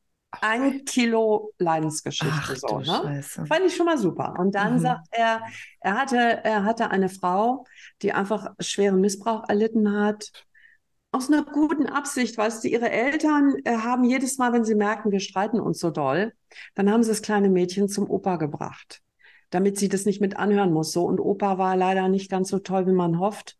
Ein 0.41 0.85
Kilo 0.85 1.53
Leidensgeschichte 1.57 2.31
Ach, 2.31 2.55
so. 2.55 2.79
Ne? 2.79 2.85
Scheiße. 2.85 3.45
Fand 3.47 3.65
ich 3.65 3.75
schon 3.75 3.87
mal 3.87 3.97
super. 3.97 4.35
Und 4.37 4.53
dann 4.53 4.75
mhm. 4.75 4.79
sagt 4.79 5.07
er, 5.09 5.41
er 5.79 5.93
hatte, 5.95 6.17
er 6.17 6.63
hatte 6.65 6.91
eine 6.91 7.09
Frau, 7.09 7.65
die 8.03 8.13
einfach 8.13 8.53
schweren 8.59 9.01
Missbrauch 9.01 9.49
erlitten 9.49 9.91
hat. 9.91 10.31
Aus 11.11 11.29
einer 11.31 11.43
guten 11.43 11.87
Absicht, 11.87 12.37
weißt 12.37 12.63
du, 12.63 12.67
ihre 12.67 12.91
Eltern 12.91 13.55
äh, 13.63 13.77
haben 13.77 14.03
jedes 14.03 14.37
Mal, 14.37 14.53
wenn 14.53 14.63
sie 14.63 14.75
merken, 14.75 15.11
wir 15.11 15.19
streiten 15.19 15.59
uns 15.59 15.79
so 15.79 15.89
doll, 15.89 16.33
dann 16.75 16.91
haben 16.91 17.01
sie 17.01 17.09
das 17.09 17.23
kleine 17.23 17.49
Mädchen 17.49 17.89
zum 17.89 18.07
Opa 18.07 18.35
gebracht 18.35 19.01
damit 19.49 19.77
sie 19.77 19.89
das 19.89 20.05
nicht 20.05 20.21
mit 20.21 20.37
anhören 20.37 20.71
muss. 20.71 20.91
So 20.91 21.05
und 21.05 21.19
Opa 21.19 21.57
war 21.57 21.75
leider 21.75 22.07
nicht 22.07 22.29
ganz 22.29 22.49
so 22.49 22.59
toll, 22.59 22.87
wie 22.87 22.93
man 22.93 23.19
hofft. 23.19 23.57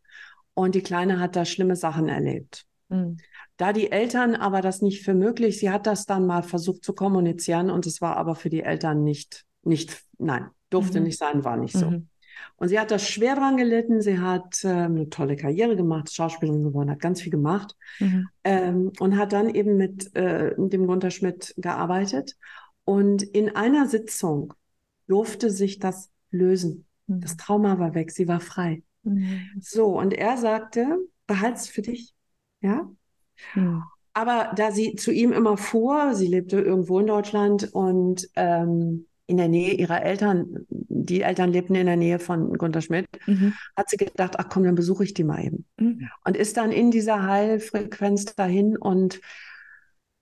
Und 0.54 0.74
die 0.74 0.82
Kleine 0.82 1.20
hat 1.20 1.36
da 1.36 1.44
schlimme 1.44 1.76
Sachen 1.76 2.08
erlebt. 2.08 2.66
Mhm. 2.88 3.18
Da 3.56 3.72
die 3.72 3.92
Eltern 3.92 4.34
aber 4.34 4.62
das 4.62 4.82
nicht 4.82 5.04
für 5.04 5.14
möglich, 5.14 5.58
sie 5.58 5.70
hat 5.70 5.86
das 5.86 6.06
dann 6.06 6.26
mal 6.26 6.42
versucht 6.42 6.84
zu 6.84 6.94
kommunizieren 6.94 7.70
und 7.70 7.86
es 7.86 8.00
war 8.00 8.16
aber 8.16 8.34
für 8.34 8.48
die 8.48 8.62
Eltern 8.62 9.04
nicht, 9.04 9.44
nicht, 9.62 10.02
nein, 10.18 10.46
durfte 10.70 10.98
mhm. 10.98 11.06
nicht 11.06 11.18
sein, 11.18 11.44
war 11.44 11.56
nicht 11.56 11.76
so. 11.76 11.90
Mhm. 11.90 12.08
Und 12.56 12.68
sie 12.68 12.78
hat 12.78 12.90
da 12.90 12.98
schwer 12.98 13.36
dran 13.36 13.56
gelitten. 13.56 14.00
Sie 14.00 14.18
hat 14.18 14.64
äh, 14.64 14.68
eine 14.68 15.08
tolle 15.08 15.36
Karriere 15.36 15.76
gemacht, 15.76 16.12
Schauspielerin 16.12 16.64
geworden, 16.64 16.90
hat 16.90 17.00
ganz 17.00 17.20
viel 17.22 17.30
gemacht 17.30 17.76
mhm. 17.98 18.28
ähm, 18.44 18.92
und 18.98 19.16
hat 19.16 19.32
dann 19.32 19.54
eben 19.54 19.76
mit 19.76 20.14
äh, 20.16 20.54
dem 20.56 20.86
Gunter 20.86 21.10
Schmidt 21.10 21.54
gearbeitet. 21.56 22.36
Und 22.84 23.22
in 23.22 23.54
einer 23.56 23.86
Sitzung 23.86 24.54
durfte 25.10 25.50
sich 25.50 25.78
das 25.78 26.10
lösen. 26.30 26.86
Mhm. 27.06 27.20
Das 27.20 27.36
Trauma 27.36 27.78
war 27.78 27.94
weg, 27.94 28.12
sie 28.12 28.28
war 28.28 28.40
frei. 28.40 28.82
Mhm. 29.02 29.40
So, 29.60 29.98
und 29.98 30.14
er 30.14 30.36
sagte, 30.36 30.98
behalt's 31.26 31.68
für 31.68 31.82
dich. 31.82 32.14
Ja? 32.60 32.88
Mhm. 33.54 33.82
Aber 34.12 34.52
da 34.56 34.72
sie 34.72 34.94
zu 34.96 35.12
ihm 35.12 35.32
immer 35.32 35.56
fuhr, 35.56 36.14
sie 36.14 36.26
lebte 36.26 36.60
irgendwo 36.60 36.98
in 36.98 37.06
Deutschland 37.06 37.72
und 37.72 38.28
ähm, 38.36 39.06
in 39.26 39.36
der 39.36 39.48
Nähe 39.48 39.74
ihrer 39.74 40.02
Eltern, 40.02 40.66
die 40.68 41.20
Eltern 41.22 41.52
lebten 41.52 41.76
in 41.76 41.86
der 41.86 41.96
Nähe 41.96 42.18
von 42.18 42.58
Gunter 42.58 42.80
Schmidt, 42.80 43.06
mhm. 43.26 43.54
hat 43.76 43.88
sie 43.88 43.96
gedacht, 43.96 44.34
ach 44.38 44.48
komm, 44.48 44.64
dann 44.64 44.74
besuche 44.74 45.04
ich 45.04 45.14
die 45.14 45.22
mal 45.22 45.44
eben. 45.44 45.66
Mhm. 45.78 46.08
Und 46.24 46.36
ist 46.36 46.56
dann 46.56 46.72
in 46.72 46.90
dieser 46.90 47.24
Heilfrequenz 47.24 48.34
dahin 48.34 48.76
und 48.76 49.20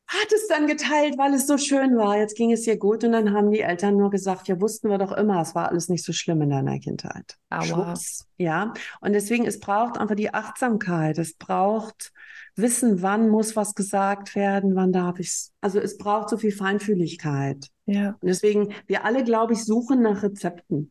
hat 0.09 0.33
es 0.35 0.49
dann 0.49 0.67
geteilt, 0.67 1.19
weil 1.19 1.35
es 1.35 1.47
so 1.47 1.59
schön 1.59 1.97
war. 1.99 2.17
Jetzt 2.17 2.35
ging 2.35 2.51
es 2.51 2.67
ihr 2.67 2.79
gut 2.79 3.05
und 3.05 3.13
dann 3.13 3.35
haben 3.35 3.51
die 3.51 3.61
Eltern 3.61 3.99
nur 3.99 4.11
gesagt, 4.11 4.49
ja, 4.49 4.59
wussten 4.59 4.89
wir 4.89 4.97
doch 4.97 5.13
immer, 5.13 5.43
es 5.43 5.55
war 5.55 5.69
alles 5.69 5.91
nicht 5.91 6.03
so 6.03 6.15
schlimm 6.15 6.41
in 6.41 6.49
deiner 6.49 6.79
Kindheit. 6.79 7.37
Schwupps, 7.63 8.27
ja. 8.39 8.73
Und 9.03 9.13
deswegen, 9.13 9.45
es 9.45 9.61
braucht 9.61 9.99
einfach 9.99 10.15
die 10.15 10.33
Achtsamkeit. 10.33 11.19
Es 11.19 11.35
braucht 11.35 12.13
Wissen, 12.57 13.03
wann 13.03 13.29
muss 13.29 13.55
was 13.55 13.75
gesagt 13.75 14.35
werden, 14.35 14.75
wann 14.75 14.93
darf 14.93 15.21
ich 15.21 15.29
es. 15.29 15.53
Also 15.61 15.79
es 15.79 15.99
braucht 15.99 16.31
so 16.31 16.39
viel 16.39 16.53
Feinfühligkeit. 16.53 17.69
Ja. 17.85 18.17
Und 18.21 18.29
deswegen, 18.29 18.73
wir 18.87 19.05
alle, 19.05 19.25
glaube 19.25 19.53
ich, 19.53 19.65
suchen 19.65 20.01
nach 20.01 20.23
Rezepten. 20.23 20.91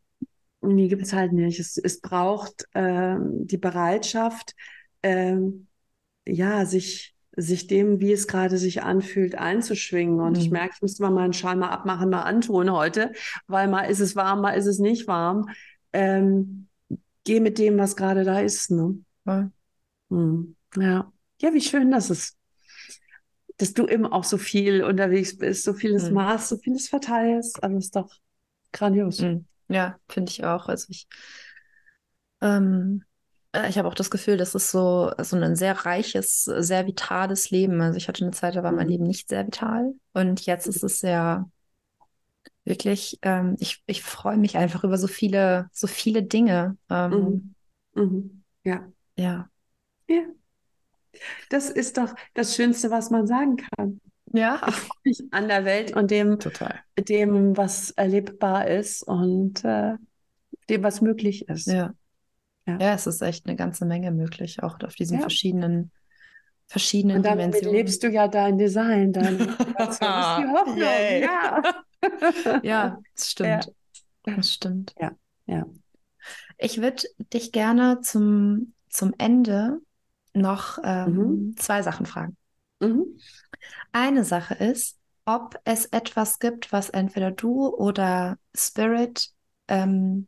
Und 0.59 0.77
die 0.77 0.89
gibt 0.89 1.03
es 1.03 1.13
halt 1.13 1.33
nicht. 1.33 1.59
Es, 1.59 1.77
es 1.77 2.01
braucht 2.01 2.65
ähm, 2.75 3.47
die 3.47 3.57
Bereitschaft, 3.57 4.53
ähm, 5.01 5.67
ja, 6.25 6.65
sich 6.65 7.16
sich 7.39 7.67
dem, 7.67 7.99
wie 7.99 8.11
es 8.11 8.27
gerade 8.27 8.57
sich 8.57 8.81
anfühlt, 8.81 9.35
einzuschwingen. 9.35 10.19
Und 10.19 10.33
mhm. 10.33 10.39
ich 10.39 10.49
merke, 10.49 10.73
ich 10.75 10.81
müsste 10.81 11.03
mal 11.03 11.11
meinen 11.11 11.33
Schal 11.33 11.55
mal 11.55 11.69
abmachen, 11.69 12.09
mal 12.09 12.23
antun 12.23 12.71
heute, 12.71 13.13
weil 13.45 13.67
mal 13.67 13.83
ist 13.83 13.99
es 13.99 14.15
warm, 14.15 14.41
mal 14.41 14.53
ist 14.53 14.65
es 14.65 14.79
nicht 14.79 15.07
warm. 15.07 15.49
Ähm, 15.93 16.67
geh 17.23 17.39
mit 17.39 17.59
dem, 17.59 17.77
was 17.77 17.95
gerade 17.95 18.23
da 18.23 18.39
ist. 18.39 18.71
Ne? 18.71 18.99
Ja. 19.25 19.51
Mhm. 20.09 20.55
ja. 20.75 21.11
Ja, 21.39 21.53
wie 21.53 21.61
schön, 21.61 21.91
dass 21.91 22.09
es, 22.09 22.35
dass 23.57 23.75
du 23.75 23.85
eben 23.85 24.07
auch 24.07 24.23
so 24.23 24.39
viel 24.39 24.83
unterwegs 24.83 25.37
bist, 25.37 25.63
so 25.63 25.73
vieles 25.73 26.09
mhm. 26.09 26.15
machst, 26.15 26.49
so 26.49 26.57
vieles 26.57 26.89
verteilst. 26.89 27.61
Also 27.63 27.77
ist 27.77 27.95
doch 27.95 28.11
grandios. 28.71 29.21
Mhm. 29.21 29.45
Ja, 29.69 29.99
finde 30.09 30.31
ich 30.31 30.43
auch. 30.43 30.67
Also 30.67 30.87
ich 30.89 31.07
ähm, 32.41 33.03
äh, 33.03 33.06
ich 33.67 33.77
habe 33.77 33.87
auch 33.87 33.93
das 33.93 34.09
Gefühl, 34.09 34.37
das 34.37 34.55
ist 34.55 34.71
so, 34.71 35.11
so 35.19 35.37
ein 35.37 35.55
sehr 35.55 35.85
reiches, 35.85 36.43
sehr 36.43 36.85
vitales 36.85 37.49
Leben. 37.49 37.81
Also 37.81 37.97
ich 37.97 38.07
hatte 38.07 38.23
eine 38.23 38.31
Zeit, 38.31 38.55
da 38.55 38.63
war 38.63 38.71
mein 38.71 38.87
mhm. 38.87 38.91
Leben 38.91 39.07
nicht 39.07 39.29
sehr 39.29 39.45
vital. 39.45 39.93
Und 40.13 40.45
jetzt 40.45 40.67
ist 40.67 40.83
es 40.83 40.99
sehr 40.99 41.49
wirklich, 42.65 43.17
ähm, 43.21 43.55
ich, 43.59 43.83
ich 43.85 44.03
freue 44.03 44.37
mich 44.37 44.57
einfach 44.57 44.83
über 44.83 44.97
so 44.97 45.07
viele, 45.07 45.69
so 45.71 45.87
viele 45.87 46.23
Dinge. 46.23 46.77
Ähm, 46.89 47.55
mhm. 47.95 48.03
Mhm. 48.03 48.43
Ja. 48.63 48.87
Ja. 49.15 49.49
Ja. 50.07 50.23
Das 51.49 51.69
ist 51.69 51.97
doch 51.97 52.13
das 52.33 52.55
Schönste, 52.55 52.91
was 52.91 53.09
man 53.09 53.25
sagen 53.25 53.57
kann. 53.57 53.99
Ja. 54.33 54.61
Ich 55.03 55.23
an 55.31 55.47
der 55.47 55.63
Welt 55.63 55.95
und 55.95 56.11
dem, 56.11 56.37
Total. 56.39 56.79
dem 56.99 57.55
was 57.55 57.91
erlebbar 57.91 58.67
ist 58.67 59.03
und 59.03 59.63
äh, 59.63 59.93
dem, 60.69 60.83
was 60.83 61.01
möglich 61.01 61.47
ist. 61.47 61.67
Ja. 61.67 61.93
Ja. 62.67 62.77
ja, 62.79 62.93
es 62.93 63.07
ist 63.07 63.21
echt 63.21 63.47
eine 63.47 63.55
ganze 63.55 63.85
Menge 63.85 64.11
möglich, 64.11 64.61
auch 64.61 64.79
auf 64.81 64.95
diesen 64.95 65.15
ja. 65.15 65.21
verschiedenen, 65.21 65.91
verschiedenen 66.67 67.17
Und 67.17 67.25
damit 67.25 67.53
Dimensionen. 67.53 67.75
lebst 67.77 68.03
du 68.03 68.09
ja 68.09 68.27
dein 68.27 68.57
Design, 68.57 69.13
dein 69.13 69.37
das 69.77 69.91
ist 69.91 70.01
die 70.01 70.47
Hoffnung. 70.51 70.77
Ja. 70.77 71.61
ja, 72.61 72.99
das 73.15 73.31
stimmt. 73.31 73.71
Ja. 74.25 74.35
Das 74.35 74.53
stimmt. 74.53 74.93
Ja, 74.99 75.11
ja. 75.45 75.65
Ich 76.57 76.81
würde 76.81 77.03
dich 77.33 77.53
gerne 77.53 78.01
zum, 78.01 78.73
zum 78.89 79.13
Ende 79.17 79.79
noch 80.33 80.77
ähm, 80.83 81.13
mhm. 81.13 81.57
zwei 81.57 81.81
Sachen 81.81 82.05
fragen. 82.05 82.35
Mhm. 82.81 83.17
Eine 83.93 84.25
Sache 84.25 84.55
ist, 84.55 84.97
ob 85.25 85.59
es 85.63 85.85
etwas 85.85 86.39
gibt, 86.39 86.71
was 86.73 86.89
entweder 86.89 87.31
du 87.31 87.67
oder 87.67 88.37
Spirit 88.53 89.29
ähm, 89.67 90.27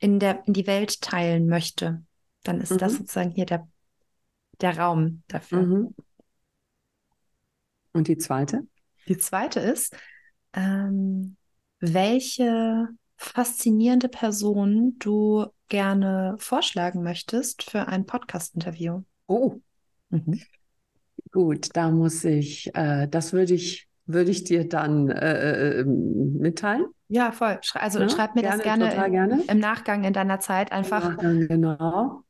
in, 0.00 0.18
der, 0.18 0.42
in 0.46 0.54
die 0.54 0.66
Welt 0.66 1.00
teilen 1.00 1.46
möchte, 1.46 2.02
dann 2.42 2.60
ist 2.60 2.72
mhm. 2.72 2.78
das 2.78 2.94
sozusagen 2.94 3.30
hier 3.30 3.46
der, 3.46 3.68
der 4.60 4.78
Raum 4.78 5.22
dafür. 5.28 5.62
Mhm. 5.62 5.94
Und 7.92 8.08
die 8.08 8.18
zweite? 8.18 8.66
Die 9.08 9.18
zweite 9.18 9.60
ist, 9.60 9.96
ähm, 10.52 11.36
welche 11.80 12.88
faszinierende 13.16 14.08
Person 14.08 14.96
du 14.98 15.46
gerne 15.68 16.36
vorschlagen 16.38 17.02
möchtest 17.02 17.62
für 17.62 17.86
ein 17.86 18.06
Podcast-Interview. 18.06 19.02
Oh. 19.26 19.60
Mhm. 20.08 20.40
Gut, 21.30 21.68
da 21.74 21.90
muss 21.90 22.24
ich, 22.24 22.74
äh, 22.74 23.06
das 23.08 23.32
würde 23.32 23.54
ich, 23.54 23.88
würde 24.12 24.30
ich 24.30 24.44
dir 24.44 24.68
dann 24.68 25.08
äh, 25.08 25.80
äh, 25.80 25.84
mitteilen. 25.84 26.86
Ja, 27.08 27.32
voll. 27.32 27.58
Also 27.74 28.00
ja, 28.00 28.08
schreib 28.08 28.34
mir 28.34 28.42
gerne, 28.42 28.56
das 28.56 28.64
gerne, 28.64 29.06
im, 29.06 29.12
gerne, 29.12 29.42
im, 29.48 29.58
Nachgang 29.58 30.04
in 30.04 30.12
deiner 30.12 30.40
Zeit 30.40 30.70
einfach. 30.72 31.18
genau. 31.18 32.22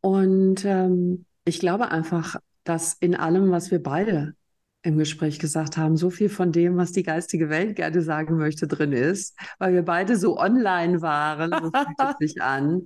Und 0.00 0.64
ähm, 0.64 1.26
ich 1.44 1.60
glaube 1.60 1.90
einfach, 1.90 2.36
dass 2.64 2.94
in 2.94 3.14
allem, 3.14 3.50
was 3.50 3.70
wir 3.70 3.82
beide 3.82 4.34
im 4.82 4.98
Gespräch 4.98 5.38
gesagt 5.38 5.76
haben, 5.76 5.96
so 5.96 6.10
viel 6.10 6.28
von 6.28 6.50
dem, 6.50 6.76
was 6.76 6.92
die 6.92 7.04
geistige 7.04 7.48
Welt 7.48 7.76
gerne 7.76 8.02
sagen 8.02 8.36
möchte, 8.36 8.66
drin 8.66 8.92
ist, 8.92 9.38
weil 9.58 9.74
wir 9.74 9.82
beide 9.82 10.16
so 10.16 10.38
online 10.38 11.02
waren, 11.02 11.50
so 11.52 11.70
fühlt 11.70 11.98
es 11.98 12.16
sich 12.18 12.42
an. 12.42 12.82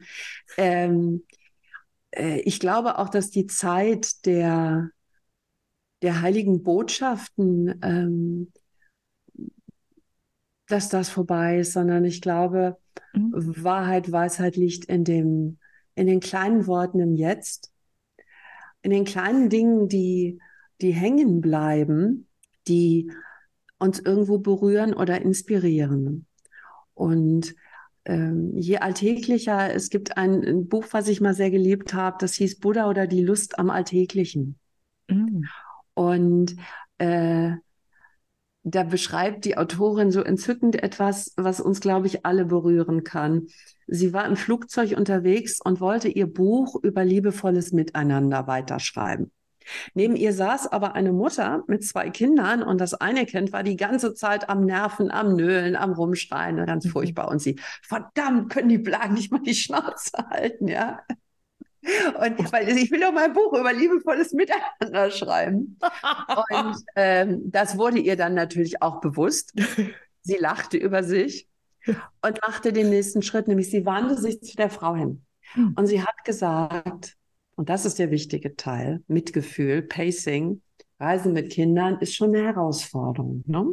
Ähm, 0.59 1.23
äh, 2.10 2.40
ich 2.40 2.60
glaube 2.60 2.98
auch, 2.98 3.09
dass 3.09 3.31
die 3.31 3.47
Zeit 3.47 4.27
der, 4.27 4.90
der 6.07 6.23
heiligen 6.23 6.62
Botschaften 6.62 7.78
ähm, 7.83 8.53
dass 10.66 10.89
das 10.89 11.09
vorbei 11.09 11.59
ist, 11.61 11.73
sondern 11.73 12.05
ich 12.05 12.20
glaube, 12.20 12.77
mhm. 13.15 13.33
Wahrheit, 13.62 14.11
Weisheit 14.11 14.57
liegt 14.57 14.87
in 14.87 15.05
dem, 15.05 15.59
in 15.95 16.07
den 16.07 16.20
kleinen 16.20 16.66
Worten 16.66 17.01
im 17.01 17.15
Jetzt, 17.15 17.73
in 18.83 18.91
den 18.91 19.05
kleinen 19.05 19.49
Dingen, 19.49 19.89
die, 19.89 20.41
die 20.81 20.93
hängen 20.93 21.41
bleiben, 21.41 22.28
die 22.69 23.11
uns 23.78 23.99
irgendwo 23.99 24.39
berühren 24.39 24.95
oder 24.95 25.20
inspirieren. 25.20 26.27
Und 26.95 27.55
ähm, 28.05 28.57
je 28.57 28.78
alltäglicher, 28.78 29.73
es 29.74 29.91
gibt 29.91 30.16
ein, 30.16 30.45
ein, 30.45 30.69
Buch, 30.69 30.87
was 30.93 31.09
ich 31.09 31.20
mal 31.20 31.35
sehr 31.35 31.51
geliebt 31.51 31.93
habe, 31.95 32.16
das 32.20 32.35
hieß 32.35 32.61
Buddha 32.61 32.89
oder 32.89 33.07
die 33.07 33.23
Lust 33.23 33.59
am 33.59 33.70
Alltäglichen. 33.70 34.59
Mhm. 35.09 35.45
Und 35.97 36.56
äh, 36.98 37.52
da 38.62 38.82
beschreibt 38.82 39.44
die 39.44 39.56
Autorin 39.56 40.10
so 40.10 40.20
entzückend 40.23 40.82
etwas, 40.82 41.32
was 41.36 41.60
uns, 41.60 41.81
glaube 41.81 42.06
ich, 42.06 42.27
alle 42.27 42.44
berühren 42.44 43.02
kann. 43.02 43.47
Sie 43.86 44.12
war 44.12 44.27
im 44.27 44.36
Flugzeug 44.36 44.97
unterwegs 44.97 45.60
und 45.64 45.81
wollte 45.81 46.09
ihr 46.09 46.27
Buch 46.27 46.77
über 46.82 47.05
liebevolles 47.05 47.73
Miteinander 47.73 48.47
weiterschreiben. 48.47 49.31
Neben 49.94 50.16
ihr 50.16 50.32
saß 50.32 50.66
aber 50.68 50.94
eine 50.94 51.12
Mutter 51.12 51.64
mit 51.66 51.85
zwei 51.85 52.10
Kindern 52.10 52.62
und 52.62 52.81
das 52.81 52.94
eine 52.94 53.24
Kind 53.24 53.52
war 53.52 53.62
die 53.62 53.77
ganze 53.77 54.14
Zeit 54.14 54.48
am 54.48 54.64
Nerven, 54.64 55.10
am 55.10 55.35
Nölen, 55.35 55.74
am 55.74 55.93
Rumschreien, 55.93 56.66
ganz 56.66 56.85
mhm. 56.85 56.90
furchtbar. 56.90 57.28
Und 57.28 57.40
sie, 57.40 57.59
verdammt, 57.82 58.51
können 58.51 58.68
die 58.68 58.78
Blagen 58.78 59.14
nicht 59.14 59.32
mal 59.32 59.40
die 59.40 59.55
Schnauze 59.55 60.12
halten, 60.31 60.68
ja? 60.68 61.01
Und 62.18 62.52
weil 62.52 62.68
ich 62.76 62.90
will 62.90 63.00
doch 63.00 63.12
mein 63.12 63.32
Buch 63.32 63.52
über 63.52 63.72
liebevolles 63.72 64.32
Miteinander 64.32 65.10
schreiben. 65.10 65.78
Und 66.50 66.76
ähm, 66.96 67.42
das 67.50 67.78
wurde 67.78 67.98
ihr 67.98 68.16
dann 68.16 68.34
natürlich 68.34 68.82
auch 68.82 69.00
bewusst. 69.00 69.52
Sie 70.22 70.36
lachte 70.36 70.76
über 70.76 71.02
sich 71.02 71.48
und 71.86 72.40
machte 72.46 72.72
den 72.72 72.90
nächsten 72.90 73.22
Schritt, 73.22 73.48
nämlich 73.48 73.70
sie 73.70 73.86
wandte 73.86 74.18
sich 74.18 74.40
zu 74.42 74.56
der 74.56 74.70
Frau 74.70 74.96
hin. 74.96 75.24
Hm. 75.52 75.74
Und 75.76 75.86
sie 75.86 76.02
hat 76.02 76.24
gesagt, 76.24 77.16
und 77.54 77.68
das 77.68 77.84
ist 77.84 77.98
der 77.98 78.10
wichtige 78.10 78.56
Teil, 78.56 79.02
Mitgefühl, 79.06 79.82
Pacing, 79.82 80.60
Reisen 80.98 81.32
mit 81.32 81.50
Kindern 81.50 81.98
ist 82.00 82.14
schon 82.14 82.34
eine 82.34 82.46
Herausforderung. 82.46 83.44
Ne? 83.46 83.66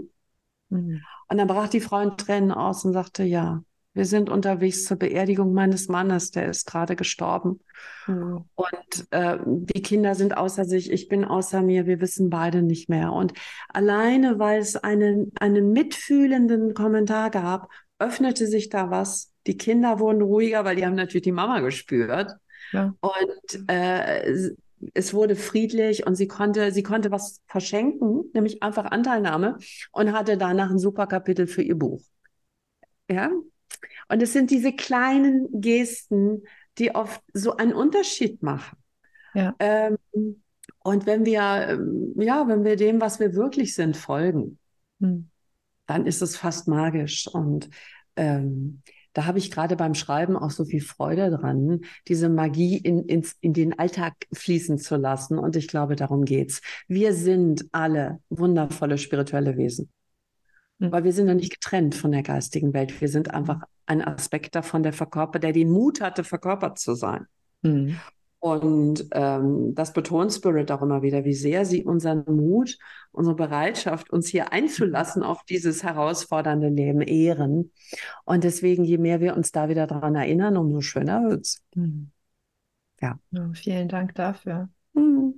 Mhm. 0.69 1.01
Und 1.29 1.37
dann 1.37 1.47
brach 1.47 1.69
die 1.69 1.81
Frau 1.81 1.99
in 1.99 2.17
Tränen 2.17 2.51
aus 2.51 2.83
und 2.85 2.93
sagte, 2.93 3.23
ja, 3.23 3.63
wir 3.93 4.05
sind 4.05 4.29
unterwegs 4.29 4.85
zur 4.85 4.97
Beerdigung 4.97 5.53
meines 5.53 5.87
Mannes, 5.87 6.31
der 6.31 6.49
ist 6.49 6.65
gerade 6.65 6.95
gestorben. 6.95 7.59
Mhm. 8.07 8.45
Und 8.55 9.07
äh, 9.11 9.37
die 9.45 9.81
Kinder 9.81 10.15
sind 10.15 10.35
außer 10.35 10.65
sich, 10.65 10.91
ich 10.91 11.07
bin 11.09 11.23
außer 11.23 11.61
mir, 11.61 11.85
wir 11.85 12.01
wissen 12.01 12.29
beide 12.29 12.63
nicht 12.63 12.89
mehr. 12.89 13.13
Und 13.13 13.33
alleine, 13.69 14.39
weil 14.39 14.59
es 14.59 14.75
einen, 14.75 15.31
einen 15.39 15.71
mitfühlenden 15.71 16.73
Kommentar 16.73 17.29
gab, 17.29 17.69
öffnete 17.99 18.47
sich 18.47 18.69
da 18.69 18.89
was. 18.89 19.31
Die 19.45 19.57
Kinder 19.57 19.99
wurden 19.99 20.21
ruhiger, 20.21 20.65
weil 20.65 20.75
die 20.75 20.85
haben 20.85 20.95
natürlich 20.95 21.23
die 21.23 21.31
Mama 21.31 21.59
gespürt. 21.59 22.35
Ja. 22.71 22.95
Und 22.99 23.69
äh, 23.69 24.55
es 24.93 25.13
wurde 25.13 25.35
friedlich 25.35 26.07
und 26.07 26.15
sie 26.15 26.27
konnte, 26.27 26.71
sie 26.71 26.83
konnte 26.83 27.11
was 27.11 27.41
verschenken, 27.45 28.31
nämlich 28.33 28.63
einfach 28.63 28.85
Anteilnahme 28.85 29.57
und 29.91 30.11
hatte 30.13 30.37
danach 30.37 30.71
ein 30.71 30.79
super 30.79 31.05
Kapitel 31.05 31.45
für 31.47 31.61
ihr 31.61 31.75
Buch. 31.75 32.01
Ja, 33.09 33.29
und 34.09 34.21
es 34.21 34.33
sind 34.33 34.51
diese 34.51 34.73
kleinen 34.73 35.47
Gesten, 35.61 36.43
die 36.77 36.95
oft 36.95 37.21
so 37.33 37.57
einen 37.57 37.73
Unterschied 37.73 38.41
machen. 38.41 38.77
Ja. 39.33 39.55
Ähm, 39.59 39.97
und 40.79 41.05
wenn 41.05 41.25
wir, 41.25 41.67
ähm, 41.69 42.13
ja, 42.17 42.47
wenn 42.47 42.63
wir 42.63 42.75
dem, 42.75 43.01
was 43.01 43.19
wir 43.19 43.33
wirklich 43.33 43.73
sind, 43.73 43.95
folgen, 43.97 44.59
hm. 44.99 45.29
dann 45.87 46.05
ist 46.05 46.21
es 46.21 46.35
fast 46.35 46.67
magisch. 46.67 47.27
Und 47.27 47.69
ähm, 48.15 48.81
da 49.13 49.25
habe 49.25 49.37
ich 49.37 49.51
gerade 49.51 49.75
beim 49.75 49.93
Schreiben 49.93 50.35
auch 50.35 50.51
so 50.51 50.65
viel 50.65 50.81
Freude 50.81 51.29
dran, 51.29 51.81
diese 52.07 52.29
Magie 52.29 52.77
in, 52.77 53.05
in, 53.05 53.25
in 53.41 53.53
den 53.53 53.77
Alltag 53.77 54.13
fließen 54.33 54.77
zu 54.77 54.97
lassen. 54.97 55.37
Und 55.37 55.55
ich 55.55 55.67
glaube, 55.67 55.95
darum 55.95 56.25
geht's. 56.25 56.61
Wir 56.87 57.13
sind 57.13 57.65
alle 57.71 58.19
wundervolle 58.29 58.97
spirituelle 58.97 59.55
Wesen. 59.57 59.89
Mhm. 60.83 60.91
Weil 60.91 61.03
wir 61.03 61.13
sind 61.13 61.27
ja 61.27 61.33
nicht 61.33 61.53
getrennt 61.53 61.95
von 61.95 62.11
der 62.11 62.23
geistigen 62.23 62.73
Welt. 62.73 62.99
Wir 62.99 63.07
sind 63.07 63.33
einfach 63.33 63.61
ein 63.85 64.01
Aspekt 64.01 64.55
davon, 64.55 64.83
der 64.83 64.93
verkörpert, 64.93 65.43
der 65.43 65.53
den 65.53 65.71
Mut 65.71 66.01
hatte, 66.01 66.23
verkörpert 66.23 66.77
zu 66.77 66.93
sein. 66.95 67.25
Mhm. 67.61 67.99
Und 68.39 69.07
ähm, 69.11 69.73
das 69.73 69.93
betont 69.93 70.33
Spirit 70.33 70.69
auch 70.69 70.81
immer 70.81 71.01
wieder, 71.01 71.23
wie 71.23 71.33
sehr 71.33 71.63
sie 71.63 71.85
unseren 71.85 72.25
Mut, 72.27 72.77
unsere 73.13 73.37
Bereitschaft, 73.37 74.09
uns 74.09 74.27
hier 74.27 74.51
einzulassen 74.51 75.23
auf 75.23 75.45
dieses 75.45 75.81
herausfordernde 75.81 76.67
Leben 76.67 76.99
ehren. 76.99 77.71
Und 78.25 78.43
deswegen, 78.43 78.83
je 78.83 78.97
mehr 78.97 79.21
wir 79.21 79.37
uns 79.37 79.53
da 79.53 79.69
wieder 79.69 79.87
daran 79.87 80.15
erinnern, 80.15 80.57
umso 80.57 80.81
schöner 80.81 81.23
wird's. 81.23 81.63
Mhm. 81.73 82.11
Ja. 82.99 83.17
ja. 83.31 83.49
Vielen 83.53 83.87
Dank 83.87 84.13
dafür. 84.15 84.67
Mhm. 84.91 85.35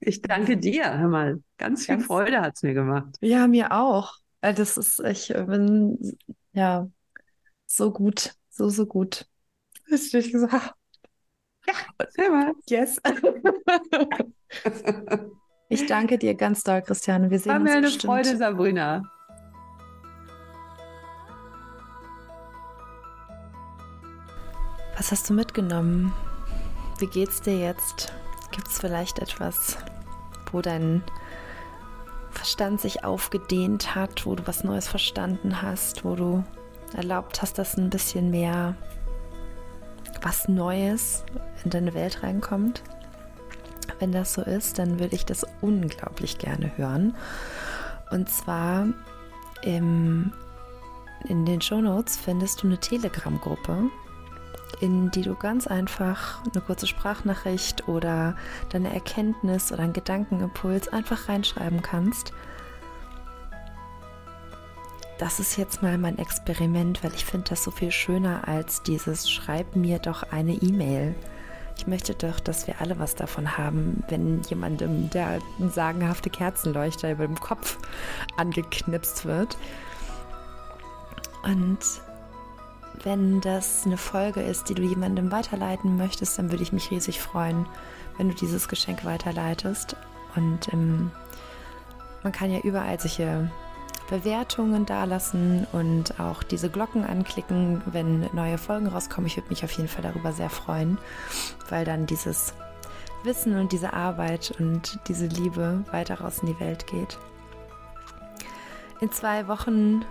Ich 0.00 0.20
danke 0.20 0.56
dir. 0.56 0.98
Hör 0.98 1.08
mal, 1.08 1.40
ganz 1.58 1.86
viel 1.86 1.94
ganz, 1.94 2.06
Freude 2.06 2.40
hat 2.40 2.56
es 2.56 2.64
mir 2.64 2.74
gemacht. 2.74 3.18
Ja, 3.20 3.46
mir 3.46 3.70
auch. 3.70 4.21
Äh, 4.42 4.52
das 4.52 4.76
ist, 4.76 5.00
ich 5.00 5.28
bin, 5.28 6.18
ja, 6.52 6.86
so 7.64 7.92
gut, 7.92 8.34
so, 8.50 8.68
so 8.68 8.86
gut. 8.86 9.26
Hast 9.90 10.12
du 10.12 10.20
dich 10.20 10.32
gesagt? 10.32 10.74
Ja, 11.66 11.74
sehr 12.10 12.30
mal. 12.30 12.52
Yes. 12.68 13.00
ich 15.68 15.86
danke 15.86 16.18
dir 16.18 16.34
ganz 16.34 16.64
doll, 16.64 16.82
Christiane. 16.82 17.30
Wir 17.30 17.38
sehen 17.38 17.52
War 17.52 17.60
uns 17.60 17.70
mir 17.70 17.76
eine 17.76 17.82
bestimmt. 17.82 18.12
Freude, 18.12 18.36
Sabrina. 18.36 19.02
Was 24.96 25.12
hast 25.12 25.30
du 25.30 25.34
mitgenommen? 25.34 26.12
Wie 26.98 27.06
geht's 27.06 27.40
dir 27.40 27.56
jetzt? 27.56 28.12
Gibt 28.50 28.68
es 28.68 28.78
vielleicht 28.78 29.20
etwas, 29.20 29.78
wo 30.50 30.60
dein 30.60 31.02
Verstand 32.32 32.80
sich 32.80 33.04
aufgedehnt 33.04 33.94
hat, 33.94 34.26
wo 34.26 34.34
du 34.34 34.46
was 34.46 34.64
Neues 34.64 34.88
verstanden 34.88 35.62
hast, 35.62 36.04
wo 36.04 36.16
du 36.16 36.44
erlaubt 36.94 37.42
hast, 37.42 37.58
dass 37.58 37.76
ein 37.76 37.90
bisschen 37.90 38.30
mehr 38.30 38.74
was 40.22 40.48
Neues 40.48 41.24
in 41.64 41.70
deine 41.70 41.94
Welt 41.94 42.22
reinkommt. 42.22 42.82
Wenn 43.98 44.12
das 44.12 44.34
so 44.34 44.42
ist, 44.42 44.78
dann 44.78 44.98
würde 44.98 45.14
ich 45.14 45.24
das 45.24 45.46
unglaublich 45.60 46.38
gerne 46.38 46.72
hören. 46.76 47.14
Und 48.10 48.28
zwar 48.28 48.86
im, 49.62 50.32
in 51.28 51.44
den 51.44 51.60
Shownotes 51.60 52.16
findest 52.16 52.62
du 52.62 52.66
eine 52.66 52.78
Telegram-Gruppe, 52.78 53.90
in 54.80 55.10
die 55.10 55.22
du 55.22 55.34
ganz 55.34 55.66
einfach 55.66 56.42
eine 56.44 56.62
kurze 56.62 56.86
Sprachnachricht 56.86 57.88
oder 57.88 58.36
deine 58.70 58.92
Erkenntnis 58.92 59.72
oder 59.72 59.82
einen 59.82 59.92
Gedankenimpuls 59.92 60.88
einfach 60.88 61.28
reinschreiben 61.28 61.82
kannst. 61.82 62.32
Das 65.18 65.38
ist 65.38 65.56
jetzt 65.56 65.82
mal 65.82 65.98
mein 65.98 66.18
Experiment, 66.18 67.04
weil 67.04 67.14
ich 67.14 67.24
finde 67.24 67.50
das 67.50 67.62
so 67.62 67.70
viel 67.70 67.92
schöner 67.92 68.48
als 68.48 68.82
dieses 68.82 69.30
Schreib 69.30 69.76
mir 69.76 69.98
doch 70.00 70.24
eine 70.32 70.54
E-Mail. 70.54 71.14
Ich 71.76 71.86
möchte 71.86 72.14
doch, 72.14 72.40
dass 72.40 72.66
wir 72.66 72.80
alle 72.80 72.98
was 72.98 73.14
davon 73.14 73.56
haben, 73.56 74.02
wenn 74.08 74.42
jemandem 74.42 75.10
der 75.10 75.38
sagenhafte 75.58 76.30
Kerzenleuchter 76.30 77.12
über 77.12 77.26
dem 77.26 77.38
Kopf 77.38 77.78
angeknipst 78.36 79.24
wird. 79.24 79.56
Und 81.44 81.78
wenn 83.02 83.40
das 83.40 83.84
eine 83.86 83.96
Folge 83.96 84.40
ist, 84.42 84.68
die 84.68 84.74
du 84.74 84.82
jemandem 84.82 85.32
weiterleiten 85.32 85.96
möchtest, 85.96 86.38
dann 86.38 86.50
würde 86.50 86.62
ich 86.62 86.72
mich 86.72 86.90
riesig 86.90 87.20
freuen, 87.20 87.66
wenn 88.18 88.28
du 88.28 88.34
dieses 88.34 88.68
Geschenk 88.68 89.04
weiterleitest. 89.04 89.96
Und 90.36 90.72
ähm, 90.72 91.10
man 92.22 92.32
kann 92.32 92.50
ja 92.50 92.60
überall 92.60 92.98
solche 93.00 93.50
Bewertungen 94.08 94.84
dalassen 94.84 95.66
und 95.72 96.20
auch 96.20 96.42
diese 96.42 96.68
Glocken 96.68 97.04
anklicken, 97.04 97.82
wenn 97.86 98.28
neue 98.32 98.58
Folgen 98.58 98.86
rauskommen. 98.86 99.26
Ich 99.26 99.36
würde 99.36 99.48
mich 99.48 99.64
auf 99.64 99.72
jeden 99.72 99.88
Fall 99.88 100.02
darüber 100.02 100.32
sehr 100.32 100.50
freuen, 100.50 100.98
weil 101.70 101.84
dann 101.84 102.06
dieses 102.06 102.54
Wissen 103.24 103.58
und 103.58 103.72
diese 103.72 103.92
Arbeit 103.92 104.52
und 104.58 104.98
diese 105.08 105.26
Liebe 105.26 105.84
weiter 105.90 106.20
raus 106.20 106.38
in 106.40 106.48
die 106.48 106.60
Welt 106.60 106.86
geht. 106.86 107.18
In 109.00 109.10
zwei 109.10 109.48
Wochen 109.48 110.04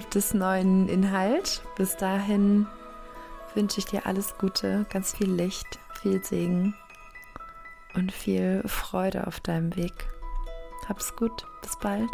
gibt 0.00 0.16
es 0.16 0.34
neuen 0.34 0.88
Inhalt. 0.88 1.62
Bis 1.76 1.96
dahin 1.96 2.66
wünsche 3.54 3.78
ich 3.78 3.84
dir 3.84 4.06
alles 4.06 4.36
Gute, 4.38 4.86
ganz 4.90 5.16
viel 5.16 5.30
Licht, 5.30 5.78
viel 6.02 6.20
Segen 6.24 6.74
und 7.94 8.10
viel 8.10 8.64
Freude 8.66 9.28
auf 9.28 9.38
deinem 9.38 9.76
Weg. 9.76 9.92
Hab's 10.88 11.14
gut, 11.14 11.46
bis 11.62 11.78
bald. 11.78 12.10